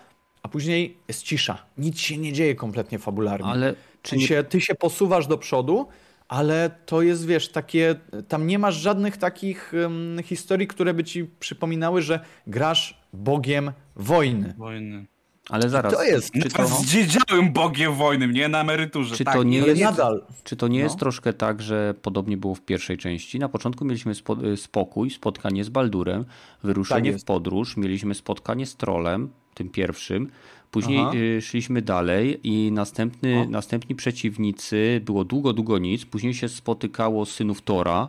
a 0.47 0.49
później 0.49 0.97
jest 1.09 1.23
cisza. 1.23 1.59
Nic 1.79 1.99
się 1.99 2.19
nie 2.19 2.33
dzieje 2.33 2.55
kompletnie 2.55 2.99
fabularnie. 2.99 3.47
Ale 3.47 3.75
czy 4.03 4.17
nie... 4.17 4.27
się, 4.27 4.45
ty 4.45 4.61
się 4.61 4.75
posuwasz 4.75 5.27
do 5.27 5.39
przodu, 5.39 5.89
ale 6.29 6.71
to 6.87 7.03
jest, 7.03 7.27
wiesz, 7.27 7.49
takie, 7.49 7.95
tam 8.29 8.47
nie 8.47 8.59
masz 8.59 8.75
żadnych 8.75 9.17
takich 9.17 9.73
um, 9.83 10.19
historii, 10.23 10.67
które 10.67 10.95
by 10.95 11.05
ci 11.05 11.25
przypominały, 11.25 12.03
że 12.03 12.21
grasz 12.47 13.01
bogiem 13.13 13.73
wojny. 13.97 14.55
Wojny. 14.59 15.07
Ale 15.51 15.69
zaraz. 15.69 15.95
To 15.95 16.03
jest. 16.03 16.33
Czy 16.33 16.49
to... 16.49 16.67
Zdziedziałym 16.67 17.53
bogiem 17.53 17.95
wojnym, 17.95 18.33
nie 18.33 18.49
na 18.49 18.61
emeryturze. 18.61 19.17
Czy 19.17 19.25
tak, 19.25 19.35
to 19.35 19.43
nie 19.43 19.59
jest, 19.59 19.81
nadal. 19.83 20.23
Czy 20.45 20.57
to 20.57 20.69
nie 20.69 20.79
no. 20.79 20.85
jest 20.85 20.99
troszkę 20.99 21.33
tak, 21.33 21.63
że 21.63 21.95
podobnie 22.03 22.37
było 22.37 22.55
w 22.55 22.61
pierwszej 22.61 22.99
części? 22.99 23.39
Na 23.39 23.49
początku 23.49 23.85
mieliśmy 23.85 24.15
spo, 24.15 24.37
spokój, 24.57 25.11
spotkanie 25.11 25.65
z 25.65 25.69
Baldurem, 25.69 26.25
wyruszenie 26.63 27.13
tak 27.13 27.21
w 27.21 27.25
podróż, 27.25 27.77
mieliśmy 27.77 28.15
spotkanie 28.15 28.67
z 28.67 28.77
trolem, 28.77 29.31
tym 29.57 29.69
pierwszym. 29.69 30.31
Później 30.71 31.01
Aha. 31.01 31.13
Y, 31.15 31.43
szliśmy 31.43 31.83
dalej 31.83 32.41
i 32.45 32.73
następny, 32.73 33.47
następni 33.49 33.97
przeciwnicy 33.97 35.01
było 35.05 35.25
długo, 35.25 35.53
długo 35.53 35.79
nic. 35.79 36.05
Później 36.05 36.35
się 36.35 36.49
spotykało 36.49 37.27
synów 37.27 37.63
Tora. 37.63 38.09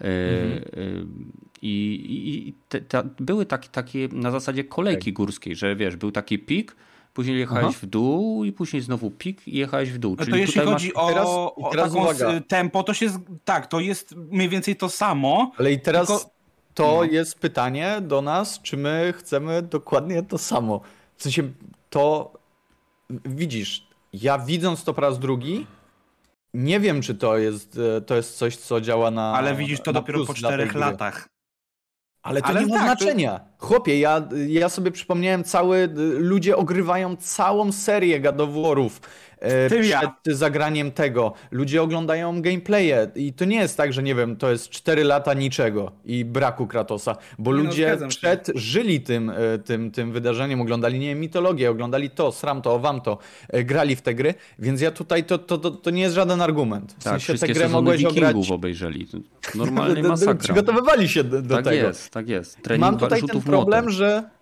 Y, 0.00 0.04
mhm. 0.04 0.84
Y, 0.84 1.06
I, 1.62 2.04
i 2.48 2.54
te, 2.68 2.80
te, 2.80 3.02
były 3.20 3.46
takie, 3.46 3.68
takie 3.68 4.08
na 4.12 4.30
zasadzie 4.30 4.64
kolejki 4.64 5.10
tak. 5.12 5.14
górskiej, 5.14 5.56
że 5.56 5.76
wiesz, 5.76 5.96
był 5.96 6.12
taki 6.12 6.38
pik, 6.38 6.76
później 7.14 7.38
jechałeś 7.38 7.64
Aha. 7.64 7.78
w 7.82 7.86
dół 7.86 8.44
i 8.44 8.52
później 8.52 8.82
znowu 8.82 9.10
pik 9.10 9.48
i 9.48 9.56
jechałeś 9.56 9.90
w 9.90 9.98
dół. 9.98 10.16
No 10.18 10.26
to 10.26 10.36
jeśli 10.36 10.60
chodzi 10.60 10.92
masz... 10.94 11.04
o, 11.04 11.08
teraz, 11.08 11.26
o 11.28 11.68
teraz 11.70 11.88
taką 11.88 12.02
uwaga. 12.02 12.40
tempo, 12.40 12.82
to 12.82 12.94
się 12.94 13.10
tak, 13.44 13.66
to 13.66 13.80
jest 13.80 14.16
mniej 14.16 14.48
więcej 14.48 14.76
to 14.76 14.88
samo. 14.88 15.52
Ale 15.58 15.72
i 15.72 15.80
teraz 15.80 16.08
tylko... 16.08 16.35
to 16.76 16.96
no. 16.96 17.04
jest 17.04 17.38
pytanie 17.38 17.98
do 18.00 18.22
nas, 18.22 18.60
czy 18.62 18.76
my 18.76 19.14
chcemy 19.16 19.62
dokładnie 19.62 20.22
to 20.22 20.38
samo. 20.38 20.80
W 21.16 21.22
sensie 21.22 21.42
to 21.90 22.32
widzisz, 23.10 23.86
ja 24.12 24.38
widząc 24.38 24.84
to 24.84 24.94
po 24.94 25.00
raz 25.00 25.18
drugi, 25.18 25.66
nie 26.54 26.80
wiem, 26.80 27.02
czy 27.02 27.14
to 27.14 27.38
jest, 27.38 27.78
e, 27.96 28.00
to 28.00 28.16
jest 28.16 28.38
coś, 28.38 28.56
co 28.56 28.80
działa 28.80 29.10
na. 29.10 29.34
Ale 29.34 29.54
widzisz 29.54 29.80
to 29.80 29.92
dopiero 29.92 30.26
po 30.26 30.34
czterech 30.34 30.74
latach. 30.74 31.28
Ale 32.22 32.42
to 32.42 32.46
Ale 32.46 32.60
nie 32.60 32.66
ma 32.66 32.74
tak, 32.74 32.84
znaczenia. 32.84 33.38
To... 33.38 33.55
Chłopie, 33.58 34.00
ja, 34.00 34.28
ja 34.48 34.68
sobie 34.68 34.90
przypomniałem 34.90 35.44
cały. 35.44 35.88
Ludzie 36.18 36.56
ogrywają 36.56 37.16
całą 37.16 37.72
serię 37.72 38.20
God 38.20 38.40
of 38.40 38.50
War'ów 38.50 38.90
E, 39.40 39.70
przed 39.70 39.86
ja. 39.86 40.16
zagraniem 40.26 40.92
tego. 40.92 41.32
Ludzie 41.50 41.82
oglądają 41.82 42.42
gameplaye 42.42 43.10
i 43.14 43.32
to 43.32 43.44
nie 43.44 43.56
jest 43.56 43.76
tak, 43.76 43.92
że 43.92 44.02
nie 44.02 44.14
wiem, 44.14 44.36
to 44.36 44.50
jest 44.50 44.70
4 44.70 45.04
lata 45.04 45.34
niczego 45.34 45.92
i 46.04 46.24
braku 46.24 46.66
Kratosa, 46.66 47.16
bo 47.38 47.52
nie 47.52 47.58
no, 47.58 47.64
ludzie 47.64 47.96
no, 48.00 48.08
przed 48.08 48.46
się. 48.46 48.52
żyli 48.54 49.00
tym, 49.00 49.30
e, 49.30 49.58
tym, 49.58 49.90
tym 49.90 50.12
wydarzeniem, 50.12 50.60
oglądali, 50.60 50.98
nie 50.98 51.08
wiem, 51.08 51.20
mitologię, 51.20 51.70
oglądali 51.70 52.10
to, 52.10 52.32
sram 52.32 52.62
to, 52.62 52.78
wam 52.78 53.00
to, 53.00 53.18
e, 53.48 53.64
grali 53.64 53.96
w 53.96 54.02
te 54.02 54.14
gry, 54.14 54.34
więc 54.58 54.80
ja 54.80 54.90
tutaj, 54.90 55.24
to, 55.24 55.38
to, 55.38 55.58
to, 55.58 55.70
to 55.70 55.90
nie 55.90 56.02
jest 56.02 56.14
żaden 56.14 56.42
argument. 56.42 56.92
W 56.98 57.04
tak, 57.04 57.22
sensie 57.22 57.46
tę 57.46 57.52
grę 57.52 57.68
mogłeś 57.68 58.04
ograć... 58.04 58.50
obejrzeli. 58.50 59.06
Normalnie 59.54 60.02
masakra. 60.02 60.34
Przygotowywali 60.34 61.08
się 61.08 61.24
do, 61.24 61.42
do 61.42 61.54
tak 61.54 61.64
tego. 61.64 61.76
Tak 61.76 61.86
jest, 61.86 62.10
tak 62.10 62.28
jest. 62.28 62.62
Trening 62.62 62.80
Mam 62.80 62.98
tutaj 62.98 63.22
ten 63.22 63.40
problem, 63.46 63.90
że 63.90 64.36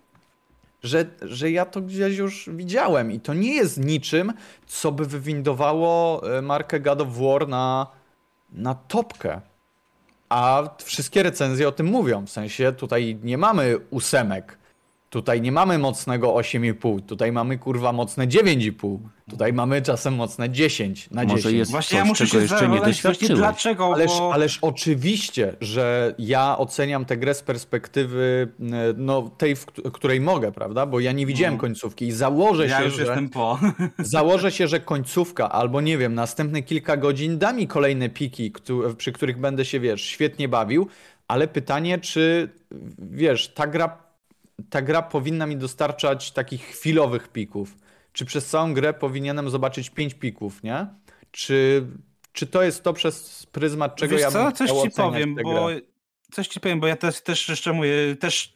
że, 0.85 1.05
że 1.21 1.51
ja 1.51 1.65
to 1.65 1.81
gdzieś 1.81 2.17
już 2.17 2.49
widziałem 2.53 3.11
i 3.11 3.19
to 3.19 3.33
nie 3.33 3.55
jest 3.55 3.77
niczym, 3.77 4.33
co 4.67 4.91
by 4.91 5.05
wywindowało 5.05 6.21
e, 6.37 6.41
markę 6.41 6.79
God 6.79 7.01
of 7.01 7.07
War 7.17 7.47
na, 7.47 7.87
na 8.53 8.75
topkę. 8.75 9.41
A 10.29 10.63
wszystkie 10.83 11.23
recenzje 11.23 11.67
o 11.67 11.71
tym 11.71 11.85
mówią. 11.85 12.25
W 12.25 12.29
sensie 12.29 12.71
tutaj 12.71 13.17
nie 13.23 13.37
mamy 13.37 13.79
ósemek. 13.89 14.57
Tutaj 15.15 15.41
nie 15.41 15.51
mamy 15.51 15.77
mocnego 15.77 16.27
8,5, 16.27 17.01
tutaj 17.01 17.31
mamy 17.31 17.57
kurwa 17.57 17.93
mocne 17.93 18.27
9,5. 18.27 18.97
Tutaj 19.29 19.53
mamy 19.53 19.81
czasem 19.81 20.15
mocne 20.15 20.49
10 20.49 21.09
na 21.11 21.25
10. 21.25 21.43
Może 21.43 21.55
jest 21.55 21.71
właśnie 21.71 21.97
coś, 21.97 22.05
ja 22.05 22.05
muszę 22.05 22.27
się 22.27 22.37
jeszcze 22.37 22.67
nie 22.67 22.81
doświadczyłeś. 22.81 23.37
Dlaczego? 23.37 23.93
Ależ, 23.93 24.11
bo... 24.11 24.33
ależ 24.33 24.59
oczywiście, 24.61 25.55
że 25.61 26.15
ja 26.19 26.57
oceniam 26.57 27.05
tę 27.05 27.17
grę 27.17 27.33
z 27.33 27.41
perspektywy 27.41 28.47
no, 28.97 29.29
tej, 29.37 29.55
w 29.55 29.65
której 29.93 30.21
mogę, 30.21 30.51
prawda? 30.51 30.85
Bo 30.85 30.99
ja 30.99 31.11
nie 31.11 31.25
widziałem 31.25 31.53
no. 31.53 31.61
końcówki 31.61 32.07
i 32.07 32.11
założę 32.11 32.67
ja 32.67 32.77
się, 32.77 32.85
już 32.85 32.95
że... 32.95 33.01
jestem 33.01 33.29
po. 33.29 33.59
założę 33.99 34.51
się, 34.51 34.67
że 34.67 34.79
końcówka 34.79 35.51
albo 35.51 35.81
nie 35.81 35.97
wiem, 35.97 36.13
następne 36.13 36.61
kilka 36.61 36.97
godzin 36.97 37.37
da 37.37 37.53
mi 37.53 37.67
kolejne 37.67 38.09
piki, 38.09 38.53
przy 38.97 39.11
których 39.11 39.39
będę 39.39 39.65
się, 39.65 39.79
wiesz, 39.79 40.01
świetnie 40.01 40.47
bawił, 40.47 40.87
ale 41.27 41.47
pytanie, 41.47 41.99
czy 41.99 42.49
wiesz, 42.97 43.53
ta 43.53 43.67
gra 43.67 44.04
ta 44.69 44.81
gra 44.81 45.01
powinna 45.01 45.45
mi 45.45 45.57
dostarczać 45.57 46.31
takich 46.31 46.61
chwilowych 46.61 47.27
pików. 47.27 47.77
Czy 48.11 48.25
przez 48.25 48.47
całą 48.47 48.73
grę 48.73 48.93
powinienem 48.93 49.49
zobaczyć 49.49 49.89
pięć 49.89 50.13
pików, 50.13 50.63
nie? 50.63 50.87
Czy, 51.31 51.87
czy 52.31 52.47
to 52.47 52.63
jest 52.63 52.83
to 52.83 52.93
przez 52.93 53.45
pryzmat 53.45 53.95
czego 53.95 54.11
Wiesz 54.11 54.21
ja 54.21 54.31
co? 54.31 54.51
Coś 54.51 54.71
ci 54.71 54.91
powiem, 54.91 55.35
bo 55.43 55.69
coś 56.31 56.47
ci 56.47 56.59
powiem, 56.59 56.79
bo 56.79 56.87
ja 56.87 56.95
też, 56.95 57.21
też 57.21 57.49
jeszcze 57.49 57.73
mówię, 57.73 58.15
też 58.19 58.55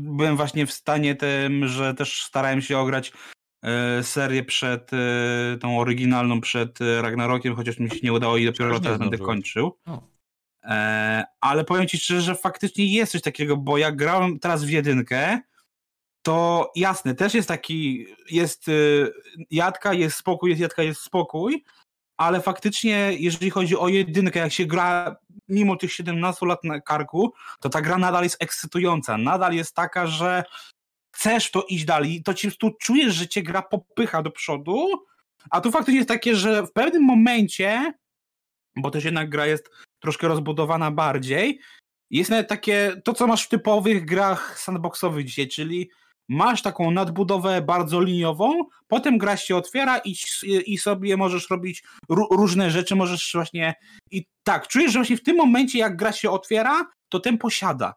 byłem 0.00 0.36
właśnie 0.36 0.66
w 0.66 0.72
stanie 0.72 1.14
tym, 1.14 1.68
że 1.68 1.94
też 1.94 2.22
starałem 2.22 2.62
się 2.62 2.78
ograć 2.78 3.12
e, 3.62 4.02
serię 4.02 4.44
przed 4.44 4.90
e, 4.92 4.96
tą 5.60 5.78
oryginalną, 5.78 6.40
przed 6.40 6.80
e, 6.80 7.02
Ragnarokiem, 7.02 7.54
chociaż 7.54 7.78
mi 7.78 7.90
się 7.90 8.00
nie 8.02 8.12
udało 8.12 8.36
i 8.36 8.44
dopiero 8.44 8.80
teraz 8.80 8.98
będę 8.98 9.18
kończył. 9.18 9.76
O. 9.86 10.11
E, 10.64 11.24
ale 11.40 11.64
powiem 11.64 11.88
ci 11.88 11.98
szczerze, 11.98 12.22
że 12.22 12.34
faktycznie 12.34 12.86
jest 12.86 13.12
coś 13.12 13.22
takiego, 13.22 13.56
bo 13.56 13.78
jak 13.78 13.96
grałem 13.96 14.38
teraz 14.38 14.64
w 14.64 14.70
jedynkę, 14.70 15.40
to 16.22 16.70
jasne, 16.76 17.14
też 17.14 17.34
jest 17.34 17.48
taki, 17.48 18.06
jest 18.30 18.68
y, 18.68 19.12
jadka, 19.50 19.94
jest 19.94 20.16
spokój, 20.16 20.50
jest 20.50 20.62
jadka, 20.62 20.82
jest 20.82 21.00
spokój, 21.00 21.64
ale 22.16 22.40
faktycznie, 22.40 23.12
jeżeli 23.18 23.50
chodzi 23.50 23.76
o 23.76 23.88
jedynkę, 23.88 24.38
jak 24.38 24.52
się 24.52 24.66
gra 24.66 25.16
mimo 25.48 25.76
tych 25.76 25.92
17 25.92 26.46
lat 26.46 26.64
na 26.64 26.80
karku, 26.80 27.32
to 27.60 27.68
ta 27.68 27.82
gra 27.82 27.98
nadal 27.98 28.22
jest 28.22 28.42
ekscytująca. 28.42 29.18
Nadal 29.18 29.54
jest 29.54 29.74
taka, 29.74 30.06
że 30.06 30.44
chcesz 31.16 31.50
to 31.50 31.62
iść 31.62 31.84
dalej, 31.84 32.22
to 32.22 32.34
ci 32.34 32.56
tu 32.58 32.70
czujesz, 32.80 33.14
że 33.14 33.28
cię 33.28 33.42
gra 33.42 33.62
popycha 33.62 34.22
do 34.22 34.30
przodu, 34.30 34.88
a 35.50 35.60
tu 35.60 35.70
faktycznie 35.70 35.96
jest 35.96 36.08
takie, 36.08 36.36
że 36.36 36.62
w 36.62 36.72
pewnym 36.72 37.04
momencie, 37.04 37.92
bo 38.76 38.90
też 38.90 39.04
jednak 39.04 39.28
gra 39.30 39.46
jest 39.46 39.70
troszkę 40.02 40.28
rozbudowana 40.28 40.90
bardziej. 40.90 41.60
Jest 42.10 42.30
nawet 42.30 42.48
takie, 42.48 43.00
to 43.04 43.12
co 43.12 43.26
masz 43.26 43.44
w 43.44 43.48
typowych 43.48 44.04
grach 44.04 44.60
sandboxowych 44.60 45.26
dzisiaj, 45.26 45.48
czyli 45.48 45.90
masz 46.28 46.62
taką 46.62 46.90
nadbudowę 46.90 47.62
bardzo 47.62 48.00
liniową, 48.00 48.64
potem 48.88 49.18
gra 49.18 49.36
się 49.36 49.56
otwiera 49.56 49.98
i, 49.98 50.14
i 50.66 50.78
sobie 50.78 51.16
możesz 51.16 51.50
robić 51.50 51.82
różne 52.30 52.70
rzeczy, 52.70 52.96
możesz 52.96 53.30
właśnie 53.34 53.74
i 54.10 54.26
tak, 54.42 54.68
czujesz, 54.68 54.92
że 54.92 54.98
właśnie 54.98 55.16
w 55.16 55.22
tym 55.22 55.36
momencie 55.36 55.78
jak 55.78 55.96
gra 55.96 56.12
się 56.12 56.30
otwiera, 56.30 56.86
to 57.08 57.20
ten 57.20 57.38
posiada. 57.38 57.94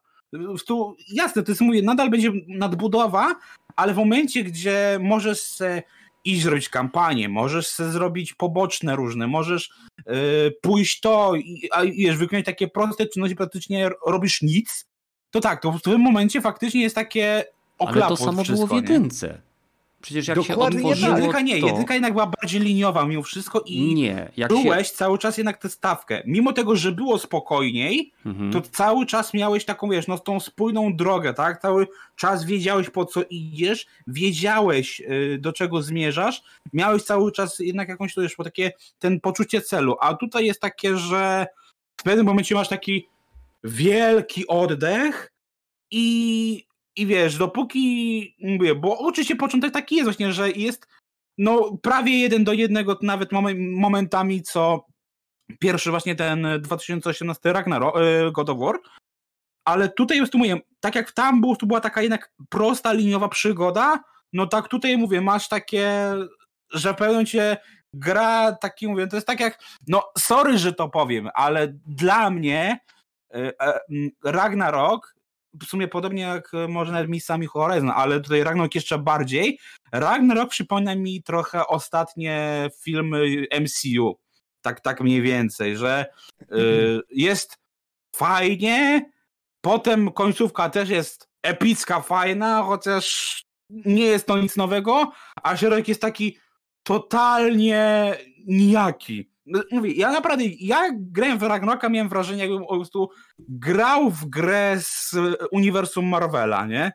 Tu, 0.68 0.96
jasne, 1.14 1.44
to 1.44 1.52
jest 1.52 1.62
mówię, 1.62 1.82
nadal 1.82 2.10
będzie 2.10 2.32
nadbudowa, 2.48 3.36
ale 3.76 3.94
w 3.94 3.98
momencie, 3.98 4.44
gdzie 4.44 5.00
możesz 5.02 5.42
iść 6.26 6.44
zrobić 6.44 6.70
kampanię, 6.70 7.30
możesz 7.30 7.68
sobie 7.68 7.90
zrobić 7.90 8.34
poboczne 8.34 8.96
różne, 8.96 9.28
możesz 9.28 9.70
yy, 10.08 10.14
pójść 10.62 11.00
to 11.00 11.36
i 11.36 11.70
a, 11.72 11.84
wiesz, 11.86 12.18
wykonać 12.18 12.46
takie 12.46 12.68
proste 12.68 13.06
czynności, 13.06 13.36
praktycznie 13.36 13.90
robisz 14.08 14.42
nic, 14.42 14.86
to 15.32 15.40
tak, 15.40 15.62
to 15.62 15.72
w 15.72 15.82
tym 15.82 16.02
momencie 16.02 16.42
faktycznie 16.42 16.82
jest 16.82 16.96
takie 16.96 17.44
oklapło 17.78 18.06
Ale 18.06 18.18
to 18.18 18.24
samo 18.24 18.44
było 18.44 18.68
w 18.68 18.72
jedynce. 18.72 19.42
Przecież 20.06 20.28
jak 20.28 20.38
Dokładnie 20.38 20.80
się 20.80 20.88
otworzyło, 20.88 21.18
jedynka 21.18 21.42
nie, 21.42 21.62
to... 21.62 21.68
jedynka 21.68 21.94
jednak 21.94 22.14
była 22.14 22.28
bardziej 22.28 22.62
liniowa 22.62 23.06
mimo 23.06 23.24
wszystko 23.24 23.62
i 23.66 23.94
nie, 23.96 24.32
byłeś 24.50 24.88
się... 24.88 24.94
cały 24.94 25.18
czas 25.18 25.38
jednak 25.38 25.58
tę 25.58 25.70
stawkę. 25.70 26.24
Mimo 26.26 26.54
tego, 26.54 26.76
że 26.76 26.92
było 26.92 27.20
spokojniej, 27.20 28.14
mhm. 28.26 28.52
to 28.52 28.62
cały 28.62 29.06
czas 29.06 29.34
miałeś 29.34 29.66
taką, 29.66 29.90
wiesz, 29.90 30.08
no 30.08 30.20
tą 30.20 30.40
spójną 30.40 30.96
drogę, 30.96 31.34
tak? 31.34 31.62
Cały 31.62 31.88
czas 32.16 32.46
wiedziałeś 32.46 32.90
po 32.90 33.06
co 33.06 33.22
idziesz, 33.30 33.86
wiedziałeś 34.08 35.02
y, 35.02 35.38
do 35.42 35.54
czego 35.54 35.82
zmierzasz, 35.82 36.44
miałeś 36.74 37.04
cały 37.04 37.32
czas 37.32 37.60
jednak 37.60 37.90
jakąś, 37.90 38.14
to 38.14 38.22
wiesz, 38.22 38.36
takie, 38.44 38.72
ten 39.00 39.20
poczucie 39.20 39.62
celu, 39.62 39.96
a 40.02 40.14
tutaj 40.14 40.46
jest 40.46 40.62
takie, 40.62 40.98
że 40.98 41.48
w 41.98 42.04
pewnym 42.04 42.26
momencie 42.26 42.56
masz 42.56 42.70
taki 42.70 43.08
wielki 43.64 44.48
oddech 44.48 45.32
i 45.92 46.66
i 46.96 47.06
wiesz, 47.06 47.38
dopóki, 47.38 48.36
mówię, 48.40 48.76
bo 48.76 48.98
oczywiście 48.98 49.36
początek 49.36 49.74
taki 49.74 49.96
jest 49.96 50.06
właśnie, 50.06 50.34
że 50.34 50.52
jest 50.52 50.88
no 51.38 51.78
prawie 51.82 52.20
jeden 52.20 52.44
do 52.44 52.54
jednego 52.54 53.00
nawet 53.02 53.30
momentami, 53.58 54.42
co 54.42 54.86
pierwszy 55.60 55.92
właśnie 55.92 56.16
ten 56.16 56.48
2018 56.62 57.54
Ragnarok, 57.54 57.96
e, 57.98 58.32
God 58.32 58.50
of 58.50 58.60
War, 58.60 58.80
ale 59.66 59.90
tutaj 59.90 60.18
jest 60.18 60.32
tu 60.32 60.38
mówię, 60.38 60.58
tak 60.80 60.96
jak 60.96 61.12
tam 61.12 61.42
było, 61.42 61.56
tu 61.56 61.68
była 61.68 61.82
taka 61.82 62.02
jednak 62.02 62.32
prosta, 62.50 62.94
liniowa 62.94 63.30
przygoda, 63.30 64.04
no 64.34 64.48
tak 64.48 64.68
tutaj 64.68 64.98
mówię, 64.98 65.22
masz 65.22 65.48
takie, 65.48 66.14
że 66.74 66.94
pełnią 66.94 67.26
cię 67.26 67.58
gra 67.94 68.52
taki, 68.52 68.88
mówię, 68.88 69.08
to 69.08 69.18
jest 69.18 69.28
tak 69.28 69.40
jak, 69.40 69.60
no 69.88 70.04
sorry, 70.18 70.58
że 70.58 70.74
to 70.74 70.90
powiem, 70.90 71.30
ale 71.34 71.68
dla 71.88 72.30
mnie 72.30 72.80
e, 73.34 73.62
e, 73.62 73.80
Ragnarok 74.24 75.15
w 75.62 75.66
sumie 75.66 75.88
podobnie 75.88 76.22
jak 76.22 76.54
e, 76.54 76.68
może 76.68 76.92
nawet 76.92 77.10
Missami 77.10 77.48
Horizon, 77.48 77.92
ale 77.96 78.22
tutaj 78.22 78.44
Ragnarok 78.44 78.76
jeszcze 78.76 78.98
bardziej. 78.98 79.60
Ragnarok 79.92 80.50
przypomina 80.50 80.96
mi 80.96 81.24
trochę 81.24 81.68
ostatnie 81.68 82.70
filmy 82.82 83.48
MCU. 83.62 84.20
Tak, 84.62 84.82
tak 84.82 85.02
mniej 85.02 85.22
więcej, 85.22 85.78
że 85.78 86.06
y, 86.42 87.02
jest 87.10 87.58
fajnie, 88.16 89.12
potem 89.62 90.12
końcówka 90.12 90.70
też 90.70 90.90
jest 90.90 91.30
epicka, 91.44 92.02
fajna, 92.02 92.64
chociaż 92.64 93.44
nie 93.70 94.06
jest 94.06 94.26
to 94.26 94.38
nic 94.38 94.58
nowego, 94.58 95.12
a 95.44 95.58
środek 95.58 95.88
jest 95.88 96.02
taki 96.02 96.38
totalnie 96.84 98.14
nijaki. 98.48 99.35
No, 99.46 99.62
mówię, 99.72 99.92
ja 99.92 100.12
naprawdę, 100.12 100.44
ja 100.60 100.90
grałem 100.94 101.40
w 101.40 101.44
Ragnaroka, 101.44 101.90
miałem 101.90 102.10
wrażenie, 102.10 102.42
jakbym 102.42 102.66
po 102.66 102.76
prostu 102.76 103.10
grał 103.40 104.10
w 104.10 104.26
grę 104.26 104.78
z 104.80 105.16
uniwersum 105.52 106.06
Marvela, 106.06 106.66
nie? 106.66 106.92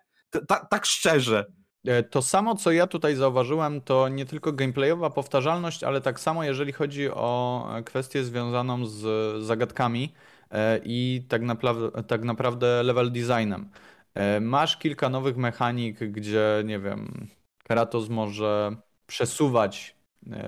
tak 0.70 0.86
szczerze. 0.86 1.46
E, 1.86 2.02
to 2.02 2.22
samo, 2.22 2.54
co 2.54 2.72
ja 2.72 2.86
tutaj 2.86 3.14
zauważyłem, 3.14 3.80
to 3.80 4.08
nie 4.08 4.26
tylko 4.26 4.52
gameplayowa 4.52 5.10
powtarzalność, 5.10 5.84
ale 5.84 6.00
tak 6.00 6.20
samo, 6.20 6.44
jeżeli 6.44 6.72
chodzi 6.72 7.10
o 7.10 7.66
kwestię 7.84 8.24
związaną 8.24 8.86
z 8.86 9.02
zagadkami 9.44 10.14
e, 10.50 10.80
i 10.84 11.26
tak 11.28 11.42
naprawdę, 11.42 12.02
tak 12.02 12.24
naprawdę 12.24 12.82
level 12.82 13.12
designem. 13.12 13.70
E, 14.14 14.40
masz 14.40 14.76
kilka 14.76 15.08
nowych 15.08 15.36
mechanik, 15.36 15.98
gdzie, 15.98 16.62
nie 16.64 16.78
wiem, 16.78 17.28
Kratos 17.64 18.08
może 18.08 18.76
przesuwać 19.06 19.96
e, 19.96 19.99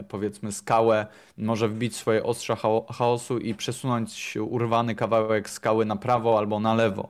powiedzmy 0.08 0.52
skałę, 0.52 1.06
może 1.36 1.68
wbić 1.68 1.96
swoje 1.96 2.22
ostrza 2.22 2.56
chaosu 2.92 3.38
i 3.38 3.54
przesunąć 3.54 4.36
urwany 4.36 4.94
kawałek 4.94 5.50
skały 5.50 5.84
na 5.84 5.96
prawo 5.96 6.38
albo 6.38 6.60
na 6.60 6.74
lewo. 6.74 7.08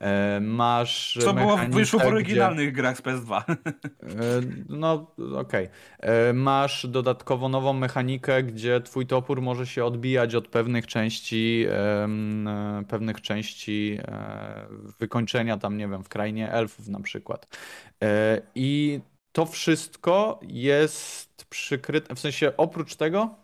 E, 0.00 0.40
masz. 0.40 1.18
Co 1.20 1.34
było 1.34 1.56
wyszło 1.56 2.00
w 2.00 2.06
oryginalnych 2.06 2.72
gdzie... 2.72 2.82
grach 2.82 2.96
z 2.96 3.02
PS2. 3.02 3.42
E, 3.42 3.56
no, 4.68 5.06
okej. 5.36 5.68
Okay. 5.98 6.34
Masz 6.34 6.86
dodatkowo 6.86 7.48
nową 7.48 7.72
mechanikę, 7.72 8.42
gdzie 8.42 8.80
twój 8.80 9.06
topór 9.06 9.42
może 9.42 9.66
się 9.66 9.84
odbijać 9.84 10.34
od 10.34 10.48
pewnych 10.48 10.86
części, 10.86 11.66
pewnych 12.88 13.20
części 13.20 13.98
wykończenia 14.98 15.58
tam, 15.58 15.76
nie 15.76 15.88
wiem, 15.88 16.04
w 16.04 16.08
krainie 16.08 16.52
elfów 16.52 16.88
na 16.88 17.00
przykład. 17.00 17.58
I 18.54 19.00
to 19.32 19.46
wszystko 19.46 20.40
jest 20.42 21.44
przykryte, 21.44 22.14
w 22.14 22.20
sensie 22.20 22.52
oprócz 22.56 22.96
tego 22.96 23.34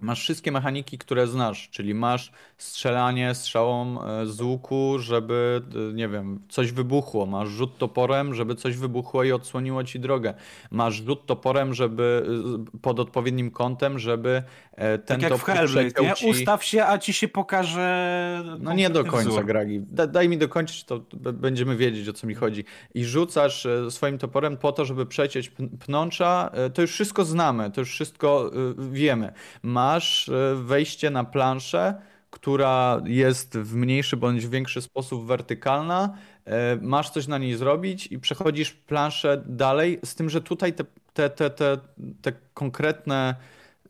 masz 0.00 0.20
wszystkie 0.20 0.52
mechaniki, 0.52 0.98
które 0.98 1.26
znasz, 1.26 1.68
czyli 1.70 1.94
masz 1.94 2.32
strzelanie 2.58 3.34
strzałą 3.34 4.04
e, 4.04 4.26
z 4.26 4.40
łuku, 4.40 4.98
żeby, 4.98 5.62
e, 5.90 5.92
nie 5.92 6.08
wiem, 6.08 6.40
coś 6.48 6.72
wybuchło, 6.72 7.26
masz 7.26 7.48
rzut 7.48 7.78
toporem, 7.78 8.34
żeby 8.34 8.54
coś 8.54 8.76
wybuchło 8.76 9.24
i 9.24 9.32
odsłoniło 9.32 9.84
ci 9.84 10.00
drogę, 10.00 10.34
masz 10.70 10.94
rzut 10.94 11.26
toporem, 11.26 11.74
żeby 11.74 12.26
e, 12.74 12.78
pod 12.78 13.00
odpowiednim 13.00 13.50
kątem, 13.50 13.98
żeby 13.98 14.42
ten 14.76 15.00
tak 15.06 15.22
jak 15.22 15.32
topór 15.32 15.54
w 15.54 15.56
Hellblade, 15.56 16.02
nie? 16.02 16.14
Ci... 16.14 16.30
Ustaw 16.30 16.64
się, 16.64 16.84
a 16.84 16.98
ci 16.98 17.12
się 17.12 17.28
pokaże 17.28 18.56
No 18.60 18.72
nie 18.72 18.90
do 18.90 19.04
końca, 19.04 19.30
wzór. 19.30 19.44
Gragi. 19.44 19.80
Da, 19.80 20.06
daj 20.06 20.28
mi 20.28 20.38
dokończyć, 20.38 20.84
to 20.84 21.00
będziemy 21.32 21.76
wiedzieć, 21.76 22.08
o 22.08 22.12
co 22.12 22.26
mi 22.26 22.34
chodzi. 22.34 22.64
I 22.94 23.04
rzucasz 23.04 23.66
swoim 23.90 24.18
toporem 24.18 24.56
po 24.56 24.72
to, 24.72 24.84
żeby 24.84 25.06
przecieć 25.06 25.52
pnącza, 25.80 26.50
to 26.74 26.82
już 26.82 26.90
wszystko 26.90 27.24
znamy, 27.24 27.70
to 27.70 27.80
już 27.80 27.90
wszystko 27.90 28.50
wiemy. 28.78 29.32
Ma 29.62 29.85
masz 29.86 30.28
e, 30.28 30.54
wejście 30.54 31.10
na 31.10 31.24
planszę, 31.24 31.94
która 32.30 33.02
jest 33.04 33.58
w 33.58 33.74
mniejszy 33.74 34.16
bądź 34.16 34.46
większy 34.46 34.82
sposób 34.82 35.26
wertykalna, 35.26 36.16
e, 36.44 36.76
masz 36.76 37.10
coś 37.10 37.26
na 37.26 37.38
niej 37.38 37.54
zrobić 37.54 38.06
i 38.06 38.18
przechodzisz 38.18 38.72
planszę 38.72 39.42
dalej, 39.46 39.98
z 40.04 40.14
tym, 40.14 40.30
że 40.30 40.40
tutaj 40.40 40.72
te, 40.72 40.84
te, 41.14 41.30
te, 41.30 41.50
te, 41.50 41.78
te 42.22 42.32
konkretne 42.54 43.34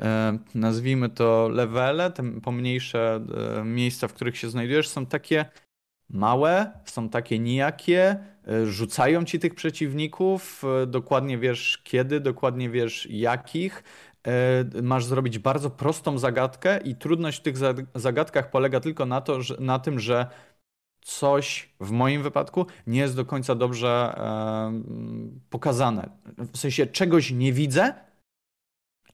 e, 0.01 0.38
nazwijmy 0.55 1.09
to 1.09 1.49
levele, 1.49 2.11
te 2.11 2.40
pomniejsze 2.40 3.20
miejsca, 3.64 4.09
w 4.09 4.12
których 4.12 4.36
się 4.38 4.51
znajdujesz, 4.51 4.88
są 4.88 5.07
takie 5.07 5.44
małe, 6.11 6.70
są 6.84 7.09
takie 7.09 7.38
nijakie, 7.38 8.16
rzucają 8.64 9.24
ci 9.24 9.38
tych 9.38 9.55
przeciwników, 9.55 10.62
dokładnie 10.86 11.38
wiesz 11.38 11.80
kiedy, 11.84 12.20
dokładnie 12.20 12.70
wiesz 12.70 13.07
jakich, 13.11 13.82
masz 14.82 15.04
zrobić 15.04 15.38
bardzo 15.38 15.70
prostą 15.70 16.18
zagadkę 16.18 16.78
i 16.78 16.94
trudność 16.94 17.38
w 17.38 17.42
tych 17.42 17.56
zagadkach 17.94 18.50
polega 18.50 18.80
tylko 18.80 19.06
na, 19.06 19.20
to, 19.20 19.42
że, 19.42 19.56
na 19.60 19.78
tym, 19.78 20.00
że 20.00 20.26
coś 21.06 21.68
w 21.80 21.90
moim 21.90 22.22
wypadku 22.22 22.66
nie 22.86 23.00
jest 23.00 23.16
do 23.16 23.24
końca 23.24 23.54
dobrze 23.54 24.14
e, 24.18 24.72
pokazane. 25.50 26.10
W 26.52 26.58
sensie 26.58 26.86
czegoś 26.86 27.30
nie 27.30 27.52
widzę 27.52 27.94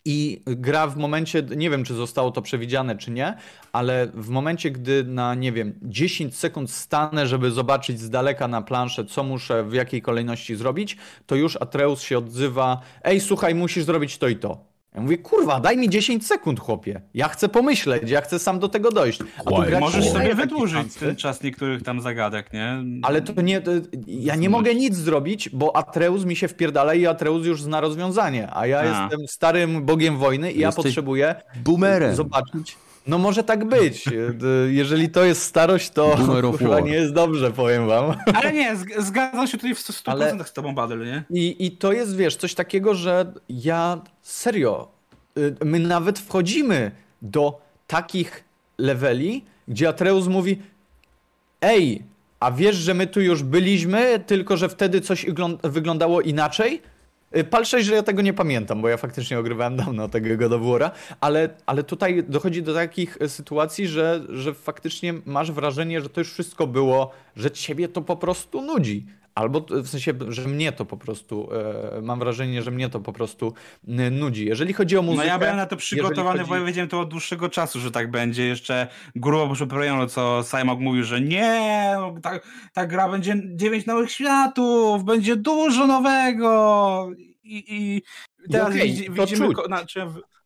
i 0.04 0.42
gra 0.46 0.86
w 0.86 0.96
momencie, 0.96 1.42
nie 1.56 1.70
wiem 1.70 1.84
czy 1.84 1.94
zostało 1.94 2.30
to 2.30 2.42
przewidziane 2.42 2.96
czy 2.96 3.10
nie, 3.10 3.34
ale 3.72 4.06
w 4.14 4.28
momencie, 4.28 4.70
gdy 4.70 5.04
na 5.04 5.34
nie 5.34 5.52
wiem 5.52 5.78
10 5.82 6.36
sekund 6.36 6.70
stanę, 6.70 7.26
żeby 7.26 7.50
zobaczyć 7.50 8.00
z 8.00 8.10
daleka 8.10 8.48
na 8.48 8.62
planszę, 8.62 9.04
co 9.04 9.22
muszę 9.22 9.64
w 9.64 9.72
jakiej 9.72 10.02
kolejności 10.02 10.56
zrobić, 10.56 10.96
to 11.26 11.34
już 11.34 11.56
Atreus 11.56 12.02
się 12.02 12.18
odzywa: 12.18 12.80
Ej, 13.04 13.20
słuchaj, 13.20 13.54
musisz 13.54 13.84
zrobić 13.84 14.18
to 14.18 14.28
i 14.28 14.36
to. 14.36 14.71
Ja 14.94 15.00
mówię, 15.00 15.18
kurwa, 15.18 15.60
daj 15.60 15.76
mi 15.76 15.90
10 15.90 16.26
sekund, 16.26 16.60
chłopie. 16.60 17.00
Ja 17.14 17.28
chcę 17.28 17.48
pomyśleć, 17.48 18.10
ja 18.10 18.20
chcę 18.20 18.38
sam 18.38 18.58
do 18.58 18.68
tego 18.68 18.90
dojść. 18.90 19.20
A 19.38 19.42
tu 19.42 19.80
Możesz 19.80 20.10
sobie 20.10 20.34
wydłużyć 20.34 20.94
ten 20.94 21.16
czas 21.16 21.42
niektórych 21.42 21.82
tam 21.82 22.00
zagadek, 22.00 22.52
nie? 22.52 22.84
Ale 23.02 23.22
to 23.22 23.42
nie, 23.42 23.60
to 23.60 23.70
ja 24.06 24.36
nie 24.36 24.50
mogę 24.50 24.74
nic 24.74 24.96
zrobić, 24.96 25.48
bo 25.48 25.76
Atreus 25.76 26.24
mi 26.24 26.36
się 26.36 26.48
wpierdala 26.48 26.94
i 26.94 27.06
Atreus 27.06 27.46
już 27.46 27.62
zna 27.62 27.80
rozwiązanie, 27.80 28.48
a 28.52 28.66
ja 28.66 28.78
a. 28.78 28.84
jestem 28.84 29.28
starym 29.28 29.84
bogiem 29.84 30.18
wojny 30.18 30.52
i 30.52 30.58
ja 30.58 30.72
potrzebuję 30.72 31.34
boomerem. 31.64 32.16
zobaczyć, 32.16 32.76
no 33.06 33.18
może 33.18 33.44
tak 33.44 33.64
być. 33.64 34.04
Jeżeli 34.68 35.08
to 35.10 35.24
jest 35.24 35.42
starość, 35.42 35.90
to 35.90 36.16
chyba 36.58 36.80
nie 36.80 36.92
jest 36.92 37.12
dobrze, 37.12 37.50
powiem 37.50 37.86
wam. 37.86 38.14
Ale 38.34 38.52
nie, 38.52 38.76
zgadzam 38.98 39.46
się 39.46 39.58
tutaj 39.58 39.74
w 39.74 39.78
100% 39.78 40.02
Ale... 40.06 40.44
z 40.44 40.52
tobą, 40.52 40.74
Badel, 40.74 40.98
nie? 40.98 41.24
I, 41.30 41.66
I 41.66 41.70
to 41.70 41.92
jest, 41.92 42.16
wiesz, 42.16 42.36
coś 42.36 42.54
takiego, 42.54 42.94
że 42.94 43.32
ja 43.48 44.00
serio, 44.22 44.88
y, 45.38 45.54
my 45.64 45.78
nawet 45.78 46.18
wchodzimy 46.18 46.90
do 47.22 47.60
takich 47.86 48.44
leveli, 48.78 49.44
gdzie 49.68 49.88
Atreus 49.88 50.26
mówi 50.26 50.62
ej, 51.62 52.02
a 52.40 52.50
wiesz, 52.50 52.76
że 52.76 52.94
my 52.94 53.06
tu 53.06 53.20
już 53.20 53.42
byliśmy, 53.42 54.20
tylko 54.26 54.56
że 54.56 54.68
wtedy 54.68 55.00
coś 55.00 55.26
wyglądało 55.62 56.20
inaczej? 56.20 56.82
Y, 57.36 57.44
pal 57.44 57.64
6, 57.64 57.86
że 57.86 57.94
ja 57.94 58.02
tego 58.02 58.22
nie 58.22 58.32
pamiętam, 58.32 58.82
bo 58.82 58.88
ja 58.88 58.96
faktycznie 58.96 59.38
ogrywałem 59.38 59.76
dawno 59.76 60.08
tego 60.08 60.36
God 60.36 60.52
of 60.52 60.62
War'a, 60.62 60.90
ale, 61.20 61.48
ale 61.66 61.82
tutaj 61.84 62.24
dochodzi 62.28 62.62
do 62.62 62.74
takich 62.74 63.22
y, 63.22 63.28
sytuacji, 63.28 63.88
że, 63.88 64.20
że 64.28 64.54
faktycznie 64.54 65.14
masz 65.26 65.52
wrażenie, 65.52 66.00
że 66.00 66.08
to 66.08 66.20
już 66.20 66.32
wszystko 66.32 66.66
było, 66.66 67.10
że 67.36 67.50
ciebie 67.50 67.88
to 67.88 68.02
po 68.02 68.16
prostu 68.16 68.62
nudzi. 68.62 69.06
Albo 69.34 69.66
w 69.70 69.88
sensie, 69.88 70.12
że 70.28 70.48
mnie 70.48 70.72
to 70.72 70.84
po 70.84 70.96
prostu, 70.96 71.48
e, 71.98 72.02
mam 72.02 72.18
wrażenie, 72.18 72.62
że 72.62 72.70
mnie 72.70 72.88
to 72.88 73.00
po 73.00 73.12
prostu 73.12 73.54
nudzi. 74.10 74.46
Jeżeli 74.46 74.72
chodzi 74.72 74.96
o 74.96 75.02
muzykę... 75.02 75.24
No 75.26 75.32
ja 75.32 75.38
byłem 75.38 75.56
na 75.56 75.66
to 75.66 75.76
przygotowany, 75.76 76.38
chodzi... 76.38 76.48
bo 76.48 76.56
ja 76.56 76.64
wiedziałem 76.64 76.88
to 76.88 77.00
od 77.00 77.08
dłuższego 77.08 77.48
czasu, 77.48 77.80
że 77.80 77.90
tak 77.90 78.10
będzie. 78.10 78.46
Jeszcze 78.46 78.88
grubo 79.16 79.54
przeprawione, 79.54 80.06
co 80.06 80.44
Simon 80.50 80.80
mówił, 80.80 81.04
że 81.04 81.20
nie, 81.20 81.96
ta, 82.22 82.40
ta 82.72 82.86
gra 82.86 83.08
będzie 83.08 83.42
dziewięć 83.54 83.86
nowych 83.86 84.10
światów, 84.10 85.04
będzie 85.04 85.36
dużo 85.36 85.86
nowego 85.86 87.10
i, 87.42 87.64
i 87.68 88.02
teraz 88.52 88.68
okay, 88.68 88.86
widzimy... 89.10 89.48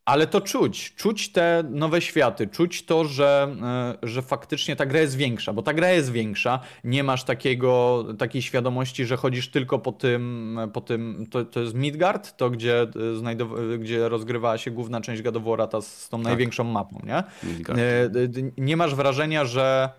ale 0.07 0.27
to 0.27 0.41
czuć, 0.41 0.95
czuć 0.95 1.29
te 1.29 1.63
nowe 1.69 2.01
światy, 2.01 2.47
czuć 2.47 2.85
to, 2.85 3.05
że, 3.05 3.55
e, 4.03 4.07
że 4.07 4.21
faktycznie 4.21 4.75
ta 4.75 4.85
gra 4.85 4.99
jest 4.99 5.17
większa, 5.17 5.53
bo 5.53 5.61
ta 5.61 5.73
gra 5.73 5.89
jest 5.89 6.11
większa, 6.11 6.59
nie 6.83 7.03
masz 7.03 7.23
takiego, 7.23 8.05
takiej 8.17 8.41
świadomości, 8.41 9.05
że 9.05 9.17
chodzisz 9.17 9.51
tylko 9.51 9.79
po 9.79 9.91
tym, 9.91 10.59
po 10.73 10.81
tym 10.81 11.27
to, 11.31 11.45
to 11.45 11.59
jest 11.59 11.73
Midgard, 11.73 12.37
to 12.37 12.49
gdzie, 12.49 12.81
e, 12.81 12.85
znajdow- 13.15 13.79
gdzie 13.79 14.09
rozgrywała 14.09 14.57
się 14.57 14.71
główna 14.71 15.01
część 15.01 15.23
War, 15.23 15.67
ta 15.67 15.81
z 15.81 16.09
tą 16.09 16.17
tak. 16.17 16.25
największą 16.25 16.63
mapą, 16.63 17.01
nie? 17.03 17.23
Midgard. 17.43 17.79
E, 17.79 18.09
nie 18.57 18.77
masz 18.77 18.95
wrażenia, 18.95 19.45
że 19.45 19.89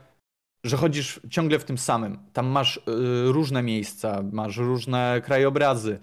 że 0.68 0.76
chodzisz 0.76 1.20
ciągle 1.30 1.58
w 1.58 1.64
tym 1.64 1.78
samym. 1.78 2.18
Tam 2.32 2.46
masz 2.46 2.76
y, 2.76 2.80
różne 3.32 3.62
miejsca, 3.62 4.22
masz 4.32 4.56
różne 4.56 5.22
krajobrazy, 5.24 5.98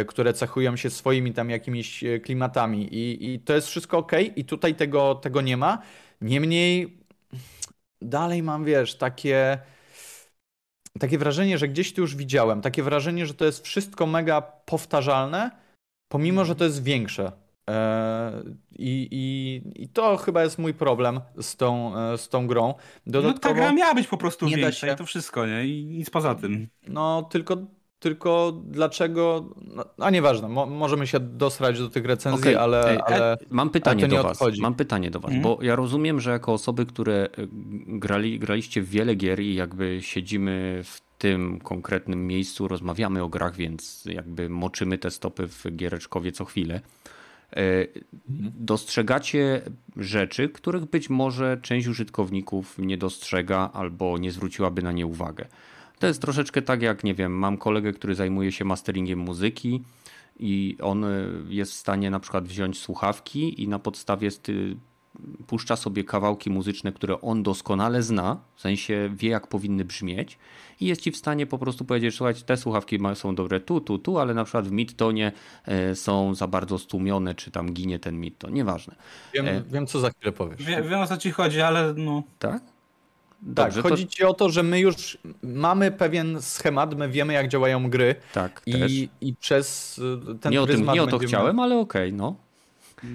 y, 0.00 0.04
które 0.04 0.32
cechują 0.32 0.76
się 0.76 0.90
swoimi 0.90 1.32
tam 1.32 1.50
jakimiś 1.50 2.04
y, 2.04 2.20
klimatami 2.20 2.94
i, 2.94 3.34
i 3.34 3.40
to 3.40 3.54
jest 3.54 3.68
wszystko 3.68 3.98
ok 3.98 4.12
i 4.36 4.44
tutaj 4.44 4.74
tego, 4.74 5.14
tego 5.14 5.40
nie 5.40 5.56
ma. 5.56 5.78
Niemniej 6.20 6.98
dalej 8.02 8.42
mam, 8.42 8.64
wiesz, 8.64 8.94
takie 8.94 9.58
takie 10.98 11.18
wrażenie, 11.18 11.58
że 11.58 11.68
gdzieś 11.68 11.94
tu 11.94 12.00
już 12.00 12.16
widziałem, 12.16 12.60
takie 12.60 12.82
wrażenie, 12.82 13.26
że 13.26 13.34
to 13.34 13.44
jest 13.44 13.64
wszystko 13.64 14.06
mega 14.06 14.40
powtarzalne, 14.40 15.50
pomimo, 16.08 16.44
że 16.44 16.56
to 16.56 16.64
jest 16.64 16.82
większe. 16.82 17.32
E, 17.70 18.42
I, 18.78 19.08
i, 19.10 19.82
I 19.82 19.88
to 19.88 20.16
chyba 20.16 20.42
jest 20.42 20.58
mój 20.58 20.74
problem 20.74 21.20
z 21.40 21.56
tą, 21.56 21.98
e, 21.98 22.18
z 22.18 22.28
tą 22.28 22.46
grą. 22.46 22.74
Dodatkowo, 23.06 23.54
no 23.54 23.54
ta 23.54 23.54
gra 23.54 23.72
miała 23.72 23.94
być 23.94 24.08
po 24.08 24.16
prostu 24.16 24.48
większa 24.48 24.86
się... 24.86 24.92
i 24.92 24.96
to 24.96 25.06
wszystko, 25.06 25.46
nie? 25.46 25.66
I 25.66 25.84
nic 25.84 26.10
poza 26.10 26.34
tym. 26.34 26.68
No 26.88 27.22
tylko, 27.22 27.56
tylko 27.98 28.52
dlaczego, 28.64 29.54
no, 29.62 29.84
a 29.98 30.10
nieważne, 30.10 30.48
mo, 30.48 30.66
możemy 30.66 31.06
się 31.06 31.20
dosrać 31.20 31.78
do 31.78 31.88
tych 31.88 32.04
recenzji, 32.04 32.50
okay. 32.50 32.60
ale, 32.60 32.90
Ej, 32.90 32.98
ale, 33.06 33.36
Mam 33.50 33.70
pytanie 33.70 34.08
do 34.08 34.22
was, 34.22 34.32
odchodzi. 34.32 34.62
mam 34.62 34.74
pytanie 34.74 35.10
do 35.10 35.20
was, 35.20 35.32
mhm. 35.32 35.42
bo 35.42 35.62
ja 35.62 35.76
rozumiem, 35.76 36.20
że 36.20 36.30
jako 36.30 36.52
osoby, 36.52 36.86
które 36.86 37.14
e, 37.14 37.28
grali, 37.86 38.38
graliście 38.38 38.82
w 38.82 38.88
wiele 38.88 39.14
gier 39.14 39.40
i 39.40 39.54
jakby 39.54 39.98
siedzimy 40.02 40.80
w 40.84 41.00
tym 41.18 41.60
konkretnym 41.60 42.26
miejscu, 42.26 42.68
rozmawiamy 42.68 43.22
o 43.22 43.28
grach, 43.28 43.56
więc 43.56 44.04
jakby 44.04 44.48
moczymy 44.48 44.98
te 44.98 45.10
stopy 45.10 45.48
w 45.48 45.64
giereczkowie 45.76 46.32
co 46.32 46.44
chwilę. 46.44 46.80
E, 47.56 47.86
dostrzegacie 48.58 49.62
rzeczy, 49.96 50.48
których 50.48 50.84
być 50.84 51.10
może 51.10 51.58
część 51.62 51.86
użytkowników 51.86 52.78
nie 52.78 52.98
dostrzega 52.98 53.70
albo 53.72 54.18
nie 54.18 54.32
zwróciłaby 54.32 54.82
na 54.82 54.92
nie 54.92 55.06
uwagę. 55.06 55.46
To 55.98 56.06
jest 56.06 56.22
troszeczkę 56.22 56.62
tak 56.62 56.82
jak, 56.82 57.04
nie 57.04 57.14
wiem, 57.14 57.32
mam 57.32 57.58
kolegę, 57.58 57.92
który 57.92 58.14
zajmuje 58.14 58.52
się 58.52 58.64
masteringiem 58.64 59.18
muzyki 59.18 59.82
i 60.38 60.76
on 60.82 61.04
jest 61.48 61.72
w 61.72 61.76
stanie 61.76 62.10
na 62.10 62.20
przykład 62.20 62.48
wziąć 62.48 62.78
słuchawki 62.78 63.62
i 63.62 63.68
na 63.68 63.78
podstawie 63.78 64.30
puszcza 65.46 65.76
sobie 65.76 66.04
kawałki 66.04 66.50
muzyczne, 66.50 66.92
które 66.92 67.20
on 67.20 67.42
doskonale 67.42 68.02
zna, 68.02 68.40
w 68.54 68.60
sensie 68.60 69.10
wie, 69.14 69.28
jak 69.28 69.46
powinny 69.46 69.84
brzmieć 69.84 70.38
i 70.80 70.86
jest 70.86 71.00
ci 71.00 71.10
w 71.10 71.16
stanie 71.16 71.46
po 71.46 71.58
prostu 71.58 71.84
powiedzieć, 71.84 72.14
słuchajcie, 72.14 72.42
te 72.42 72.56
słuchawki 72.56 72.98
są 73.14 73.34
dobre 73.34 73.60
tu, 73.60 73.80
tu, 73.80 73.98
tu, 73.98 74.18
ale 74.18 74.34
na 74.34 74.44
przykład 74.44 74.68
w 74.68 74.72
midtonie 74.72 75.32
e, 75.64 75.94
są 75.94 76.34
za 76.34 76.46
bardzo 76.46 76.78
stłumione, 76.78 77.34
czy 77.34 77.50
tam 77.50 77.72
ginie 77.72 77.98
ten 77.98 78.20
midton, 78.20 78.52
nieważne. 78.52 78.94
Wiem, 79.34 79.48
e... 79.48 79.62
wiem 79.62 79.86
co 79.86 80.00
za 80.00 80.10
chwilę 80.10 80.32
powiesz. 80.32 80.62
Wie, 80.62 80.82
wiem 80.82 81.00
o 81.00 81.06
co 81.06 81.16
ci 81.16 81.30
chodzi, 81.30 81.60
ale 81.60 81.94
no... 81.96 82.22
Tak? 82.38 82.62
Dobrze, 83.42 83.82
tak, 83.82 83.90
chodzi 83.90 84.06
to... 84.06 84.12
ci 84.12 84.24
o 84.24 84.34
to, 84.34 84.50
że 84.50 84.62
my 84.62 84.80
już 84.80 85.18
mamy 85.42 85.90
pewien 85.90 86.42
schemat, 86.42 86.94
my 86.94 87.08
wiemy 87.08 87.32
jak 87.32 87.48
działają 87.48 87.90
gry. 87.90 88.14
Tak, 88.32 88.62
i, 88.66 89.08
i 89.20 89.34
przez 89.34 90.00
ten 90.40 90.52
nie 90.52 90.62
o, 90.62 90.66
tym, 90.66 90.86
nie 90.86 91.02
o 91.02 91.06
to 91.06 91.18
będziemy... 91.18 91.28
chciałem, 91.28 91.58
ale 91.58 91.78
okej, 91.78 92.08
okay, 92.08 92.18
no. 92.18 92.36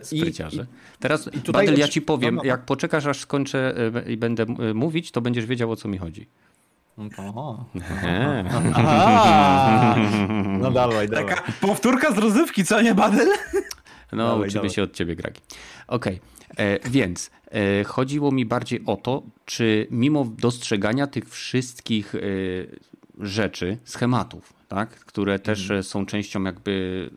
E, 0.00 0.04
Spryciarze. 0.04 0.62
I, 0.62 1.00
Teraz, 1.00 1.26
i 1.26 1.40
tutaj 1.40 1.66
Badel, 1.66 1.80
ja 1.80 1.88
ci 1.88 2.02
powiem, 2.02 2.34
no, 2.34 2.42
no. 2.42 2.48
jak 2.48 2.64
poczekasz 2.64 3.06
aż 3.06 3.20
skończę 3.20 3.74
e, 4.06 4.12
i 4.12 4.16
będę 4.16 4.42
e, 4.42 4.74
mówić, 4.74 5.10
to 5.10 5.20
będziesz 5.20 5.46
wiedział 5.46 5.70
o 5.70 5.76
co 5.76 5.88
mi 5.88 5.98
chodzi. 5.98 6.26
No, 6.98 7.64
no 10.60 10.70
dawaj, 10.70 11.08
dawaj. 11.08 11.26
Taka 11.26 11.52
powtórka 11.60 12.12
z 12.12 12.18
rozrywki, 12.18 12.64
co 12.64 12.82
nie, 12.82 12.94
Badel? 12.94 13.28
No, 14.12 14.28
dawaj, 14.28 14.48
uczymy 14.48 14.62
dawaj. 14.62 14.70
się 14.70 14.82
od 14.82 14.92
ciebie, 14.92 15.16
Gragi. 15.16 15.40
Okej, 15.86 16.20
okay. 16.50 16.80
więc 16.90 17.30
e, 17.50 17.84
chodziło 17.84 18.30
mi 18.30 18.46
bardziej 18.46 18.82
o 18.86 18.96
to, 18.96 19.22
czy 19.44 19.86
mimo 19.90 20.24
dostrzegania 20.24 21.06
tych 21.06 21.28
wszystkich 21.28 22.14
e, 22.14 22.18
rzeczy, 23.18 23.78
schematów, 23.84 24.53
tak, 24.68 24.90
które 24.90 25.38
też 25.38 25.70
mm. 25.70 25.82
są 25.82 26.06
częścią 26.06 26.42
jakby 26.42 27.10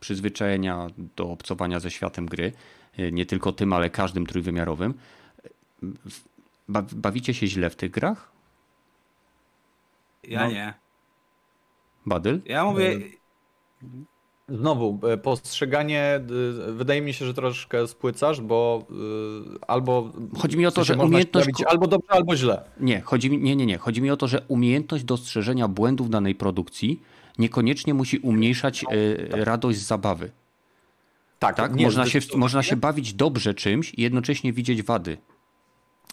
przyzwyczajenia 0.00 0.86
do 1.16 1.30
obcowania 1.30 1.80
ze 1.80 1.90
światem 1.90 2.26
gry, 2.26 2.52
e, 2.98 3.12
nie 3.12 3.26
tylko 3.26 3.52
tym, 3.52 3.72
ale 3.72 3.90
każdym 3.90 4.26
trójwymiarowym, 4.26 4.94
bawicie 6.92 7.34
się 7.34 7.46
źle 7.46 7.70
w 7.70 7.76
tych 7.76 7.90
grach? 7.90 8.32
Ja 10.24 10.44
no. 10.44 10.50
nie. 10.50 10.74
Badyl? 12.06 12.40
Ja 12.44 12.64
mówię... 12.64 13.00
Znowu, 14.48 15.00
e, 15.12 15.16
postrzeganie, 15.16 16.20
wydaje 16.68 17.02
mi 17.02 17.12
się, 17.12 17.26
że 17.26 17.34
troszkę 17.34 17.86
spłycasz, 17.88 18.40
bo 18.40 18.86
e, 18.90 18.94
albo. 19.66 20.12
Chodzi 20.38 20.56
mi 20.56 20.66
o 20.66 20.70
to, 20.70 20.84
że 20.84 20.96
umiejętność. 20.96 21.48
Albo 21.66 21.86
dobrze, 21.86 22.08
albo 22.10 22.36
źle. 22.36 22.64
Nie, 22.80 23.00
chodzi 23.00 23.30
mi, 23.30 23.38
nie, 23.38 23.56
nie, 23.56 23.66
nie. 23.66 23.78
Chodzi 23.78 24.02
mi 24.02 24.10
o 24.10 24.16
to, 24.16 24.28
że 24.28 24.42
umiejętność 24.48 25.04
dostrzeżenia 25.04 25.68
błędów 25.68 26.10
danej 26.10 26.34
produkcji 26.34 27.02
niekoniecznie 27.38 27.94
musi 27.94 28.18
umniejszać 28.18 28.84
radość 29.30 29.78
z 29.78 29.86
zabawy. 29.86 30.30
Tak, 31.38 31.56
tak? 31.56 31.74
Nie, 31.74 31.84
można, 31.84 32.06
się, 32.06 32.18
można 32.36 32.62
się 32.62 32.76
bawić 32.76 33.14
dobrze 33.14 33.54
czymś 33.54 33.94
i 33.94 34.02
jednocześnie 34.02 34.52
widzieć 34.52 34.82
wady. 34.82 35.16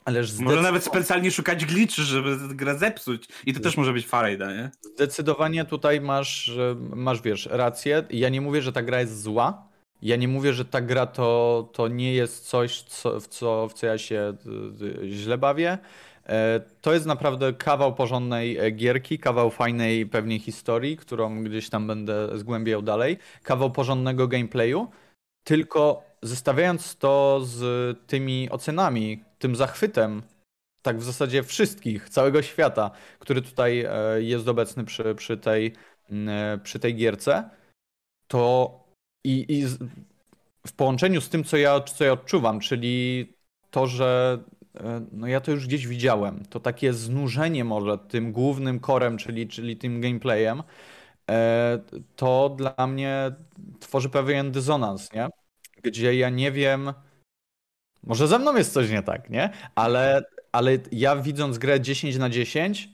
Ależ 0.05 0.39
Może 0.39 0.61
nawet 0.61 0.83
specjalnie 0.83 1.31
szukać 1.31 1.65
glitchy, 1.65 2.01
żeby 2.01 2.37
grę 2.55 2.77
zepsuć. 2.77 3.27
I 3.45 3.53
to 3.53 3.59
też 3.59 3.77
może 3.77 3.93
być 3.93 4.07
Farada, 4.07 4.53
nie? 4.53 4.71
Zdecydowanie 4.81 5.65
tutaj 5.65 6.01
masz, 6.01 6.51
masz, 6.95 7.21
wiesz, 7.21 7.49
rację. 7.51 8.03
Ja 8.09 8.29
nie 8.29 8.41
mówię, 8.41 8.61
że 8.61 8.73
ta 8.73 8.81
gra 8.81 8.99
jest 8.99 9.21
zła. 9.21 9.67
Ja 10.01 10.15
nie 10.15 10.27
mówię, 10.27 10.53
że 10.53 10.65
ta 10.65 10.81
gra 10.81 11.05
to, 11.05 11.69
to 11.73 11.87
nie 11.87 12.13
jest 12.13 12.47
coś, 12.47 12.81
co, 12.81 13.19
w, 13.19 13.27
co, 13.27 13.67
w 13.67 13.73
co 13.73 13.87
ja 13.87 13.97
się 13.97 14.33
źle 15.05 15.37
bawię. 15.37 15.77
E, 16.25 16.61
to 16.81 16.93
jest 16.93 17.05
naprawdę 17.05 17.53
kawał 17.53 17.95
porządnej 17.95 18.57
e, 18.57 18.71
gierki, 18.71 19.19
kawał 19.19 19.49
fajnej 19.49 20.05
pewnej 20.05 20.39
historii, 20.39 20.97
którą 20.97 21.43
gdzieś 21.43 21.69
tam 21.69 21.87
będę 21.87 22.37
zgłębiał 22.37 22.81
dalej, 22.81 23.17
kawał 23.43 23.71
porządnego 23.71 24.27
gameplayu, 24.27 24.87
tylko 25.43 26.03
zestawiając 26.23 26.95
to 26.95 27.41
z 27.43 27.97
tymi 28.07 28.49
ocenami, 28.49 29.23
tym 29.39 29.55
zachwytem, 29.55 30.23
tak 30.81 30.99
w 30.99 31.03
zasadzie 31.03 31.43
wszystkich, 31.43 32.09
całego 32.09 32.41
świata, 32.41 32.91
który 33.19 33.41
tutaj 33.41 33.81
e, 33.81 34.21
jest 34.21 34.47
obecny 34.47 34.83
przy, 34.83 35.15
przy, 35.15 35.37
tej, 35.37 35.73
e, 36.11 36.59
przy 36.63 36.79
tej 36.79 36.95
gierce, 36.95 37.49
to 38.27 38.73
i, 39.23 39.45
i 39.49 39.65
w 40.67 40.73
połączeniu 40.75 41.21
z 41.21 41.29
tym, 41.29 41.43
co 41.43 41.57
ja, 41.57 41.81
co 41.81 42.03
ja 42.03 42.11
odczuwam, 42.11 42.59
czyli 42.59 43.27
to, 43.71 43.87
że 43.87 44.39
e, 44.75 45.05
no 45.11 45.27
ja 45.27 45.41
to 45.41 45.51
już 45.51 45.67
gdzieś 45.67 45.87
widziałem, 45.87 46.45
to 46.45 46.59
takie 46.59 46.93
znużenie 46.93 47.63
może 47.63 47.97
tym 47.97 48.31
głównym 48.31 48.79
korem, 48.79 49.17
czyli, 49.17 49.47
czyli 49.47 49.77
tym 49.77 50.01
gameplayem, 50.01 50.63
to 52.15 52.55
dla 52.57 52.87
mnie 52.87 53.31
tworzy 53.79 54.09
pewien 54.09 54.51
dysonans, 54.51 55.13
nie? 55.13 55.27
Gdzie 55.83 56.15
ja 56.15 56.29
nie 56.29 56.51
wiem, 56.51 56.93
może 58.03 58.27
ze 58.27 58.39
mną 58.39 58.55
jest 58.55 58.73
coś 58.73 58.89
nie 58.89 59.03
tak, 59.03 59.29
nie? 59.29 59.49
Ale, 59.75 60.23
ale 60.51 60.77
ja 60.91 61.15
widząc 61.15 61.57
grę 61.57 61.81
10 61.81 62.17
na 62.17 62.29
10, 62.29 62.89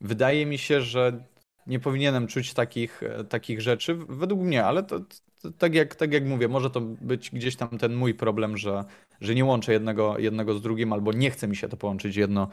wydaje 0.00 0.46
mi 0.46 0.58
się, 0.58 0.80
że 0.80 1.24
nie 1.66 1.80
powinienem 1.80 2.26
czuć 2.26 2.54
takich, 2.54 3.02
takich 3.28 3.60
rzeczy, 3.60 3.94
według 3.94 4.40
mnie, 4.40 4.64
ale 4.64 4.82
to, 4.82 5.00
to, 5.42 5.50
tak, 5.58 5.74
jak, 5.74 5.94
tak 5.94 6.12
jak 6.12 6.24
mówię, 6.24 6.48
może 6.48 6.70
to 6.70 6.80
być 6.80 7.30
gdzieś 7.30 7.56
tam 7.56 7.78
ten 7.78 7.94
mój 7.94 8.14
problem, 8.14 8.56
że, 8.56 8.84
że 9.20 9.34
nie 9.34 9.44
łączę 9.44 9.72
jednego, 9.72 10.18
jednego 10.18 10.54
z 10.54 10.62
drugim, 10.62 10.92
albo 10.92 11.12
nie 11.12 11.30
chce 11.30 11.48
mi 11.48 11.56
się 11.56 11.68
to 11.68 11.76
połączyć 11.76 12.16
jedno, 12.16 12.48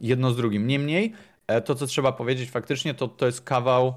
jedno 0.00 0.30
z 0.30 0.36
drugim. 0.36 0.66
Niemniej, 0.66 1.12
e, 1.46 1.60
to 1.60 1.74
co 1.74 1.86
trzeba 1.86 2.12
powiedzieć 2.12 2.50
faktycznie, 2.50 2.94
to, 2.94 3.08
to 3.08 3.26
jest 3.26 3.40
kawał 3.40 3.94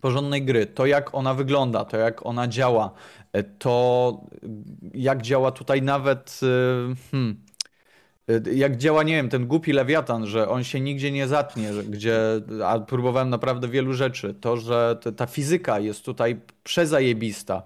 porządnej 0.00 0.42
gry, 0.42 0.66
to 0.66 0.86
jak 0.86 1.14
ona 1.14 1.34
wygląda, 1.34 1.84
to 1.84 1.96
jak 1.96 2.26
ona 2.26 2.48
działa, 2.48 2.90
e, 3.32 3.42
to 3.42 4.20
jak 4.94 5.22
działa 5.22 5.50
tutaj 5.50 5.82
nawet. 5.82 6.40
E, 6.42 7.10
hmm, 7.10 7.36
e, 8.28 8.54
jak 8.54 8.76
działa, 8.76 9.02
nie 9.02 9.14
wiem, 9.14 9.28
ten 9.28 9.46
głupi 9.46 9.72
lewiatan, 9.72 10.26
że 10.26 10.48
on 10.48 10.64
się 10.64 10.80
nigdzie 10.80 11.12
nie 11.12 11.28
zatnie, 11.28 11.70
gdzie 11.88 12.20
a 12.64 12.78
próbowałem 12.78 13.30
naprawdę 13.30 13.68
wielu 13.68 13.92
rzeczy. 13.92 14.34
To, 14.34 14.56
że 14.56 14.98
ta 15.16 15.26
fizyka 15.26 15.78
jest 15.78 16.04
tutaj 16.04 16.40
przezajebista, 16.62 17.62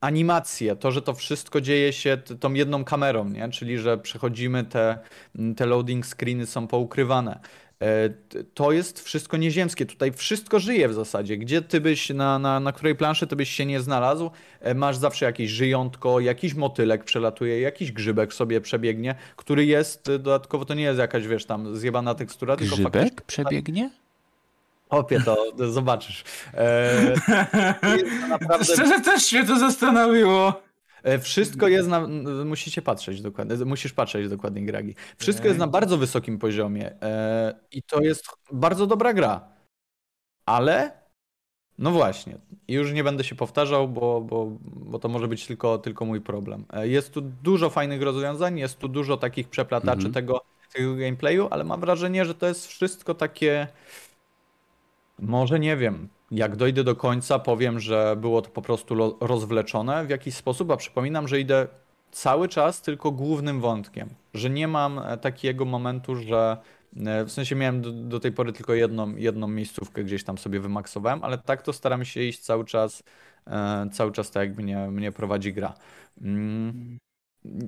animacje, 0.00 0.76
to, 0.76 0.90
że 0.90 1.02
to 1.02 1.14
wszystko 1.14 1.60
dzieje 1.60 1.92
się 1.92 2.16
tą 2.40 2.52
jedną 2.52 2.84
kamerą, 2.84 3.28
nie? 3.28 3.48
czyli 3.48 3.78
że 3.78 3.98
przechodzimy 3.98 4.64
te, 4.64 4.98
te 5.56 5.66
loading 5.66 6.06
screeny 6.06 6.46
są 6.46 6.66
poukrywane. 6.66 7.40
E, 7.82 8.10
to 8.54 8.72
jest 8.72 9.00
wszystko 9.00 9.36
nieziemskie. 9.36 9.86
Tutaj 9.86 10.12
wszystko 10.12 10.58
żyje 10.58 10.88
w 10.88 10.94
zasadzie. 10.94 11.36
Gdzie 11.36 11.62
ty 11.62 11.80
byś, 11.80 12.10
na, 12.10 12.38
na, 12.38 12.60
na 12.60 12.72
której 12.72 12.94
planszy 12.94 13.26
ty 13.26 13.36
byś 13.36 13.50
się 13.50 13.66
nie 13.66 13.80
znalazł, 13.80 14.30
e, 14.60 14.74
masz 14.74 14.96
zawsze 14.96 15.26
jakieś 15.26 15.50
żyjątko, 15.50 16.20
jakiś 16.20 16.54
motylek 16.54 17.04
przelatuje, 17.04 17.60
jakiś 17.60 17.92
grzybek 17.92 18.34
sobie 18.34 18.60
przebiegnie, 18.60 19.14
który 19.36 19.64
jest, 19.64 20.08
e, 20.08 20.18
dodatkowo 20.18 20.64
to 20.64 20.74
nie 20.74 20.82
jest 20.82 20.98
jakaś, 20.98 21.26
wiesz, 21.26 21.44
tam 21.44 21.76
zjebana 21.76 22.14
tekstura, 22.14 22.56
tylko 22.56 22.76
Grzybek 22.76 23.22
przebiegnie? 23.22 23.90
Opie, 24.88 25.20
to 25.20 25.52
zobaczysz. 25.72 26.24
Eee, 26.54 28.28
naprawdę... 28.28 28.64
Szczerze 28.64 29.00
też 29.00 29.32
mnie 29.32 29.46
to 29.46 29.58
zastanowiło. 29.58 30.67
E, 31.02 31.18
wszystko 31.18 31.68
jest 31.68 31.88
na. 31.88 32.06
Musicie 32.44 32.82
patrzeć 32.82 33.22
dokładnie. 33.22 33.64
Musisz 33.64 33.92
patrzeć 33.92 34.28
dokładnie, 34.28 34.66
Gragi. 34.66 34.94
Wszystko 35.16 35.46
jest 35.46 35.58
na 35.58 35.66
bardzo 35.66 35.98
wysokim 35.98 36.38
poziomie 36.38 37.02
e, 37.02 37.54
i 37.72 37.82
to 37.82 38.00
jest 38.00 38.24
bardzo 38.52 38.86
dobra 38.86 39.14
gra. 39.14 39.48
Ale. 40.46 40.98
No 41.78 41.90
właśnie, 41.90 42.38
już 42.68 42.92
nie 42.92 43.04
będę 43.04 43.24
się 43.24 43.34
powtarzał, 43.34 43.88
bo, 43.88 44.20
bo, 44.20 44.46
bo 44.62 44.98
to 44.98 45.08
może 45.08 45.28
być 45.28 45.46
tylko, 45.46 45.78
tylko 45.78 46.04
mój 46.04 46.20
problem. 46.20 46.64
E, 46.72 46.88
jest 46.88 47.12
tu 47.12 47.20
dużo 47.20 47.70
fajnych 47.70 48.02
rozwiązań, 48.02 48.58
jest 48.58 48.78
tu 48.78 48.88
dużo 48.88 49.16
takich 49.16 49.48
przeplataczy 49.48 50.06
mhm. 50.06 50.12
tego, 50.14 50.40
tego 50.72 50.96
gameplayu, 50.96 51.48
ale 51.50 51.64
mam 51.64 51.80
wrażenie, 51.80 52.24
że 52.24 52.34
to 52.34 52.46
jest 52.46 52.66
wszystko 52.66 53.14
takie. 53.14 53.68
Może 55.18 55.60
nie 55.60 55.76
wiem, 55.76 56.08
jak 56.30 56.56
dojdę 56.56 56.84
do 56.84 56.96
końca, 56.96 57.38
powiem, 57.38 57.80
że 57.80 58.16
było 58.20 58.42
to 58.42 58.50
po 58.50 58.62
prostu 58.62 59.16
rozwleczone 59.20 60.06
w 60.06 60.10
jakiś 60.10 60.34
sposób, 60.34 60.70
a 60.70 60.76
przypominam, 60.76 61.28
że 61.28 61.40
idę 61.40 61.68
cały 62.10 62.48
czas 62.48 62.82
tylko 62.82 63.12
głównym 63.12 63.60
wątkiem, 63.60 64.08
że 64.34 64.50
nie 64.50 64.68
mam 64.68 64.98
e, 64.98 65.18
takiego 65.18 65.64
momentu, 65.64 66.16
że 66.16 66.56
e, 66.96 67.24
w 67.24 67.30
sensie 67.30 67.56
miałem 67.56 67.82
do, 67.82 67.92
do, 67.92 68.20
tej 68.20 68.32
pory 68.32 68.52
tylko 68.52 68.74
jedną, 68.74 69.16
jedną 69.16 69.48
miejscówkę 69.48 70.04
gdzieś 70.04 70.24
tam 70.24 70.38
sobie 70.38 70.60
wymaksowałem, 70.60 71.24
ale 71.24 71.38
tak 71.38 71.62
to 71.62 71.72
staram 71.72 72.04
się 72.04 72.22
iść 72.22 72.38
cały 72.38 72.64
czas, 72.64 73.02
e, 73.46 73.88
cały 73.92 74.12
czas 74.12 74.30
tak 74.30 74.48
jak 74.48 74.58
mnie, 74.58 74.76
mnie 74.76 75.12
prowadzi 75.12 75.52
gra. 75.52 75.74
Mm. 76.20 76.98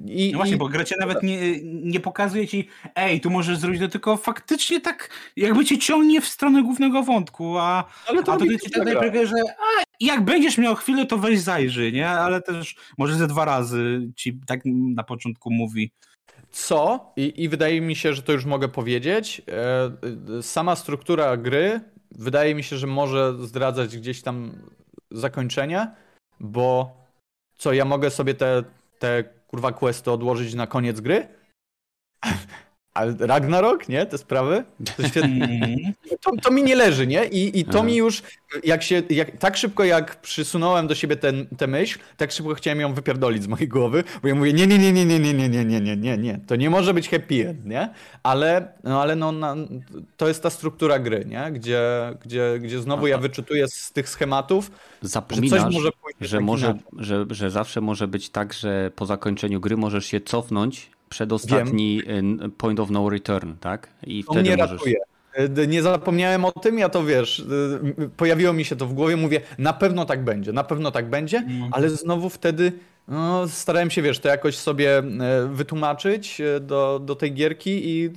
I, 0.07 0.31
no 0.33 0.39
właśnie, 0.39 0.55
i... 0.55 0.59
bo 0.59 0.69
gra 0.69 0.85
cię 0.85 0.95
nawet 1.01 1.23
nie, 1.23 1.61
nie 1.63 2.01
pokazuje 2.01 2.49
ci, 2.49 2.69
ej, 2.95 3.21
tu 3.21 3.31
możesz 3.31 3.59
zrobić 3.59 3.81
to, 3.81 3.89
tylko 3.89 4.17
faktycznie 4.17 4.81
tak 4.81 5.11
jakby 5.37 5.65
cię 5.65 5.79
ciągnie 5.79 6.21
w 6.21 6.27
stronę 6.27 6.63
głównego 6.63 7.03
wątku, 7.03 7.59
a, 7.59 7.85
Ale 8.07 8.23
to 8.23 8.33
a 8.33 8.37
tutaj 8.37 8.59
ci 8.59 8.71
tak 8.71 8.85
najpierw, 8.85 9.29
że 9.29 9.37
a, 9.37 9.83
jak 10.01 10.25
będziesz 10.25 10.59
miał 10.59 10.75
chwilę, 10.75 11.07
to 11.07 11.19
weź 11.19 11.41
zajrzyj, 11.41 11.93
nie? 11.93 12.09
Ale 12.09 12.43
też 12.43 12.77
może 12.99 13.15
ze 13.15 13.27
dwa 13.27 13.45
razy 13.45 14.09
ci 14.17 14.41
tak 14.47 14.61
na 14.95 15.05
początku 15.05 15.51
mówi. 15.51 15.93
Co? 16.51 17.13
I, 17.17 17.33
I 17.45 17.49
wydaje 17.49 17.81
mi 17.81 17.97
się, 17.97 18.15
że 18.15 18.23
to 18.23 18.33
już 18.33 18.45
mogę 18.45 18.69
powiedzieć. 18.69 19.43
E, 20.39 20.43
sama 20.43 20.77
struktura 20.77 21.37
gry 21.37 21.81
wydaje 22.11 22.55
mi 22.55 22.63
się, 22.63 22.77
że 22.77 22.87
może 22.87 23.35
zdradzać 23.47 23.97
gdzieś 23.97 24.23
tam 24.23 24.53
zakończenie, 25.11 25.91
bo 26.41 26.97
co, 27.57 27.73
ja 27.73 27.85
mogę 27.85 28.11
sobie 28.11 28.35
te, 28.35 28.65
te 28.99 29.25
kurwa 29.51 29.73
questy 29.73 30.11
odłożyć 30.11 30.55
na 30.55 30.67
koniec 30.67 31.01
gry? 31.01 31.29
Ale 33.01 33.15
Ragnarok, 33.19 33.89
nie? 33.89 34.07
Te 34.07 34.19
sprawy? 34.19 34.65
To, 34.97 35.09
świetnie. 35.09 35.45
Mhm. 35.45 35.95
to, 36.21 36.31
to, 36.43 36.51
mi 36.51 36.63
nie 36.63 36.77
leży, 36.77 37.07
nie? 37.07 37.25
I, 37.25 37.59
i 37.61 37.65
to 37.65 37.83
mi 37.83 37.97
już, 37.97 38.23
jak 38.65 38.83
się, 38.83 39.03
jak, 39.11 39.39
tak 39.39 39.57
szybko 39.57 39.85
jak 39.85 40.21
przysunąłem 40.21 40.87
do 40.87 40.95
siebie 40.95 41.17
ten, 41.17 41.47
tę 41.47 41.67
myśl, 41.67 41.99
tak 42.17 42.33
szybko 42.33 42.55
chciałem 42.55 42.81
ją 42.81 42.95
wypierdolić 42.95 43.43
z 43.43 43.47
mojej 43.47 43.69
głowy, 43.69 44.05
bo 44.23 44.29
ja 44.29 44.35
mówię, 44.35 44.53
nie, 44.53 44.67
nie, 44.67 44.79
nie, 44.79 44.93
nie, 44.93 45.05
nie, 45.07 45.21
nie, 45.21 45.35
nie, 45.35 45.49
nie, 45.49 45.65
nie, 45.65 45.81
nie, 45.81 45.97
nie, 45.97 46.19
nie, 46.19 46.41
to 46.47 46.57
nie 46.57 46.71
może 46.71 46.95
być 46.95 47.09
happy 47.09 47.49
end, 47.49 47.67
nie? 47.67 47.91
Ale, 48.23 48.73
no, 48.85 49.03
ale 49.03 49.17
no, 49.17 49.33
na, 49.33 49.57
to 50.17 50.29
jest 50.29 50.43
ta 50.43 50.51
struktura 50.51 50.99
gry, 50.99 51.25
nie? 51.25 51.53
Gdzie, 51.53 51.83
gdzie, 52.25 52.59
gdzie 52.61 52.81
znowu 52.81 53.07
ja 53.07 53.19
wyczytuję 53.19 53.69
z 53.69 53.93
tych 53.93 54.09
schematów, 54.09 54.71
Zapominasz, 55.03 55.61
że, 55.61 55.65
coś 55.65 55.75
może 55.75 55.91
że, 56.21 56.41
może, 56.41 56.75
że, 56.99 57.27
że 57.31 57.51
zawsze 57.51 57.81
może 57.81 58.09
być 58.09 58.31
tak, 58.31 58.53
że 58.53 58.91
po 58.97 59.07
zakończeniu 59.07 59.61
gry 59.61 59.77
możesz 59.77 60.07
się 60.07 60.21
cofnąć 60.21 60.91
przedostatni 61.11 62.03
Wiem. 62.07 62.41
Y, 62.43 62.51
point 62.51 62.81
of 62.81 62.91
no 62.91 63.11
return, 63.11 63.53
tak? 63.61 63.89
I 64.07 64.25
to 64.25 64.33
wtedy 64.33 64.49
mnie 64.49 64.57
możesz... 64.57 64.73
ratuje. 64.73 64.97
Y, 65.59 65.67
nie 65.67 65.83
zapomniałem 65.83 66.45
o 66.45 66.53
tym, 66.53 66.79
ja 66.79 66.89
to 66.89 67.05
wiesz, 67.05 67.39
y, 67.39 68.11
pojawiło 68.17 68.53
mi 68.53 68.65
się 68.65 68.77
to 68.77 68.87
w 68.87 68.95
głowie, 68.95 69.17
mówię, 69.17 69.41
na 69.59 69.73
pewno 69.73 70.05
tak 70.05 70.25
będzie, 70.25 70.53
na 70.53 70.65
pewno 70.65 70.91
tak 70.91 71.11
będzie, 71.11 71.39
mm. 71.39 71.69
ale 71.73 71.91
znowu 71.91 72.31
wtedy 72.31 72.73
no, 73.09 73.49
starałem 73.49 73.91
się, 73.91 74.03
wiesz, 74.03 74.19
to 74.19 74.29
jakoś 74.29 74.57
sobie 74.57 75.03
wytłumaczyć 75.49 76.43
do, 76.61 77.01
do 77.05 77.15
tej 77.15 77.35
gierki 77.35 77.71
i, 77.89 78.11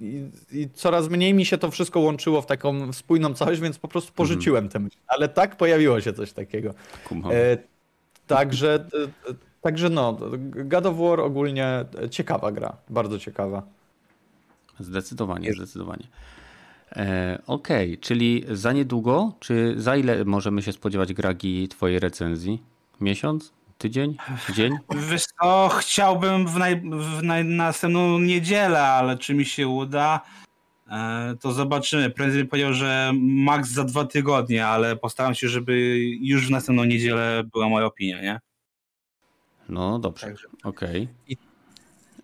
i, 0.00 0.30
i 0.52 0.68
coraz 0.70 1.08
mniej 1.08 1.34
mi 1.34 1.44
się 1.44 1.58
to 1.58 1.70
wszystko 1.70 2.00
łączyło 2.00 2.42
w 2.42 2.46
taką 2.46 2.92
spójną 2.92 3.34
całość, 3.34 3.60
więc 3.60 3.78
po 3.78 3.88
prostu 3.88 4.12
porzuciłem 4.12 4.58
mm. 4.58 4.70
tę 4.70 4.78
myśl. 4.78 4.96
Ale 5.06 5.28
tak 5.28 5.56
pojawiło 5.56 6.00
się 6.00 6.12
coś 6.12 6.32
takiego. 6.32 6.74
E, 7.30 7.58
także 8.26 8.86
Także 9.64 9.90
no, 9.90 10.18
God 10.64 10.86
of 10.86 10.98
War 10.98 11.20
ogólnie 11.20 11.84
ciekawa 12.10 12.52
gra, 12.52 12.76
bardzo 12.90 13.18
ciekawa. 13.18 13.62
Zdecydowanie, 14.80 15.46
Jest. 15.46 15.58
zdecydowanie. 15.58 16.06
E, 16.92 17.38
Okej, 17.46 17.88
okay, 17.90 18.00
czyli 18.00 18.44
za 18.50 18.72
niedługo, 18.72 19.32
czy 19.40 19.74
za 19.76 19.96
ile 19.96 20.24
możemy 20.24 20.62
się 20.62 20.72
spodziewać 20.72 21.12
gragi 21.12 21.68
twojej 21.68 21.98
recenzji? 21.98 22.62
Miesiąc? 23.00 23.52
Tydzień? 23.78 24.16
Dzień? 24.54 24.76
Wiesz 25.10 25.24
co, 25.40 25.68
chciałbym 25.78 26.46
w, 26.46 26.56
naj, 26.56 26.80
w 26.80 27.22
naj, 27.22 27.44
następną 27.44 28.18
niedzielę, 28.18 28.82
ale 28.82 29.18
czy 29.18 29.34
mi 29.34 29.44
się 29.44 29.68
uda, 29.68 30.20
e, 30.90 31.34
to 31.40 31.52
zobaczymy. 31.52 32.10
Prędzej 32.10 32.44
powiedział, 32.44 32.72
że 32.72 33.12
maks 33.20 33.70
za 33.70 33.84
dwa 33.84 34.04
tygodnie, 34.04 34.66
ale 34.66 34.96
postaram 34.96 35.34
się, 35.34 35.48
żeby 35.48 35.98
już 36.20 36.46
w 36.46 36.50
następną 36.50 36.84
niedzielę 36.84 37.42
była 37.52 37.68
moja 37.68 37.86
opinia, 37.86 38.22
nie? 38.22 38.40
No 39.68 39.98
dobrze, 39.98 40.34
okej. 40.64 41.08
Okay. 41.24 41.36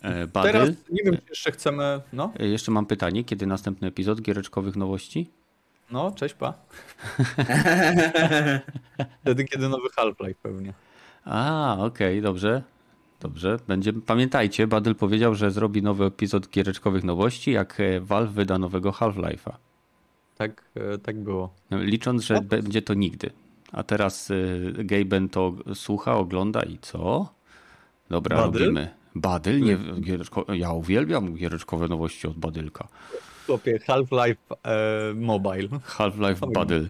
E, 0.03 0.29
Teraz 0.29 0.69
nie 0.91 1.03
wiem, 1.05 1.17
czy 1.17 1.23
jeszcze 1.29 1.53
chcemy. 1.53 2.01
No? 2.13 2.33
E, 2.39 2.47
jeszcze 2.47 2.73
mam 2.73 2.87
pytanie, 2.87 3.25
kiedy 3.25 3.47
następny 3.47 3.89
epizod 3.89 4.23
giereczkowych 4.23 4.77
nowości? 4.77 5.31
No, 5.91 6.13
cześć 6.13 6.35
pa. 6.35 6.55
Wtedy, 9.23 9.45
kiedy 9.45 9.69
nowy 9.69 9.89
Half-Life 9.97 10.41
pewnie. 10.43 10.73
A, 11.25 11.77
okej, 11.79 12.19
okay, 12.19 12.23
dobrze. 12.23 12.63
Dobrze, 13.21 13.57
będzie. 13.69 13.93
Pamiętajcie, 13.93 14.67
Badyl 14.67 14.95
powiedział, 14.95 15.35
że 15.35 15.51
zrobi 15.51 15.83
nowy 15.83 16.05
epizod 16.05 16.49
giereczkowych 16.49 17.05
nowości, 17.05 17.53
jak 17.53 17.81
e, 17.81 18.01
Valve 18.01 18.33
wyda 18.33 18.59
nowego 18.59 18.91
Half-Life'a. 18.91 19.53
Tak, 20.37 20.65
tak 21.03 21.19
było. 21.19 21.55
No, 21.71 21.83
licząc, 21.83 22.23
że 22.23 22.35
no. 22.35 22.43
będzie 22.43 22.83
to 22.83 22.95
nigdy. 22.95 23.31
A 23.73 23.83
teraz 23.83 24.31
y, 24.31 24.73
Gaben 24.79 25.29
to 25.29 25.53
słucha, 25.75 26.17
ogląda 26.17 26.63
i 26.63 26.79
co? 26.79 27.35
Dobra, 28.09 28.37
Badyl? 28.37 28.61
robimy. 28.61 28.95
Badyl? 29.15 29.61
Nie, 29.61 29.79
giereczko, 30.01 30.47
ja 30.55 30.73
uwielbiam 30.73 31.35
giereczkowe 31.35 31.89
nowości 31.89 32.27
od 32.27 32.39
Badylka. 32.39 32.89
Chłopie, 33.47 33.79
Half-Life 33.79 34.41
e, 34.63 35.15
Mobile. 35.15 35.69
Half-Life 35.85 36.47
Badyl. 36.55 36.89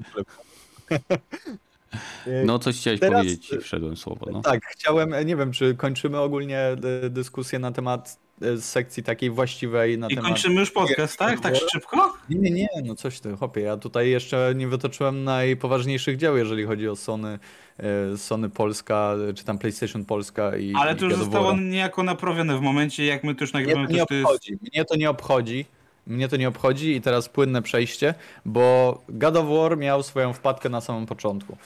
No, 2.44 2.58
coś 2.58 2.76
chciałeś 2.80 3.00
Teraz, 3.00 3.22
powiedzieć, 3.22 3.50
wszedłem 3.62 3.96
słowo. 3.96 4.26
No. 4.32 4.42
Tak, 4.42 4.66
chciałem, 4.66 5.14
nie 5.26 5.36
wiem, 5.36 5.52
czy 5.52 5.74
kończymy 5.74 6.18
ogólnie 6.18 6.76
dyskusję 7.10 7.58
na 7.58 7.72
temat 7.72 8.18
E, 8.43 8.61
sekcji 8.61 9.03
takiej 9.03 9.30
właściwej 9.30 9.99
na 9.99 10.07
I 10.07 10.14
temat... 10.14 10.30
I 10.30 10.32
kończymy 10.32 10.61
już 10.61 10.70
podcast, 10.70 11.18
tak? 11.18 11.41
Tak 11.41 11.55
szybko? 11.72 12.12
Nie, 12.30 12.51
nie, 12.51 12.51
nie, 12.51 12.68
no 12.84 12.95
coś 12.95 13.20
ty, 13.20 13.36
hopie, 13.36 13.61
ja 13.61 13.76
tutaj 13.76 14.11
jeszcze 14.11 14.53
nie 14.57 14.68
wytoczyłem 14.68 15.24
najpoważniejszych 15.24 16.16
dzieł, 16.16 16.36
jeżeli 16.36 16.64
chodzi 16.64 16.88
o 16.88 16.97
Sony, 16.97 17.38
e, 17.78 18.16
Sony 18.16 18.51
Polska, 18.51 19.14
czy 19.34 19.45
tam 19.45 19.59
PlayStation 19.59 20.05
Polska 20.05 20.57
i 20.57 20.74
Ale 20.74 20.95
to 20.95 21.05
już 21.05 21.14
zostało 21.14 21.57
niejako 21.57 22.03
naprawione 22.03 22.59
w 22.59 22.61
momencie, 22.61 23.05
jak 23.05 23.24
my 23.24 23.34
to 23.34 23.45
już 23.45 23.53
nagrywamy. 23.53 23.88
Mnie 23.88 24.07
to 24.07 24.14
nie 24.14 24.22
obchodzi, 24.22 24.53
jest... 24.53 24.62
mnie 24.62 24.84
to 24.84 24.97
nie 24.97 25.11
obchodzi. 25.11 25.66
Mnie 26.07 26.28
to 26.28 26.36
nie 26.36 26.49
obchodzi 26.49 26.97
i 26.97 27.01
teraz 27.01 27.28
płynne 27.28 27.62
przejście, 27.62 28.14
bo 28.45 29.03
God 29.09 29.36
of 29.36 29.47
War 29.49 29.78
miał 29.78 30.03
swoją 30.03 30.32
wpadkę 30.32 30.68
na 30.68 30.80
samym 30.80 31.07
początku. 31.07 31.57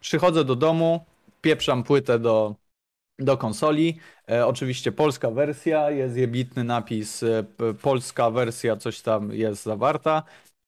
Przychodzę 0.00 0.44
do 0.44 0.56
domu, 0.56 1.04
pieprzam 1.40 1.82
płytę 1.82 2.18
do 2.18 2.54
do 3.18 3.36
konsoli. 3.36 3.98
E, 4.30 4.46
oczywiście 4.46 4.92
polska 4.92 5.30
wersja, 5.30 5.90
jest 5.90 6.16
jebitny 6.16 6.64
napis, 6.64 7.22
e, 7.22 7.44
polska 7.82 8.30
wersja 8.30 8.76
coś 8.76 9.00
tam 9.00 9.32
jest 9.32 9.62
zawarta. 9.62 10.22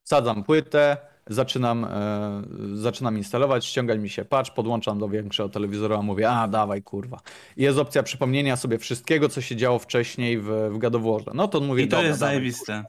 Sadzam 0.05 0.45
płytę, 0.45 0.97
zaczynam, 1.27 1.85
e, 1.85 2.43
zaczynam 2.75 3.17
instalować, 3.17 3.67
ściągać 3.67 4.01
mi 4.01 4.09
się 4.09 4.25
patch, 4.25 4.55
podłączam 4.55 4.99
do 4.99 5.09
większego 5.09 5.49
telewizora, 5.49 6.03
mówię, 6.03 6.31
a 6.31 6.49
dawaj 6.49 6.83
kurwa. 6.83 7.21
I 7.57 7.63
jest 7.63 7.79
opcja 7.79 8.03
przypomnienia 8.03 8.57
sobie 8.57 8.79
wszystkiego, 8.79 9.29
co 9.29 9.41
się 9.41 9.57
działo 9.57 9.79
wcześniej 9.79 10.39
w, 10.39 10.45
w 10.45 10.81
War. 10.81 11.35
No 11.35 11.49
to 11.49 11.61
mówię, 11.61 11.85
I 11.85 11.89
to 11.89 12.03
jest 12.03 12.19
zajebiste. 12.19 12.85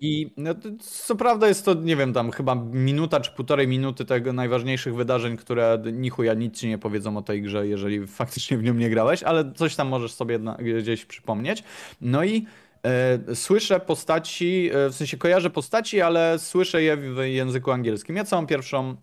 I 0.00 0.32
no, 0.36 0.54
co 0.80 1.16
prawda 1.16 1.48
jest 1.48 1.64
to, 1.64 1.74
nie 1.74 1.96
wiem, 1.96 2.12
tam 2.12 2.30
chyba 2.30 2.54
minuta 2.54 3.20
czy 3.20 3.30
półtorej 3.30 3.68
minuty 3.68 4.04
tego 4.04 4.32
najważniejszych 4.32 4.94
wydarzeń, 4.94 5.36
które 5.36 5.82
nichuja 5.92 6.34
nic 6.34 6.58
ci 6.58 6.68
nie 6.68 6.78
powiedzą 6.78 7.16
o 7.16 7.22
tej 7.22 7.42
grze, 7.42 7.68
jeżeli 7.68 8.06
faktycznie 8.06 8.58
w 8.58 8.62
nią 8.62 8.74
nie 8.74 8.90
grałeś, 8.90 9.22
ale 9.22 9.52
coś 9.52 9.76
tam 9.76 9.88
możesz 9.88 10.12
sobie 10.12 10.38
gdzieś 10.78 11.04
przypomnieć. 11.04 11.64
No 12.00 12.24
i 12.24 12.46
e, 12.82 13.34
słyszę 13.34 13.80
postaci, 13.80 14.70
e, 14.72 14.88
w 14.90 14.94
sensie 14.94 15.16
kojarzę 15.16 15.50
postaci, 15.50 16.00
ale 16.00 16.38
słyszę 16.38 16.82
je 16.82 16.96
w 16.96 17.16
języku 17.24 17.70
angielskim. 17.70 18.16
Ja 18.16 18.24
całą 18.24 18.46
pierwszą 18.46 18.96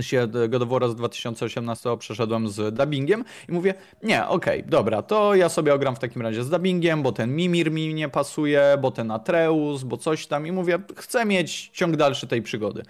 się 0.00 0.28
God 0.48 0.62
of 0.62 0.68
War 0.68 0.90
z 0.90 0.94
2018 0.94 1.96
przeszedłem 1.98 2.48
z 2.48 2.74
dubbingiem 2.74 3.24
i 3.48 3.52
mówię, 3.52 3.74
nie, 4.02 4.26
okej, 4.26 4.60
okay, 4.60 4.70
dobra, 4.70 5.02
to 5.02 5.34
ja 5.34 5.48
sobie 5.48 5.74
ogram 5.74 5.96
w 5.96 5.98
takim 5.98 6.22
razie 6.22 6.44
z 6.44 6.50
dubbingiem, 6.50 7.02
bo 7.02 7.12
ten 7.12 7.36
Mimir 7.36 7.72
mi 7.72 7.94
nie 7.94 8.08
pasuje, 8.08 8.78
bo 8.80 8.90
ten 8.90 9.10
Atreus, 9.10 9.82
bo 9.82 9.96
coś 9.96 10.26
tam 10.26 10.46
i 10.46 10.52
mówię, 10.52 10.78
chcę 10.96 11.24
mieć 11.24 11.70
ciąg 11.72 11.96
dalszy 11.96 12.26
tej 12.26 12.42
przygody. 12.42 12.82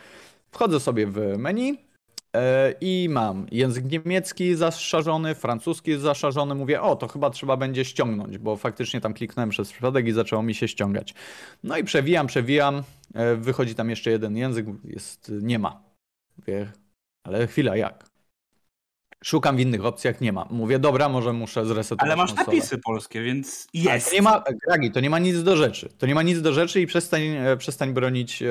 Wchodzę 0.51 0.81
sobie 0.81 1.07
w 1.07 1.39
menu 1.39 1.69
yy, 1.69 2.41
i 2.81 3.09
mam 3.11 3.47
język 3.53 3.85
niemiecki 3.85 4.55
zaszarzony, 4.55 5.35
francuski 5.35 5.99
zaszarzony, 5.99 6.55
mówię, 6.55 6.83
o, 6.83 6.97
to 6.97 7.09
chyba 7.09 7.31
trzeba 7.31 7.57
będzie 7.57 7.85
ściągnąć, 7.85 8.39
bo 8.39 8.57
faktycznie 8.57 9.01
tam 9.01 9.15
kliknąłem 9.15 9.51
przez 9.51 9.73
przypadek 9.73 10.07
i 10.07 10.13
zaczęło 10.13 10.43
mi 10.43 10.55
się 10.55 10.69
ściągać. 10.69 11.15
No 11.63 11.77
i 11.77 11.85
przewijam, 11.85 12.27
przewijam, 12.27 12.83
yy, 13.15 13.37
wychodzi 13.37 13.75
tam 13.75 13.91
jeszcze 13.91 14.11
jeden 14.11 14.37
język, 14.37 14.67
jest, 14.85 15.33
nie 15.43 15.59
ma. 15.59 15.83
Ale 17.25 17.47
chwila, 17.47 17.77
jak? 17.77 18.11
Szukam 19.25 19.57
w 19.57 19.61
innych 19.61 19.85
opcjach, 19.85 20.21
nie 20.21 20.33
ma. 20.33 20.47
Mówię, 20.51 20.79
dobra, 20.79 21.09
może 21.09 21.33
muszę 21.33 21.67
zresetować 21.67 22.07
Ale 22.07 22.17
masz 22.17 22.31
konsolę. 22.35 22.57
napisy 22.57 22.79
polskie, 22.79 23.23
więc 23.23 23.69
jest. 23.75 24.11
to 24.11 24.15
nie 24.15 24.23
ma, 24.23 24.43
Gragi, 24.67 24.91
to 24.91 25.01
nie 25.01 25.11
ma 25.11 25.19
nic 25.19 25.43
do 25.43 25.57
rzeczy. 25.57 25.89
To 25.99 26.07
nie 26.07 26.15
ma 26.15 26.23
nic 26.23 26.41
do 26.41 26.53
rzeczy 26.53 26.81
i 26.81 26.87
przestań, 26.87 27.23
e, 27.23 27.57
przestań 27.57 27.93
bronić 27.93 28.43
e, 28.43 28.47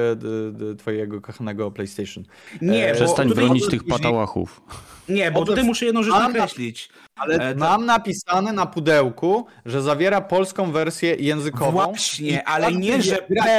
twojego 0.77 1.21
kochanego 1.21 1.71
PlayStation. 1.71 2.23
Nie, 2.61 2.91
e, 2.91 2.95
Przestań 2.95 3.29
bronić 3.29 3.67
tych 3.67 3.83
patałachów. 3.83 4.61
Nie, 5.09 5.31
bo 5.31 5.45
tutaj 5.45 5.63
muszę 5.63 5.85
jedną 5.85 6.03
rzecz 6.03 6.13
nakreślić. 6.13 6.89
Ale 7.15 7.53
to... 7.53 7.59
mam 7.59 7.85
napisane 7.85 8.53
na 8.53 8.65
pudełku, 8.65 9.45
że 9.65 9.81
zawiera 9.81 10.21
polską 10.21 10.71
wersję 10.71 11.15
językową. 11.19 11.71
Właśnie, 11.71 12.47
ale 12.47 12.71
nie, 12.71 13.01
że 13.01 13.17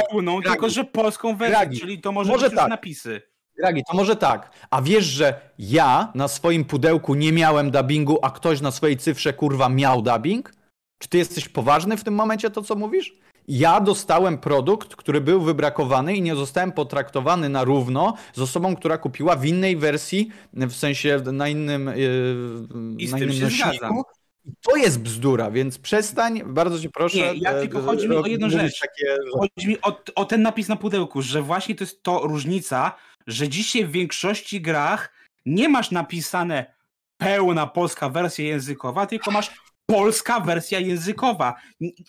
pełną, 0.09 0.39
Gragi. 0.39 0.51
tylko 0.51 0.69
że 0.69 0.83
polską 0.83 1.35
wersję, 1.35 1.57
Gragi. 1.57 1.79
czyli 1.79 2.01
to 2.01 2.11
może, 2.11 2.31
może 2.31 2.49
być 2.49 2.59
tak. 2.59 2.69
napisy. 2.69 3.30
Dragi, 3.61 3.83
to 3.91 3.97
może 3.97 4.15
tak. 4.15 4.51
A 4.69 4.81
wiesz, 4.81 5.05
że 5.05 5.39
ja 5.59 6.11
na 6.15 6.27
swoim 6.27 6.65
pudełku 6.65 7.15
nie 7.15 7.31
miałem 7.31 7.71
dubbingu, 7.71 8.19
a 8.21 8.31
ktoś 8.31 8.61
na 8.61 8.71
swojej 8.71 8.97
cyfrze 8.97 9.33
kurwa 9.33 9.69
miał 9.69 10.01
dubbing? 10.01 10.53
Czy 10.99 11.09
ty 11.09 11.17
jesteś 11.17 11.49
poważny 11.49 11.97
w 11.97 12.03
tym 12.03 12.13
momencie 12.13 12.49
to, 12.49 12.61
co 12.61 12.75
mówisz? 12.75 13.15
Ja 13.47 13.81
dostałem 13.81 14.37
produkt, 14.37 14.95
który 14.95 15.21
był 15.21 15.41
wybrakowany 15.41 16.15
i 16.15 16.21
nie 16.21 16.35
zostałem 16.35 16.71
potraktowany 16.71 17.49
na 17.49 17.63
równo 17.63 18.13
z 18.33 18.41
osobą, 18.41 18.75
która 18.75 18.97
kupiła 18.97 19.35
w 19.35 19.45
innej 19.45 19.77
wersji, 19.77 20.29
w 20.53 20.73
sensie 20.73 21.21
na 21.33 21.47
innym, 21.47 21.91
yy, 21.95 23.09
na 23.11 23.17
innym 23.17 23.39
nośniku. 23.39 24.03
I 24.45 24.51
to 24.61 24.75
jest 24.75 24.99
bzdura, 24.99 25.51
więc 25.51 25.77
przestań, 25.77 26.41
bardzo 26.45 26.79
cię 26.79 26.89
proszę. 26.89 27.17
Nie, 27.17 27.33
ja 27.33 27.53
tylko 27.53 27.79
e, 27.79 27.81
chodzi 27.81 28.09
mi 28.09 28.15
o 28.15 28.25
jedną 28.25 28.49
rzecz. 28.49 28.79
Takie... 28.79 29.17
Chodzi 29.39 29.67
mi 29.67 29.81
o, 29.81 30.01
o 30.15 30.25
ten 30.25 30.41
napis 30.41 30.67
na 30.67 30.75
pudełku, 30.75 31.21
że 31.21 31.41
właśnie 31.41 31.75
to 31.75 31.83
jest 31.83 32.03
to 32.03 32.19
różnica, 32.23 32.95
że 33.31 33.49
dzisiaj 33.49 33.85
w 33.85 33.91
większości 33.91 34.61
grach 34.61 35.13
nie 35.45 35.69
masz 35.69 35.91
napisane 35.91 36.73
pełna 37.17 37.67
polska 37.67 38.09
wersja 38.09 38.45
językowa, 38.45 39.05
tylko 39.05 39.31
masz 39.31 39.51
polska 39.85 40.39
wersja 40.39 40.79
językowa. 40.79 41.55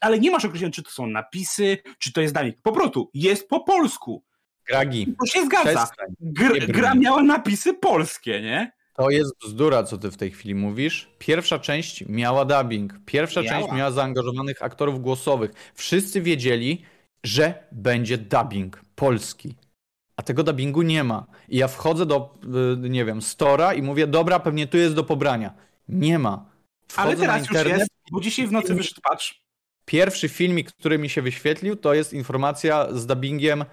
Ale 0.00 0.18
nie 0.18 0.30
masz 0.30 0.44
określenia, 0.44 0.72
czy 0.72 0.82
to 0.82 0.90
są 0.90 1.06
napisy, 1.06 1.78
czy 1.98 2.12
to 2.12 2.20
jest 2.20 2.34
dubbing. 2.34 2.56
Po 2.62 2.72
prostu 2.72 3.10
jest 3.14 3.48
po 3.48 3.60
polsku. 3.60 4.24
Gragi. 4.66 5.14
To 5.20 5.26
się 5.26 5.44
zgadza. 5.44 5.88
Gr 6.20 6.66
gra 6.66 6.94
miała 6.94 7.22
napisy 7.22 7.74
polskie, 7.74 8.40
nie? 8.40 8.72
To 8.96 9.10
jest 9.10 9.32
bzdura, 9.44 9.82
co 9.82 9.98
ty 9.98 10.10
w 10.10 10.16
tej 10.16 10.30
chwili 10.30 10.54
mówisz. 10.54 11.10
Pierwsza 11.18 11.58
część 11.58 12.04
miała 12.08 12.44
dubbing. 12.44 12.94
Pierwsza 13.06 13.42
miała. 13.42 13.60
część 13.60 13.72
miała 13.72 13.90
zaangażowanych 13.90 14.62
aktorów 14.62 15.00
głosowych. 15.00 15.50
Wszyscy 15.74 16.20
wiedzieli, 16.20 16.84
że 17.24 17.66
będzie 17.72 18.18
dubbing 18.18 18.80
polski. 18.94 19.54
A 20.16 20.22
tego 20.22 20.42
dubbingu 20.42 20.82
nie 20.82 21.04
ma. 21.04 21.26
I 21.48 21.56
ja 21.56 21.68
wchodzę 21.68 22.06
do, 22.06 22.34
y, 22.84 22.90
nie 22.90 23.04
wiem, 23.04 23.22
Stora 23.22 23.74
i 23.74 23.82
mówię, 23.82 24.06
dobra, 24.06 24.40
pewnie 24.40 24.66
tu 24.66 24.76
jest 24.76 24.94
do 24.94 25.04
pobrania. 25.04 25.54
Nie 25.88 26.18
ma. 26.18 26.44
Wchodzę 26.88 27.08
Ale 27.08 27.16
teraz 27.16 27.40
internet, 27.40 27.72
już 27.72 27.78
jest, 27.78 27.90
bo 28.12 28.20
dzisiaj 28.20 28.46
w 28.46 28.52
nocy 28.52 28.74
wyszedł 28.74 29.00
patrz. 29.02 29.42
Pierwszy 29.84 30.28
filmik, 30.28 30.72
który 30.72 30.98
mi 30.98 31.08
się 31.08 31.22
wyświetlił, 31.22 31.76
to 31.76 31.94
jest 31.94 32.12
informacja 32.12 32.88
z 32.92 33.06
dubbingiem 33.06 33.64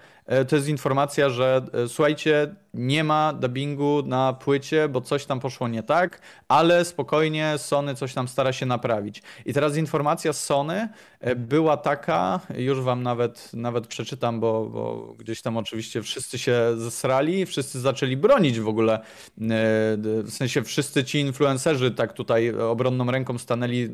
to 0.48 0.56
jest 0.56 0.68
informacja, 0.68 1.30
że 1.30 1.62
e, 1.72 1.88
słuchajcie, 1.88 2.54
nie 2.74 3.04
ma 3.04 3.32
dubbingu 3.32 4.02
na 4.06 4.32
płycie, 4.32 4.88
bo 4.88 5.00
coś 5.00 5.24
tam 5.24 5.40
poszło 5.40 5.68
nie 5.68 5.82
tak, 5.82 6.20
ale 6.48 6.84
spokojnie 6.84 7.54
Sony 7.58 7.94
coś 7.94 8.14
tam 8.14 8.28
stara 8.28 8.52
się 8.52 8.66
naprawić. 8.66 9.22
I 9.46 9.52
teraz 9.52 9.76
informacja 9.76 10.32
z 10.32 10.44
Sony 10.44 10.88
e, 11.20 11.36
była 11.36 11.76
taka, 11.76 12.40
już 12.56 12.80
wam 12.80 13.02
nawet, 13.02 13.50
nawet 13.54 13.86
przeczytam, 13.86 14.40
bo, 14.40 14.66
bo 14.66 15.14
gdzieś 15.18 15.42
tam 15.42 15.56
oczywiście 15.56 16.02
wszyscy 16.02 16.38
się 16.38 16.60
zesrali, 16.76 17.46
wszyscy 17.46 17.80
zaczęli 17.80 18.16
bronić 18.16 18.60
w 18.60 18.68
ogóle, 18.68 19.00
w 19.36 20.30
sensie 20.30 20.62
wszyscy 20.62 21.04
ci 21.04 21.20
influencerzy 21.20 21.90
tak 21.90 22.12
tutaj 22.12 22.54
obronną 22.54 23.10
ręką 23.10 23.38
stanęli, 23.38 23.88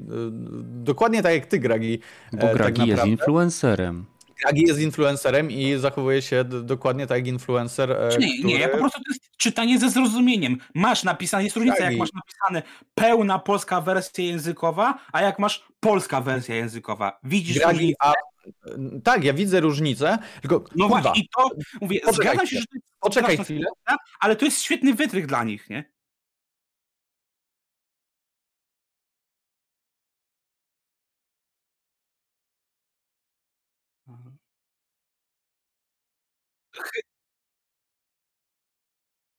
dokładnie 0.62 1.22
tak 1.22 1.34
jak 1.34 1.46
ty, 1.46 1.58
Gragi. 1.58 1.98
Bo 2.32 2.54
Gragi 2.54 2.80
tak 2.80 2.88
jest 2.88 3.06
influencerem. 3.06 4.15
Gragi 4.42 4.62
jest 4.66 4.80
influencerem 4.80 5.50
i 5.50 5.76
zachowuje 5.78 6.22
się 6.22 6.44
dokładnie 6.44 7.06
tak 7.06 7.18
jak 7.18 7.26
influencer. 7.26 7.92
E, 7.92 8.08
nie, 8.18 8.38
który... 8.38 8.44
nie, 8.44 8.58
ja 8.58 8.68
po 8.68 8.78
prostu 8.78 8.98
to 8.98 9.10
jest 9.10 9.36
czytanie 9.36 9.78
ze 9.78 9.90
zrozumieniem. 9.90 10.58
Masz 10.74 11.04
napisane, 11.04 11.44
jest 11.44 11.56
różnica, 11.56 11.78
Gragi. 11.78 11.92
jak 11.94 12.00
masz 12.00 12.12
napisane 12.12 12.62
pełna 12.94 13.38
polska 13.38 13.80
wersja 13.80 14.24
językowa, 14.24 14.98
a 15.12 15.22
jak 15.22 15.38
masz 15.38 15.64
polska 15.80 16.20
wersja 16.20 16.54
językowa. 16.54 17.18
Widzisz 17.24 17.58
Gragi, 17.58 17.78
różnicę? 17.78 17.96
A... 18.00 18.12
Tak, 19.04 19.24
ja 19.24 19.32
widzę 19.32 19.60
różnicę, 19.60 20.18
tylko 20.40 20.64
No 20.76 20.88
kurwa, 20.88 21.02
właśnie, 21.02 21.22
i 21.22 21.28
to 21.36 21.50
mówię, 21.80 22.00
Poczekaj 22.00 22.26
zgadzam 22.26 22.46
się, 22.46 22.58
że 22.58 22.66
to 22.66 22.74
jest 22.74 22.86
Poczekaj 23.00 23.38
chwilę. 23.38 23.66
Ale 24.20 24.36
to 24.36 24.44
jest 24.44 24.62
świetny 24.62 24.94
wytrych 24.94 25.26
dla 25.26 25.44
nich, 25.44 25.70
nie? 25.70 25.95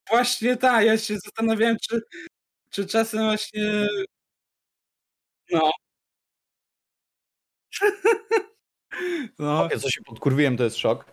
Właśnie 0.10 0.58
tak, 0.58 0.86
ja 0.86 0.98
się 0.98 1.18
zastanawiałem, 1.20 1.78
czy, 1.90 2.02
czy 2.70 2.86
czasem 2.86 3.24
właśnie. 3.24 3.88
No. 5.52 5.72
No. 9.40 9.70
Ja 9.72 9.80
co 9.80 9.90
się 9.90 10.02
podkurwiłem, 10.02 10.58
to 10.58 10.64
jest 10.64 10.78
szok. 10.78 11.06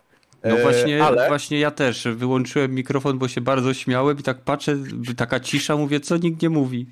No 0.43 0.57
właśnie, 0.57 0.97
e, 0.97 1.05
ale... 1.05 1.27
właśnie 1.27 1.59
ja 1.59 1.71
też 1.71 2.07
wyłączyłem 2.07 2.75
mikrofon, 2.75 3.19
bo 3.19 3.27
się 3.27 3.41
bardzo 3.41 3.73
śmiałem 3.73 4.19
i 4.19 4.23
tak 4.23 4.41
patrzę, 4.41 4.77
taka 5.17 5.39
cisza, 5.39 5.77
mówię, 5.77 5.99
co 5.99 6.17
nikt 6.17 6.41
nie 6.41 6.49
mówi. 6.49 6.85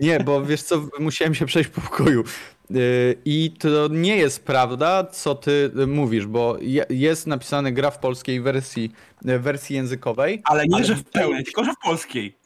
Nie, 0.00 0.20
bo 0.20 0.44
wiesz 0.44 0.62
co, 0.62 0.88
musiałem 0.98 1.34
się 1.34 1.46
przejść 1.46 1.70
po 1.70 1.80
pokoju. 1.80 2.24
Y, 2.70 3.18
I 3.24 3.50
to 3.58 3.88
nie 3.88 4.16
jest 4.16 4.44
prawda, 4.44 5.04
co 5.04 5.34
ty 5.34 5.70
mówisz, 5.86 6.26
bo 6.26 6.56
jest 6.90 7.26
napisane 7.26 7.72
gra 7.72 7.90
w 7.90 7.98
polskiej 7.98 8.40
wersji, 8.40 8.92
y, 9.28 9.38
wersji 9.38 9.76
językowej. 9.76 10.42
Ale 10.44 10.66
nie, 10.66 10.76
ale 10.76 10.84
że 10.84 10.96
w 10.96 11.04
pełnej, 11.04 11.44
tylko 11.44 11.64
że 11.64 11.72
w 11.72 11.78
polskiej. 11.84 12.36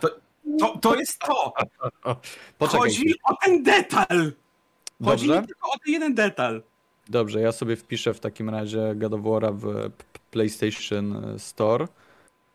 To, 0.00 0.08
to, 0.60 0.78
to 0.78 0.96
jest 0.96 1.18
to. 1.18 1.52
Poczekaj 2.58 2.80
Chodzi 2.80 3.14
o 3.24 3.36
ten 3.36 3.62
detal. 3.62 4.32
Chodzi 5.04 5.26
Dobrze? 5.26 5.46
tylko 5.46 5.68
o 5.68 5.78
ten 5.84 5.92
jeden 5.92 6.14
detal. 6.14 6.62
Dobrze, 7.08 7.40
ja 7.40 7.52
sobie 7.52 7.76
wpiszę 7.76 8.14
w 8.14 8.20
takim 8.20 8.50
razie 8.50 8.94
God 8.94 9.12
of 9.12 9.20
War 9.22 9.54
w 9.54 9.90
PlayStation 10.30 11.38
Store. 11.38 11.88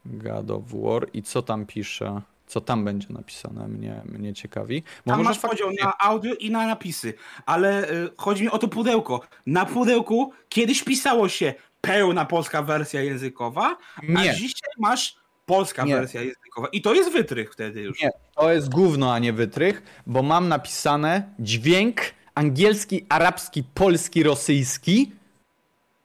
God 0.06 0.52
of 0.52 0.64
War 0.74 1.08
i 1.14 1.24
co 1.24 1.42
tam 1.42 1.66
pisze? 1.66 2.22
Co 2.48 2.62
tam 2.62 2.86
będzie 2.86 3.08
napisane, 3.10 3.68
mnie, 3.68 4.02
mnie 4.06 4.34
ciekawi. 4.34 4.84
Bo 5.06 5.12
tam 5.12 5.24
masz 5.24 5.40
podział 5.40 5.70
na 5.84 5.98
audio 5.98 6.34
i 6.36 6.52
na 6.52 6.68
napisy, 6.68 7.14
ale 7.46 7.92
y, 7.92 8.10
chodzi 8.18 8.44
mi 8.44 8.50
o 8.50 8.58
to 8.58 8.68
pudełko. 8.68 9.22
Na 9.46 9.66
pudełku 9.66 10.34
kiedyś 10.50 10.84
pisało 10.84 11.30
się 11.30 11.54
pełna 11.82 12.26
polska 12.26 12.62
wersja 12.62 13.02
językowa, 13.02 13.78
nie. 14.04 14.32
a 14.32 14.34
dzisiaj 14.34 14.70
masz 14.78 15.16
polska 15.46 15.84
nie. 15.84 15.96
wersja 15.96 16.22
językowa. 16.22 16.68
I 16.72 16.82
to 16.82 16.94
jest 16.94 17.12
wytrych 17.12 17.54
wtedy 17.54 17.82
już. 17.82 18.02
Nie, 18.02 18.12
to 18.36 18.54
jest 18.54 18.70
gówno, 18.70 19.14
a 19.14 19.20
nie 19.20 19.34
wytrych, 19.34 20.02
bo 20.08 20.24
mam 20.24 20.48
napisane 20.48 21.30
dźwięk 21.40 22.02
angielski, 22.36 23.06
arabski, 23.10 23.64
polski, 23.64 24.24
rosyjski 24.24 25.12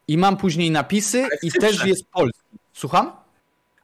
i 0.09 0.18
mam 0.18 0.36
później 0.36 0.70
napisy 0.70 1.26
i 1.43 1.53
też 1.53 1.84
jest 1.84 2.11
polski. 2.11 2.59
Słucham? 2.72 3.21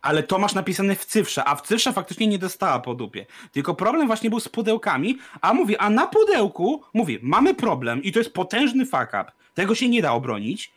Ale 0.02 0.22
to 0.22 0.38
masz 0.38 0.54
napisane 0.54 0.96
w 0.96 1.04
cyfrze, 1.04 1.44
a 1.44 1.56
w 1.56 1.62
cyfrze 1.62 1.92
faktycznie 1.92 2.26
nie 2.26 2.38
dostała 2.38 2.80
po 2.80 2.94
dupie. 2.94 3.26
Tylko 3.52 3.74
problem 3.74 4.06
właśnie 4.06 4.30
był 4.30 4.40
z 4.40 4.48
pudełkami, 4.48 5.18
a 5.40 5.54
mówi, 5.54 5.76
a 5.76 5.90
na 5.90 6.06
pudełku, 6.06 6.82
mówi, 6.94 7.18
mamy 7.22 7.54
problem 7.54 8.02
i 8.02 8.12
to 8.12 8.18
jest 8.18 8.32
potężny 8.32 8.86
fuck 8.86 9.08
up. 9.08 9.24
Tego 9.54 9.74
się 9.74 9.88
nie 9.88 10.02
da 10.02 10.12
obronić. 10.12 10.72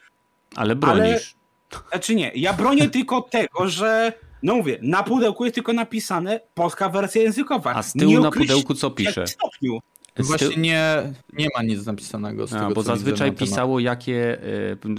Ale 0.55 0.75
bronisz. 0.75 1.35
Ale, 1.71 1.83
znaczy 1.91 2.15
nie, 2.15 2.31
ja 2.35 2.53
bronię 2.53 2.89
tylko 2.99 3.21
tego, 3.21 3.67
że 3.67 4.13
no 4.43 4.55
mówię, 4.55 4.79
na 4.81 5.03
pudełku 5.03 5.43
jest 5.45 5.55
tylko 5.55 5.73
napisane 5.73 6.39
polska 6.53 6.89
wersja 6.89 7.21
językowa. 7.21 7.73
A 7.75 7.83
z 7.83 7.93
tyłu 7.93 8.19
na 8.19 8.31
pudełku 8.31 8.73
co 8.73 8.91
pisze? 8.91 9.27
stopniu. 9.27 9.79
Właśnie 10.17 10.57
nie, 10.57 11.13
nie 11.33 11.47
ma 11.57 11.63
nic 11.63 11.85
napisanego 11.85 12.47
z 12.47 12.53
A, 12.53 12.59
tego, 12.59 12.73
Bo 12.73 12.83
zazwyczaj 12.83 13.31
pisało, 13.31 13.79
jakie 13.79 14.43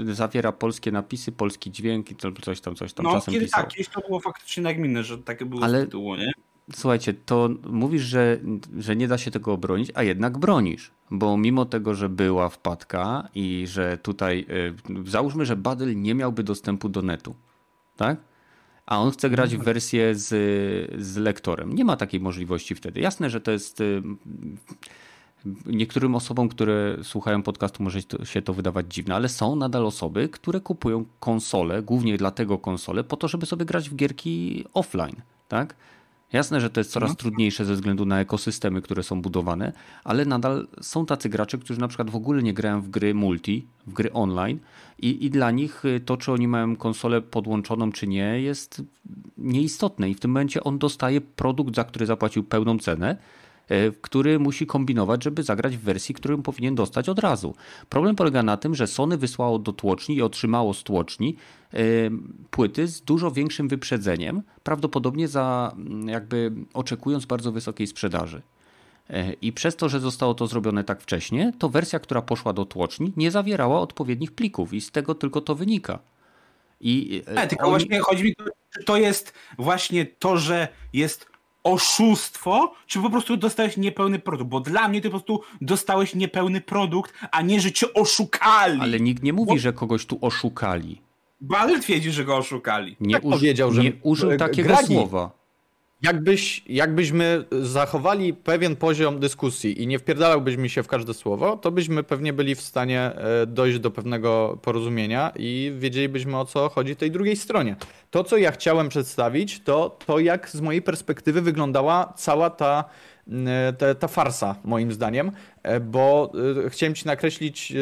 y, 0.09 0.15
zawiera 0.15 0.53
polskie 0.53 0.93
napisy, 0.93 1.33
polski 1.33 1.71
dźwięk 1.71 2.11
i 2.11 2.17
coś 2.43 2.61
tam, 2.61 2.75
coś 2.75 2.93
tam 2.93 3.05
no, 3.05 3.13
czasem 3.13 3.35
kiedy, 3.35 3.47
pisało. 3.47 3.65
Tak, 3.65 3.73
kiedyś 3.73 3.89
to 3.89 4.01
było 4.01 4.21
faktycznie 4.21 4.63
nagminne, 4.63 5.03
że 5.03 5.19
takie 5.19 5.47
było 5.47 5.63
Ale, 5.63 5.81
z 5.81 5.85
tytułu, 5.85 6.17
nie? 6.17 6.33
Słuchajcie, 6.75 7.15
to 7.15 7.49
mówisz, 7.67 8.03
że, 8.03 8.39
że 8.79 8.97
nie 8.97 9.09
da 9.09 9.19
się 9.19 9.31
tego 9.31 9.53
obronić, 9.53 9.91
a 9.95 10.03
jednak 10.03 10.39
bronisz. 10.39 10.91
Bo 11.11 11.37
mimo 11.37 11.65
tego, 11.65 11.95
że 11.95 12.09
była 12.09 12.49
wpadka 12.49 13.29
i 13.35 13.65
że 13.69 13.99
tutaj, 13.99 14.47
y, 14.51 15.11
załóżmy, 15.11 15.47
że 15.47 15.57
Badyl 15.57 16.01
nie 16.01 16.15
miałby 16.15 16.43
dostępu 16.43 16.89
do 16.89 17.03
netu, 17.03 17.35
tak? 17.97 18.32
A 18.87 18.99
on 18.99 19.11
chce 19.11 19.31
grać 19.31 19.51
w 19.51 19.55
mhm. 19.55 19.65
wersję 19.65 20.15
z, 20.15 20.29
z 21.03 21.17
lektorem. 21.17 21.73
Nie 21.73 21.85
ma 21.85 21.97
takiej 21.97 22.21
możliwości 22.21 22.75
wtedy. 22.75 23.01
Jasne, 23.01 23.31
że 23.31 23.41
to 23.41 23.51
jest. 23.51 23.81
Y, 23.81 24.03
niektórym 25.67 26.15
osobom, 26.15 26.49
które 26.49 26.97
słuchają 27.03 27.43
podcastu, 27.43 27.83
może 27.83 27.99
się 28.25 28.43
to 28.43 28.55
wydawać 28.55 28.95
dziwne, 28.95 29.15
ale 29.15 29.29
są 29.29 29.57
nadal 29.57 29.87
osoby, 29.87 30.29
które 30.29 30.61
kupują 30.61 31.05
konsole, 31.21 31.83
głównie 31.83 32.19
dlatego 32.19 32.59
konsole, 32.59 33.05
po 33.05 33.17
to, 33.17 33.29
żeby 33.29 33.47
sobie 33.47 33.65
grać 33.65 33.91
w 33.91 33.95
gierki 33.95 34.65
offline. 34.75 35.17
Tak? 35.49 35.75
Jasne, 36.33 36.61
że 36.61 36.71
to 36.71 36.81
jest 36.81 36.91
coraz 36.91 37.11
no. 37.11 37.17
trudniejsze 37.17 37.65
ze 37.65 37.75
względu 37.75 38.05
na 38.05 38.21
ekosystemy, 38.21 38.83
które 38.83 39.03
są 39.03 39.23
budowane, 39.23 39.73
ale 40.05 40.25
nadal 40.25 40.67
są 40.81 41.07
tacy 41.07 41.29
gracze, 41.29 41.59
którzy 41.59 41.81
na 41.81 41.89
przykład 41.89 42.11
w 42.11 42.17
ogóle 42.17 42.43
nie 42.43 42.55
grają 42.55 42.83
w 42.83 42.89
gry 42.89 43.15
multi, 43.15 43.67
w 43.87 43.93
gry 43.93 44.13
online 44.13 44.59
i, 44.99 45.27
i 45.27 45.31
dla 45.31 45.51
nich 45.51 45.85
y, 45.85 46.01
to, 46.01 46.17
czy 46.17 46.33
oni 46.33 46.49
mają 46.49 46.77
konsolę 46.77 47.23
podłączoną, 47.23 47.93
czy 47.93 48.07
nie, 48.07 48.41
jest 48.41 48.83
nieistotne 49.39 50.11
i 50.11 50.15
w 50.15 50.21
tym 50.21 50.31
momencie 50.31 50.65
on 50.65 50.79
dostaje 50.79 51.21
produkt, 51.21 51.77
za 51.77 51.85
który 51.85 52.07
zapłacił 52.07 52.45
pełną 52.45 52.79
cenę, 52.79 53.17
który 54.03 54.39
musi 54.39 54.67
kombinować, 54.67 55.25
żeby 55.25 55.43
zagrać 55.43 55.77
w 55.77 55.81
wersji, 55.81 56.15
którą 56.15 56.43
powinien 56.43 56.75
dostać 56.75 57.09
od 57.09 57.19
razu. 57.19 57.55
Problem 57.89 58.17
polega 58.17 58.43
na 58.43 58.57
tym, 58.57 58.75
że 58.75 58.87
Sony 58.87 59.17
wysłało 59.17 59.59
do 59.59 59.73
tłoczni 59.73 60.17
i 60.17 60.23
otrzymało 60.23 60.75
z 60.75 60.83
tłoczni 60.83 61.37
e, 61.73 61.79
płyty 62.51 62.87
z 62.87 63.01
dużo 63.01 63.31
większym 63.31 63.69
wyprzedzeniem, 63.69 64.43
prawdopodobnie 64.63 65.29
za 65.29 65.75
mm, 65.77 66.09
jakby 66.09 66.53
oczekując 66.75 67.25
bardzo 67.25 67.53
wysokiej 67.53 67.87
sprzedaży. 67.87 68.43
E, 69.11 69.33
I 69.33 69.53
przez 69.53 69.77
to, 69.77 69.89
że 69.89 70.01
zostało 70.01 70.35
to 70.35 70.47
zrobione 70.47 70.85
tak 70.85 71.01
wcześnie, 71.01 71.53
to 71.59 71.69
wersja, 71.69 71.99
która 71.99 72.23
poszła 72.23 72.53
do 72.53 72.65
tłoczni, 72.65 73.13
nie 73.17 73.31
zawierała 73.31 73.81
odpowiednich 73.81 74.33
plików 74.33 74.75
i 74.75 74.81
z 74.81 74.91
tego 74.91 75.15
tylko 75.15 75.41
to 75.41 75.55
wynika. 75.55 75.99
I 76.81 77.23
nie, 77.37 77.47
tylko 77.47 77.65
oni... 77.65 77.71
właśnie 77.71 78.01
chodzi 78.01 78.25
mi, 78.25 78.35
to 78.85 78.97
jest 78.97 79.35
właśnie 79.59 80.07
to, 80.07 80.37
że 80.37 80.69
jest 80.93 81.32
oszustwo, 81.65 82.75
czy 82.87 83.01
po 83.01 83.11
prostu 83.11 83.37
dostałeś 83.37 83.77
niepełny 83.77 84.19
produkt? 84.19 84.51
Bo 84.51 84.61
dla 84.61 84.89
mnie 84.89 85.01
ty 85.01 85.09
po 85.09 85.11
prostu 85.11 85.41
dostałeś 85.61 86.15
niepełny 86.15 86.61
produkt, 86.61 87.15
a 87.31 87.43
nie, 87.43 87.61
że 87.61 87.73
cię 87.73 87.95
oszukali. 87.95 88.81
Ale 88.81 89.01
nikt 89.01 89.23
nie 89.23 89.33
mówi, 89.33 89.53
Bo... 89.53 89.59
że 89.59 89.73
kogoś 89.73 90.07
tu 90.07 90.19
oszukali. 90.21 91.01
Badel 91.41 91.81
twierdzi, 91.81 92.13
że 92.13 92.25
go 92.25 92.37
oszukali. 92.37 92.97
Nie, 93.01 93.15
tak 93.15 93.25
uż... 93.25 93.35
powiedział, 93.35 93.73
że 93.73 93.83
nie 93.83 93.93
użył 94.03 94.37
takiego 94.37 94.69
Gragi. 94.69 94.95
słowa. 94.95 95.42
Jakbyś, 96.03 96.65
jakbyśmy 96.67 97.45
zachowali 97.63 98.35
pewien 98.35 98.77
poziom 98.77 99.21
dyskusji 99.21 99.83
i 99.83 99.87
nie 99.87 99.99
wpierdalałbyś 99.99 100.57
mi 100.57 100.71
się 100.71 100.83
w 100.83 100.89
każde 100.89 101.15
słowo, 101.15 101.57
to 101.57 101.71
byśmy 101.71 102.03
pewnie 102.03 102.33
byli 102.33 102.55
w 102.55 102.61
stanie 102.61 103.01
e, 103.01 103.47
dojść 103.47 103.79
do 103.79 103.91
pewnego 103.91 104.59
porozumienia 104.63 105.33
i 105.37 105.73
wiedzielibyśmy 105.79 106.39
o 106.39 106.45
co 106.45 106.69
chodzi 106.69 106.97
tej 106.97 107.11
drugiej 107.11 107.37
stronie. 107.37 107.77
To, 108.11 108.25
co 108.25 108.37
ja 108.37 108.53
chciałem 108.53 108.89
przedstawić, 108.89 109.61
to 109.61 109.99
to, 110.07 110.19
jak 110.19 110.51
z 110.51 110.61
mojej 110.61 110.83
perspektywy 110.83 111.43
wyglądała 111.43 112.13
cała 112.17 112.51
ta 112.51 112.85
ta, 113.79 113.95
ta 113.95 114.09
farsa, 114.09 114.57
moim 114.65 114.93
zdaniem, 114.93 115.33
e, 115.63 115.81
bo 115.81 116.33
e, 116.67 116.71
chciałem 116.71 116.95
ci 116.95 117.07
nakreślić, 117.07 117.73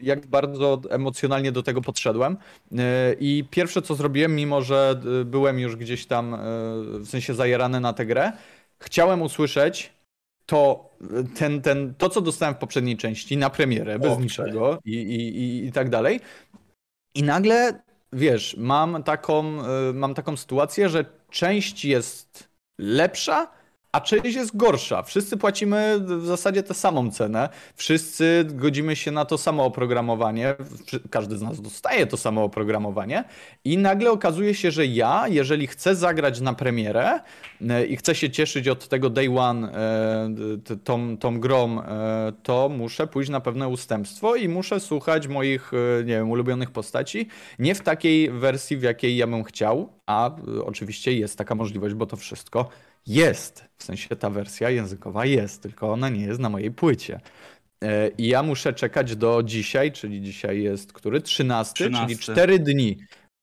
jak 0.00 0.26
bardzo 0.26 0.80
emocjonalnie 0.90 1.52
do 1.52 1.62
tego 1.62 1.80
podszedłem. 1.80 2.36
I 3.20 3.44
pierwsze, 3.50 3.82
co 3.82 3.94
zrobiłem, 3.94 4.34
mimo 4.34 4.62
że 4.62 5.00
byłem 5.24 5.58
już 5.58 5.76
gdzieś 5.76 6.06
tam 6.06 6.36
w 6.98 7.08
sensie 7.08 7.34
zajerany 7.34 7.80
na 7.80 7.92
tę 7.92 8.06
grę, 8.06 8.32
chciałem 8.78 9.22
usłyszeć 9.22 9.92
to, 10.46 10.90
ten, 11.34 11.62
ten, 11.62 11.94
to 11.94 12.08
co 12.08 12.20
dostałem 12.20 12.54
w 12.54 12.58
poprzedniej 12.58 12.96
części 12.96 13.36
na 13.36 13.50
premierę, 13.50 13.98
bez 13.98 14.18
niczego 14.18 14.78
i, 14.84 14.92
i, 14.92 15.38
i, 15.38 15.66
i 15.66 15.72
tak 15.72 15.90
dalej. 15.90 16.20
I 17.14 17.22
nagle, 17.22 17.82
wiesz, 18.12 18.56
mam 18.58 19.02
taką, 19.02 19.58
mam 19.94 20.14
taką 20.14 20.36
sytuację, 20.36 20.88
że 20.88 21.04
część 21.30 21.84
jest 21.84 22.48
lepsza, 22.78 23.61
a 23.92 24.00
część 24.00 24.36
jest 24.36 24.56
gorsza. 24.56 25.02
Wszyscy 25.02 25.36
płacimy 25.36 26.00
w 26.00 26.26
zasadzie 26.26 26.62
tę 26.62 26.74
samą 26.74 27.10
cenę, 27.10 27.48
wszyscy 27.74 28.44
godzimy 28.50 28.96
się 28.96 29.10
na 29.10 29.24
to 29.24 29.38
samo 29.38 29.64
oprogramowanie, 29.64 30.54
każdy 31.10 31.38
z 31.38 31.42
nas 31.42 31.60
dostaje 31.60 32.06
to 32.06 32.16
samo 32.16 32.44
oprogramowanie. 32.44 33.24
I 33.64 33.78
nagle 33.78 34.10
okazuje 34.10 34.54
się, 34.54 34.70
że 34.70 34.86
ja, 34.86 35.24
jeżeli 35.28 35.66
chcę 35.66 35.94
zagrać 35.94 36.40
na 36.40 36.54
premierę 36.54 37.20
e, 37.68 37.86
i 37.86 37.96
chcę 37.96 38.14
się 38.14 38.30
cieszyć 38.30 38.68
od 38.68 38.88
tego 38.88 39.10
day 39.10 39.38
one 39.38 39.72
e, 39.72 40.76
tą, 40.84 41.18
tą 41.18 41.40
grą, 41.40 41.80
e, 41.80 42.32
to 42.42 42.68
muszę 42.68 43.06
pójść 43.06 43.30
na 43.30 43.40
pewne 43.40 43.68
ustępstwo 43.68 44.36
i 44.36 44.48
muszę 44.48 44.80
słuchać 44.80 45.28
moich, 45.28 45.72
nie 45.98 46.14
wiem, 46.14 46.30
ulubionych 46.30 46.70
postaci, 46.70 47.28
nie 47.58 47.74
w 47.74 47.80
takiej 47.80 48.30
wersji, 48.30 48.76
w 48.76 48.82
jakiej 48.82 49.16
ja 49.16 49.26
bym 49.26 49.44
chciał, 49.44 49.92
a 50.06 50.30
oczywiście 50.64 51.12
jest 51.12 51.38
taka 51.38 51.54
możliwość, 51.54 51.94
bo 51.94 52.06
to 52.06 52.16
wszystko 52.16 52.68
jest. 53.06 53.64
W 53.76 53.84
sensie 53.84 54.16
ta 54.16 54.30
wersja 54.30 54.70
językowa 54.70 55.24
jest, 55.24 55.62
tylko 55.62 55.92
ona 55.92 56.08
nie 56.08 56.24
jest 56.24 56.40
na 56.40 56.48
mojej 56.48 56.70
płycie. 56.70 57.20
E, 57.82 58.08
I 58.08 58.26
ja 58.26 58.42
muszę 58.42 58.72
czekać 58.72 59.16
do 59.16 59.42
dzisiaj, 59.42 59.92
czyli 59.92 60.22
dzisiaj 60.22 60.62
jest 60.62 60.92
który? 60.92 61.20
13, 61.20 61.74
13. 61.74 62.06
czyli 62.06 62.18
4 62.18 62.58
dni, 62.58 62.98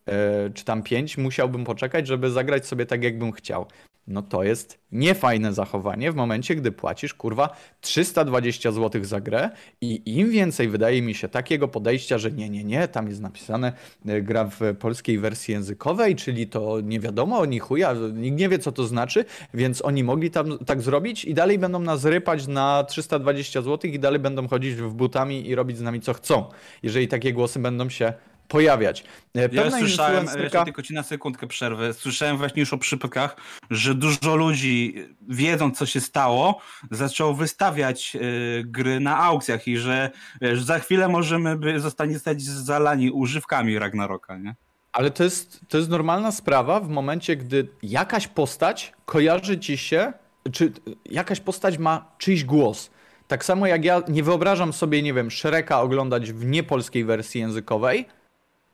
e, 0.06 0.49
czy 0.49 0.65
tam 0.65 0.84
5, 0.84 1.18
musiałbym 1.18 1.64
poczekać, 1.64 2.07
żeby 2.07 2.31
zagrać 2.31 2.65
sobie 2.65 2.86
tak, 2.86 3.03
jakbym 3.03 3.31
chciał 3.31 3.65
no 4.10 4.22
to 4.22 4.44
jest 4.44 4.80
niefajne 4.91 5.53
zachowanie 5.53 6.11
w 6.11 6.15
momencie, 6.15 6.56
gdy 6.56 6.72
płacisz 6.72 7.14
kurwa 7.14 7.56
320 7.81 8.72
zł 8.72 9.03
za 9.03 9.22
grę 9.22 9.49
i 9.81 10.02
im 10.06 10.31
więcej 10.31 10.69
wydaje 10.69 11.02
mi 11.02 11.15
się 11.15 11.30
takiego 11.30 11.68
podejścia, 11.68 12.18
że 12.18 12.31
nie, 12.31 12.49
nie, 12.49 12.64
nie, 12.64 12.88
tam 12.88 13.07
jest 13.07 13.22
napisane 13.22 13.73
e, 14.06 14.22
gra 14.22 14.49
w 14.60 14.76
polskiej 14.80 15.19
wersji 15.19 15.52
językowej, 15.52 16.15
czyli 16.15 16.48
to 16.48 16.81
nie 16.81 16.99
wiadomo, 16.99 17.40
oni 17.40 17.60
chuja, 17.60 17.94
nikt 18.14 18.38
nie 18.38 18.49
wie 18.49 18.60
co 18.60 18.72
to 18.72 18.88
znaczy, 18.88 19.26
więc 19.53 19.86
oni 19.86 20.03
mogli 20.03 20.31
tam 20.31 20.57
tak 20.65 20.81
zrobić 20.81 21.26
i 21.26 21.34
dalej 21.34 21.60
będą 21.60 21.80
nas 21.80 22.06
rypać 22.06 22.48
na 22.48 22.84
320 22.84 23.61
zł 23.61 23.91
i 23.91 23.99
dalej 23.99 24.19
będą 24.19 24.48
chodzić 24.48 24.76
w 24.76 24.94
butami 24.94 25.49
i 25.49 25.56
robić 25.56 25.77
z 25.77 25.81
nami 25.81 26.02
co 26.02 26.14
chcą, 26.14 26.45
jeżeli 26.84 27.07
takie 27.07 27.34
głosy 27.34 27.60
będą 27.60 27.90
się 27.90 28.14
pojawiać. 28.49 29.03
E, 29.35 29.49
pewna 29.49 29.63
ja 29.63 29.71
słyszałem, 29.71 30.23
influencerka... 30.23 30.65
tylko 30.65 30.81
ci 30.81 30.93
na 30.93 31.03
sekundkę 31.03 31.47
przerwę, 31.47 31.93
słyszałem 31.93 32.38
właśnie 32.38 32.59
już 32.59 32.73
o 32.73 32.77
przypadkach, 32.77 33.35
że 33.69 33.95
dużo 33.95 34.35
ludzi 34.35 34.95
wiedząc 35.27 35.77
co 35.77 35.85
się 35.85 36.01
stało, 36.01 36.61
zaczęło 36.91 37.34
wystawiać 37.34 38.15
y, 38.15 38.63
gry 38.65 38.99
na 38.99 39.17
aukcjach 39.17 39.67
i 39.67 39.77
że 39.77 40.11
wiesz, 40.41 40.63
za 40.63 40.80
chwilę 40.80 41.07
możemy 41.07 41.55
by 41.55 41.80
zostanie 41.80 42.19
stać 42.19 42.41
zalani 42.41 43.11
używkami 43.11 43.80
Ragnaroka, 43.80 44.38
nie? 44.38 44.55
Ale 44.91 45.11
to 45.11 45.23
jest, 45.23 45.61
to 45.67 45.77
jest 45.77 45.89
normalna 45.89 46.31
sprawa 46.31 46.80
w 46.80 46.89
momencie, 46.89 47.35
gdy 47.35 47.67
jakaś 47.84 48.27
postać 48.27 48.93
kojarzy 49.05 49.59
ci 49.59 49.77
się, 49.77 50.13
czy 50.51 50.71
jakaś 51.05 51.39
postać 51.39 51.77
ma 51.77 52.11
czyjś 52.17 52.43
głos. 52.43 52.89
Tak 53.27 53.45
samo 53.45 53.67
jak 53.67 53.85
ja 53.85 54.01
nie 54.07 54.23
wyobrażam 54.23 54.73
sobie, 54.73 55.01
nie 55.01 55.13
wiem, 55.13 55.31
Shreka 55.31 55.81
oglądać 55.81 56.31
w 56.31 56.45
niepolskiej 56.45 57.05
wersji 57.05 57.41
językowej, 57.41 58.05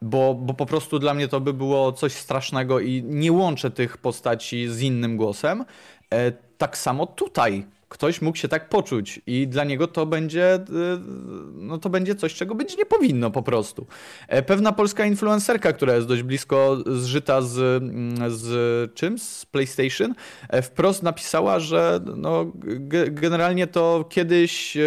bo, 0.02 0.34
bo 0.34 0.54
po 0.54 0.66
prostu 0.66 1.00
dla 1.00 1.14
mnie 1.14 1.28
to 1.28 1.42
by 1.42 1.54
było 1.54 1.92
coś 1.92 2.14
strasznego 2.14 2.80
i 2.80 3.04
nie 3.04 3.32
łączę 3.32 3.72
tych 3.72 3.98
postaci 3.98 4.70
z 4.70 4.82
innym 4.82 5.18
głosem. 5.18 5.66
E, 6.14 6.32
tak 6.58 6.78
samo 6.78 7.06
tutaj 7.08 7.66
ktoś 7.90 8.22
mógł 8.22 8.38
się 8.38 8.48
tak 8.48 8.70
poczuć 8.70 9.22
i 9.28 9.48
dla 9.48 9.64
niego 9.64 9.88
to 9.88 10.06
będzie, 10.06 10.56
y, 10.56 10.60
no 11.54 11.78
to 11.78 11.90
będzie 11.90 12.16
coś, 12.16 12.34
czego 12.34 12.56
być 12.56 12.78
nie 12.78 12.86
powinno 12.86 13.32
po 13.32 13.44
prostu. 13.44 13.88
E, 14.28 14.44
pewna 14.44 14.72
polska 14.72 15.06
influencerka, 15.06 15.74
która 15.74 15.96
jest 15.96 16.08
dość 16.08 16.24
blisko 16.24 16.78
zżyta 16.86 17.42
z, 17.42 17.84
z 18.34 18.94
czym? 18.94 19.20
Z 19.20 19.46
PlayStation, 19.46 20.16
e, 20.50 20.62
wprost 20.62 21.04
napisała, 21.04 21.60
że 21.60 22.00
no, 22.16 22.52
generalnie 23.12 23.68
to 23.68 24.06
kiedyś, 24.10 24.78
e, 24.78 24.82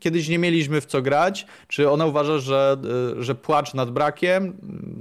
kiedyś 0.00 0.28
nie 0.28 0.38
mieliśmy 0.38 0.80
w 0.80 0.86
co 0.86 1.02
grać, 1.02 1.46
czy 1.68 1.90
ona 1.90 2.06
uważa, 2.06 2.38
że, 2.38 2.76
że 3.18 3.34
płacz 3.34 3.74
nad 3.74 3.90
brakiem 3.90 4.56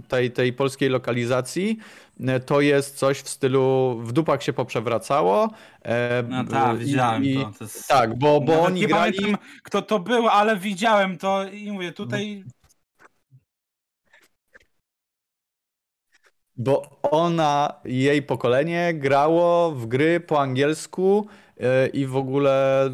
tej, 0.08 0.32
tej 0.32 0.53
polskiej 0.53 0.90
lokalizacji 0.90 1.78
E, 2.11 2.11
to 2.45 2.61
jest 2.61 2.98
coś 2.98 3.19
w 3.19 3.30
stylu 3.30 3.98
w 4.03 4.11
dupach 4.14 4.43
się 4.43 4.53
poprzewracało. 4.53 5.49
E, 5.85 6.23
no 6.30 6.43
tak, 6.43 6.77
widziałem 6.77 7.26
i, 7.26 7.35
to. 7.35 7.52
to 7.60 7.64
jest... 7.64 7.88
Tak, 7.88 8.18
bo, 8.19 8.41
bo 8.41 8.61
oni 8.61 8.81
nie 8.81 8.88
grali... 8.88 9.18
pamiętam 9.18 9.45
kto 9.64 9.81
to 9.81 9.99
był, 9.99 10.27
ale 10.27 10.57
widziałem 10.57 11.18
to 11.18 11.43
i 11.48 11.72
mówię, 11.72 11.91
tutaj... 11.91 12.43
Bo 16.57 16.99
ona, 17.02 17.73
jej 17.86 18.22
pokolenie 18.22 18.94
grało 18.94 19.72
w 19.72 19.86
gry 19.86 20.19
po 20.19 20.41
angielsku 20.41 21.28
E, 21.61 21.88
i 21.88 22.06
w 22.06 22.15
ogóle 22.15 22.86
e, 22.86 22.91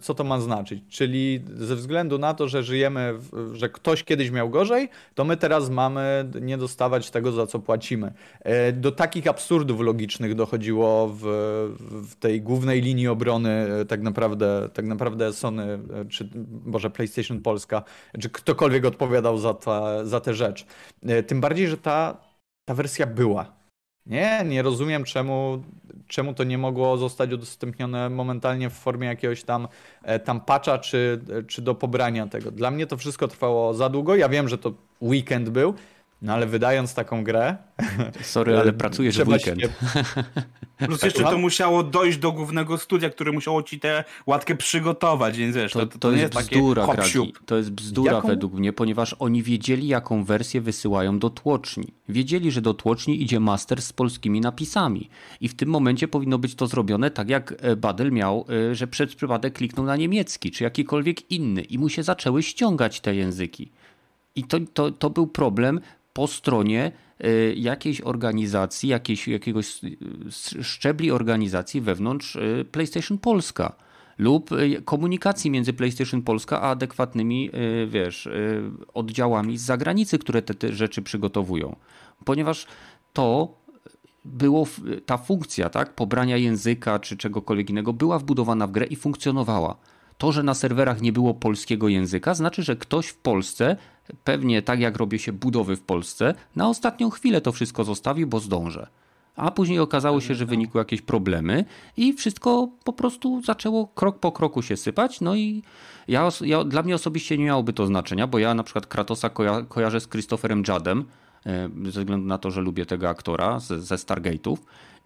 co 0.00 0.14
to 0.14 0.24
ma 0.24 0.40
znaczyć. 0.40 0.82
Czyli 0.88 1.44
ze 1.56 1.76
względu 1.76 2.18
na 2.18 2.34
to, 2.34 2.48
że 2.48 2.62
żyjemy, 2.62 3.14
że 3.52 3.68
ktoś 3.68 4.04
kiedyś 4.04 4.30
miał 4.30 4.50
gorzej, 4.50 4.88
to 5.14 5.24
my 5.24 5.36
teraz 5.36 5.70
mamy 5.70 6.30
nie 6.40 6.58
dostawać 6.58 7.10
tego, 7.10 7.32
za 7.32 7.46
co 7.46 7.58
płacimy. 7.58 8.12
E, 8.40 8.72
do 8.72 8.92
takich 8.92 9.26
absurdów 9.26 9.80
logicznych 9.80 10.34
dochodziło 10.34 11.08
w, 11.08 11.22
w 12.08 12.14
tej 12.14 12.42
głównej 12.42 12.80
linii 12.80 13.08
obrony 13.08 13.66
tak 13.88 14.02
naprawdę, 14.02 14.68
tak 14.72 14.86
naprawdę 14.86 15.32
Sony, 15.32 15.78
czy 16.08 16.28
może 16.64 16.90
PlayStation 16.90 17.40
Polska, 17.40 17.82
czy 18.20 18.30
ktokolwiek 18.30 18.84
odpowiadał 18.84 19.38
za, 19.38 19.54
ta, 19.54 20.04
za 20.04 20.20
tę 20.20 20.34
rzecz. 20.34 20.66
Tym 21.26 21.40
bardziej, 21.40 21.68
że 21.68 21.76
ta, 21.76 22.29
ta 22.70 22.74
wersja 22.74 23.06
była. 23.06 23.52
Nie, 24.06 24.44
nie 24.44 24.62
rozumiem 24.62 25.04
czemu, 25.04 25.62
czemu 26.06 26.34
to 26.34 26.44
nie 26.44 26.58
mogło 26.58 26.96
zostać 26.96 27.32
udostępnione 27.32 28.10
momentalnie 28.10 28.70
w 28.70 28.72
formie 28.72 29.08
jakiegoś 29.08 29.42
tam, 29.42 29.68
e, 30.02 30.18
tam 30.18 30.40
patcha 30.40 30.78
czy, 30.78 31.20
czy 31.48 31.62
do 31.62 31.74
pobrania 31.74 32.26
tego. 32.26 32.50
Dla 32.50 32.70
mnie 32.70 32.86
to 32.86 32.96
wszystko 32.96 33.28
trwało 33.28 33.74
za 33.74 33.88
długo. 33.88 34.16
Ja 34.16 34.28
wiem, 34.28 34.48
że 34.48 34.58
to 34.58 34.72
weekend 35.02 35.48
był, 35.48 35.74
no 36.22 36.32
ale 36.32 36.46
wydając 36.46 36.94
taką 36.94 37.24
grę. 37.24 37.56
Sorry, 38.22 38.58
ale 38.58 38.72
pracujesz 38.82 39.18
w 39.18 39.28
weekend. 39.28 39.60
Się... 39.60 39.68
Plus 40.86 41.02
jeszcze 41.02 41.22
to 41.22 41.38
musiało 41.38 41.82
dojść 41.82 42.18
do 42.18 42.32
głównego 42.32 42.78
studia, 42.78 43.10
które 43.10 43.32
musiało 43.32 43.62
ci 43.62 43.80
tę 43.80 44.04
łatkę 44.26 44.56
przygotować, 44.56 45.36
więc 45.36 45.56
wiesz, 45.56 45.72
to, 45.72 45.78
to, 45.78 45.86
to, 45.86 45.98
to 45.98 46.12
jest, 46.12 46.34
jest 46.34 46.50
bzdura. 46.50 46.86
To 47.46 47.56
jest 47.56 47.70
bzdura 47.70 48.12
jaką? 48.12 48.28
według 48.28 48.52
mnie, 48.52 48.72
ponieważ 48.72 49.16
oni 49.18 49.42
wiedzieli, 49.42 49.88
jaką 49.88 50.24
wersję 50.24 50.60
wysyłają 50.60 51.18
do 51.18 51.30
tłoczni. 51.30 51.92
Wiedzieli, 52.08 52.50
że 52.50 52.60
do 52.60 52.74
tłoczni 52.74 53.22
idzie 53.22 53.40
master 53.40 53.82
z 53.82 53.92
polskimi 53.92 54.40
napisami. 54.40 55.08
I 55.40 55.48
w 55.48 55.54
tym 55.54 55.68
momencie 55.68 56.08
powinno 56.08 56.38
być 56.38 56.54
to 56.54 56.66
zrobione 56.66 57.10
tak, 57.10 57.28
jak 57.28 57.54
e, 57.58 57.76
Badel 57.76 58.12
miał, 58.12 58.46
e, 58.70 58.74
że 58.74 58.86
przed 58.86 59.14
przypadek 59.14 59.54
kliknął 59.54 59.86
na 59.86 59.96
niemiecki, 59.96 60.50
czy 60.50 60.64
jakikolwiek 60.64 61.30
inny 61.30 61.62
i 61.62 61.78
mu 61.78 61.88
się 61.88 62.02
zaczęły 62.02 62.42
ściągać 62.42 63.00
te 63.00 63.14
języki. 63.14 63.70
I 64.36 64.44
to, 64.44 64.58
to, 64.74 64.90
to 64.90 65.10
był 65.10 65.26
problem 65.26 65.80
po 66.20 66.26
stronie 66.26 66.92
y, 67.24 67.54
jakiejś 67.56 68.00
organizacji, 68.00 68.88
jakiejś, 68.88 69.28
jakiegoś 69.28 69.84
y, 69.84 70.62
szczebli 70.62 71.10
organizacji 71.10 71.80
wewnątrz 71.80 72.36
y, 72.36 72.64
PlayStation 72.72 73.18
Polska 73.18 73.72
lub 74.18 74.50
komunikacji 74.84 75.50
między 75.50 75.72
PlayStation 75.72 76.22
Polska 76.22 76.60
a 76.60 76.70
adekwatnymi, 76.70 77.50
wiesz, 77.88 78.28
oddziałami 78.94 79.58
z 79.58 79.62
zagranicy, 79.62 80.18
które 80.18 80.42
te, 80.42 80.54
te 80.54 80.72
rzeczy 80.72 81.02
przygotowują. 81.02 81.76
Ponieważ 82.24 82.66
to 83.12 83.54
było, 84.24 84.66
ta 85.06 85.18
funkcja, 85.18 85.70
tak, 85.70 85.94
pobrania 85.94 86.36
języka 86.36 86.98
czy 86.98 87.16
czegokolwiek 87.16 87.70
innego 87.70 87.92
była 87.92 88.18
wbudowana 88.18 88.66
w 88.66 88.70
grę 88.70 88.86
i 88.86 88.96
funkcjonowała. 88.96 89.76
To, 90.18 90.32
że 90.32 90.42
na 90.42 90.54
serwerach 90.54 91.00
nie 91.00 91.12
było 91.12 91.34
polskiego 91.34 91.88
języka, 91.88 92.34
znaczy, 92.34 92.62
że 92.62 92.76
ktoś 92.76 93.06
w 93.06 93.16
Polsce 93.16 93.76
pewnie 94.24 94.62
tak 94.62 94.80
jak 94.80 94.96
robię 94.96 95.18
się 95.18 95.32
budowy 95.32 95.76
w 95.76 95.82
Polsce, 95.82 96.34
na 96.56 96.68
ostatnią 96.68 97.10
chwilę 97.10 97.40
to 97.40 97.52
wszystko 97.52 97.84
zostawi, 97.84 98.26
bo 98.26 98.40
zdążę. 98.40 98.86
A 99.36 99.50
później 99.50 99.78
okazało 99.78 100.20
się, 100.20 100.34
że 100.34 100.46
wynikły 100.46 100.78
jakieś 100.78 101.02
problemy 101.02 101.64
i 101.96 102.12
wszystko 102.12 102.68
po 102.84 102.92
prostu 102.92 103.42
zaczęło 103.42 103.86
krok 103.86 104.18
po 104.18 104.32
kroku 104.32 104.62
się 104.62 104.76
sypać. 104.76 105.20
No 105.20 105.34
i 105.34 105.62
ja, 106.08 106.28
ja 106.40 106.64
dla 106.64 106.82
mnie 106.82 106.94
osobiście 106.94 107.38
nie 107.38 107.44
miałoby 107.44 107.72
to 107.72 107.86
znaczenia, 107.86 108.26
bo 108.26 108.38
ja 108.38 108.54
na 108.54 108.62
przykład 108.62 108.86
Kratosa 108.86 109.30
koja, 109.30 109.62
kojarzę 109.62 110.00
z 110.00 110.08
Christopherem 110.08 110.62
Jadem, 110.68 111.04
e, 111.46 111.68
ze 111.84 112.00
względu 112.00 112.26
na 112.26 112.38
to, 112.38 112.50
że 112.50 112.60
lubię 112.60 112.86
tego 112.86 113.08
aktora 113.08 113.58
ze, 113.58 113.80
ze 113.80 113.94
Stargate'ów. 113.94 114.56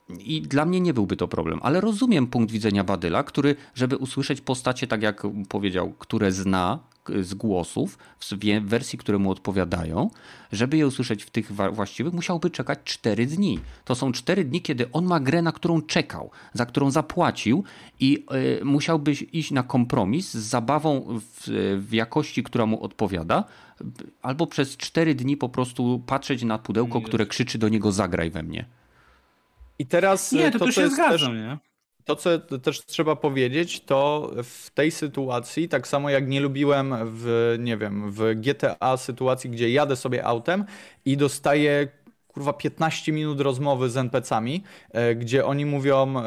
I 0.08 0.42
dla 0.42 0.64
mnie 0.64 0.80
nie 0.80 0.94
byłby 0.94 1.16
to 1.16 1.28
problem, 1.28 1.58
ale 1.62 1.80
rozumiem 1.80 2.26
punkt 2.26 2.52
widzenia 2.52 2.84
Badyla, 2.84 3.22
który, 3.22 3.56
żeby 3.74 3.96
usłyszeć 3.96 4.40
postacie, 4.40 4.86
tak 4.86 5.02
jak 5.02 5.22
powiedział, 5.48 5.92
które 5.98 6.32
zna 6.32 6.78
z 7.20 7.34
głosów, 7.34 7.98
w 8.20 8.68
wersji, 8.68 8.98
które 8.98 9.18
mu 9.18 9.30
odpowiadają, 9.30 10.10
żeby 10.52 10.76
je 10.76 10.86
usłyszeć 10.86 11.24
w 11.24 11.30
tych 11.30 11.52
właściwych, 11.52 12.12
musiałby 12.12 12.50
czekać 12.50 12.78
4 12.84 13.26
dni. 13.26 13.58
To 13.84 13.94
są 13.94 14.12
4 14.12 14.44
dni, 14.44 14.62
kiedy 14.62 14.92
on 14.92 15.04
ma 15.04 15.20
grę, 15.20 15.42
na 15.42 15.52
którą 15.52 15.82
czekał, 15.82 16.30
za 16.52 16.66
którą 16.66 16.90
zapłacił 16.90 17.64
i 18.00 18.26
y, 18.60 18.64
musiałby 18.64 19.12
iść 19.12 19.50
na 19.50 19.62
kompromis 19.62 20.30
z 20.30 20.36
zabawą 20.36 21.18
w, 21.20 21.48
w 21.88 21.92
jakości, 21.92 22.42
która 22.42 22.66
mu 22.66 22.82
odpowiada, 22.82 23.44
albo 24.22 24.46
przez 24.46 24.76
4 24.76 25.14
dni 25.14 25.36
po 25.36 25.48
prostu 25.48 26.02
patrzeć 26.06 26.42
na 26.42 26.58
pudełko, 26.58 27.00
które 27.00 27.26
krzyczy 27.26 27.58
do 27.58 27.68
niego 27.68 27.92
zagraj 27.92 28.30
we 28.30 28.42
mnie. 28.42 28.66
I 29.78 29.86
teraz 29.86 30.32
nie, 30.32 30.50
to, 30.50 30.58
to, 30.58 30.64
to 30.64 30.72
się 30.72 30.88
zgadzam, 30.88 31.18
też, 31.18 31.28
nie? 31.28 31.58
To, 32.04 32.16
co 32.16 32.38
też 32.38 32.86
trzeba 32.86 33.16
powiedzieć, 33.16 33.80
to 33.80 34.30
w 34.42 34.70
tej 34.70 34.90
sytuacji, 34.90 35.68
tak 35.68 35.88
samo 35.88 36.10
jak 36.10 36.28
nie 36.28 36.40
lubiłem 36.40 36.94
w, 37.04 37.56
nie 37.58 37.76
wiem, 37.76 38.12
w 38.12 38.34
GTA 38.34 38.96
sytuacji, 38.96 39.50
gdzie 39.50 39.70
jadę 39.70 39.96
sobie 39.96 40.24
autem 40.24 40.64
i 41.04 41.16
dostaję 41.16 41.88
kurwa 42.34 42.52
15 42.52 43.12
minut 43.12 43.40
rozmowy 43.40 43.90
z 43.90 43.96
NPC-ami, 43.96 44.62
e, 44.90 45.14
gdzie 45.14 45.46
oni 45.46 45.66
mówią, 45.66 46.18
e, 46.18 46.22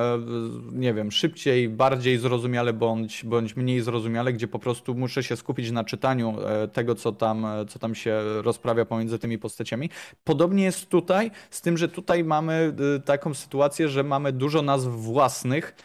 nie 0.72 0.94
wiem, 0.94 1.12
szybciej, 1.12 1.70
bardziej 1.70 2.18
zrozumiale 2.18 2.74
bądź, 2.74 3.24
bądź 3.26 3.56
mniej 3.56 3.82
zrozumiale, 3.82 4.34
gdzie 4.34 4.48
po 4.48 4.60
prostu 4.60 4.96
muszę 4.96 5.24
się 5.24 5.36
skupić 5.36 5.72
na 5.72 5.84
czytaniu 5.84 6.36
e, 6.42 6.68
tego, 6.68 6.96
co 6.96 7.12
tam, 7.12 7.48
co 7.70 7.80
tam 7.80 7.96
się 7.96 8.22
rozprawia 8.42 8.86
pomiędzy 8.86 9.20
tymi 9.20 9.38
postaciami. 9.38 9.90
Podobnie 10.24 10.64
jest 10.64 10.90
tutaj, 10.90 11.32
z 11.50 11.62
tym, 11.62 11.78
że 11.78 11.88
tutaj 11.88 12.24
mamy 12.24 12.74
taką 13.06 13.34
sytuację, 13.34 13.90
że 13.90 14.04
mamy 14.04 14.32
dużo 14.32 14.62
nazw 14.62 14.88
własnych, 14.88 15.76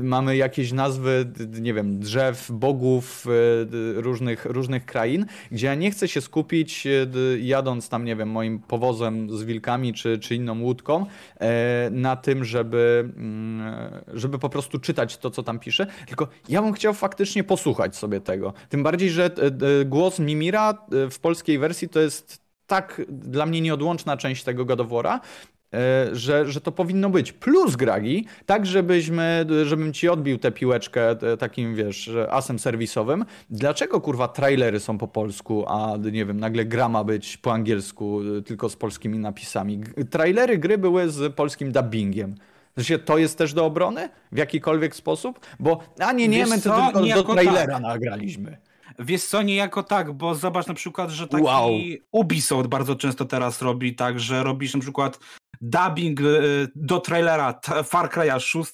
mamy 0.00 0.36
jakieś 0.36 0.72
nazwy, 0.72 1.32
nie 1.60 1.74
wiem, 1.74 1.98
drzew, 1.98 2.50
bogów 2.52 3.26
y, 3.26 4.00
różnych, 4.00 4.44
różnych 4.44 4.84
krain, 4.86 5.26
gdzie 5.50 5.66
ja 5.66 5.74
nie 5.74 5.90
chcę 5.90 6.08
się 6.08 6.20
skupić 6.20 6.86
y, 6.86 7.40
jadąc 7.40 7.88
tam, 7.88 8.04
nie 8.04 8.16
wiem, 8.16 8.30
moim 8.30 8.58
powozem 8.58 9.36
z 9.36 9.42
wilkami 9.42 9.94
czy, 9.94 10.18
czy 10.18 10.34
inną 10.34 10.60
łódką 10.60 11.06
na 11.90 12.16
tym, 12.16 12.44
żeby, 12.44 13.10
mm, 13.16 13.62
żeby 14.14 14.38
po 14.38 14.48
prostu 14.48 14.78
czytać 14.78 15.16
to, 15.16 15.30
co 15.30 15.42
tam 15.42 15.58
pisze, 15.58 15.86
tylko 16.06 16.28
ja 16.48 16.62
bym 16.62 16.72
chciał 16.72 16.94
faktycznie 16.94 17.44
posłuchać 17.44 17.96
sobie 17.96 18.20
tego. 18.20 18.52
Tym 18.68 18.82
bardziej, 18.82 19.10
że 19.10 19.30
głos 19.84 20.18
Mimira 20.18 20.86
w 21.10 21.18
polskiej 21.18 21.58
wersji 21.58 21.88
to 21.88 22.00
jest 22.00 22.44
tak 22.66 23.02
dla 23.08 23.46
mnie 23.46 23.60
nieodłączna 23.60 24.16
część 24.16 24.44
tego 24.44 24.64
E, 24.64 25.20
że, 26.12 26.50
że 26.50 26.60
to 26.60 26.72
powinno 26.72 27.10
być. 27.10 27.32
Plus 27.32 27.76
gragi, 27.76 28.26
tak 28.46 28.66
żebyśmy, 28.66 29.46
żebym 29.64 29.92
ci 29.92 30.08
odbił 30.08 30.38
tę 30.38 30.52
piłeczkę 30.52 31.10
e, 31.10 31.36
takim, 31.36 31.74
wiesz, 31.74 32.10
asem 32.30 32.58
serwisowym. 32.58 33.24
Dlaczego 33.50 34.00
kurwa 34.00 34.28
trailery 34.28 34.80
są 34.80 34.98
po 34.98 35.08
polsku, 35.08 35.64
a 35.68 35.96
nie 36.12 36.24
wiem, 36.24 36.40
nagle 36.40 36.64
gra 36.64 36.88
ma 36.88 37.04
być 37.04 37.36
po 37.36 37.52
angielsku, 37.52 38.20
e, 38.38 38.42
tylko 38.42 38.68
z 38.68 38.76
polskimi 38.76 39.18
napisami? 39.18 39.80
Trailery 40.10 40.58
gry 40.58 40.78
były 40.78 41.10
z 41.10 41.34
polskim 41.34 41.72
dubbingiem. 41.72 42.34
Znaczy, 42.74 42.98
to 42.98 43.18
jest 43.18 43.38
też 43.38 43.52
do 43.52 43.66
obrony 43.66 44.08
w 44.32 44.38
jakikolwiek 44.38 44.96
sposób? 44.96 45.40
Bo, 45.60 45.80
a 45.98 46.12
nie, 46.12 46.28
nie, 46.28 46.46
my 46.46 46.60
to 46.60 46.92
tylko 46.92 47.22
do 47.22 47.34
trailera 47.34 47.74
tak. 47.74 47.82
nagraliśmy. 47.82 48.56
Wiesz 48.98 49.24
co, 49.24 49.42
niejako 49.42 49.82
tak, 49.82 50.12
bo 50.12 50.34
zobacz 50.34 50.66
na 50.66 50.74
przykład, 50.74 51.10
że 51.10 51.28
taki 51.28 51.44
wow. 51.44 51.70
Ubisoft 52.10 52.68
bardzo 52.68 52.96
często 52.96 53.24
teraz 53.24 53.62
robi 53.62 53.94
tak, 53.94 54.20
że 54.20 54.42
robisz 54.42 54.74
na 54.74 54.80
przykład 54.80 55.18
dubbing 55.60 56.20
e, 56.20 56.24
do 56.74 57.00
trailera 57.00 57.60
Far 57.84 58.08
Cry'a 58.10 58.40
6, 58.40 58.72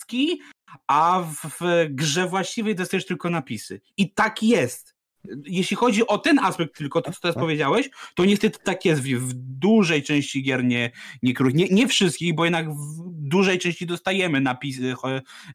a 0.87 1.25
w 1.51 1.87
grze 1.91 2.27
właściwej 2.29 2.75
dostajesz 2.75 3.07
tylko 3.07 3.31
napisy. 3.31 3.81
I 3.97 4.13
tak 4.13 4.43
jest. 4.43 5.00
Jeśli 5.47 5.77
chodzi 5.77 6.07
o 6.07 6.19
ten 6.19 6.39
aspekt 6.39 6.77
tylko, 6.77 7.03
to 7.03 7.13
co 7.13 7.21
teraz 7.21 7.35
tak. 7.35 7.43
powiedziałeś, 7.43 7.91
to 8.15 8.25
niestety 8.25 8.59
tak 8.65 8.85
jest. 8.85 9.03
W 9.03 9.33
dużej 9.35 10.03
części 10.03 10.43
gier 10.43 10.65
nie, 10.65 10.91
nie, 11.23 11.35
nie, 11.55 11.67
nie 11.71 11.89
wszystkich, 11.89 12.35
bo 12.35 12.45
jednak 12.45 12.71
w 12.71 13.03
dużej 13.07 13.59
części 13.59 13.87
dostajemy 13.87 14.41
napisy, 14.41 14.95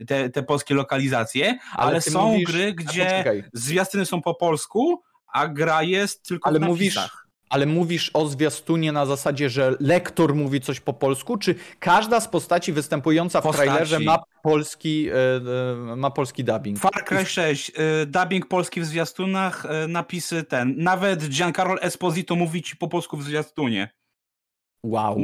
te, 0.08 0.30
te 0.30 0.44
polskie 0.44 0.76
lokalizacje, 0.76 1.58
ale, 1.72 1.92
ale 1.92 2.02
są 2.02 2.32
mówisz... 2.32 2.52
gry, 2.52 2.74
gdzie 2.74 3.24
zwiastuny 3.54 4.06
są 4.06 4.22
po 4.22 4.36
polsku, 4.36 5.04
a 5.34 5.48
gra 5.48 5.84
jest 5.84 6.28
tylko 6.28 6.50
ale 6.50 6.60
w 6.60 6.62
napisach. 6.62 7.04
Mówisz 7.04 7.25
ale 7.56 7.65
mówisz 7.65 8.11
o 8.14 8.27
zwiastunie 8.27 8.91
na 8.91 9.06
zasadzie, 9.06 9.49
że 9.49 9.76
lektor 9.80 10.36
mówi 10.36 10.61
coś 10.61 10.80
po 10.80 10.94
polsku, 10.94 11.38
czy 11.38 11.56
każda 11.80 12.19
z 12.19 12.27
postaci 12.27 12.73
występująca 12.73 13.41
w 13.41 13.44
postaci. 13.44 13.68
trailerze 13.69 13.99
ma 13.99 14.19
polski, 14.44 15.10
e, 15.10 15.14
e, 15.91 15.95
ma 15.95 16.11
polski 16.11 16.44
dubbing? 16.44 16.80
Far 16.80 17.06
Cry 17.06 17.26
6, 17.26 17.72
e, 17.76 18.06
dubbing 18.06 18.48
polski 18.48 18.82
w 18.82 18.86
zwiastunach, 18.86 19.65
napisy 19.88 20.44
ten. 20.44 20.73
Nawet 20.77 21.30
Giancarlo 21.30 21.82
Esposito 21.82 22.36
mówi 22.36 22.64
ci 22.64 22.77
po 22.77 22.88
polsku 22.88 23.18
w 23.18 23.23
zwiastunie. 23.23 23.90
Wow. 24.84 25.18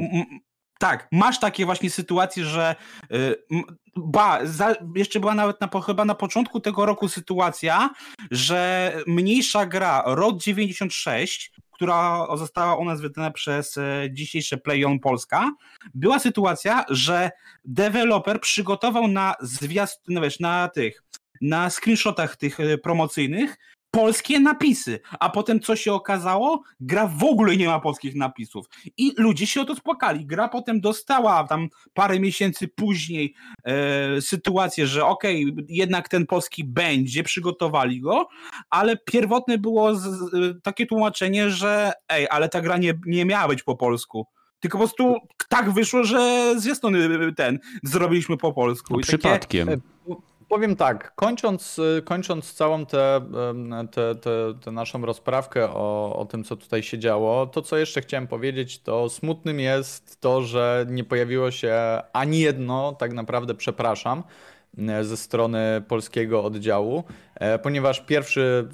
Tak, 0.79 1.07
masz 1.11 1.39
takie 1.39 1.65
właśnie 1.65 1.89
sytuacje, 1.89 2.45
że 2.45 2.75
ba, 3.95 4.45
za, 4.45 4.75
jeszcze 4.95 5.19
była 5.19 5.35
nawet 5.35 5.61
na, 5.61 5.81
chyba 5.81 6.05
na 6.05 6.15
początku 6.15 6.59
tego 6.59 6.85
roku 6.85 7.07
sytuacja, 7.07 7.89
że 8.31 8.93
mniejsza 9.07 9.65
gra, 9.65 10.03
ROD 10.05 10.43
96, 10.43 11.51
która 11.81 12.27
została 12.37 12.75
u 12.75 12.85
nas 12.85 13.01
wydana 13.01 13.31
przez 13.31 13.77
e, 13.77 14.07
dzisiejsze 14.11 14.57
PlayOn 14.57 14.99
Polska, 14.99 15.51
była 15.93 16.19
sytuacja, 16.19 16.85
że 16.89 17.31
deweloper 17.65 18.41
przygotował 18.41 19.07
na 19.07 19.35
zwiast, 19.41 20.01
no 20.07 20.21
wiesz, 20.21 20.39
na 20.39 20.69
tych, 20.69 21.03
na 21.41 21.69
screenshotach 21.69 22.35
tych 22.35 22.59
e, 22.59 22.77
promocyjnych 22.77 23.57
polskie 23.91 24.39
napisy, 24.39 24.99
a 25.19 25.29
potem 25.29 25.59
co 25.59 25.75
się 25.75 25.93
okazało? 25.93 26.63
Gra 26.79 27.07
w 27.07 27.23
ogóle 27.23 27.57
nie 27.57 27.67
ma 27.67 27.79
polskich 27.79 28.15
napisów. 28.15 28.65
I 28.97 29.13
ludzie 29.17 29.47
się 29.47 29.61
o 29.61 29.65
to 29.65 29.75
spłakali. 29.75 30.25
Gra 30.25 30.47
potem 30.49 30.81
dostała 30.81 31.43
tam 31.43 31.67
parę 31.93 32.19
miesięcy 32.19 32.67
później 32.67 33.35
e, 33.63 34.21
sytuację, 34.21 34.87
że 34.87 35.05
okej, 35.05 35.51
okay, 35.51 35.65
jednak 35.69 36.09
ten 36.09 36.25
polski 36.25 36.63
będzie, 36.63 37.23
przygotowali 37.23 38.01
go, 38.01 38.27
ale 38.69 38.97
pierwotne 38.97 39.57
było 39.57 39.95
z, 39.95 40.03
z, 40.03 40.63
takie 40.63 40.85
tłumaczenie, 40.85 41.49
że 41.49 41.91
ej, 42.09 42.27
ale 42.29 42.49
ta 42.49 42.61
gra 42.61 42.77
nie, 42.77 42.93
nie 43.05 43.25
miała 43.25 43.47
być 43.47 43.63
po 43.63 43.75
polsku. 43.75 44.27
Tylko 44.59 44.77
po 44.77 44.83
prostu 44.83 45.15
tak 45.49 45.71
wyszło, 45.71 46.03
że 46.03 46.53
zwiastuny 46.57 47.33
ten 47.33 47.59
zrobiliśmy 47.83 48.37
po 48.37 48.53
polsku. 48.53 48.93
No, 48.93 48.99
przypadkiem. 48.99 49.67
Takie, 49.67 49.81
Powiem 50.51 50.75
tak, 50.75 51.15
kończąc, 51.15 51.79
kończąc 52.05 52.53
całą 52.53 52.85
tę 52.85 53.21
te, 53.91 54.15
te, 54.15 54.53
te, 54.61 54.71
naszą 54.71 55.05
rozprawkę 55.05 55.69
o, 55.69 56.15
o 56.15 56.25
tym, 56.25 56.43
co 56.43 56.55
tutaj 56.55 56.83
się 56.83 56.99
działo, 56.99 57.47
to 57.47 57.61
co 57.61 57.77
jeszcze 57.77 58.01
chciałem 58.01 58.27
powiedzieć, 58.27 58.79
to 58.79 59.09
smutnym 59.09 59.59
jest 59.59 60.21
to, 60.21 60.41
że 60.41 60.85
nie 60.89 61.03
pojawiło 61.03 61.51
się 61.51 61.75
ani 62.13 62.39
jedno, 62.39 62.95
tak 62.99 63.13
naprawdę 63.13 63.55
przepraszam, 63.55 64.23
ze 65.01 65.17
strony 65.17 65.83
polskiego 65.87 66.43
oddziału, 66.43 67.03
e, 67.35 67.59
ponieważ 67.59 68.01
pierwszy, 68.01 68.67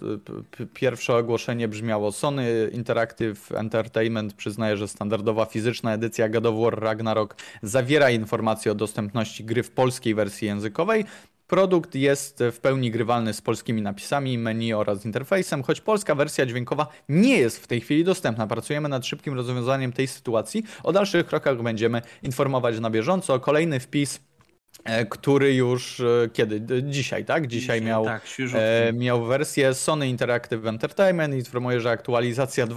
pierwsze 0.74 1.16
ogłoszenie 1.16 1.68
brzmiało 1.68 2.12
Sony 2.12 2.70
Interactive 2.74 3.52
Entertainment 3.52 4.34
przyznaje, 4.34 4.78
że 4.78 4.88
standardowa 4.88 5.46
fizyczna 5.46 5.94
edycja 5.94 6.30
God 6.30 6.46
of 6.46 6.56
War 6.64 6.80
Ragnarok 6.80 7.36
zawiera 7.62 8.10
informacje 8.10 8.72
o 8.72 8.76
dostępności 8.76 9.46
gry 9.46 9.64
w 9.64 9.72
polskiej 9.72 10.16
wersji 10.16 10.48
językowej, 10.48 11.06
Produkt 11.48 11.96
jest 11.96 12.44
w 12.52 12.60
pełni 12.60 12.92
grywalny 12.92 13.34
z 13.34 13.42
polskimi 13.42 13.82
napisami, 13.82 14.38
menu 14.38 14.74
oraz 14.74 15.06
interfejsem, 15.06 15.64
choć 15.64 15.82
polska 15.82 16.16
wersja 16.16 16.46
dźwiękowa 16.46 16.88
nie 17.10 17.38
jest 17.38 17.64
w 17.64 17.68
tej 17.68 17.82
chwili 17.82 18.04
dostępna. 18.04 18.48
Pracujemy 18.48 18.90
nad 18.90 19.06
szybkim 19.06 19.34
rozwiązaniem 19.34 19.94
tej 19.94 20.08
sytuacji. 20.08 20.64
O 20.84 20.94
dalszych 20.94 21.26
krokach 21.26 21.62
będziemy 21.62 22.02
informować 22.24 22.80
na 22.80 22.90
bieżąco. 22.90 23.40
Kolejny 23.40 23.80
wpis 23.80 24.20
E, 24.84 25.06
który 25.06 25.56
już 25.56 26.00
e, 26.00 26.30
kiedy? 26.34 26.84
Dzisiaj, 26.84 27.26
tak? 27.26 27.48
Dzisiaj, 27.48 27.80
Dzisiaj 27.80 27.82
miał, 27.82 28.06
tak, 28.06 28.24
e, 28.54 28.94
miał 28.94 29.26
wersję 29.26 29.74
Sony 29.74 30.10
Interactive 30.10 30.66
Entertainment 30.66 31.34
i 31.34 31.38
informuje, 31.38 31.82
że 31.82 31.90
aktualizacja 31.90 32.68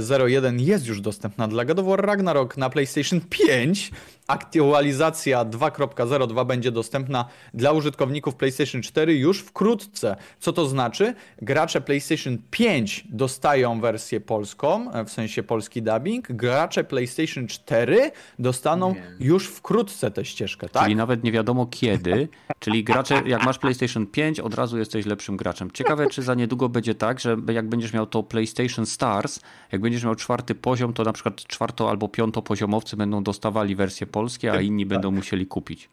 2.01 0.00 0.60
jest 0.60 0.86
już 0.86 1.00
dostępna 1.00 1.48
dla 1.48 1.64
God 1.64 1.78
of 1.78 1.86
War 1.86 2.06
Ragnarok 2.06 2.56
na 2.56 2.70
PlayStation 2.70 3.20
5 3.20 3.90
Aktualizacja 4.28 5.44
2.02 5.44 6.46
będzie 6.46 6.72
dostępna 6.72 7.24
dla 7.54 7.72
użytkowników 7.72 8.34
PlayStation 8.34 8.82
4 8.82 9.14
już 9.14 9.40
wkrótce. 9.40 10.16
Co 10.40 10.52
to 10.52 10.66
znaczy? 10.66 11.14
Gracze 11.42 11.80
PlayStation 11.80 12.38
5 12.50 13.04
dostają 13.10 13.80
wersję 13.80 14.20
polską, 14.20 14.90
w 15.06 15.10
sensie 15.10 15.42
polski 15.42 15.82
dubbing. 15.82 16.32
Gracze 16.32 16.84
PlayStation 16.84 17.46
4 17.46 18.10
dostaną 18.38 18.94
nie. 18.94 19.02
już 19.20 19.46
wkrótce 19.46 20.10
tę 20.10 20.24
ścieżkę, 20.24 20.68
tak? 20.68 20.82
Czyli 20.82 20.96
nawet 20.96 21.24
nie 21.24 21.32
wiadomo 21.32 21.66
kiedy. 21.66 22.28
Czyli 22.58 22.84
gracze, 22.84 23.22
jak 23.26 23.44
masz 23.44 23.58
PlayStation 23.58 24.06
5, 24.06 24.40
od 24.40 24.54
razu 24.54 24.78
jesteś 24.78 25.06
lepszym 25.06 25.36
graczem. 25.36 25.70
Ciekawe, 25.70 26.06
czy 26.06 26.22
za 26.22 26.34
niedługo 26.34 26.68
będzie 26.68 26.94
tak, 26.94 27.20
że 27.20 27.36
jak 27.52 27.68
będziesz 27.68 27.92
miał 27.92 28.06
to 28.06 28.22
PlayStation 28.22 28.86
Stars, 28.86 29.40
jak 29.72 29.80
będziesz 29.80 30.04
miał 30.04 30.14
czwarty 30.14 30.54
poziom, 30.54 30.92
to 30.92 31.04
na 31.04 31.12
przykład 31.12 31.36
czwarto 31.36 31.90
albo 31.90 32.08
piąto 32.08 32.42
poziomowcy 32.42 32.96
będą 32.96 33.22
dostawali 33.22 33.76
wersję 33.76 34.06
polskie, 34.06 34.52
a 34.52 34.60
inni 34.60 34.84
tak. 34.84 34.88
będą 34.88 35.10
musieli 35.10 35.46
kupić. 35.46 35.88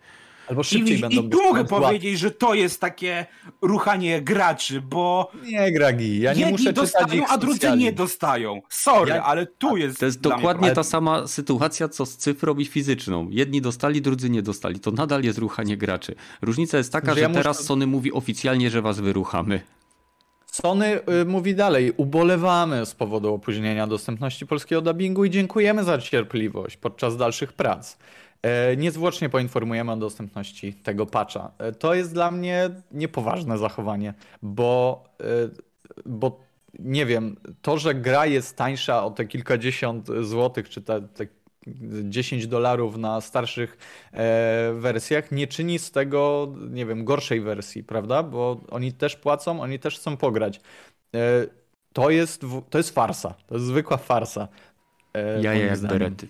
Albo 0.47 0.63
szybciej 0.63 0.97
I, 0.97 1.01
będą 1.01 1.23
I 1.23 1.29
tu 1.29 1.43
mogę 1.43 1.65
powiedzieć, 1.65 2.19
że 2.19 2.31
to 2.31 2.53
jest 2.53 2.81
takie 2.81 3.25
ruchanie 3.61 4.21
graczy, 4.21 4.81
bo. 4.81 5.31
Nie, 5.43 5.71
Gragi, 5.71 6.19
ja 6.19 6.33
nie 6.33 6.45
muszę 6.45 6.73
dostają, 6.73 7.27
a 7.27 7.37
drudzy 7.37 7.77
nie 7.77 7.91
dostają. 7.91 8.61
Sorry, 8.69 9.09
ja... 9.09 9.23
ale 9.23 9.45
tu 9.45 9.77
jest. 9.77 9.99
To 9.99 10.05
jest 10.05 10.21
dokładnie 10.21 10.71
ta 10.71 10.83
sama 10.83 11.27
sytuacja, 11.27 11.89
co 11.89 12.05
z 12.05 12.17
cyfrą 12.17 12.55
i 12.55 12.65
fizyczną. 12.65 13.27
Jedni 13.29 13.61
dostali, 13.61 14.01
drudzy 14.01 14.29
nie 14.29 14.41
dostali. 14.41 14.79
To 14.79 14.91
nadal 14.91 15.23
jest 15.23 15.37
ruchanie 15.37 15.77
graczy. 15.77 16.15
Różnica 16.41 16.77
jest 16.77 16.91
taka, 16.91 17.07
że, 17.07 17.15
że 17.15 17.21
ja 17.21 17.29
teraz 17.29 17.57
muszę... 17.57 17.67
Sony 17.67 17.87
mówi 17.87 18.13
oficjalnie, 18.13 18.69
że 18.69 18.81
was 18.81 18.99
wyruchamy. 18.99 19.61
Sony 20.61 20.99
y, 21.21 21.25
mówi 21.25 21.55
dalej, 21.55 21.93
ubolewamy 21.97 22.85
z 22.85 22.95
powodu 22.95 23.33
opóźnienia 23.33 23.87
dostępności 23.87 24.47
polskiego 24.47 24.81
dubbingu 24.81 25.25
i 25.25 25.29
dziękujemy 25.29 25.83
za 25.83 25.97
cierpliwość 25.97 26.77
podczas 26.77 27.17
dalszych 27.17 27.53
prac. 27.53 27.97
E, 28.41 28.77
niezwłocznie 28.77 29.29
poinformujemy 29.29 29.91
o 29.91 29.97
dostępności 29.97 30.73
tego 30.73 31.05
patcha. 31.05 31.51
E, 31.57 31.71
to 31.71 31.93
jest 31.93 32.13
dla 32.13 32.31
mnie 32.31 32.69
niepoważne 32.91 33.57
zachowanie, 33.57 34.13
bo, 34.41 35.03
e, 35.19 35.25
bo 36.05 36.39
nie 36.79 37.05
wiem, 37.05 37.35
to, 37.61 37.77
że 37.77 37.95
gra 37.95 38.25
jest 38.25 38.57
tańsza 38.57 39.05
o 39.05 39.11
te 39.11 39.25
kilkadziesiąt 39.25 40.07
złotych, 40.21 40.69
czy 40.69 40.81
te, 40.81 41.01
te 41.01 41.27
10 42.03 42.47
dolarów 42.47 42.97
na 42.97 43.21
starszych 43.21 43.77
e, 44.11 44.73
wersjach 44.73 45.31
nie 45.31 45.47
czyni 45.47 45.79
z 45.79 45.91
tego, 45.91 46.53
nie 46.69 46.85
wiem, 46.85 47.05
gorszej 47.05 47.41
wersji, 47.41 47.83
prawda? 47.83 48.23
Bo 48.23 48.61
oni 48.69 48.93
też 48.93 49.15
płacą, 49.15 49.61
oni 49.61 49.79
też 49.79 49.99
chcą 49.99 50.17
pograć. 50.17 50.61
E, 51.15 51.19
to, 51.93 52.09
jest, 52.09 52.45
to 52.69 52.77
jest 52.77 52.89
farsa. 52.89 53.33
To 53.47 53.55
jest 53.55 53.67
zwykła 53.67 53.97
farsa. 53.97 54.47
E, 55.13 55.41
ja 55.41 55.53
jak 55.53 55.79
berety. 55.79 56.27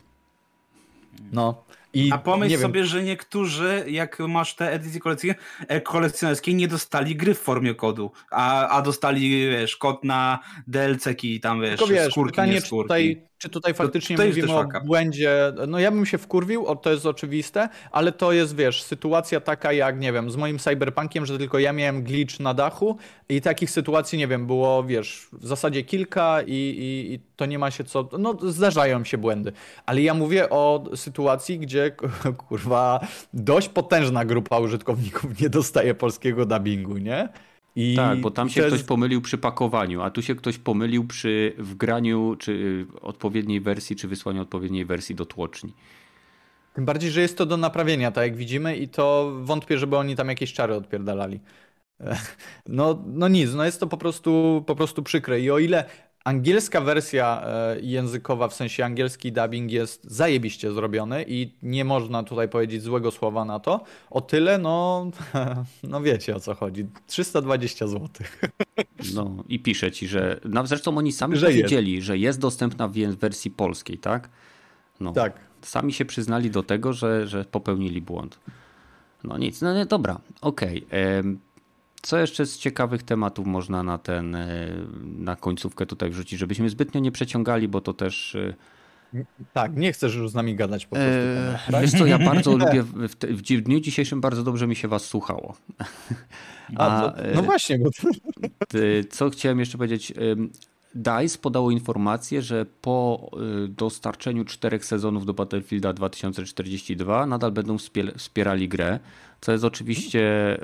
No. 1.32 1.66
I 1.94 2.12
A 2.12 2.18
pomyśl 2.18 2.62
sobie, 2.62 2.86
że 2.86 3.04
niektórzy, 3.04 3.86
jak 3.88 4.20
masz 4.20 4.56
te 4.56 4.72
edycje 4.72 5.36
e, 5.68 5.82
kolekcjonerskie, 5.82 6.54
nie 6.54 6.68
dostali 6.68 7.16
gry 7.16 7.34
w 7.34 7.40
formie 7.40 7.76
kodu, 7.76 8.12
a, 8.32 8.68
a 8.68 8.82
dostali, 8.82 9.50
wiesz, 9.50 9.78
kod 9.78 10.04
na 10.04 10.40
DLC-ki 10.68 11.40
tam, 11.40 11.62
wiesz, 11.62 11.80
Tylko 11.80 11.94
wiesz, 11.94 12.12
skórki, 12.12 12.32
pytanie, 12.32 12.54
nie 12.54 12.62
skórki. 12.62 12.84
Tutaj 12.84 13.28
czy 13.46 13.50
tutaj 13.50 13.74
faktycznie 13.74 14.18
to, 14.18 14.26
mówimy 14.26 14.54
o 14.54 14.68
błędzie? 14.86 15.54
No 15.68 15.80
ja 15.80 15.92
bym 15.92 16.06
się 16.06 16.18
wkurwił, 16.18 16.66
o, 16.66 16.76
to 16.76 16.92
jest 16.92 17.06
oczywiste, 17.06 17.70
ale 17.92 18.12
to 18.12 18.32
jest, 18.32 18.56
wiesz, 18.56 18.84
sytuacja 18.84 19.40
taka 19.40 19.74
jak, 19.74 20.00
nie 20.00 20.14
wiem, 20.14 20.32
z 20.32 20.36
moim 20.36 20.60
Cyberpunkiem, 20.60 21.26
że 21.26 21.38
tylko 21.38 21.60
ja 21.60 21.74
miałem 21.74 22.04
glitch 22.04 22.40
na 22.40 22.54
dachu 22.54 22.98
i 23.30 23.42
takich 23.42 23.72
sytuacji, 23.72 24.18
nie 24.18 24.28
wiem, 24.28 24.48
było, 24.48 24.84
wiesz, 24.84 25.28
w 25.34 25.48
zasadzie 25.48 25.84
kilka 25.84 26.42
i, 26.42 26.52
i, 26.52 27.14
i 27.14 27.20
to 27.36 27.46
nie 27.46 27.60
ma 27.60 27.72
się 27.72 27.84
co, 27.84 28.10
no 28.20 28.38
zdarzają 28.44 29.04
się 29.04 29.18
błędy, 29.18 29.52
ale 29.86 30.02
ja 30.02 30.14
mówię 30.14 30.50
o 30.50 30.84
sytuacji, 30.96 31.60
gdzie, 31.60 31.92
kurwa, 32.48 33.08
dość 33.34 33.70
potężna 33.70 34.26
grupa 34.26 34.60
użytkowników 34.60 35.42
nie 35.42 35.50
dostaje 35.50 35.94
polskiego 35.94 36.46
dubbingu, 36.46 36.98
nie? 36.98 37.30
I 37.76 37.96
tak, 37.96 38.22
bo 38.22 38.32
tam 38.32 38.50
się 38.50 38.62
ktoś 38.62 38.84
pomylił 38.84 39.22
przy 39.22 39.38
pakowaniu, 39.38 40.02
a 40.02 40.12
tu 40.12 40.22
się 40.22 40.36
ktoś 40.36 40.58
pomylił 40.58 41.08
przy 41.08 41.54
wgraniu 41.58 42.36
czy 42.40 42.52
y, 42.52 43.02
odpowiedniej 43.02 43.62
wersji, 43.62 43.96
czy 43.96 44.08
wysłaniu 44.08 44.42
odpowiedniej 44.42 44.86
wersji 44.86 45.16
do 45.16 45.26
tłoczni. 45.26 45.74
Tym 46.74 46.86
bardziej, 46.86 47.12
że 47.12 47.22
jest 47.22 47.38
to 47.38 47.46
do 47.46 47.58
naprawienia, 47.58 48.12
tak 48.12 48.24
jak 48.24 48.36
widzimy, 48.36 48.78
i 48.78 48.88
to 48.88 49.34
wątpię, 49.42 49.78
żeby 49.78 49.98
oni 49.98 50.16
tam 50.16 50.30
jakieś 50.30 50.54
czary 50.54 50.76
odpierdalali. 50.76 51.40
No, 52.68 53.04
no 53.06 53.28
nic, 53.28 53.54
no 53.54 53.66
jest 53.66 53.80
to 53.80 53.88
po 53.88 53.98
prostu, 53.98 54.64
po 54.68 54.76
prostu 54.76 55.04
przykre. 55.04 55.42
I 55.42 55.52
o 55.52 55.60
ile 55.60 55.86
Angielska 56.26 56.82
wersja 56.82 57.42
e, 57.46 57.80
językowa, 57.82 58.48
w 58.48 58.54
sensie 58.54 58.86
angielski 58.86 59.32
dubbing 59.32 59.72
jest 59.72 60.04
zajebiście 60.04 60.72
zrobiony 60.72 61.26
i 61.28 61.52
nie 61.64 61.86
można 61.86 62.24
tutaj 62.24 62.50
powiedzieć 62.50 62.82
złego 62.84 63.12
słowa 63.12 63.46
na 63.46 63.60
to. 63.60 63.84
O 64.10 64.22
tyle, 64.22 64.58
no, 64.58 65.06
no 65.84 66.02
wiecie 66.02 66.36
o 66.36 66.40
co 66.40 66.56
chodzi. 66.56 66.86
320 67.08 67.88
zł. 67.88 68.10
No 69.14 69.44
i 69.50 69.60
piszę 69.60 69.92
ci, 69.92 70.08
że 70.08 70.40
no, 70.46 70.68
zresztą 70.68 70.98
oni 70.98 71.12
sami 71.12 71.38
że 71.38 71.48
powiedzieli, 71.48 71.94
jest. 71.94 72.08
że 72.08 72.18
jest 72.18 72.40
dostępna 72.40 72.88
w 72.88 72.94
wersji 72.94 73.52
polskiej, 73.52 73.98
tak? 73.98 74.30
No, 75.00 75.12
tak. 75.12 75.34
Sami 75.62 75.94
się 75.94 76.06
przyznali 76.06 76.52
do 76.52 76.64
tego, 76.64 76.94
że, 76.94 77.28
że 77.28 77.46
popełnili 77.46 78.02
błąd. 78.02 78.40
No 79.24 79.38
nic, 79.38 79.62
no 79.62 79.74
nie, 79.74 79.86
dobra, 79.86 80.20
okej. 80.42 80.86
Okay. 80.86 81.38
Co 82.06 82.18
jeszcze 82.18 82.46
z 82.46 82.58
ciekawych 82.58 83.04
tematów 83.04 83.48
można 83.48 83.84
na 83.84 83.98
ten, 83.98 84.36
e, 84.36 84.68
na 85.04 85.36
końcówkę 85.36 85.86
tutaj 85.86 86.10
wrzucić, 86.10 86.40
żebyśmy 86.40 86.70
zbytnio 86.70 87.02
nie 87.02 87.12
przeciągali, 87.12 87.68
bo 87.68 87.82
to 87.82 87.94
też... 87.94 88.36
E, 88.36 89.26
tak, 89.54 89.76
nie 89.76 89.94
chcesz 89.94 90.16
już 90.16 90.30
z 90.32 90.34
nami 90.34 90.56
gadać 90.56 90.86
po 90.86 90.96
prostu. 90.96 91.12
Eee, 91.12 91.72
tak? 91.72 91.82
Wiesz 91.82 91.92
co, 91.92 92.06
ja 92.06 92.20
bardzo 92.20 92.52
lubię, 92.52 92.84
w, 92.84 93.16
w, 93.20 93.62
dniu 93.62 93.80
dzisiejszym 93.80 94.22
bardzo 94.22 94.44
dobrze 94.44 94.68
mi 94.68 94.76
się 94.76 94.88
was 94.88 95.06
słuchało. 95.06 95.56
A, 96.78 97.04
A 97.04 97.14
no 97.36 97.44
właśnie. 97.44 97.80
Bo... 97.80 97.90
Co 99.10 99.30
chciałem 99.30 99.60
jeszcze 99.60 99.78
powiedzieć, 99.78 100.14
DICE 100.96 101.38
podało 101.42 101.72
informację, 101.72 102.42
że 102.42 102.66
po 102.82 103.30
dostarczeniu 103.70 104.46
czterech 104.46 104.86
sezonów 104.86 105.26
do 105.26 105.34
Battlefielda 105.34 105.94
2042 105.94 107.26
nadal 107.26 107.52
będą 107.52 107.78
wspierali 108.18 108.70
grę, 108.70 109.00
co 109.42 109.52
jest 109.52 109.64
oczywiście 109.64 110.58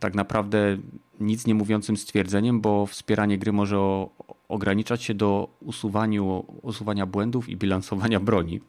tak 0.00 0.14
naprawdę 0.14 0.78
nic 1.20 1.46
nie 1.46 1.54
mówiącym 1.54 1.96
stwierdzeniem, 1.96 2.60
bo 2.60 2.86
wspieranie 2.86 3.38
gry 3.38 3.52
może 3.52 3.78
o, 3.78 4.10
ograniczać 4.48 5.02
się 5.02 5.14
do 5.14 5.48
usuwaniu, 5.60 6.44
usuwania 6.62 7.06
błędów 7.06 7.48
i 7.48 7.56
bilansowania 7.56 8.20
broni. 8.30 8.60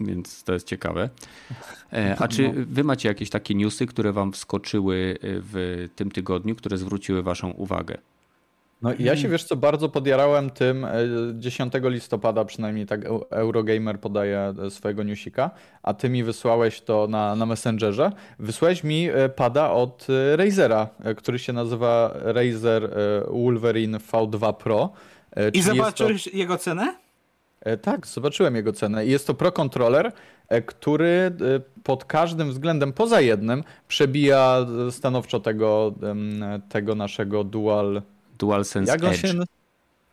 Więc 0.00 0.44
to 0.44 0.52
jest 0.52 0.66
ciekawe. 0.66 1.10
E, 1.92 2.16
a 2.18 2.28
czy 2.28 2.48
no. 2.48 2.52
wy 2.66 2.84
macie 2.84 3.08
jakieś 3.08 3.30
takie 3.30 3.54
newsy, 3.54 3.86
które 3.86 4.12
wam 4.12 4.32
wskoczyły 4.32 5.18
w 5.22 5.88
tym 5.96 6.10
tygodniu, 6.10 6.54
które 6.54 6.78
zwróciły 6.78 7.22
waszą 7.22 7.50
uwagę? 7.50 7.98
No 8.82 8.94
i 8.94 9.04
ja 9.04 9.16
się 9.16 9.28
wiesz 9.28 9.44
co, 9.44 9.56
bardzo 9.56 9.88
podjarałem 9.88 10.50
tym 10.50 10.86
10 11.34 11.74
e, 11.74 11.90
listopada 11.90 12.44
przynajmniej 12.44 12.86
tak 12.86 13.00
Eurogamer 13.30 14.00
podaje 14.00 14.54
e, 14.66 14.70
swojego 14.70 15.02
newsika, 15.02 15.50
a 15.82 15.94
ty 15.94 16.08
mi 16.08 16.24
wysłałeś 16.24 16.80
to 16.80 17.06
na, 17.06 17.36
na 17.36 17.46
Messengerze. 17.46 18.12
Wysłałeś 18.38 18.84
mi 18.84 19.08
e, 19.08 19.28
pada 19.28 19.70
od 19.70 20.06
Razera, 20.36 20.88
który 21.16 21.38
się 21.38 21.52
nazywa 21.52 22.10
Razer 22.14 22.90
Wolverine 23.28 23.98
V2 23.98 24.54
Pro. 24.54 24.90
I 25.52 25.62
zobaczyłeś 25.62 26.24
to... 26.24 26.36
jego 26.36 26.58
cenę? 26.58 26.94
Tak, 27.82 28.06
zobaczyłem 28.06 28.56
jego 28.56 28.72
cenę. 28.72 29.06
Jest 29.06 29.26
to 29.26 29.34
Pro 29.34 29.52
Controller, 29.52 30.12
który 30.66 31.32
pod 31.82 32.04
każdym 32.04 32.50
względem, 32.50 32.92
poza 32.92 33.20
jednym, 33.20 33.64
przebija 33.88 34.66
stanowczo 34.90 35.40
tego, 35.40 35.94
tego 36.68 36.94
naszego 36.94 37.44
dual 37.44 38.02
DualSense 38.40 38.92
Jak 38.92 39.04
Edge. 39.04 39.20
Się... 39.20 39.34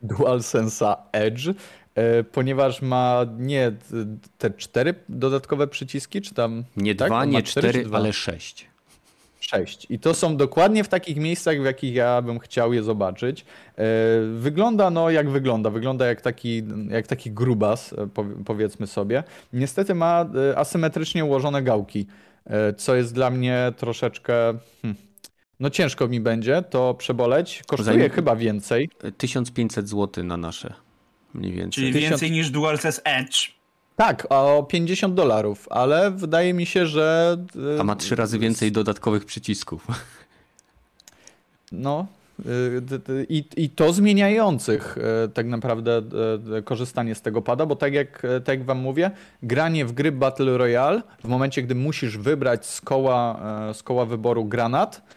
DualSense'a 0.04 0.96
Edge, 1.12 1.48
e, 1.96 2.24
ponieważ 2.24 2.82
ma 2.82 3.26
nie 3.38 3.72
te 4.38 4.52
cztery 4.52 4.94
dodatkowe 5.10 5.68
przyciski, 5.68 6.22
czy 6.22 6.34
tam... 6.34 6.64
Nie 6.78 6.96
tak? 6.96 7.10
dwa, 7.10 7.26
nie 7.26 7.44
cztery, 7.44 7.86
ale 7.94 8.14
sześć. 8.14 8.68
Sześć. 9.40 9.88
I 9.90 10.00
to 10.00 10.14
są 10.14 10.38
dokładnie 10.38 10.84
w 10.84 10.88
takich 10.88 11.18
miejscach, 11.18 11.62
w 11.62 11.66
jakich 11.66 11.94
ja 11.94 12.22
bym 12.22 12.40
chciał 12.40 12.74
je 12.74 12.84
zobaczyć. 12.84 13.46
E, 13.78 13.84
wygląda 14.40 14.90
no 14.90 15.10
jak 15.10 15.30
wygląda. 15.30 15.70
Wygląda 15.70 16.06
jak 16.06 16.22
taki, 16.22 16.64
jak 16.90 17.08
taki 17.08 17.32
grubas, 17.32 17.94
e, 17.94 18.08
powiedzmy 18.46 18.88
sobie. 18.88 19.24
Niestety 19.54 19.96
ma 19.96 20.26
asymetrycznie 20.56 21.26
ułożone 21.26 21.64
gałki, 21.64 22.08
co 22.78 22.96
jest 22.96 23.14
dla 23.14 23.30
mnie 23.30 23.74
troszeczkę... 23.78 24.34
Hmm, 24.82 25.07
no 25.60 25.70
ciężko 25.70 26.08
mi 26.08 26.20
będzie 26.20 26.62
to 26.62 26.94
przeboleć. 26.94 27.64
Kosztuje 27.68 28.10
chyba 28.10 28.36
więcej. 28.36 28.90
1500 29.18 29.90
zł 29.90 30.24
na 30.24 30.38
nasze. 30.38 30.74
Mniej 31.34 31.52
więcej. 31.52 31.84
Czyli 31.84 32.02
więcej 32.02 32.32
niż 32.32 32.50
DualSense 32.50 33.02
Edge. 33.04 33.52
Tak, 33.96 34.28
o 34.30 34.64
50 34.64 35.14
dolarów, 35.14 35.68
ale 35.70 36.12
wydaje 36.12 36.54
mi 36.54 36.66
się, 36.66 36.86
że. 36.86 37.38
A 37.80 37.84
ma 37.84 37.96
trzy 37.96 38.16
razy 38.16 38.40
więcej 38.40 38.72
dodatkowych 38.72 39.26
przycisków. 39.26 39.88
No, 41.72 42.08
y, 42.40 43.26
i, 43.30 43.44
I 43.58 43.70
to 43.70 43.94
zmieniających 43.94 44.98
y, 45.26 45.30
tak 45.30 45.46
naprawdę 45.46 46.02
korzystanie 46.66 47.16
z 47.16 47.22
tego 47.22 47.42
pada, 47.42 47.66
bo 47.66 47.76
tak 47.76 47.94
jak, 47.94 48.22
tak 48.22 48.60
jak 48.60 48.64
wam 48.64 48.78
mówię, 48.78 49.12
granie 49.44 49.86
w 49.86 49.92
gry 49.92 50.12
Battle 50.12 50.58
Royale 50.58 51.02
w 51.24 51.28
momencie, 51.28 51.64
gdy 51.64 51.76
musisz 51.76 52.18
wybrać 52.18 52.66
z 52.66 52.82
koła, 52.82 53.40
z 53.74 53.84
koła 53.84 54.06
wyboru 54.06 54.46
granat, 54.46 55.02
E, 55.02 55.17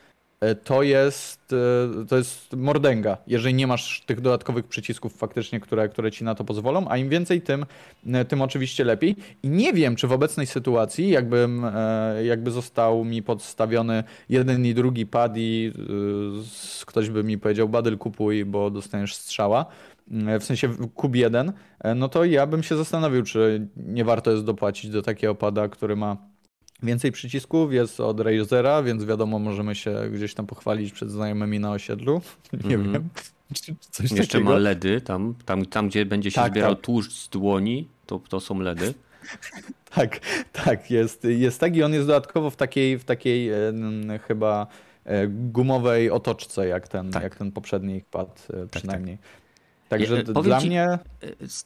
to 0.65 0.83
jest, 0.83 1.53
e, 1.53 2.07
to 2.07 2.17
jest 2.17 2.57
mordęga, 2.57 3.17
jeżeli 3.27 3.55
nie 3.55 3.67
masz 3.67 4.03
tych 4.07 4.21
dodatkowych 4.21 4.67
przycisków 4.67 5.17
faktycznie, 5.17 5.61
które, 5.61 5.89
które 5.89 6.11
ci 6.11 6.25
na 6.25 6.35
to 6.35 6.45
pozwolą, 6.45 6.87
a 6.89 6.97
im 6.97 7.09
więcej, 7.09 7.43
tym, 7.43 7.67
e, 8.07 8.25
tym 8.25 8.43
oczywiście 8.43 8.85
lepiej. 8.85 9.17
I 9.43 9.49
nie 9.49 9.73
wiem, 9.73 9.97
czy 9.97 10.07
w 10.07 10.12
obecnej 10.12 10.47
sytuacji, 10.47 11.09
jakbym, 11.09 11.67
jakby 12.25 12.51
został 12.51 13.05
mi 13.05 13.23
podstawiony 13.23 14.05
jeden 14.29 14.67
i 14.67 14.75
drugi 14.75 15.07
pad 15.07 15.33
i 15.37 15.73
ktoś 16.87 17.11
by 17.11 17.25
mi 17.25 17.39
powiedział, 17.39 17.69
Badyl 17.69 17.99
kupuj, 17.99 18.45
bo 18.45 18.71
dostaniesz 18.71 19.15
strzała, 19.15 19.67
w 20.41 20.45
sensie 20.45 20.69
kup 20.95 21.17
jeden, 21.17 21.53
no 21.97 22.09
to 22.09 22.25
ja 22.25 22.47
bym 22.47 22.62
się 22.62 22.77
zastanowił, 22.77 23.23
czy 23.23 23.69
nie 23.77 24.05
warto 24.05 24.31
jest 24.31 24.45
dopłacić 24.45 24.91
do 24.91 25.03
takiego 25.03 25.35
pada, 25.35 25.69
który 25.69 25.97
ma 25.97 26.17
Więcej 26.82 27.12
przycisków 27.12 27.73
jest 27.73 28.01
od 28.01 28.20
Razera, 28.20 28.82
więc 28.82 29.05
wiadomo, 29.05 29.39
możemy 29.39 29.74
się 29.74 29.94
gdzieś 30.12 30.35
tam 30.35 30.47
pochwalić 30.47 30.93
przed 30.93 31.11
znajomymi 31.11 31.61
na 31.61 31.73
osiedlu. 31.73 32.20
Nie 32.65 32.74
mm 32.74 32.89
-hmm. 32.89 32.93
wiem. 32.93 33.09
Coś 33.90 34.11
Jeszcze 34.12 34.27
takiego. 34.27 34.51
ma 34.51 34.57
LEDy, 34.57 35.01
tam, 35.01 35.35
tam, 35.44 35.66
tam 35.66 35.89
gdzie 35.89 36.07
będzie 36.07 36.31
się 36.31 36.35
tak, 36.35 36.52
zbierał 36.52 36.74
tak. 36.74 36.85
tłuszcz 36.85 37.12
z 37.12 37.28
dłoni, 37.28 37.89
to, 38.07 38.20
to 38.28 38.40
są 38.40 38.61
LEDy. 38.61 38.94
tak, 39.94 40.20
tak, 40.52 40.90
jest, 40.90 41.24
jest 41.24 41.61
tak 41.61 41.77
i 41.77 41.82
on 41.82 41.93
jest 41.93 42.07
dodatkowo 42.07 42.51
w 42.51 42.57
takiej, 42.57 42.98
w 42.98 43.05
takiej 43.05 43.51
e, 43.51 43.73
chyba 44.27 44.66
e, 45.05 45.27
gumowej 45.28 46.11
otoczce, 46.11 46.66
jak 46.66 46.89
ten, 46.89 47.11
tak. 47.11 47.23
jak 47.23 47.36
ten 47.36 47.52
poprzedni 47.52 48.02
pad 48.11 48.47
e, 48.51 48.57
tak, 48.57 48.69
przynajmniej. 48.69 49.19
Tak, 49.19 49.27
Także 49.91 50.17
ja, 50.17 50.43
dla 50.43 50.61
ci, 50.61 50.67
mnie. 50.67 50.99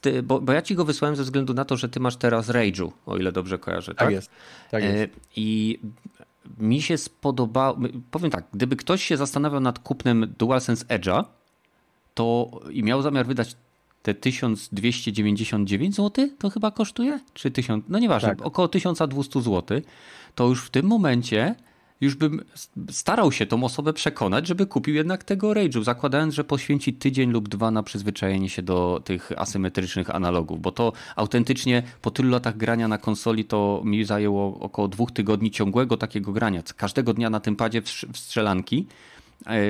Ty, 0.00 0.22
bo, 0.22 0.40
bo, 0.40 0.52
ja 0.52 0.62
ci 0.62 0.74
go 0.74 0.84
wysłałem 0.84 1.16
ze 1.16 1.22
względu 1.22 1.54
na 1.54 1.64
to, 1.64 1.76
że 1.76 1.88
ty 1.88 2.00
masz 2.00 2.16
teraz 2.16 2.48
Rage'u, 2.48 2.90
o 3.06 3.16
ile 3.16 3.32
dobrze 3.32 3.58
kojarzę. 3.58 3.94
Tak, 3.94 3.98
tak 3.98 4.10
jest. 4.10 4.30
Tak 4.70 4.84
jest. 4.84 4.96
E, 4.96 5.08
I 5.36 5.78
mi 6.58 6.82
się 6.82 6.98
spodobało. 6.98 7.78
Powiem 8.10 8.30
tak, 8.30 8.44
gdyby 8.52 8.76
ktoś 8.76 9.04
się 9.04 9.16
zastanawiał 9.16 9.60
nad 9.60 9.78
kupnem 9.78 10.34
DualSense 10.38 10.84
Edge'a, 10.84 11.24
to 12.14 12.50
i 12.70 12.82
miał 12.82 13.02
zamiar 13.02 13.26
wydać 13.26 13.56
te 14.02 14.14
1299 14.14 15.96
zł, 15.96 16.28
to 16.38 16.50
chyba 16.50 16.70
kosztuje? 16.70 17.20
Czy 17.34 17.50
1000? 17.50 17.84
No 17.88 17.98
nieważne, 17.98 18.28
tak. 18.28 18.46
około 18.46 18.68
1200 18.68 19.42
zł, 19.42 19.80
to 20.34 20.46
już 20.46 20.64
w 20.64 20.70
tym 20.70 20.86
momencie 20.86 21.54
już 22.00 22.14
bym 22.14 22.44
starał 22.90 23.32
się 23.32 23.46
tą 23.46 23.64
osobę 23.64 23.92
przekonać, 23.92 24.46
żeby 24.46 24.66
kupił 24.66 24.94
jednak 24.94 25.24
tego 25.24 25.50
Rage'u, 25.50 25.84
zakładając, 25.84 26.34
że 26.34 26.44
poświęci 26.44 26.94
tydzień 26.94 27.30
lub 27.30 27.48
dwa 27.48 27.70
na 27.70 27.82
przyzwyczajenie 27.82 28.48
się 28.48 28.62
do 28.62 29.02
tych 29.04 29.32
asymetrycznych 29.36 30.14
analogów, 30.14 30.60
bo 30.60 30.72
to 30.72 30.92
autentycznie 31.16 31.82
po 32.02 32.10
tylu 32.10 32.30
latach 32.30 32.56
grania 32.56 32.88
na 32.88 32.98
konsoli 32.98 33.44
to 33.44 33.82
mi 33.84 34.04
zajęło 34.04 34.60
około 34.60 34.88
dwóch 34.88 35.12
tygodni 35.12 35.50
ciągłego 35.50 35.96
takiego 35.96 36.32
grania. 36.32 36.62
Każdego 36.76 37.14
dnia 37.14 37.30
na 37.30 37.40
tym 37.40 37.56
padzie 37.56 37.82
w 37.82 38.18
strzelanki 38.18 38.86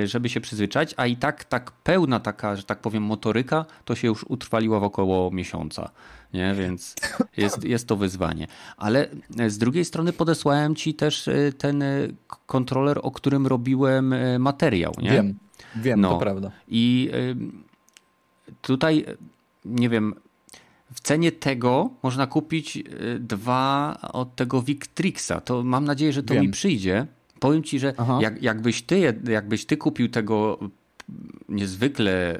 żeby 0.05 0.29
się 0.29 0.41
przyzwyczaić, 0.41 0.93
a 0.97 1.05
i 1.05 1.17
tak 1.17 1.43
tak 1.43 1.71
pełna 1.71 2.19
taka, 2.19 2.55
że 2.55 2.63
tak 2.63 2.79
powiem, 2.79 3.03
motoryka 3.03 3.65
to 3.85 3.95
się 3.95 4.07
już 4.07 4.23
utrwaliła 4.23 4.79
w 4.79 4.83
około 4.83 5.31
miesiąca 5.31 5.89
nie? 6.35 6.53
więc 6.53 6.95
jest, 7.37 7.63
jest 7.63 7.87
to 7.87 7.95
wyzwanie. 7.95 8.47
Ale 8.77 9.07
z 9.47 9.57
drugiej 9.57 9.85
strony 9.85 10.13
podesłałem 10.13 10.75
ci 10.75 10.93
też 10.93 11.27
e, 11.27 11.51
ten 11.57 11.81
e, 11.81 12.07
kontroler, 12.45 12.99
o 13.01 13.11
którym 13.11 13.47
robiłem 13.47 14.13
e, 14.13 14.39
materiał. 14.39 14.93
Nie? 15.01 15.11
Wiem, 15.11 15.37
wiem, 15.75 16.01
no. 16.01 16.09
to 16.09 16.17
prawda. 16.17 16.51
I 16.67 17.11
tutaj, 18.61 19.05
nie 19.65 19.89
wiem, 19.89 20.13
w 20.93 20.99
cenie 20.99 21.31
tego 21.31 21.89
można 22.03 22.27
kupić 22.27 22.83
dwa 23.19 23.97
od 24.13 24.35
tego 24.35 24.61
Victrixa. 24.61 25.41
To 25.45 25.63
mam 25.63 25.85
nadzieję, 25.85 26.13
że 26.13 26.23
to 26.23 26.33
wiem. 26.33 26.43
mi 26.43 26.49
przyjdzie. 26.49 27.07
Powiem 27.39 27.63
ci, 27.63 27.79
że 27.79 27.93
jak, 28.19 28.43
jakbyś, 28.43 28.81
ty, 28.81 29.13
jakbyś 29.29 29.65
ty 29.65 29.77
kupił 29.77 30.09
tego 30.09 30.59
niezwykle 31.49 32.39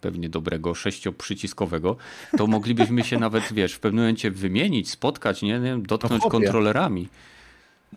pewnie 0.00 0.28
dobrego 0.28 0.74
sześcioprzyciskowego, 0.74 1.96
to 2.38 2.46
moglibyśmy 2.46 3.04
się 3.04 3.18
nawet, 3.26 3.52
wiesz, 3.52 3.72
w 3.72 3.80
pewnym 3.80 4.04
momencie 4.04 4.30
wymienić, 4.30 4.90
spotkać, 4.90 5.42
nie, 5.42 5.60
nie 5.60 5.78
dotknąć 5.78 6.24
no 6.24 6.30
kontrolerami. 6.30 7.08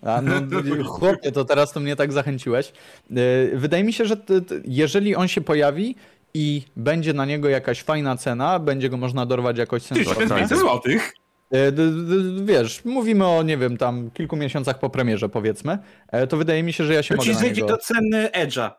A 0.01 0.21
no, 0.21 0.31
chłopie, 0.93 1.31
to 1.31 1.45
teraz 1.45 1.73
to 1.73 1.79
mnie 1.79 1.95
tak 1.95 2.13
zachęciłeś. 2.13 2.73
E, 3.11 3.57
wydaje 3.57 3.83
mi 3.83 3.93
się, 3.93 4.05
że 4.05 4.17
jeżeli 4.65 5.15
on 5.15 5.27
się 5.27 5.41
pojawi 5.41 5.95
i 6.33 6.63
będzie 6.75 7.13
na 7.13 7.25
niego 7.25 7.49
jakaś 7.49 7.83
fajna 7.83 8.17
cena, 8.17 8.59
będzie 8.59 8.89
go 8.89 8.97
można 8.97 9.25
dorwać 9.25 9.57
jakoś 9.57 9.81
sensownie. 9.81 10.13
1500 10.13 10.59
złotych? 10.59 11.13
E, 11.55 11.71
wiesz, 12.45 12.85
mówimy 12.85 13.27
o, 13.27 13.43
nie 13.43 13.57
wiem, 13.57 13.77
tam 13.77 14.11
kilku 14.11 14.35
miesiącach 14.35 14.79
po 14.79 14.89
premierze, 14.89 15.29
powiedzmy, 15.29 15.77
e, 16.07 16.27
to 16.27 16.37
wydaje 16.37 16.63
mi 16.63 16.73
się, 16.73 16.83
że 16.83 16.93
ja 16.93 17.03
się 17.03 17.15
to 17.15 17.21
mogę 17.21 17.33
ci 17.33 17.39
zejdzie 17.39 17.65
do 17.65 17.77
ceny 17.77 18.29
Edge'a. 18.33 18.71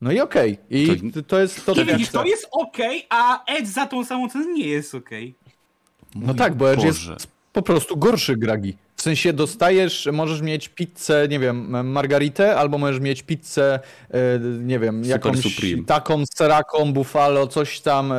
No 0.00 0.12
i 0.12 0.20
okej. 0.20 0.52
Okay. 0.52 0.78
I 0.78 1.12
to, 1.12 1.22
to 1.22 1.40
jest 1.40 1.66
to. 1.66 1.74
widzisz, 1.74 2.10
to 2.10 2.24
jest 2.24 2.48
okej, 2.50 3.06
okay, 3.06 3.20
a 3.20 3.44
Edge 3.44 3.68
za 3.68 3.86
tą 3.86 4.04
samą 4.04 4.28
cenę 4.28 4.46
nie 4.46 4.66
jest 4.66 4.94
okej. 4.94 5.34
Okay. 5.40 6.22
No 6.26 6.34
tak, 6.34 6.54
bo 6.54 6.72
Edge 6.72 6.84
Boże. 6.84 7.12
jest 7.12 7.33
po 7.54 7.62
prostu 7.62 7.96
gorszy 7.96 8.36
gragi. 8.36 8.76
W 8.96 9.02
sensie 9.02 9.32
dostajesz, 9.32 10.08
możesz 10.12 10.42
mieć 10.42 10.68
pizzę, 10.68 11.28
nie 11.28 11.38
wiem, 11.38 11.86
margaritę, 11.92 12.56
albo 12.56 12.78
możesz 12.78 13.00
mieć 13.00 13.22
pizzę, 13.22 13.80
e, 14.10 14.38
nie 14.60 14.78
wiem, 14.78 15.04
jakąś 15.04 15.40
Supreme. 15.40 15.84
taką 15.84 16.22
seraką, 16.34 16.92
buffalo, 16.92 17.46
coś 17.46 17.80
tam, 17.80 18.12
e, 18.12 18.16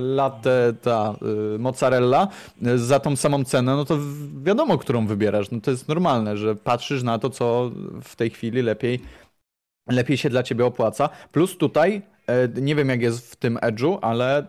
latte, 0.00 0.72
ta 0.82 1.14
e, 1.54 1.58
mozzarella, 1.58 2.28
za 2.76 3.00
tą 3.00 3.16
samą 3.16 3.44
cenę, 3.44 3.76
no 3.76 3.84
to 3.84 3.98
wiadomo, 4.42 4.78
którą 4.78 5.06
wybierasz. 5.06 5.50
No 5.50 5.60
to 5.60 5.70
jest 5.70 5.88
normalne, 5.88 6.36
że 6.36 6.56
patrzysz 6.56 7.02
na 7.02 7.18
to, 7.18 7.30
co 7.30 7.70
w 8.02 8.16
tej 8.16 8.30
chwili 8.30 8.62
lepiej 8.62 9.00
lepiej 9.88 10.16
się 10.16 10.30
dla 10.30 10.42
ciebie 10.42 10.66
opłaca. 10.66 11.08
Plus 11.32 11.56
tutaj, 11.56 12.02
nie 12.60 12.74
wiem 12.74 12.88
jak 12.88 13.02
jest 13.02 13.32
w 13.32 13.36
tym 13.36 13.56
Edge'u, 13.56 13.98
ale 14.02 14.38
e, 14.38 14.44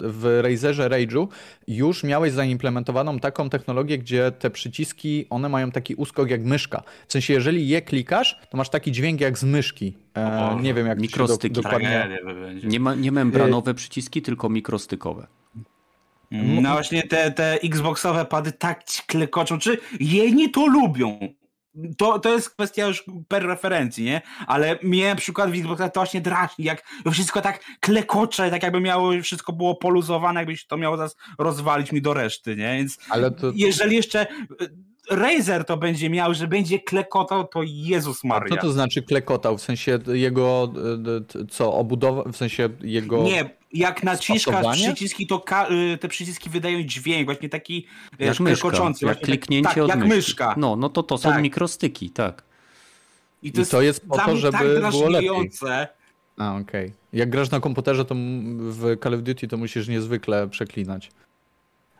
w 0.00 0.40
Razerze 0.42 0.88
Rage'u 0.88 1.28
już 1.68 2.04
miałeś 2.04 2.32
zaimplementowaną 2.32 3.18
taką 3.18 3.50
technologię, 3.50 3.98
gdzie 3.98 4.32
te 4.32 4.50
przyciski, 4.50 5.26
one 5.30 5.48
mają 5.48 5.70
taki 5.70 5.94
uskok 5.94 6.30
jak 6.30 6.44
myszka. 6.44 6.82
W 7.08 7.12
sensie, 7.12 7.34
jeżeli 7.34 7.68
je 7.68 7.82
klikasz, 7.82 8.38
to 8.50 8.56
masz 8.56 8.68
taki 8.68 8.92
dźwięk 8.92 9.20
jak 9.20 9.38
z 9.38 9.44
myszki. 9.44 9.96
E, 10.14 10.58
nie 10.60 10.74
wiem 10.74 10.86
jak 10.86 11.00
Mikrostyki. 11.00 11.54
Do, 11.54 11.62
dokładnie... 11.62 12.18
Nie, 12.64 12.80
ma, 12.80 12.94
nie 12.94 13.12
membranowe 13.12 13.74
przyciski, 13.74 14.22
tylko 14.22 14.48
mikrostykowe. 14.48 15.26
No 16.30 16.72
właśnie 16.72 17.02
te, 17.02 17.30
te 17.30 17.58
Xboxowe 17.62 18.24
pady 18.24 18.52
tak 18.52 18.84
klekoczą, 19.06 19.58
czy 19.58 19.78
jedni 20.00 20.50
to 20.50 20.66
lubią, 20.66 21.18
to, 21.98 22.18
to 22.18 22.32
jest 22.32 22.50
kwestia 22.50 22.86
już 22.86 23.04
per 23.28 23.46
referencji, 23.46 24.04
nie? 24.04 24.22
Ale 24.46 24.78
mnie 24.82 25.08
na 25.08 25.16
przykład 25.16 25.50
w 25.50 25.54
Xboxa 25.54 25.88
to 25.88 26.00
właśnie 26.00 26.20
drażni, 26.20 26.64
jak 26.64 26.82
wszystko 27.12 27.40
tak 27.40 27.64
klekocze, 27.80 28.50
tak 28.50 28.62
jakby 28.62 28.80
miało, 28.80 29.12
wszystko 29.22 29.52
było 29.52 29.74
poluzowane, 29.74 30.40
jakbyś 30.40 30.66
to 30.66 30.76
miało 30.76 30.96
zaraz 30.96 31.16
rozwalić 31.38 31.92
mi 31.92 32.02
do 32.02 32.14
reszty, 32.14 32.56
nie? 32.56 32.76
Więc 32.76 32.98
to... 33.40 33.52
jeżeli 33.54 33.96
jeszcze 33.96 34.26
Razer 35.10 35.64
to 35.64 35.76
będzie 35.76 36.10
miał, 36.10 36.34
że 36.34 36.48
będzie 36.48 36.78
klekotał, 36.78 37.48
to 37.48 37.60
Jezus 37.64 38.24
Maria. 38.24 38.54
A 38.54 38.56
co 38.56 38.62
to 38.62 38.72
znaczy 38.72 39.02
klekotał? 39.02 39.58
W 39.58 39.62
sensie 39.62 39.98
jego, 40.06 40.72
co, 41.50 41.74
obudowa, 41.74 42.32
w 42.32 42.36
sensie 42.36 42.68
jego... 42.80 43.22
Nie, 43.22 43.50
jak 43.74 44.02
naciskasz 44.02 44.76
przyciski, 44.76 45.26
to 45.26 45.44
y, 45.70 45.98
te 45.98 46.08
przyciski 46.08 46.50
wydają 46.50 46.82
dźwięk, 46.82 47.24
właśnie 47.24 47.48
taki 47.48 47.86
jak 48.18 48.36
klekoczący. 48.36 49.06
Jak 49.06 49.16
tak- 49.16 49.24
kliknięcie 49.24 49.68
tak, 49.68 49.78
od 49.78 49.88
jak 49.88 49.98
myszki. 49.98 50.14
myszka. 50.14 50.54
No, 50.56 50.76
no 50.76 50.88
to 50.88 51.02
to 51.02 51.18
są 51.18 51.30
tak. 51.30 51.42
mikrostyki, 51.42 52.10
tak. 52.10 52.42
I 53.42 53.52
to, 53.52 53.60
I 53.60 53.66
to 53.66 53.82
jest, 53.82 54.06
po 54.08 54.18
to, 54.18 54.36
żeby 54.36 54.58
tak 54.58 54.90
było 54.90 55.08
lepiej. 55.08 55.50
A, 56.36 56.56
okej. 56.56 56.86
Okay. 56.86 56.92
Jak 57.12 57.30
grasz 57.30 57.50
na 57.50 57.60
komputerze, 57.60 58.04
to 58.04 58.14
w 58.58 58.96
Call 59.02 59.14
of 59.14 59.22
Duty 59.22 59.48
to 59.48 59.56
musisz 59.56 59.88
niezwykle 59.88 60.48
przeklinać. 60.48 61.10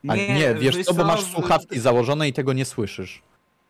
A 0.09 0.17
nie, 0.17 0.35
nie 0.35 0.55
wiesz 0.55 0.85
co, 0.85 0.95
bo 0.95 1.05
masz 1.05 1.25
słuchawki 1.25 1.81
założone 1.81 2.29
i 2.29 2.33
tego 2.33 2.53
nie 2.53 2.65
słyszysz. 2.65 3.23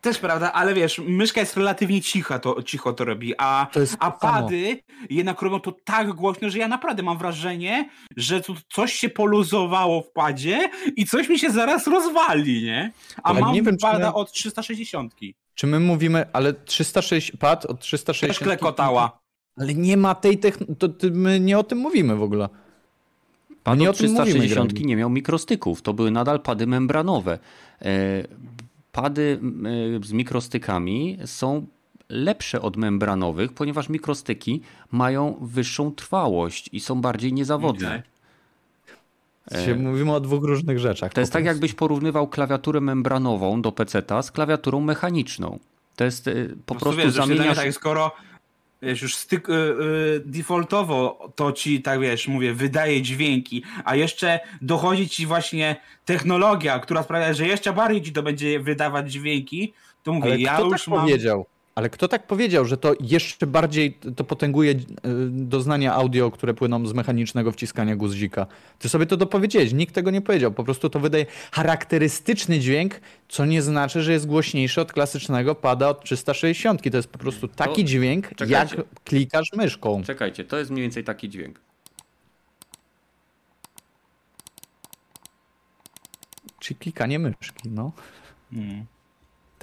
Też 0.04 0.18
prawda, 0.18 0.52
ale 0.52 0.74
wiesz, 0.74 1.00
myszka 1.06 1.40
jest 1.40 1.56
relatywnie 1.56 2.00
cicha, 2.00 2.38
to, 2.38 2.62
cicho 2.62 2.92
to 2.92 3.04
robi, 3.04 3.34
a, 3.38 3.66
to 3.72 3.80
a 3.98 4.10
pady 4.10 4.80
jednak 5.10 5.42
robią 5.42 5.60
to 5.60 5.72
tak 5.84 6.12
głośno, 6.12 6.50
że 6.50 6.58
ja 6.58 6.68
naprawdę 6.68 7.02
mam 7.02 7.18
wrażenie, 7.18 7.88
że 8.16 8.40
tu 8.40 8.54
coś 8.72 8.92
się 8.92 9.08
poluzowało 9.08 10.02
w 10.02 10.10
padzie 10.10 10.70
i 10.96 11.06
coś 11.06 11.28
mi 11.28 11.38
się 11.38 11.50
zaraz 11.50 11.86
rozwali, 11.86 12.62
nie? 12.62 12.92
A 13.16 13.22
ale 13.22 13.40
mam 13.40 13.54
nie 13.54 13.62
wiem, 13.62 13.76
pada 13.82 14.10
my... 14.10 14.14
od 14.14 14.32
360. 14.32 15.14
Czy 15.54 15.66
my 15.66 15.80
mówimy, 15.80 16.26
ale 16.32 16.52
360, 16.52 17.40
pad 17.40 17.66
od 17.66 17.80
360... 17.80 18.38
Też 18.38 18.48
klekotała. 18.48 19.20
Ale 19.56 19.74
nie 19.74 19.96
ma 19.96 20.14
tej 20.14 20.38
technologii, 20.38 21.10
my 21.10 21.40
nie 21.40 21.58
o 21.58 21.62
tym 21.62 21.78
mówimy 21.78 22.16
w 22.16 22.22
ogóle. 22.22 22.48
Pad 23.62 23.78
nie 23.78 23.92
360 23.92 24.80
nie 24.80 24.96
miał 24.96 25.10
mikrostyków, 25.10 25.82
to 25.82 25.94
były 25.94 26.10
nadal 26.10 26.40
pady 26.40 26.66
membranowe. 26.66 27.38
Pady 28.94 29.40
z 30.02 30.12
mikrostykami 30.12 31.18
są 31.24 31.66
lepsze 32.08 32.62
od 32.62 32.76
membranowych, 32.76 33.52
ponieważ 33.52 33.88
mikrostyki 33.88 34.60
mają 34.90 35.38
wyższą 35.40 35.92
trwałość 35.92 36.70
i 36.72 36.80
są 36.80 37.00
bardziej 37.00 37.32
niezawodne. 37.32 38.02
Okay. 39.46 39.60
E, 39.72 39.74
mówimy 39.74 40.14
o 40.14 40.20
dwóch 40.20 40.44
różnych 40.44 40.78
rzeczach. 40.78 41.12
To 41.12 41.20
jest 41.20 41.32
tak, 41.32 41.44
jakbyś 41.44 41.74
porównywał 41.74 42.28
klawiaturę 42.28 42.80
membranową 42.80 43.62
do 43.62 43.72
PC-ta 43.72 44.22
z 44.22 44.30
klawiaturą 44.32 44.80
mechaniczną. 44.80 45.58
To 45.96 46.04
jest 46.04 46.28
e, 46.28 46.32
po 46.66 46.74
no 46.74 46.80
prostu 46.80 47.02
wiesz, 47.02 47.12
zamieniasz... 47.12 47.56
Tak, 47.56 47.72
skoro 47.72 48.12
wiesz, 48.84 49.02
już 49.02 49.16
styk, 49.16 49.48
yy, 49.48 50.22
defaultowo 50.24 51.28
to 51.36 51.52
ci, 51.52 51.82
tak 51.82 52.00
wiesz, 52.00 52.28
mówię, 52.28 52.54
wydaje 52.54 53.02
dźwięki, 53.02 53.62
a 53.84 53.96
jeszcze 53.96 54.40
dochodzi 54.62 55.08
ci 55.08 55.26
właśnie 55.26 55.76
technologia, 56.04 56.78
która 56.78 57.02
sprawia, 57.02 57.32
że 57.32 57.46
jeszcze 57.46 57.72
bardziej 57.72 58.02
ci 58.02 58.12
to 58.12 58.22
będzie 58.22 58.60
wydawać 58.60 59.12
dźwięki, 59.12 59.72
to 60.02 60.12
mówię, 60.12 60.30
Ale 60.30 60.40
ja 60.40 60.54
kto 60.54 60.64
już 60.64 60.84
tak 60.84 60.88
mam... 60.88 61.00
powiedział? 61.00 61.46
Ale 61.74 61.90
kto 61.90 62.08
tak 62.08 62.26
powiedział, 62.26 62.64
że 62.64 62.76
to 62.76 62.94
jeszcze 63.00 63.46
bardziej 63.46 63.98
to 64.16 64.24
potęguje 64.24 64.72
e, 64.72 64.78
doznania 65.30 65.94
audio, 65.94 66.30
które 66.30 66.54
płyną 66.54 66.86
z 66.86 66.92
mechanicznego 66.92 67.52
wciskania 67.52 67.96
guzika? 67.96 68.46
Ty 68.78 68.88
sobie 68.88 69.06
to 69.06 69.16
dopowiedziałeś, 69.16 69.72
nikt 69.72 69.94
tego 69.94 70.10
nie 70.10 70.20
powiedział. 70.20 70.52
Po 70.52 70.64
prostu 70.64 70.90
to 70.90 71.00
wydaje 71.00 71.26
charakterystyczny 71.52 72.60
dźwięk, 72.60 73.00
co 73.28 73.46
nie 73.46 73.62
znaczy, 73.62 74.02
że 74.02 74.12
jest 74.12 74.26
głośniejszy 74.26 74.80
od 74.80 74.92
klasycznego 74.92 75.54
pada 75.54 75.88
od 75.88 76.04
360. 76.04 76.90
To 76.90 76.96
jest 76.96 77.08
po 77.08 77.18
prostu 77.18 77.48
taki 77.48 77.82
to... 77.82 77.88
dźwięk, 77.88 78.28
Czekajcie. 78.28 78.76
jak 78.76 78.86
klikasz 79.04 79.52
myszką. 79.56 80.02
Czekajcie, 80.02 80.44
to 80.44 80.58
jest 80.58 80.70
mniej 80.70 80.82
więcej 80.82 81.04
taki 81.04 81.28
dźwięk. 81.28 81.60
Czy 86.60 86.74
klikanie 86.74 87.18
myszki, 87.18 87.68
no. 87.70 87.92
Hmm. 88.50 88.93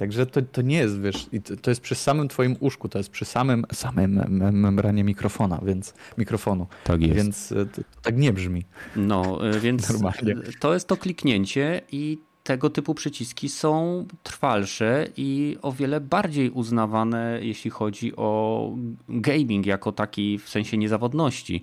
Także 0.02 0.26
to, 0.26 0.42
to 0.42 0.62
nie 0.62 0.76
jest, 0.76 1.00
wiesz, 1.00 1.26
to, 1.62 1.70
jest 1.70 1.80
przy 1.80 1.94
samym 1.94 2.28
twoim 2.28 2.56
uszku, 2.60 2.88
to 2.88 2.98
jest 2.98 3.10
przy 3.10 3.24
samym, 3.24 3.64
samym 3.72 4.40
membranie 4.52 5.04
mikrofona, 5.04 5.60
więc 5.66 5.94
mikrofonu. 6.18 6.66
Tak 6.84 7.02
jest. 7.02 7.14
Więc 7.14 7.52
e, 7.52 7.66
tak 8.02 8.16
nie 8.16 8.32
brzmi. 8.32 8.64
No, 8.96 9.48
e, 9.50 9.60
więc 9.60 9.88
Normalnie. 9.92 10.34
to 10.60 10.74
jest 10.74 10.88
to 10.88 10.96
kliknięcie 10.96 11.82
i 11.92 12.18
tego 12.42 12.70
typu 12.70 12.94
przyciski 12.94 13.48
są 13.48 14.06
trwalsze 14.22 15.06
i 15.16 15.56
o 15.62 15.72
wiele 15.72 16.00
bardziej 16.00 16.50
uznawane, 16.50 17.38
jeśli 17.42 17.70
chodzi 17.70 18.16
o 18.16 18.70
gaming 19.08 19.66
jako 19.66 19.92
taki 19.92 20.38
w 20.38 20.48
sensie 20.48 20.78
niezawodności. 20.78 21.62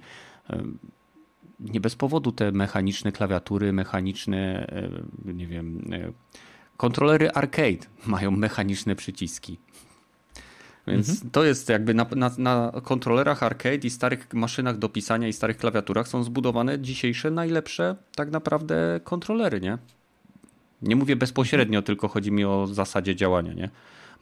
E, 0.49 0.63
nie 1.59 1.79
bez 1.79 1.95
powodu 1.95 2.31
te 2.31 2.51
mechaniczne 2.51 3.11
klawiatury, 3.11 3.73
mechaniczne, 3.73 4.67
nie 5.25 5.47
wiem, 5.47 5.91
Kontrolery 6.79 7.31
arcade 7.31 7.87
mają 8.05 8.31
mechaniczne 8.31 8.95
przyciski. 8.95 9.57
Więc 10.87 11.09
mhm. 11.09 11.31
to 11.31 11.43
jest 11.43 11.69
jakby 11.69 11.93
na, 11.93 12.05
na, 12.15 12.31
na, 12.37 12.71
kontrolerach 12.83 13.43
arcade 13.43 13.87
i 13.87 13.89
starych 13.89 14.33
maszynach 14.33 14.77
do 14.77 14.89
pisania 14.89 15.27
i 15.27 15.33
starych 15.33 15.57
klawiaturach 15.57 16.07
są 16.07 16.23
zbudowane 16.23 16.79
dzisiejsze 16.79 17.31
najlepsze 17.31 17.95
tak 18.15 18.31
naprawdę 18.31 18.99
kontrolery, 19.03 19.61
nie? 19.61 19.77
Nie 20.81 20.95
mówię 20.95 21.15
bezpośrednio, 21.15 21.81
tylko 21.81 22.07
chodzi 22.07 22.31
mi 22.31 22.45
o 22.45 22.67
zasadzie 22.67 23.15
działania, 23.15 23.53
nie? 23.53 23.69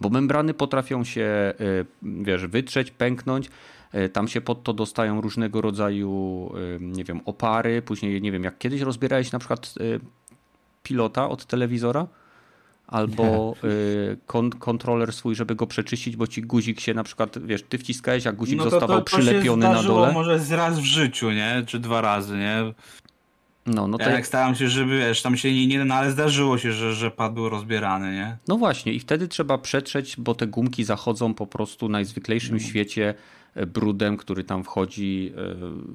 Bo 0.02 0.10
membrany 0.10 0.54
potrafią 0.54 1.04
się, 1.04 1.54
y, 1.62 1.86
wiesz, 2.04 2.48
wytrzeć, 2.48 2.92
pęknąć. 2.92 3.50
Y, 3.96 4.10
tam 4.10 4.28
się 4.28 4.42
pod 4.42 4.64
to 4.64 4.74
dostają 4.74 5.22
różnego 5.22 5.62
rodzaju, 5.62 6.52
y, 6.58 6.80
nie 6.82 7.04
wiem, 7.04 7.22
opary. 7.26 7.82
Później, 7.82 8.22
nie 8.22 8.32
wiem, 8.32 8.44
jak 8.44 8.58
kiedyś 8.58 8.82
rozbierałeś 8.82 9.32
na 9.32 9.40
przykład 9.40 9.74
pilota 10.84 11.30
od 11.30 11.46
telewizora, 11.46 12.08
albo 12.88 13.56
y, 13.64 14.18
kon 14.26 14.50
kontroler 14.50 15.14
swój, 15.14 15.36
żeby 15.36 15.56
go 15.56 15.68
przeczyścić, 15.68 16.16
bo 16.16 16.28
ci 16.28 16.42
guzik 16.42 16.80
się 16.80 16.94
na 16.94 17.04
przykład, 17.04 17.46
wiesz, 17.46 17.64
ty 17.64 17.78
wciskałeś, 17.78 18.28
a 18.28 18.32
guzik 18.32 18.58
no 18.58 18.64
to, 18.64 18.70
zostawał 18.70 18.98
to, 18.98 19.04
to 19.04 19.18
przylepiony 19.18 19.70
na 19.70 19.84
dole. 19.84 20.12
może 20.12 20.40
z 20.40 20.52
raz 20.52 20.80
w 20.80 20.84
życiu, 20.84 21.32
nie? 21.32 21.64
Czy 21.66 21.80
dwa 21.80 22.02
razy, 22.02 22.38
nie? 22.38 22.74
No, 23.68 23.88
no 23.88 23.98
to 23.98 24.04
ja 24.04 24.12
jak 24.12 24.28
staram 24.28 24.56
się, 24.56 24.70
żeby, 24.70 25.00
wiesz, 25.00 25.22
tam 25.22 25.38
się 25.38 25.54
nie, 25.54 25.68
nie 25.68 25.86
no 25.86 25.96
ale 25.96 26.12
zdarzyło 26.12 26.58
się, 26.58 26.74
że, 26.74 26.96
że 26.96 27.12
pad 27.12 27.34
był 27.34 27.50
rozbierany, 27.50 28.14
nie? 28.14 28.38
No 28.48 28.58
właśnie 28.58 28.94
i 28.94 29.00
wtedy 29.00 29.28
trzeba 29.28 29.58
przetrzeć, 29.58 30.16
bo 30.18 30.36
te 30.36 30.48
gumki 30.48 30.84
zachodzą 30.84 31.34
po 31.34 31.48
prostu 31.48 31.90
najzwyklejszym 31.90 32.56
no. 32.56 32.60
świecie 32.60 33.14
e, 33.56 33.66
brudem, 33.66 34.18
który 34.18 34.44
tam 34.44 34.64
wchodzi 34.64 35.34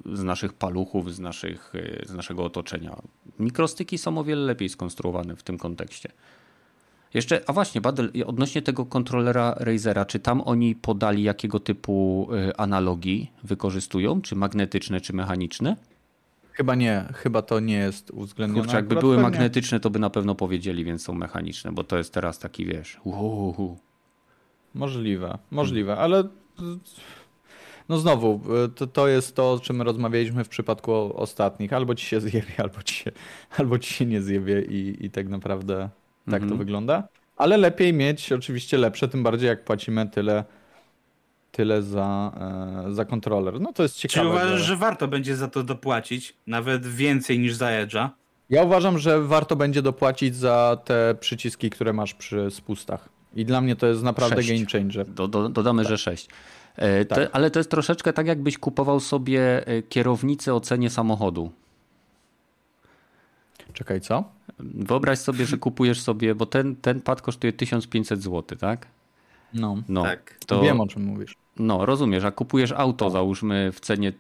e, 0.07 0.17
z 0.17 0.23
naszych 0.23 0.53
paluchów, 0.53 1.15
z, 1.15 1.21
naszych, 1.21 1.73
e, 1.75 2.07
z 2.07 2.15
naszego 2.15 2.45
otoczenia. 2.45 2.97
Mikrostyki 3.39 3.99
są 3.99 4.19
o 4.19 4.25
wiele 4.25 4.43
lepiej 4.43 4.69
skonstruowane 4.69 5.37
w 5.37 5.43
tym 5.43 5.59
kontekście. 5.59 6.13
Jeszcze, 7.15 7.41
a 7.47 7.53
właśnie, 7.53 7.81
Badel, 7.81 8.13
odnośnie 8.27 8.63
tego 8.63 8.87
kontrolera 8.87 9.55
Razera, 9.59 10.05
czy 10.05 10.21
tam 10.21 10.41
oni 10.41 10.75
podali 10.75 11.23
jakiego 11.23 11.61
typu 11.61 12.29
y, 12.51 12.57
analogii 12.57 13.33
wykorzystują? 13.45 14.23
Czy 14.23 14.37
magnetyczne, 14.37 15.01
czy 15.01 15.13
mechaniczne? 15.13 15.77
Chyba 16.53 16.75
nie, 16.75 17.05
chyba 17.15 17.43
to 17.43 17.61
nie 17.61 17.75
jest 17.75 18.11
uwzględnione. 18.11 18.63
Kurczę, 18.63 18.77
jakby 18.77 18.97
były 18.97 19.17
pewnie. 19.17 19.31
magnetyczne, 19.31 19.81
to 19.81 19.91
by 19.91 19.99
na 19.99 20.11
pewno 20.11 20.35
powiedzieli, 20.35 20.85
więc 20.85 21.03
są 21.03 21.15
mechaniczne, 21.15 21.73
bo 21.73 21.85
to 21.85 21.99
jest 21.99 22.15
teraz 22.15 22.39
taki, 22.39 22.67
wiesz, 22.67 23.01
uhuhu. 23.05 23.79
Możliwe, 24.75 25.39
możliwe, 25.51 25.97
ale 25.97 26.25
no 27.89 27.99
znowu, 27.99 28.41
y, 28.65 28.69
to, 28.69 28.87
to 28.87 29.09
jest 29.09 29.37
to, 29.37 29.53
o 29.53 29.59
czym 29.61 29.83
rozmawialiśmy 29.83 30.45
w 30.45 30.49
przypadku 30.49 30.93
ostatnich. 31.17 31.73
Albo 31.73 31.95
ci 31.95 32.07
się 32.07 32.21
zjebie, 32.21 32.55
albo 32.59 32.83
ci 32.83 32.95
się, 32.95 33.13
albo 33.59 33.79
ci 33.79 33.95
się 33.95 34.07
nie 34.07 34.23
zjebie 34.23 34.63
i, 34.63 35.07
i 35.07 35.11
tak 35.11 35.29
naprawdę 35.29 35.91
tak 36.25 36.35
mhm. 36.43 36.51
to 36.51 36.57
wygląda. 36.57 37.09
Ale 37.37 37.57
lepiej 37.57 37.93
mieć 37.93 38.33
oczywiście 38.33 38.79
lepsze, 38.79 39.09
tym 39.09 39.23
bardziej 39.23 39.49
jak 39.49 39.65
płacimy 39.65 40.09
tyle, 40.09 40.45
tyle 41.53 41.83
za, 41.83 42.33
e, 42.89 42.95
za 42.95 43.05
kontroler. 43.05 43.61
No 43.61 43.73
to 43.73 43.83
jest 43.83 43.97
ciekawe. 43.97 44.21
Czy 44.21 44.29
uważasz, 44.31 44.61
że... 44.61 44.67
że 44.67 44.77
warto 44.77 45.09
będzie 45.09 45.37
za 45.37 45.49
to 45.49 45.63
dopłacić? 45.63 46.35
Nawet 46.47 46.87
więcej 46.87 47.39
niż 47.39 47.55
za 47.55 47.67
Edge'a? 47.67 48.09
Ja 48.51 48.63
uważam, 48.63 48.99
że 48.99 49.23
warto 49.23 49.57
będzie 49.57 49.83
dopłacić 49.83 50.37
za 50.37 50.79
te 50.85 51.15
przyciski, 51.21 51.71
które 51.71 51.93
masz 51.93 52.15
przy 52.15 52.51
spustach. 52.51 53.09
I 53.35 53.45
dla 53.45 53.61
mnie 53.61 53.77
to 53.77 53.87
jest 53.87 54.03
naprawdę 54.03 54.43
game 54.43 54.67
changer. 54.73 55.09
Do, 55.09 55.29
do, 55.29 55.49
dodamy, 55.49 55.83
tak. 55.83 55.91
że 55.91 55.99
6. 55.99 56.29
E, 56.77 57.05
tak. 57.05 57.31
ale 57.33 57.51
to 57.51 57.59
jest 57.59 57.71
troszeczkę 57.71 58.13
tak, 58.13 58.27
jakbyś 58.27 58.59
kupował 58.59 59.01
sobie 59.01 59.67
e, 59.67 59.83
kierownicę 59.83 60.55
o 60.55 60.61
cenie 60.61 60.91
samochodu. 60.91 61.53
Czekaj, 63.73 64.01
co? 64.01 64.25
Wyobraź 64.59 65.19
sobie, 65.19 65.47
że 65.47 65.59
kupujesz 65.59 66.01
sobie, 66.01 66.35
bo 66.35 66.47
ten, 66.47 66.77
ten 66.77 67.01
pad 67.01 67.23
kosztuje 67.23 67.53
1500 67.53 68.23
zł, 68.23 68.59
tak? 68.59 68.87
No, 69.55 69.77
no 69.89 70.03
tak. 70.03 70.39
To, 70.47 70.63
Wiem 70.63 70.81
o 70.81 70.87
czym 70.87 71.05
mówisz. 71.05 71.37
No, 71.57 71.87
rozumiesz, 71.87 72.25
a 72.25 72.31
kupujesz 72.31 72.73
auto, 72.73 73.11
załóżmy 73.11 73.73
w 73.73 73.81
cenie 73.81 74.13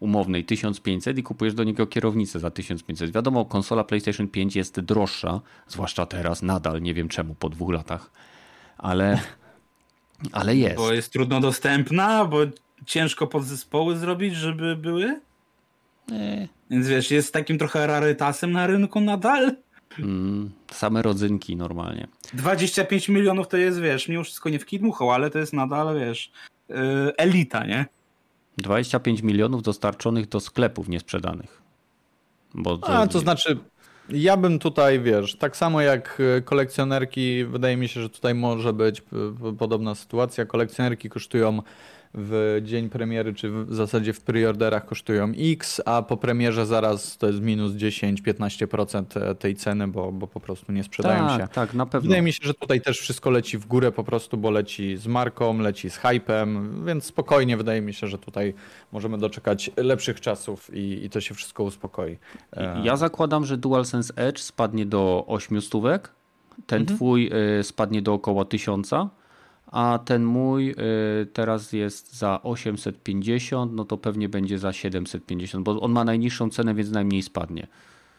umownej 0.00 0.44
1500 0.44 1.18
i 1.18 1.22
kupujesz 1.22 1.54
do 1.54 1.64
niego 1.64 1.86
kierownicę 1.86 2.38
za 2.38 2.50
1500. 2.50 3.10
Wiadomo, 3.10 3.44
konsola 3.44 3.84
PlayStation 3.84 4.28
5 4.28 4.56
jest 4.56 4.80
droższa, 4.80 5.40
zwłaszcza 5.68 6.06
teraz, 6.06 6.42
nadal, 6.42 6.82
nie 6.82 6.94
wiem 6.94 7.08
czemu, 7.08 7.34
po 7.34 7.48
dwóch 7.48 7.72
latach, 7.72 8.10
ale, 8.78 9.20
ale 10.32 10.56
jest. 10.56 10.76
Bo 10.76 10.92
jest 10.92 11.12
trudno 11.12 11.40
dostępna, 11.40 12.24
bo 12.24 12.38
ciężko 12.86 13.26
podzespoły 13.26 13.96
zrobić, 13.96 14.34
żeby 14.34 14.76
były? 14.76 15.20
Nie. 16.08 16.48
Więc 16.70 16.88
wiesz, 16.88 17.10
jest 17.10 17.32
takim 17.32 17.58
trochę 17.58 17.86
rarytasem 17.86 18.52
na 18.52 18.66
rynku 18.66 19.00
nadal. 19.00 19.56
Mm, 19.98 20.50
same 20.72 21.02
rodzynki 21.02 21.56
normalnie. 21.56 22.08
25 22.34 23.08
milionów 23.08 23.48
to 23.48 23.56
jest, 23.56 23.80
wiesz, 23.80 24.08
mimo 24.08 24.24
wszystko 24.24 24.48
nie 24.48 24.58
w 24.58 24.66
kidmuchą, 24.66 25.12
ale 25.12 25.30
to 25.30 25.38
jest 25.38 25.52
nadal, 25.52 25.98
wiesz, 25.98 26.32
yy, 26.68 26.76
elita, 27.16 27.66
nie? 27.66 27.86
25 28.58 29.22
milionów 29.22 29.62
dostarczonych 29.62 30.28
do 30.28 30.40
sklepów 30.40 30.88
niesprzedanych. 30.88 31.62
Bo 32.54 32.78
to... 32.78 32.88
A, 32.88 33.06
to 33.06 33.18
znaczy, 33.18 33.58
ja 34.08 34.36
bym 34.36 34.58
tutaj, 34.58 35.00
wiesz, 35.00 35.36
tak 35.36 35.56
samo 35.56 35.80
jak 35.80 36.20
y, 36.38 36.42
kolekcjonerki, 36.42 37.44
wydaje 37.44 37.76
mi 37.76 37.88
się, 37.88 38.02
że 38.02 38.10
tutaj 38.10 38.34
może 38.34 38.72
być 38.72 38.98
y, 38.98 39.56
podobna 39.58 39.94
sytuacja. 39.94 40.46
Kolekcjonerki 40.46 41.08
kosztują 41.08 41.62
w 42.14 42.60
dzień 42.62 42.88
premiery, 42.88 43.34
czy 43.34 43.50
w 43.50 43.74
zasadzie 43.74 44.12
w 44.12 44.20
preorderach 44.20 44.86
kosztują 44.86 45.32
X, 45.38 45.80
a 45.84 46.02
po 46.02 46.16
premierze 46.16 46.66
zaraz 46.66 47.18
to 47.18 47.26
jest 47.26 47.40
minus 47.40 47.72
10-15% 47.72 49.34
tej 49.34 49.56
ceny, 49.56 49.88
bo, 49.88 50.12
bo 50.12 50.26
po 50.26 50.40
prostu 50.40 50.72
nie 50.72 50.84
sprzedają 50.84 51.26
tak, 51.26 51.40
się. 51.40 51.48
Tak, 51.48 51.74
na 51.74 51.86
pewno. 51.86 52.08
Wydaje 52.08 52.22
mi 52.22 52.32
się, 52.32 52.40
że 52.42 52.54
tutaj 52.54 52.80
też 52.80 53.00
wszystko 53.00 53.30
leci 53.30 53.58
w 53.58 53.66
górę 53.66 53.92
po 53.92 54.04
prostu, 54.04 54.36
bo 54.36 54.50
leci 54.50 54.96
z 54.96 55.06
marką, 55.06 55.58
leci 55.58 55.90
z 55.90 55.96
hypem, 55.96 56.82
więc 56.86 57.04
spokojnie 57.04 57.56
wydaje 57.56 57.80
mi 57.80 57.94
się, 57.94 58.06
że 58.06 58.18
tutaj 58.18 58.54
możemy 58.92 59.18
doczekać 59.18 59.70
lepszych 59.76 60.20
czasów 60.20 60.74
i, 60.74 61.04
i 61.04 61.10
to 61.10 61.20
się 61.20 61.34
wszystko 61.34 61.62
uspokoi. 61.62 62.18
E, 62.52 62.82
ja 62.84 62.96
zakładam, 62.96 63.44
że 63.44 63.56
DualSense 63.56 64.14
Edge 64.16 64.38
spadnie 64.38 64.86
do 64.86 65.24
8 65.28 65.60
stówek, 65.60 66.12
ten 66.66 66.80
mhm. 66.80 66.96
twój 66.96 67.30
y, 67.58 67.62
spadnie 67.62 68.02
do 68.02 68.14
około 68.14 68.44
1000 68.44 68.90
a 69.70 69.98
ten 70.04 70.24
mój 70.24 70.70
y, 70.70 71.26
teraz 71.26 71.72
jest 71.72 72.16
za 72.16 72.42
850, 72.42 73.72
no 73.72 73.84
to 73.84 73.98
pewnie 73.98 74.28
będzie 74.28 74.58
za 74.58 74.72
750, 74.72 75.64
bo 75.64 75.80
on 75.80 75.92
ma 75.92 76.04
najniższą 76.04 76.50
cenę, 76.50 76.74
więc 76.74 76.90
najmniej 76.90 77.22
spadnie. 77.22 77.66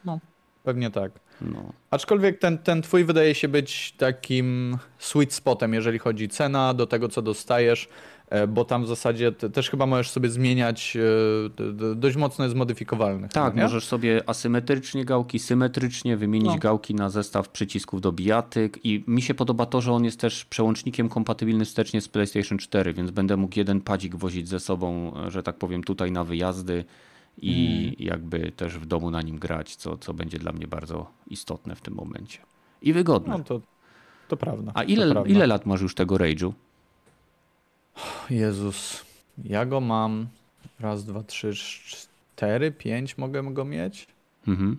No, 0.06 0.20
pewnie 0.64 0.92
tak. 0.92 1.12
No. 1.42 1.74
Aczkolwiek 1.90 2.40
ten, 2.40 2.58
ten 2.58 2.82
twój 2.82 3.04
wydaje 3.04 3.36
się 3.36 3.48
być 3.48 3.92
takim 3.92 4.78
sweet 5.00 5.34
spotem, 5.34 5.74
jeżeli 5.74 6.00
chodzi 6.00 6.30
cena 6.30 6.74
do 6.74 6.88
tego, 6.88 7.10
co 7.10 7.22
dostajesz. 7.22 7.90
E, 8.32 8.48
bo 8.48 8.66
tam 8.66 8.84
w 8.84 8.88
zasadzie 8.88 9.32
też 9.32 9.70
chyba 9.70 9.86
możesz 9.86 10.10
sobie 10.10 10.30
zmieniać, 10.30 10.98
e, 10.98 11.96
dość 11.96 12.18
mocno 12.18 12.46
jest 12.46 12.58
modyfikowalny. 12.58 13.30
Tak, 13.30 13.56
nie? 13.56 13.62
możesz 13.62 13.86
sobie 13.86 14.30
asymetrycznie 14.30 15.06
gałki, 15.06 15.40
symetrycznie 15.40 16.18
wymienić 16.18 16.52
no. 16.52 16.58
gałki 16.58 16.96
na 16.96 17.10
zestaw 17.10 17.50
przycisków 17.50 18.02
do 18.02 18.12
bijatyk 18.12 18.86
i 18.86 19.04
mi 19.08 19.22
się 19.22 19.34
podoba 19.34 19.66
to, 19.66 19.82
że 19.82 19.94
on 19.94 20.06
jest 20.06 20.20
też 20.20 20.46
przełącznikiem 20.46 21.10
kompatybilny 21.10 21.66
wstecznie 21.66 22.02
z 22.02 22.08
PlayStation 22.08 22.58
4, 22.58 22.94
więc 22.94 23.12
będę 23.12 23.38
mógł 23.38 23.60
jeden 23.60 23.82
padzik 23.82 24.16
wozić 24.16 24.48
ze 24.48 24.60
sobą, 24.60 25.14
że 25.28 25.44
tak 25.44 25.58
powiem, 25.58 25.84
tutaj 25.84 26.12
na 26.12 26.24
wyjazdy 26.24 26.86
i 27.38 27.68
hmm. 27.68 27.96
jakby 28.00 28.52
też 28.52 28.78
w 28.78 28.86
domu 28.86 29.12
na 29.12 29.22
nim 29.22 29.40
grać, 29.40 29.76
co, 29.76 29.98
co 29.98 30.14
będzie 30.14 30.40
dla 30.40 30.52
mnie 30.52 30.68
bardzo 30.68 31.12
istotne 31.28 31.76
w 31.76 31.82
tym 31.82 31.94
momencie. 31.94 32.40
I 32.82 32.94
wygodne. 32.94 33.38
No 33.38 33.44
to, 33.44 33.62
to 34.28 34.38
prawda. 34.38 34.72
A 34.76 34.84
ile, 34.84 35.24
ile 35.26 35.48
lat 35.48 35.66
masz 35.66 35.82
już 35.82 35.96
tego 35.96 36.16
Rage'u? 36.16 36.52
Jezus, 38.30 39.06
ja 39.44 39.66
go 39.66 39.82
mam 39.82 40.28
raz, 40.80 41.06
dwa, 41.06 41.24
trzy, 41.24 41.54
cztery, 41.54 42.72
pięć 42.72 43.18
mogę 43.18 43.44
go 43.54 43.66
mieć. 43.66 44.08
Mhm. 44.48 44.78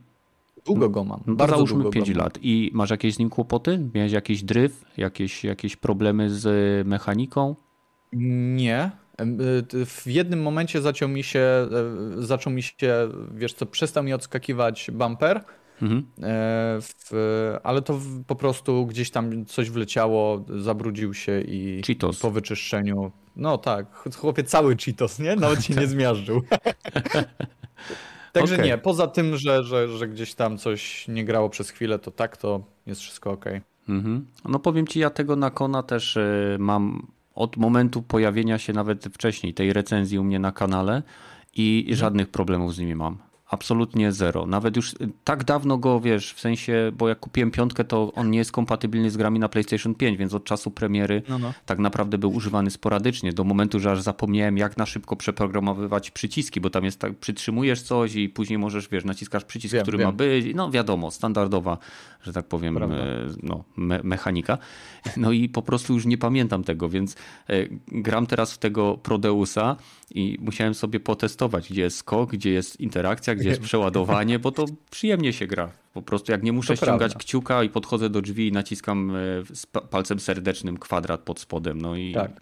Długo 0.66 0.88
go 0.88 1.04
mam. 1.04 1.20
No 1.26 1.34
bardzo 1.34 1.54
załóżmy 1.54 1.90
5 1.90 2.14
lat. 2.14 2.38
I 2.42 2.70
masz 2.74 2.90
jakieś 2.90 3.14
z 3.14 3.18
nim 3.18 3.30
kłopoty? 3.30 3.80
Miałeś 3.94 4.12
jakiś 4.12 4.42
dryf? 4.42 4.84
Jakieś, 4.96 5.44
jakieś 5.44 5.76
problemy 5.76 6.30
z 6.30 6.86
mechaniką? 6.86 7.56
Nie. 8.12 8.90
Y, 9.20 9.86
w 9.86 10.06
jednym 10.06 10.42
momencie 10.42 10.80
zaczął 10.82 11.08
mi 11.08 11.22
się, 11.22 11.40
e, 11.40 11.68
zaczął 12.18 12.52
mi 12.52 12.62
się, 12.62 13.08
wiesz 13.34 13.52
co, 13.52 13.66
przestał 13.66 14.04
mi 14.04 14.12
odskakiwać 14.12 14.90
bumper 14.92 15.44
Mhm. 15.82 16.06
E, 16.22 16.78
w, 16.80 17.10
ale 17.62 17.82
to 17.82 18.00
po 18.26 18.36
prostu 18.36 18.86
gdzieś 18.86 19.10
tam 19.10 19.44
coś 19.46 19.70
wleciało, 19.70 20.44
zabrudził 20.58 21.14
się 21.14 21.40
i 21.40 21.82
po 22.22 22.30
wyczyszczeniu. 22.30 23.12
No 23.36 23.58
tak, 23.58 23.86
chłopie 24.16 24.44
cały 24.44 24.76
Cheetos, 24.76 25.18
nie? 25.18 25.36
Nawet 25.36 25.64
się 25.64 25.74
nie 25.74 25.86
zmiażdżył. 25.96 26.42
Także 28.32 28.54
okay. 28.54 28.66
nie, 28.66 28.78
poza 28.78 29.06
tym, 29.06 29.36
że, 29.36 29.62
że, 29.62 29.88
że 29.88 30.08
gdzieś 30.08 30.34
tam 30.34 30.58
coś 30.58 31.08
nie 31.08 31.24
grało 31.24 31.50
przez 31.50 31.70
chwilę, 31.70 31.98
to 31.98 32.10
tak, 32.10 32.36
to 32.36 32.64
jest 32.86 33.00
wszystko 33.00 33.30
ok. 33.30 33.44
Mhm. 33.88 34.26
No 34.44 34.58
powiem 34.58 34.86
ci, 34.86 34.98
ja 34.98 35.10
tego 35.10 35.36
na 35.36 35.50
Kona 35.50 35.82
też 35.82 36.16
y, 36.16 36.56
mam 36.58 37.06
od 37.34 37.56
momentu 37.56 38.02
pojawienia 38.02 38.58
się 38.58 38.72
nawet 38.72 39.04
wcześniej 39.04 39.54
tej 39.54 39.72
recenzji 39.72 40.18
u 40.18 40.24
mnie 40.24 40.38
na 40.38 40.52
kanale 40.52 41.02
i 41.54 41.78
mhm. 41.80 41.96
żadnych 41.96 42.28
problemów 42.28 42.74
z 42.74 42.78
nimi 42.78 42.94
mam. 42.94 43.18
Absolutnie 43.52 44.12
zero. 44.12 44.46
Nawet 44.46 44.76
już 44.76 44.94
tak 45.24 45.44
dawno 45.44 45.78
go, 45.78 46.00
wiesz, 46.00 46.32
w 46.32 46.40
sensie, 46.40 46.92
bo 46.98 47.08
jak 47.08 47.20
kupiłem 47.20 47.50
piątkę, 47.50 47.84
to 47.84 48.12
on 48.14 48.30
nie 48.30 48.38
jest 48.38 48.52
kompatybilny 48.52 49.10
z 49.10 49.16
grami 49.16 49.38
na 49.38 49.48
PlayStation 49.48 49.94
5, 49.94 50.18
więc 50.18 50.34
od 50.34 50.44
czasu 50.44 50.70
premiery 50.70 51.22
no, 51.28 51.38
no. 51.38 51.52
tak 51.66 51.78
naprawdę 51.78 52.18
był 52.18 52.32
używany 52.32 52.70
sporadycznie, 52.70 53.32
do 53.32 53.44
momentu, 53.44 53.80
że 53.80 53.92
aż 53.92 54.02
zapomniałem, 54.02 54.58
jak 54.58 54.76
na 54.76 54.86
szybko 54.86 55.16
przeprogramowywać 55.16 56.10
przyciski, 56.10 56.60
bo 56.60 56.70
tam 56.70 56.84
jest 56.84 56.98
tak, 56.98 57.18
przytrzymujesz 57.18 57.82
coś 57.82 58.14
i 58.14 58.28
później 58.28 58.58
możesz, 58.58 58.88
wiesz, 58.88 59.04
naciskasz 59.04 59.44
przycisk, 59.44 59.74
wiem, 59.74 59.82
który 59.82 59.98
wiem. 59.98 60.08
ma 60.08 60.12
być, 60.12 60.46
no 60.54 60.70
wiadomo, 60.70 61.10
standardowa, 61.10 61.78
że 62.22 62.32
tak 62.32 62.46
powiem, 62.46 62.78
e, 62.78 62.88
no, 63.42 63.64
me 63.76 64.00
mechanika. 64.02 64.58
No 65.16 65.32
i 65.32 65.48
po 65.48 65.62
prostu 65.62 65.94
już 65.94 66.06
nie 66.06 66.18
pamiętam 66.18 66.64
tego, 66.64 66.88
więc 66.88 67.14
e, 67.14 67.66
gram 67.88 68.26
teraz 68.26 68.52
w 68.52 68.58
tego 68.58 68.96
Prodeusa 68.96 69.76
i 70.14 70.38
musiałem 70.40 70.74
sobie 70.74 71.00
potestować, 71.00 71.70
gdzie 71.70 71.82
jest 71.82 71.96
skok, 71.96 72.30
gdzie 72.30 72.50
jest 72.50 72.80
interakcja, 72.80 73.34
gdzie 73.42 73.50
jest 73.50 73.62
przeładowanie, 73.70 74.38
bo 74.38 74.50
to 74.52 74.66
przyjemnie 74.90 75.32
się 75.32 75.46
gra. 75.46 75.70
Po 75.94 76.02
prostu 76.02 76.32
jak 76.32 76.42
nie 76.42 76.52
muszę 76.52 76.76
to 76.76 76.76
ściągać 76.76 77.12
prawda. 77.12 77.18
kciuka 77.18 77.62
i 77.62 77.68
podchodzę 77.68 78.10
do 78.10 78.22
drzwi 78.22 78.48
i 78.48 78.52
naciskam 78.52 79.16
e, 79.16 79.82
palcem 79.90 80.20
serdecznym 80.20 80.78
kwadrat 80.78 81.20
pod 81.20 81.40
spodem. 81.40 81.80
No 81.80 81.96
i 81.96 82.12
tak, 82.12 82.40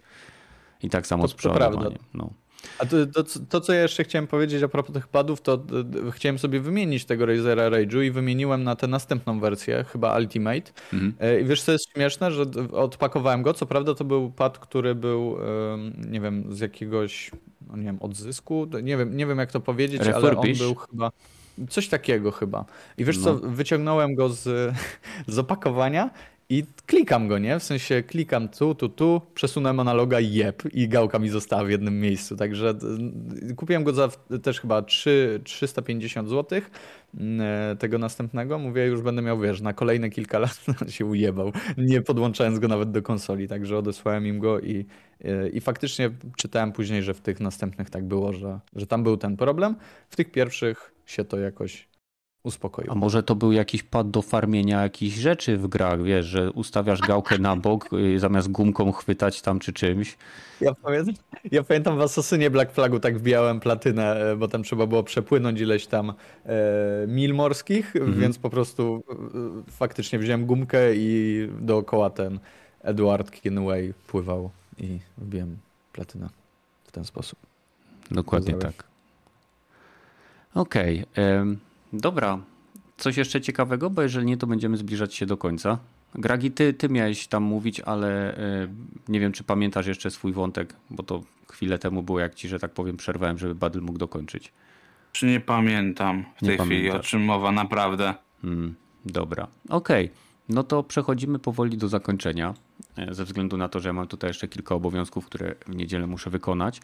i 0.83 0.89
tak 0.89 1.07
samo 1.07 1.23
to, 1.23 1.27
z 1.27 1.33
przeładowaniem. 1.33 1.99
No. 2.13 2.29
A 2.79 2.85
to, 2.85 3.05
to, 3.05 3.23
to, 3.49 3.61
co 3.61 3.73
ja 3.73 3.81
jeszcze 3.81 4.03
chciałem 4.03 4.27
powiedzieć 4.27 4.63
a 4.63 4.67
propos 4.67 4.93
tych 4.93 5.07
padów, 5.07 5.41
to 5.41 5.63
chciałem 6.11 6.39
sobie 6.39 6.59
wymienić 6.59 7.05
tego 7.05 7.25
Razera 7.25 7.69
Rage'u 7.69 8.03
i 8.03 8.11
wymieniłem 8.11 8.63
na 8.63 8.75
tę 8.75 8.87
następną 8.87 9.39
wersję, 9.39 9.85
chyba 9.87 10.17
Ultimate. 10.17 10.71
Mhm. 10.93 11.13
E, 11.19 11.41
I 11.41 11.45
wiesz, 11.45 11.61
co 11.61 11.71
jest 11.71 11.89
śmieszne, 11.93 12.31
że 12.31 12.45
odpakowałem 12.71 13.41
go. 13.41 13.53
Co 13.53 13.65
prawda 13.65 13.95
to 13.95 14.05
był 14.05 14.31
pad, 14.31 14.59
który 14.59 14.95
był, 14.95 15.37
nie 15.97 16.21
wiem, 16.21 16.55
z 16.55 16.59
jakiegoś, 16.59 17.31
no 17.69 17.77
nie 17.77 17.83
wiem, 17.83 17.97
odzysku, 18.01 18.67
nie 18.83 18.97
wiem, 18.97 19.17
nie 19.17 19.25
wiem 19.25 19.37
jak 19.37 19.51
to 19.51 19.59
powiedzieć, 19.59 20.01
ale 20.01 20.37
on 20.37 20.53
był 20.57 20.75
chyba... 20.75 21.11
Coś 21.69 21.87
takiego 21.87 22.31
chyba. 22.31 22.65
I 22.97 23.05
wiesz 23.05 23.17
no. 23.17 23.23
co, 23.23 23.35
wyciągnąłem 23.35 24.15
go 24.15 24.29
z, 24.29 24.73
z 25.27 25.39
opakowania 25.39 26.09
i 26.51 26.63
klikam 26.85 27.27
go, 27.27 27.37
nie? 27.37 27.59
W 27.59 27.63
sensie 27.63 28.03
klikam 28.03 28.49
tu, 28.49 28.75
tu, 28.75 28.89
tu, 28.89 29.21
przesunąłem 29.33 29.79
analoga 29.79 30.19
i 30.19 30.33
jeb 30.33 30.63
i 30.73 30.87
gałka 30.87 31.19
mi 31.19 31.29
została 31.29 31.63
w 31.63 31.69
jednym 31.69 31.99
miejscu. 31.99 32.35
Także 32.35 32.73
kupiłem 33.55 33.83
go 33.83 33.93
za 33.93 34.09
też 34.43 34.61
chyba 34.61 34.81
3, 34.81 35.41
350 35.43 36.29
zł 36.29 36.61
tego 37.79 37.97
następnego. 37.97 38.59
Mówię, 38.59 38.85
już 38.85 39.01
będę 39.01 39.21
miał, 39.21 39.39
wiesz, 39.39 39.61
na 39.61 39.73
kolejne 39.73 40.09
kilka 40.09 40.39
lat 40.43 40.61
się 40.89 41.05
ujebał, 41.05 41.51
nie 41.77 42.01
podłączając 42.01 42.59
go 42.59 42.67
nawet 42.67 42.91
do 42.91 43.01
konsoli. 43.01 43.47
Także 43.47 43.77
odesłałem 43.77 44.27
im 44.27 44.39
go 44.39 44.59
i, 44.59 44.85
y, 45.25 45.49
i 45.53 45.61
faktycznie 45.61 46.09
czytałem 46.37 46.71
później, 46.71 47.03
że 47.03 47.13
w 47.13 47.21
tych 47.21 47.39
następnych 47.39 47.89
tak 47.89 48.03
było, 48.03 48.33
że, 48.33 48.59
że 48.75 48.87
tam 48.87 49.03
był 49.03 49.17
ten 49.17 49.37
problem. 49.37 49.75
W 50.09 50.15
tych 50.15 50.31
pierwszych 50.31 50.93
się 51.05 51.25
to 51.25 51.39
jakoś 51.39 51.90
uspokoił. 52.43 52.91
A 52.91 52.95
może 52.95 53.23
to 53.23 53.35
był 53.35 53.51
jakiś 53.51 53.83
pad 53.83 54.11
do 54.11 54.21
farmienia 54.21 54.83
jakichś 54.83 55.15
rzeczy 55.15 55.57
w 55.57 55.67
grach, 55.67 56.03
wiesz, 56.03 56.25
że 56.25 56.51
ustawiasz 56.51 57.01
gałkę 57.01 57.37
na 57.37 57.55
bok 57.55 57.89
zamiast 58.17 58.51
gumką 58.51 58.91
chwytać 58.91 59.41
tam 59.41 59.59
czy 59.59 59.73
czymś. 59.73 60.17
Ja 60.61 60.75
pamiętam, 60.75 61.15
ja 61.51 61.63
pamiętam 61.63 61.97
w 61.97 62.01
Assassinie 62.01 62.49
Black 62.49 62.71
Flagu 62.71 62.99
tak 62.99 63.17
wbijałem 63.17 63.59
platynę, 63.59 64.31
e, 64.31 64.35
bo 64.35 64.47
tam 64.47 64.63
trzeba 64.63 64.87
było 64.87 65.03
przepłynąć 65.03 65.59
ileś 65.59 65.87
tam 65.87 66.13
e, 66.45 66.53
mil 67.07 67.33
morskich, 67.33 67.95
mhm. 67.95 68.19
więc 68.19 68.37
po 68.37 68.49
prostu 68.49 69.03
e, 69.09 69.71
faktycznie 69.71 70.19
wziąłem 70.19 70.45
gumkę 70.45 70.95
i 70.95 71.47
dookoła 71.59 72.09
ten 72.09 72.39
Edward 72.81 73.41
Kenway 73.41 73.93
pływał 74.07 74.49
i 74.77 74.99
wbiłem 75.17 75.57
platynę 75.93 76.29
w 76.83 76.91
ten 76.91 77.05
sposób. 77.05 77.39
Dokładnie 78.11 78.53
tak. 78.53 78.83
Okej. 80.55 81.05
Okay. 81.11 81.70
Dobra. 81.93 82.39
Coś 82.97 83.17
jeszcze 83.17 83.41
ciekawego, 83.41 83.89
bo 83.89 84.01
jeżeli 84.01 84.25
nie, 84.25 84.37
to 84.37 84.47
będziemy 84.47 84.77
zbliżać 84.77 85.15
się 85.15 85.25
do 85.25 85.37
końca. 85.37 85.77
Gragi, 86.15 86.51
ty, 86.51 86.73
ty 86.73 86.89
miałeś 86.89 87.27
tam 87.27 87.43
mówić, 87.43 87.79
ale 87.79 88.37
y, 88.63 88.69
nie 89.07 89.19
wiem, 89.19 89.31
czy 89.31 89.43
pamiętasz 89.43 89.87
jeszcze 89.87 90.11
swój 90.11 90.33
wątek, 90.33 90.75
bo 90.89 91.03
to 91.03 91.23
chwilę 91.51 91.79
temu 91.79 92.03
było, 92.03 92.19
jak 92.19 92.35
ci, 92.35 92.47
że 92.47 92.59
tak 92.59 92.71
powiem, 92.71 92.97
przerwałem, 92.97 93.37
żeby 93.37 93.55
Badl 93.55 93.81
mógł 93.81 93.99
dokończyć. 93.99 94.53
Czy 95.11 95.25
nie 95.25 95.39
pamiętam 95.39 96.25
w 96.37 96.41
nie 96.41 96.47
tej 96.47 96.57
pamiętasz. 96.57 96.77
chwili, 96.77 96.91
o 96.91 96.99
czym 96.99 97.21
mowa, 97.21 97.51
naprawdę. 97.51 98.13
Hmm, 98.41 98.75
dobra, 99.05 99.47
okej. 99.69 100.05
Okay. 100.05 100.17
No 100.49 100.63
to 100.63 100.83
przechodzimy 100.83 101.39
powoli 101.39 101.77
do 101.77 101.87
zakończenia, 101.87 102.53
e, 102.97 103.13
ze 103.13 103.25
względu 103.25 103.57
na 103.57 103.69
to, 103.69 103.79
że 103.79 103.89
ja 103.89 103.93
mam 103.93 104.07
tutaj 104.07 104.29
jeszcze 104.29 104.47
kilka 104.47 104.75
obowiązków, 104.75 105.25
które 105.25 105.55
w 105.67 105.75
niedzielę 105.75 106.07
muszę 106.07 106.29
wykonać. 106.29 106.81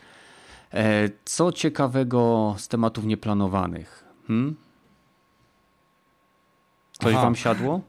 E, 0.74 1.10
co 1.26 1.52
ciekawego 1.52 2.56
z 2.58 2.68
tematów 2.68 3.06
nieplanowanych? 3.06 4.04
Hmm? 4.28 4.56
Coś 7.00 7.14
Aha. 7.14 7.22
wam 7.22 7.36
siadło? 7.36 7.82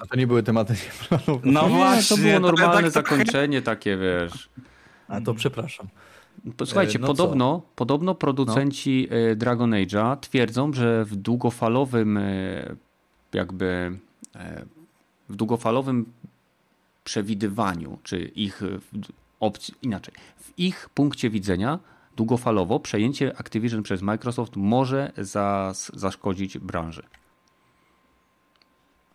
A 0.00 0.06
to 0.06 0.16
nie 0.16 0.26
były 0.26 0.42
tematy 0.42 0.74
nieplanowane. 0.84 1.52
No 1.52 1.68
nie, 1.68 1.74
właśnie. 1.74 2.16
To 2.16 2.22
było 2.22 2.40
normalne 2.40 2.82
tak 2.82 2.90
zakończenie 2.90 3.62
takie, 3.62 3.96
wiesz. 3.96 4.48
A 5.08 5.20
to 5.20 5.34
przepraszam. 5.34 5.88
Słuchajcie, 6.64 6.98
no 6.98 7.06
podobno, 7.06 7.62
podobno 7.76 8.14
producenci 8.14 9.08
no. 9.10 9.36
Dragon 9.36 9.70
Age'a 9.70 10.16
twierdzą, 10.16 10.72
że 10.72 11.04
w 11.04 11.16
długofalowym 11.16 12.16
e, 12.16 12.22
jakby 13.32 13.98
e, 14.34 14.64
w 15.28 15.36
długofalowym 15.36 16.12
przewidywaniu, 17.04 17.98
czy 18.02 18.18
ich 18.18 18.62
opcji, 19.40 19.74
inaczej, 19.82 20.14
w 20.36 20.58
ich 20.58 20.88
punkcie 20.94 21.30
widzenia 21.30 21.78
długofalowo 22.16 22.80
przejęcie 22.80 23.36
Activision 23.38 23.82
przez 23.82 24.02
Microsoft 24.02 24.56
może 24.56 25.12
zas, 25.18 25.92
zaszkodzić 25.94 26.58
branży. 26.58 27.02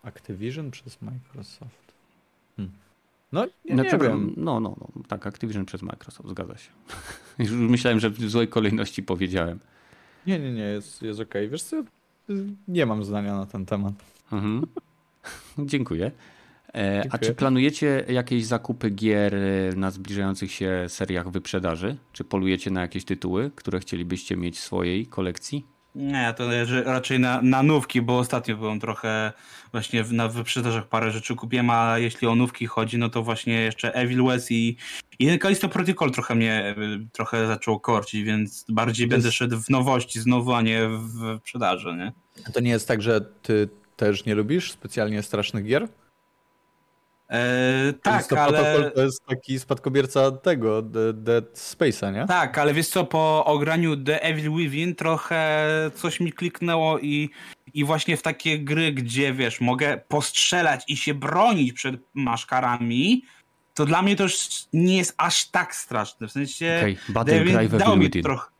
Activision 0.08 0.70
przez 0.70 1.02
Microsoft. 1.02 1.92
Hmm. 2.56 2.74
No, 3.32 3.46
nie, 3.64 3.74
znaczy, 3.74 3.92
nie 3.92 4.02
wiem. 4.02 4.34
No, 4.36 4.60
no, 4.60 4.76
no, 4.80 5.02
tak, 5.08 5.26
Activision 5.26 5.64
przez 5.64 5.82
Microsoft, 5.82 6.28
zgadza 6.28 6.56
się. 6.56 6.70
Już 7.38 7.50
myślałem, 7.50 8.00
że 8.00 8.10
w 8.10 8.30
złej 8.30 8.48
kolejności 8.48 9.02
powiedziałem. 9.02 9.58
Nie, 10.26 10.38
nie, 10.38 10.52
nie, 10.52 10.62
jest, 10.62 11.02
jest 11.02 11.20
okej. 11.20 11.42
Okay. 11.42 11.48
Wiesz 11.48 11.62
co, 11.62 11.84
nie 12.68 12.86
mam 12.86 13.04
zdania 13.04 13.36
na 13.36 13.46
ten 13.46 13.66
temat. 13.66 13.94
Mhm. 14.32 14.66
Dziękuję. 15.58 16.10
E, 16.74 17.04
a 17.10 17.18
czy 17.18 17.34
planujecie 17.34 18.04
jakieś 18.08 18.44
zakupy 18.44 18.90
gier 18.90 19.34
e, 19.34 19.72
na 19.76 19.90
zbliżających 19.90 20.52
się 20.52 20.84
seriach 20.88 21.30
wyprzedaży? 21.30 21.96
Czy 22.12 22.24
polujecie 22.24 22.70
na 22.70 22.80
jakieś 22.80 23.04
tytuły, 23.04 23.50
które 23.54 23.80
chcielibyście 23.80 24.36
mieć 24.36 24.58
w 24.58 24.60
swojej 24.60 25.06
kolekcji? 25.06 25.66
Nie, 25.94 26.34
to 26.36 26.44
raczej 26.84 27.20
na, 27.20 27.42
na 27.42 27.62
nówki, 27.62 28.02
bo 28.02 28.18
ostatnio 28.18 28.56
byłem 28.56 28.80
trochę 28.80 29.32
właśnie 29.72 30.04
na 30.10 30.28
wyprzedażach 30.28 30.88
parę 30.88 31.10
rzeczy 31.10 31.34
kupiłem, 31.34 31.70
a 31.70 31.98
jeśli 31.98 32.28
o 32.28 32.34
nówki 32.34 32.66
chodzi, 32.66 32.98
no 32.98 33.08
to 33.08 33.22
właśnie 33.22 33.60
jeszcze 33.60 33.94
Evil 33.94 34.24
West 34.24 34.50
i, 34.50 34.76
i 35.18 35.38
Callisto 35.38 35.68
Protocol 35.68 36.10
trochę 36.10 36.34
mnie 36.34 36.74
trochę 37.12 37.46
zaczął 37.46 37.80
korcić, 37.80 38.22
więc 38.22 38.64
bardziej 38.68 39.06
to 39.06 39.10
będę 39.10 39.28
jest... 39.28 39.36
szedł 39.36 39.56
w 39.58 39.70
nowości 39.70 40.20
znowu, 40.20 40.52
a 40.52 40.62
nie 40.62 40.88
w 40.88 41.18
wyprzedaży, 41.18 41.94
nie? 41.96 42.12
To 42.52 42.60
nie 42.60 42.70
jest 42.70 42.88
tak, 42.88 43.02
że 43.02 43.20
ty 43.20 43.68
też 43.96 44.24
nie 44.24 44.34
lubisz 44.34 44.72
specjalnie 44.72 45.22
strasznych 45.22 45.64
gier? 45.64 45.88
Eee, 47.28 47.94
tak, 47.94 48.32
ale... 48.32 48.90
To 48.90 49.02
jest 49.02 49.24
taki 49.26 49.58
spadkobierca 49.58 50.30
tego, 50.30 50.82
Dead 51.12 51.44
Space'a, 51.54 52.12
nie? 52.12 52.26
Tak, 52.26 52.58
ale 52.58 52.74
wiesz 52.74 52.88
co, 52.88 53.04
po 53.04 53.44
ograniu 53.44 53.96
The 53.96 54.22
Evil 54.22 54.50
Within 54.50 54.94
trochę 54.94 55.66
coś 55.94 56.20
mi 56.20 56.32
kliknęło 56.32 56.98
i, 56.98 57.30
i 57.74 57.84
właśnie 57.84 58.16
w 58.16 58.22
takie 58.22 58.58
gry, 58.58 58.92
gdzie 58.92 59.32
wiesz, 59.32 59.60
mogę 59.60 60.00
postrzelać 60.08 60.84
i 60.88 60.96
się 60.96 61.14
bronić 61.14 61.72
przed 61.72 61.94
maszkarami, 62.14 63.22
to 63.74 63.86
dla 63.86 64.02
mnie 64.02 64.16
to 64.16 64.22
już 64.22 64.38
nie 64.72 64.96
jest 64.96 65.14
aż 65.16 65.48
tak 65.48 65.74
straszne. 65.74 66.28
W 66.28 66.32
sensie 66.32 66.76
okay, 66.78 66.96
Battle 67.08 67.68
dał 67.68 67.96
mi 67.96 68.10
trochę... 68.10 68.50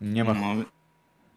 Nie 0.00 0.24
ma. 0.24 0.34
No, 0.34 0.54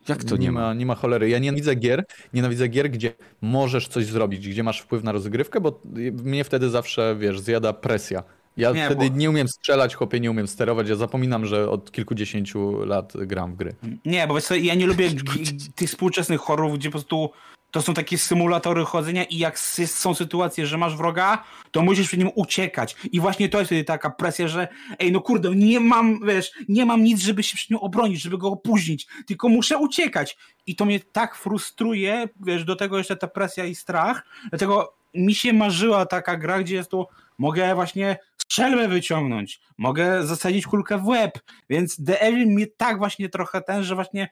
jak 0.09 0.23
to 0.23 0.37
nie, 0.37 0.41
nie 0.41 0.51
ma? 0.51 0.59
ma? 0.59 0.73
Nie 0.73 0.85
ma 0.85 0.95
cholery. 0.95 1.29
Ja 1.29 1.39
nienawidzę 1.39 1.75
gier, 1.75 2.05
nienawidzę 2.33 2.67
gier, 2.67 2.89
gdzie 2.91 3.13
możesz 3.41 3.87
coś 3.87 4.05
zrobić, 4.05 4.49
gdzie 4.49 4.63
masz 4.63 4.81
wpływ 4.81 5.03
na 5.03 5.11
rozgrywkę, 5.11 5.61
bo 5.61 5.81
mnie 6.23 6.43
wtedy 6.43 6.69
zawsze, 6.69 7.15
wiesz, 7.19 7.39
zjada 7.39 7.73
presja. 7.73 8.23
Ja 8.57 8.71
nie, 8.71 8.85
wtedy 8.85 9.09
bo... 9.09 9.17
nie 9.17 9.29
umiem 9.29 9.47
strzelać, 9.47 9.95
chłopie, 9.95 10.19
nie 10.19 10.31
umiem 10.31 10.47
sterować. 10.47 10.89
Ja 10.89 10.95
zapominam, 10.95 11.45
że 11.45 11.69
od 11.69 11.91
kilkudziesięciu 11.91 12.85
lat 12.85 13.13
gram 13.15 13.53
w 13.53 13.55
gry. 13.55 13.75
Nie, 14.05 14.27
bo 14.27 14.35
wiesz 14.35 14.45
ja 14.61 14.75
nie 14.75 14.87
lubię 14.87 15.09
tych 15.75 15.89
współczesnych 15.89 16.41
horrorów, 16.41 16.77
gdzie 16.77 16.89
po 16.89 16.91
prostu 16.91 17.29
to 17.71 17.81
są 17.81 17.93
takie 17.93 18.17
symulatory 18.17 18.85
chodzenia 18.85 19.23
i 19.23 19.37
jak 19.37 19.59
są 19.59 20.13
sytuacje, 20.13 20.67
że 20.67 20.77
masz 20.77 20.95
wroga, 20.95 21.43
to 21.71 21.81
musisz 21.81 22.07
przed 22.07 22.19
nim 22.19 22.29
uciekać. 22.35 22.95
I 23.11 23.19
właśnie 23.19 23.49
to 23.49 23.59
jest 23.59 23.69
wtedy 23.69 23.83
taka 23.83 24.09
presja, 24.09 24.47
że 24.47 24.67
ej, 24.99 25.11
no 25.11 25.21
kurde, 25.21 25.55
nie 25.55 25.79
mam, 25.79 26.19
wiesz, 26.25 26.51
nie 26.69 26.85
mam 26.85 27.03
nic, 27.03 27.21
żeby 27.21 27.43
się 27.43 27.55
przed 27.55 27.69
nim 27.69 27.79
obronić, 27.79 28.21
żeby 28.21 28.37
go 28.37 28.47
opóźnić, 28.47 29.07
tylko 29.27 29.49
muszę 29.49 29.77
uciekać. 29.77 30.37
I 30.65 30.75
to 30.75 30.85
mnie 30.85 30.99
tak 30.99 31.35
frustruje, 31.35 32.29
wiesz, 32.45 32.65
do 32.65 32.75
tego 32.75 32.97
jeszcze 32.97 33.15
ta 33.15 33.27
presja 33.27 33.65
i 33.65 33.75
strach. 33.75 34.23
Dlatego 34.49 34.97
mi 35.13 35.35
się 35.35 35.53
marzyła 35.53 36.05
taka 36.05 36.37
gra, 36.37 36.59
gdzie 36.59 36.75
jest 36.75 36.91
tu 36.91 37.05
mogę 37.37 37.75
właśnie 37.75 38.17
strzelbę 38.37 38.87
wyciągnąć, 38.87 39.59
mogę 39.77 40.27
zasadzić 40.27 40.67
kulkę 40.67 40.97
w 40.97 41.07
łeb, 41.07 41.39
więc 41.69 42.05
The 42.05 42.21
Evil 42.21 42.47
mnie 42.47 42.67
tak 42.67 42.97
właśnie 42.97 43.29
trochę 43.29 43.61
ten, 43.61 43.83
że 43.83 43.95
właśnie 43.95 44.29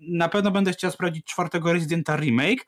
na 0.00 0.28
pewno 0.28 0.50
będę 0.50 0.72
chciał 0.72 0.90
sprawdzić 0.90 1.24
czwartego 1.26 1.72
Residenta 1.72 2.16
Remake, 2.16 2.66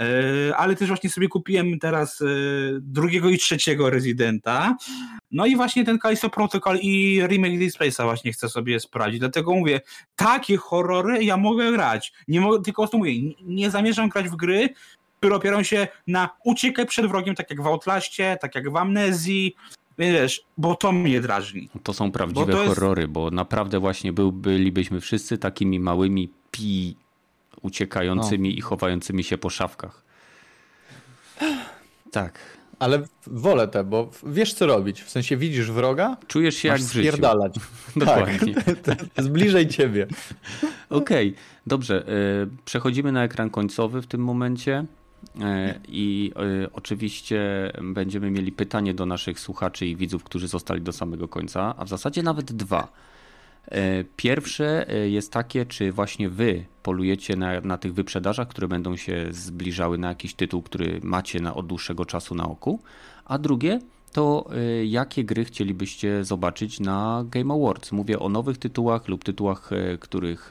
y, 0.00 0.54
ale 0.56 0.76
też 0.76 0.88
właśnie 0.88 1.10
sobie 1.10 1.28
kupiłem 1.28 1.78
teraz 1.78 2.20
y, 2.20 2.78
drugiego 2.80 3.28
i 3.28 3.38
trzeciego 3.38 3.90
Residenta. 3.90 4.76
No 5.30 5.46
i 5.46 5.56
właśnie 5.56 5.84
ten 5.84 5.98
Callisto 5.98 6.30
Protocol 6.30 6.78
i 6.82 7.22
remake 7.26 7.58
Dead 7.58 7.72
Space'a 7.72 8.04
właśnie 8.04 8.32
chcę 8.32 8.48
sobie 8.48 8.80
sprawdzić. 8.80 9.20
Dlatego 9.20 9.54
mówię, 9.54 9.80
takie 10.16 10.56
horrory 10.56 11.24
ja 11.24 11.36
mogę 11.36 11.72
grać. 11.72 12.12
Nie 12.28 12.40
mogę, 12.40 12.62
tylko 12.62 12.88
to 12.88 12.98
mówię, 12.98 13.12
nie 13.42 13.70
zamierzam 13.70 14.08
grać 14.08 14.28
w 14.28 14.36
gry, 14.36 14.68
które 15.18 15.36
opierają 15.36 15.62
się 15.62 15.88
na 16.06 16.28
uciekaj 16.44 16.86
przed 16.86 17.06
wrogiem, 17.06 17.34
tak 17.34 17.50
jak 17.50 17.62
w 17.62 17.66
Outlaście, 17.66 18.38
tak 18.40 18.54
jak 18.54 18.70
w 18.70 18.76
Amnezji, 18.76 19.54
Wiesz, 20.02 20.44
bo 20.58 20.74
to 20.74 20.92
mnie 20.92 21.20
drażni. 21.20 21.68
To 21.82 21.92
są 21.92 22.12
prawdziwe 22.12 22.52
bo 22.52 22.64
horrory, 22.66 23.02
jest... 23.02 23.12
bo 23.12 23.30
naprawdę 23.30 23.80
właśnie 23.80 24.12
był, 24.12 24.32
bylibyśmy 24.32 25.00
wszyscy 25.00 25.38
takimi 25.38 25.80
małymi 25.80 26.28
pi 26.50 26.96
uciekającymi 27.62 28.48
no. 28.48 28.54
i 28.54 28.60
chowającymi 28.60 29.24
się 29.24 29.38
po 29.38 29.50
szafkach. 29.50 30.02
Tak. 32.10 32.38
Ale 32.78 33.02
wolę 33.26 33.68
te, 33.68 33.84
bo 33.84 34.10
wiesz 34.26 34.54
co 34.54 34.66
robić. 34.66 35.02
W 35.02 35.10
sensie 35.10 35.36
widzisz 35.36 35.70
wroga, 35.70 36.16
czujesz 36.26 36.54
się 36.54 36.68
jak 36.68 36.80
w 36.80 36.92
życiu. 36.92 37.16
Dokładnie. 37.96 38.54
Tak, 38.82 38.98
jest 39.16 39.30
bliżej 39.30 39.68
ciebie. 39.68 40.06
Okej, 40.90 41.28
okay. 41.28 41.42
dobrze. 41.66 42.06
E, 42.08 42.12
przechodzimy 42.64 43.12
na 43.12 43.24
ekran 43.24 43.50
końcowy 43.50 44.02
w 44.02 44.06
tym 44.06 44.20
momencie. 44.24 44.84
E, 45.40 45.80
I 45.88 46.32
e, 46.36 46.72
oczywiście 46.72 47.72
będziemy 47.82 48.30
mieli 48.30 48.52
pytanie 48.52 48.94
do 48.94 49.06
naszych 49.06 49.40
słuchaczy 49.40 49.86
i 49.86 49.96
widzów, 49.96 50.24
którzy 50.24 50.48
zostali 50.48 50.82
do 50.82 50.92
samego 50.92 51.28
końca, 51.28 51.74
a 51.78 51.84
w 51.84 51.88
zasadzie 51.88 52.22
nawet 52.22 52.52
dwa. 52.52 52.88
E, 53.68 54.04
pierwsze 54.16 54.86
jest 55.06 55.32
takie, 55.32 55.66
czy 55.66 55.92
właśnie 55.92 56.28
wy 56.28 56.64
polujecie 56.82 57.36
na, 57.36 57.60
na 57.60 57.78
tych 57.78 57.94
wyprzedażach, 57.94 58.48
które 58.48 58.68
będą 58.68 58.96
się 58.96 59.26
zbliżały 59.30 59.98
na 59.98 60.08
jakiś 60.08 60.34
tytuł, 60.34 60.62
który 60.62 61.00
macie 61.02 61.40
na, 61.40 61.54
od 61.54 61.66
dłuższego 61.66 62.04
czasu 62.04 62.34
na 62.34 62.48
oku. 62.48 62.80
A 63.24 63.38
drugie, 63.38 63.78
to 64.12 64.50
jakie 64.84 65.24
gry 65.24 65.44
chcielibyście 65.44 66.24
zobaczyć 66.24 66.80
na 66.80 67.24
Game 67.30 67.54
Awards? 67.54 67.92
Mówię 67.92 68.18
o 68.18 68.28
nowych 68.28 68.58
tytułach 68.58 69.08
lub 69.08 69.24
tytułach, 69.24 69.70
których 70.00 70.50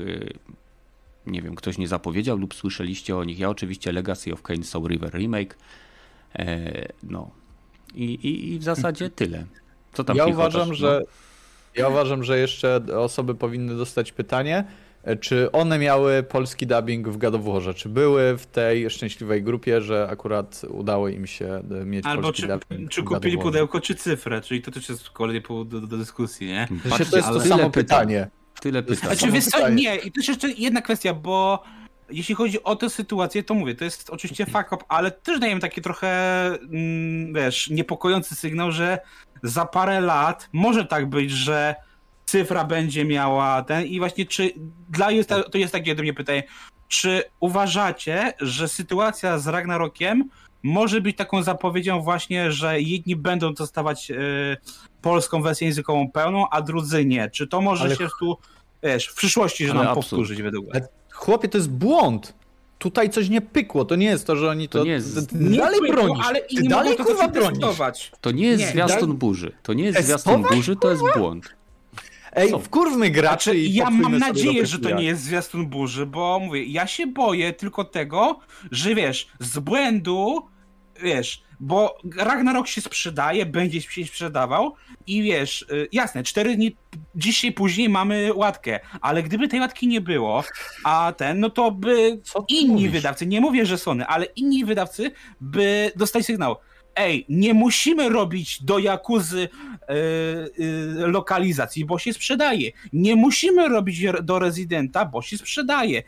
nie 1.27 1.41
wiem, 1.41 1.55
ktoś 1.55 1.77
nie 1.77 1.87
zapowiedział 1.87 2.37
lub 2.37 2.53
słyszeliście 2.53 3.17
o 3.17 3.23
nich. 3.23 3.39
Ja 3.39 3.49
oczywiście 3.49 3.91
Legacy 3.91 4.33
of 4.33 4.41
Kain 4.41 4.63
Soul 4.63 4.87
River 4.87 5.13
Remake. 5.13 5.57
E, 6.35 6.87
no. 7.03 7.31
I, 7.93 8.03
i, 8.03 8.53
I, 8.53 8.59
w 8.59 8.63
zasadzie 8.63 9.09
tyle. 9.09 9.45
Co 9.93 10.03
tam 10.03 10.17
ja 10.17 10.25
uważam, 10.25 10.67
no? 10.67 10.73
że 10.73 11.01
Ja 11.75 11.87
uważam, 11.89 12.23
że 12.23 12.39
jeszcze 12.39 12.81
osoby 12.97 13.35
powinny 13.35 13.75
dostać 13.75 14.11
pytanie, 14.11 14.63
e, 15.03 15.15
czy 15.15 15.51
one 15.51 15.79
miały 15.79 16.23
polski 16.23 16.67
dubbing 16.67 17.09
w 17.09 17.43
Warze? 17.43 17.73
Czy 17.73 17.89
były 17.89 18.37
w 18.37 18.45
tej 18.45 18.89
szczęśliwej 18.89 19.43
grupie, 19.43 19.81
że 19.81 20.07
akurat 20.11 20.61
udało 20.69 21.09
im 21.09 21.27
się 21.27 21.61
e, 21.81 21.85
mieć 21.85 22.05
Albo 22.05 22.23
polski 22.23 22.41
czy, 22.41 22.47
dubbing? 22.47 22.89
Czy 22.89 23.03
kupili 23.03 23.37
pudełko, 23.37 23.81
czy 23.81 23.95
cyfrę? 23.95 24.41
Czyli 24.41 24.61
to 24.61 24.71
też 24.71 24.89
jest 24.89 25.09
kolejny 25.09 25.41
powód 25.41 25.67
do, 25.67 25.81
do 25.81 25.97
dyskusji, 25.97 26.47
nie? 26.47 26.67
Patrzcie, 26.89 27.05
to 27.05 27.17
jest 27.17 27.29
to 27.29 27.41
samo 27.41 27.69
pytanie. 27.69 28.27
Tyle 28.61 28.83
pytań. 28.83 29.15
Znaczy, 29.15 29.31
wiesz 29.31 29.45
co, 29.45 29.69
nie, 29.69 29.95
i 29.95 30.11
też 30.11 30.27
jeszcze 30.27 30.51
jedna 30.51 30.81
kwestia, 30.81 31.13
bo 31.13 31.63
jeśli 32.09 32.35
chodzi 32.35 32.63
o 32.63 32.75
tę 32.75 32.89
sytuację, 32.89 33.43
to 33.43 33.53
mówię, 33.53 33.75
to 33.75 33.83
jest 33.83 34.09
oczywiście 34.09 34.45
fuck 34.45 34.71
up, 34.71 34.83
ale 34.87 35.11
też 35.11 35.39
dajemy 35.39 35.61
taki 35.61 35.81
trochę, 35.81 36.09
mm, 36.47 37.33
wiesz, 37.33 37.69
niepokojący 37.69 38.35
sygnał, 38.35 38.71
że 38.71 38.99
za 39.43 39.65
parę 39.65 40.01
lat 40.01 40.49
może 40.53 40.85
tak 40.85 41.09
być, 41.09 41.31
że 41.31 41.75
cyfra 42.25 42.63
będzie 42.63 43.05
miała 43.05 43.63
ten 43.63 43.85
i 43.85 43.99
właśnie 43.99 44.25
czy 44.25 44.53
dla 44.89 45.11
jest, 45.11 45.29
to 45.51 45.57
jest 45.57 45.73
takie 45.73 45.95
do 45.95 46.03
mnie 46.03 46.13
pytanie, 46.13 46.43
czy 46.87 47.23
uważacie, 47.39 48.33
że 48.39 48.67
sytuacja 48.67 49.39
z 49.39 49.47
Ragnarokiem 49.47 50.29
może 50.63 51.01
być 51.01 51.17
taką 51.17 51.43
zapowiedzią 51.43 52.01
właśnie, 52.01 52.51
że 52.51 52.81
jedni 52.81 53.15
będą 53.15 53.53
dostawać 53.53 54.11
y, 54.11 54.57
polską 55.01 55.41
wersję 55.41 55.67
językową 55.67 56.11
pełną, 56.11 56.49
a 56.49 56.61
drudzy 56.61 57.05
nie. 57.05 57.29
Czy 57.29 57.47
to 57.47 57.61
może 57.61 57.83
ale... 57.83 57.95
się 57.95 58.07
tu, 58.19 58.37
wiesz, 58.83 59.07
w 59.07 59.15
przyszłości, 59.15 59.67
że 59.67 59.73
nam 59.73 59.87
absurd. 59.87 60.09
powtórzyć 60.09 60.41
według 60.41 60.65
ale, 60.73 60.87
Chłopie, 61.11 61.49
to 61.49 61.57
jest 61.57 61.69
błąd. 61.69 62.33
Tutaj 62.77 63.09
coś 63.09 63.29
nie 63.29 63.41
pykło. 63.41 63.85
To 63.85 63.95
nie 63.95 64.05
jest 64.05 64.27
to, 64.27 64.35
że 64.35 64.49
oni 64.49 64.69
to. 64.69 64.79
to 64.79 64.85
nie 64.85 64.91
jest... 64.91 65.29
Ty 65.29 65.37
nie 65.37 65.57
dalej 65.57 65.79
pykło, 65.79 65.95
bronisz. 65.95 66.25
Ale 66.27 66.41
ty 66.41 66.63
dalej 66.63 66.97
kurwa 66.97 67.27
bronisz. 67.27 68.11
To 68.21 68.31
nie 68.31 68.47
jest 68.47 68.63
nie, 68.63 68.69
zwiastun 68.69 69.13
burzy. 69.13 69.51
To 69.63 69.73
nie 69.73 69.83
jest 69.83 70.05
zwiastun 70.05 70.43
burzy, 70.43 70.75
to 70.75 70.91
jest 70.91 71.03
błąd. 71.17 71.55
Ej, 72.33 72.51
wkurwmy 72.63 73.09
graczy 73.09 73.43
znaczy, 73.43 73.59
i 73.59 73.73
Ja 73.73 73.89
mam 73.89 74.17
nadzieję, 74.17 74.65
że 74.65 74.79
to 74.79 74.95
nie 74.95 75.03
jest 75.03 75.23
zwiastun 75.23 75.67
burzy, 75.67 76.05
bo 76.05 76.39
mówię, 76.39 76.63
ja 76.63 76.87
się 76.87 77.07
boję 77.07 77.53
tylko 77.53 77.83
tego, 77.83 78.39
że 78.71 78.95
wiesz, 78.95 79.27
z 79.39 79.59
błędu, 79.59 80.47
wiesz, 81.01 81.43
bo 81.59 81.97
Ragnarok 82.17 82.67
się 82.67 82.81
sprzedaje, 82.81 83.45
będzie 83.45 83.81
się 83.81 84.05
sprzedawał 84.05 84.73
i 85.07 85.23
wiesz, 85.23 85.61
y, 85.61 85.87
jasne, 85.91 86.23
cztery 86.23 86.55
dni 86.55 86.75
dzisiaj 87.15 87.51
później 87.51 87.89
mamy 87.89 88.33
łatkę, 88.33 88.79
ale 89.01 89.23
gdyby 89.23 89.47
tej 89.47 89.59
łatki 89.59 89.87
nie 89.87 90.01
było, 90.01 90.43
a 90.83 91.13
ten, 91.17 91.39
no 91.39 91.49
to 91.49 91.71
by 91.71 92.21
inni 92.47 92.71
mówisz? 92.71 92.91
wydawcy, 92.91 93.27
nie 93.27 93.41
mówię, 93.41 93.65
że 93.65 93.77
Sony, 93.77 94.05
ale 94.05 94.25
inni 94.25 94.65
wydawcy 94.65 95.11
by 95.41 95.91
dostali 95.95 96.25
sygnał, 96.25 96.55
ej, 96.95 97.25
nie 97.29 97.53
musimy 97.53 98.09
robić 98.09 98.63
do 98.63 98.79
Jakuzy 98.79 99.49
yy, 99.89 100.65
yy, 100.97 101.07
lokalizacji, 101.07 101.85
bo 101.85 101.99
się 101.99 102.13
sprzedaje. 102.13 102.71
Nie 102.93 103.15
musimy 103.15 103.69
robić 103.69 104.01
do 104.23 104.39
Rezydenta, 104.39 105.05
bo 105.05 105.21
się 105.21 105.37
sprzedaje. 105.37 106.03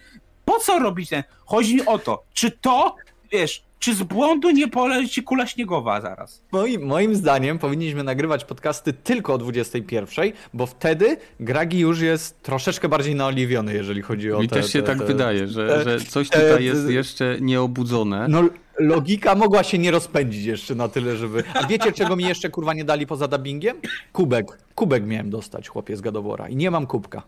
Po 0.46 0.60
co 0.60 0.80
robić 0.80 1.10
ten? 1.10 1.24
Chodzi 1.46 1.76
mi 1.76 1.86
o 1.86 2.00
to, 2.00 2.24
czy 2.34 2.52
to, 2.52 2.96
wiesz, 3.32 3.64
czy 3.84 3.96
z 3.96 4.04
błędu 4.04 4.52
nie 4.52 4.68
poleci 4.68 5.24
kula 5.24 5.48
śniegowa 5.48 6.02
zaraz? 6.02 6.44
Moim, 6.52 6.86
moim 6.86 7.16
zdaniem 7.16 7.60
powinniśmy 7.60 8.04
nagrywać 8.04 8.46
podcasty 8.46 8.94
tylko 8.94 9.34
o 9.34 9.38
21, 9.38 10.32
bo 10.54 10.66
wtedy 10.66 11.18
Gragi 11.40 11.80
już 11.80 12.02
jest 12.02 12.42
troszeczkę 12.42 12.90
bardziej 12.90 13.16
naoliwiony, 13.16 13.74
jeżeli 13.74 14.02
chodzi 14.02 14.32
o 14.32 14.40
Mi 14.40 14.48
te, 14.48 14.56
też 14.56 14.74
się 14.74 14.82
te, 14.82 14.88
tak 14.88 14.98
te, 14.98 15.06
wydaje, 15.06 15.48
że, 15.48 15.84
że 15.84 16.00
coś 16.00 16.30
tutaj 16.30 16.66
jest 16.66 16.90
jeszcze 16.90 17.38
nieobudzone. 17.42 18.28
No, 18.28 18.44
Logika 18.80 19.36
mogła 19.36 19.64
się 19.64 19.78
nie 19.78 19.92
rozpędzić 19.92 20.46
jeszcze 20.46 20.76
na 20.76 20.88
tyle, 20.88 21.18
żeby... 21.18 21.44
A 21.54 21.68
wiecie, 21.68 21.92
czego 21.92 22.16
mi 22.16 22.24
jeszcze 22.24 22.50
kurwa 22.50 22.74
nie 22.74 22.86
dali 22.86 23.08
poza 23.08 23.28
dubbingiem? 23.28 23.78
Kubek. 24.14 24.58
Kubek 24.76 25.06
miałem 25.06 25.30
dostać, 25.30 25.70
chłopie, 25.70 25.98
z 25.98 26.02
Gadowora. 26.02 26.50
I 26.50 26.56
nie 26.56 26.72
mam 26.72 26.88
kubka. 26.88 27.24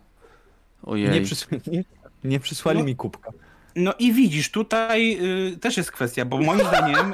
Ojej. 0.83 1.09
Nie, 1.09 1.21
przys... 1.21 1.47
nie, 1.67 1.83
nie 2.23 2.39
przysłali 2.39 2.79
No. 2.79 2.85
mi 2.85 2.95
kubka. 2.95 3.31
No 3.75 3.93
i 3.99 4.13
widzisz, 4.13 4.51
tutaj 4.51 5.17
y, 5.53 5.57
też 5.57 5.77
jest 5.77 5.91
kwestia, 5.91 6.25
bo 6.25 6.37
moim 6.37 6.59
zdaniem. 6.67 7.13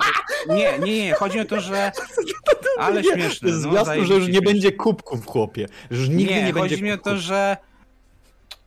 Nie, 0.49 0.79
nie, 0.79 1.05
nie, 1.05 1.13
chodzi 1.13 1.39
o 1.39 1.45
to, 1.45 1.59
że. 1.59 1.91
Ale 2.79 3.03
śmieszne. 3.03 3.49
Jest 3.49 3.65
no, 3.65 3.71
zwiastun, 3.71 4.05
że 4.05 4.13
już 4.13 4.27
nie 4.27 4.41
będzie 4.41 4.71
kubków, 4.71 5.25
chłopie. 5.25 5.67
Że 5.91 5.99
już 5.99 6.09
nigdy 6.09 6.33
nie, 6.33 6.43
nie, 6.43 6.53
będzie 6.53 6.69
chodzi 6.69 6.83
mi 6.83 6.91
o 6.91 6.97
to, 6.97 7.17
że 7.17 7.57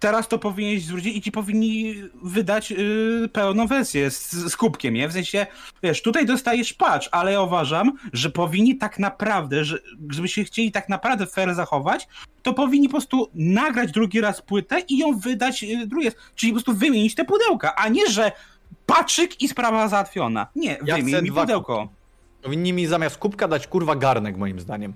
teraz 0.05 0.29
to 0.29 0.39
powinieneś 0.39 0.85
zwrócić 0.85 1.17
i 1.17 1.23
ci 1.23 1.33
powinni 1.33 1.95
wydać 2.23 2.73
y, 2.73 3.29
pełną 3.33 3.67
wersję 3.67 4.11
z, 4.11 4.31
z 4.33 4.57
kubkiem, 4.57 4.95
nie? 4.95 5.09
W 5.09 5.13
sensie, 5.13 5.47
wiesz, 5.83 6.03
tutaj 6.03 6.27
dostajesz 6.27 6.73
patch, 6.73 7.09
ale 7.13 7.33
ja 7.33 7.41
uważam, 7.41 7.93
że 8.13 8.31
powinni 8.31 8.77
tak 8.77 8.99
naprawdę, 8.99 9.65
że, 9.65 9.79
żeby 10.11 10.29
się 10.29 10.45
chcieli 10.45 10.73
tak 10.73 10.89
naprawdę 10.89 11.27
fair 11.27 11.55
zachować, 11.55 12.09
to 12.43 12.55
powinni 12.55 12.89
po 12.89 12.93
prostu 12.93 13.31
nagrać 13.35 13.93
drugi 13.93 14.21
raz 14.21 14.43
płytę 14.43 14.81
i 14.89 14.99
ją 14.99 15.19
wydać 15.19 15.65
y, 15.65 15.87
drugi 15.87 16.05
raz. 16.05 16.15
Czyli 16.35 16.53
po 16.53 16.55
prostu 16.55 16.75
wymienić 16.75 17.15
te 17.15 17.25
pudełka, 17.25 17.75
a 17.77 17.89
nie, 17.89 18.11
że 18.11 18.33
patrzyk 18.87 19.41
i 19.41 19.49
sprawa 19.49 19.89
załatwiona. 19.89 20.47
Nie, 20.57 20.79
Ja 20.85 20.97
wymień 20.97 21.23
mi 21.23 21.33
pudełko. 21.33 21.89
Powinni 22.43 22.73
mi 22.73 22.87
zamiast 22.87 23.19
kubka 23.19 23.49
dać 23.49 23.67
kurwa 23.67 23.97
garnek, 23.97 24.37
moim 24.37 24.61
zdaniem. 24.61 24.93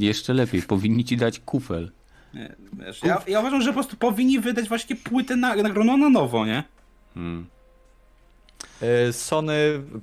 Jeszcze 0.00 0.34
lepiej, 0.34 0.62
powinni 0.62 1.04
ci 1.04 1.16
dać 1.16 1.40
kufel. 1.40 1.90
Nie, 2.34 2.54
wiesz, 2.72 3.02
ja, 3.02 3.22
ja 3.26 3.40
uważam, 3.40 3.60
że 3.62 3.68
po 3.70 3.74
prostu 3.74 3.96
powinni 3.96 4.40
wydać 4.40 4.68
właśnie 4.68 4.96
płytę 4.96 5.36
na, 5.36 5.56
nagroną 5.56 5.96
na 5.96 6.08
nowo, 6.08 6.46
nie? 6.46 6.64
Hmm. 7.14 7.46
E, 8.82 9.12
Sony, 9.12 9.54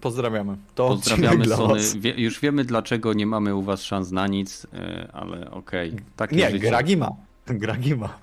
pozdrawiamy. 0.01 0.57
To 0.75 0.87
Pozdrawiamy 0.87 1.27
odcinek 1.27 1.47
dla 1.47 1.57
Sony. 1.57 1.73
was. 1.73 1.95
Wie, 1.95 2.11
już 2.21 2.39
wiemy 2.39 2.63
dlaczego 2.65 3.13
nie 3.13 3.25
mamy 3.25 3.55
u 3.55 3.61
was 3.61 3.83
szans 3.83 4.11
na 4.11 4.27
nic, 4.27 4.67
e, 4.73 5.09
ale 5.13 5.51
okej. 5.51 5.95
Takie 6.15 6.35
Nie, 6.35 6.51
życie. 6.51 6.67
Gragi 6.67 6.97
ma. 6.97 7.09
Gragi 7.45 7.95
ma. 7.95 8.17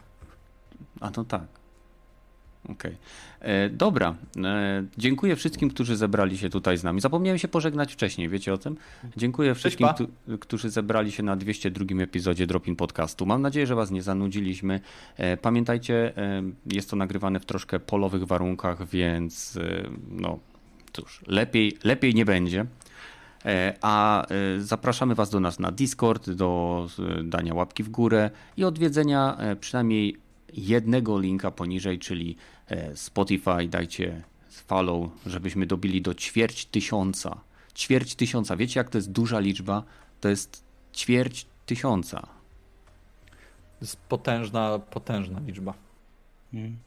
A 1.01 1.11
no 1.17 1.25
tak. 1.25 1.47
Okej. 2.69 2.97
E, 3.41 3.71
Dobra. 3.71 4.15
E, 4.45 4.85
dziękuję 4.99 5.37
wszystkim, 5.37 5.71
którzy 5.71 5.97
zebrali 5.97 6.39
się 6.39 6.51
tutaj 6.51 6.79
z 6.79 6.85
nami. 6.85 7.01
Zapomniałem 7.01 7.39
się 7.39 7.49
pożegnać 7.49 7.93
wcześniej, 7.93 8.29
wiecie 8.29 8.53
o 8.55 8.59
tym? 8.59 8.77
Dziękuję 9.17 9.55
wszystkim, 9.55 9.89
którzy 10.41 10.71
zebrali 10.71 11.13
się 11.13 11.23
na 11.23 11.37
202 11.37 12.03
epizodzie 12.03 12.47
Dropin 12.47 12.77
Podcastu. 12.77 13.27
Mam 13.27 13.43
nadzieję, 13.43 13.67
że 13.67 13.75
was 13.75 13.91
nie 13.91 14.03
zanudziliśmy. 14.03 14.81
E, 15.17 15.37
Pamiętajcie, 15.37 16.13
jest 16.73 16.91
to 16.91 16.97
nagrywane 16.97 17.41
w 17.41 17.47
troszkę 17.47 17.81
polowych 17.81 18.25
warunkach, 18.25 18.89
więc 18.89 19.59
no 20.11 20.39
cóż, 20.93 21.21
lepiej, 21.27 21.77
lepiej 21.85 22.15
nie 22.15 22.25
będzie. 22.25 22.67
A 23.81 24.27
zapraszamy 24.59 25.15
Was 25.15 25.31
do 25.31 25.41
nas 25.41 25.59
na 25.59 25.73
Discord, 25.73 26.31
do 26.31 26.87
dania 27.25 27.55
łapki 27.55 27.83
w 27.83 27.89
górę 27.89 28.31
i 28.57 28.65
odwiedzenia 28.65 29.39
przynajmniej 29.61 30.17
jednego 30.53 31.19
linka 31.19 31.51
poniżej, 31.51 31.99
czyli 31.99 32.37
Spotify. 32.95 33.69
Dajcie 33.69 34.23
follow, 34.51 35.11
żebyśmy 35.27 35.67
dobili 35.67 36.03
do 36.03 36.15
ćwierć 36.15 36.67
tysiąca. 36.67 37.41
Ćwierć 37.75 38.15
tysiąca. 38.15 38.57
Wiecie, 38.57 38.81
jak 38.81 38.91
to 38.91 38.99
jest 38.99 39.13
duża 39.13 39.39
liczba? 39.39 39.83
To 40.21 40.29
jest 40.29 40.65
ćwierć 40.95 41.47
tysiąca. 41.67 42.21
To 43.79 43.85
jest 43.85 43.97
potężna, 43.97 44.79
potężna 44.79 45.41
liczba. 45.41 45.75
Mm. 46.55 46.79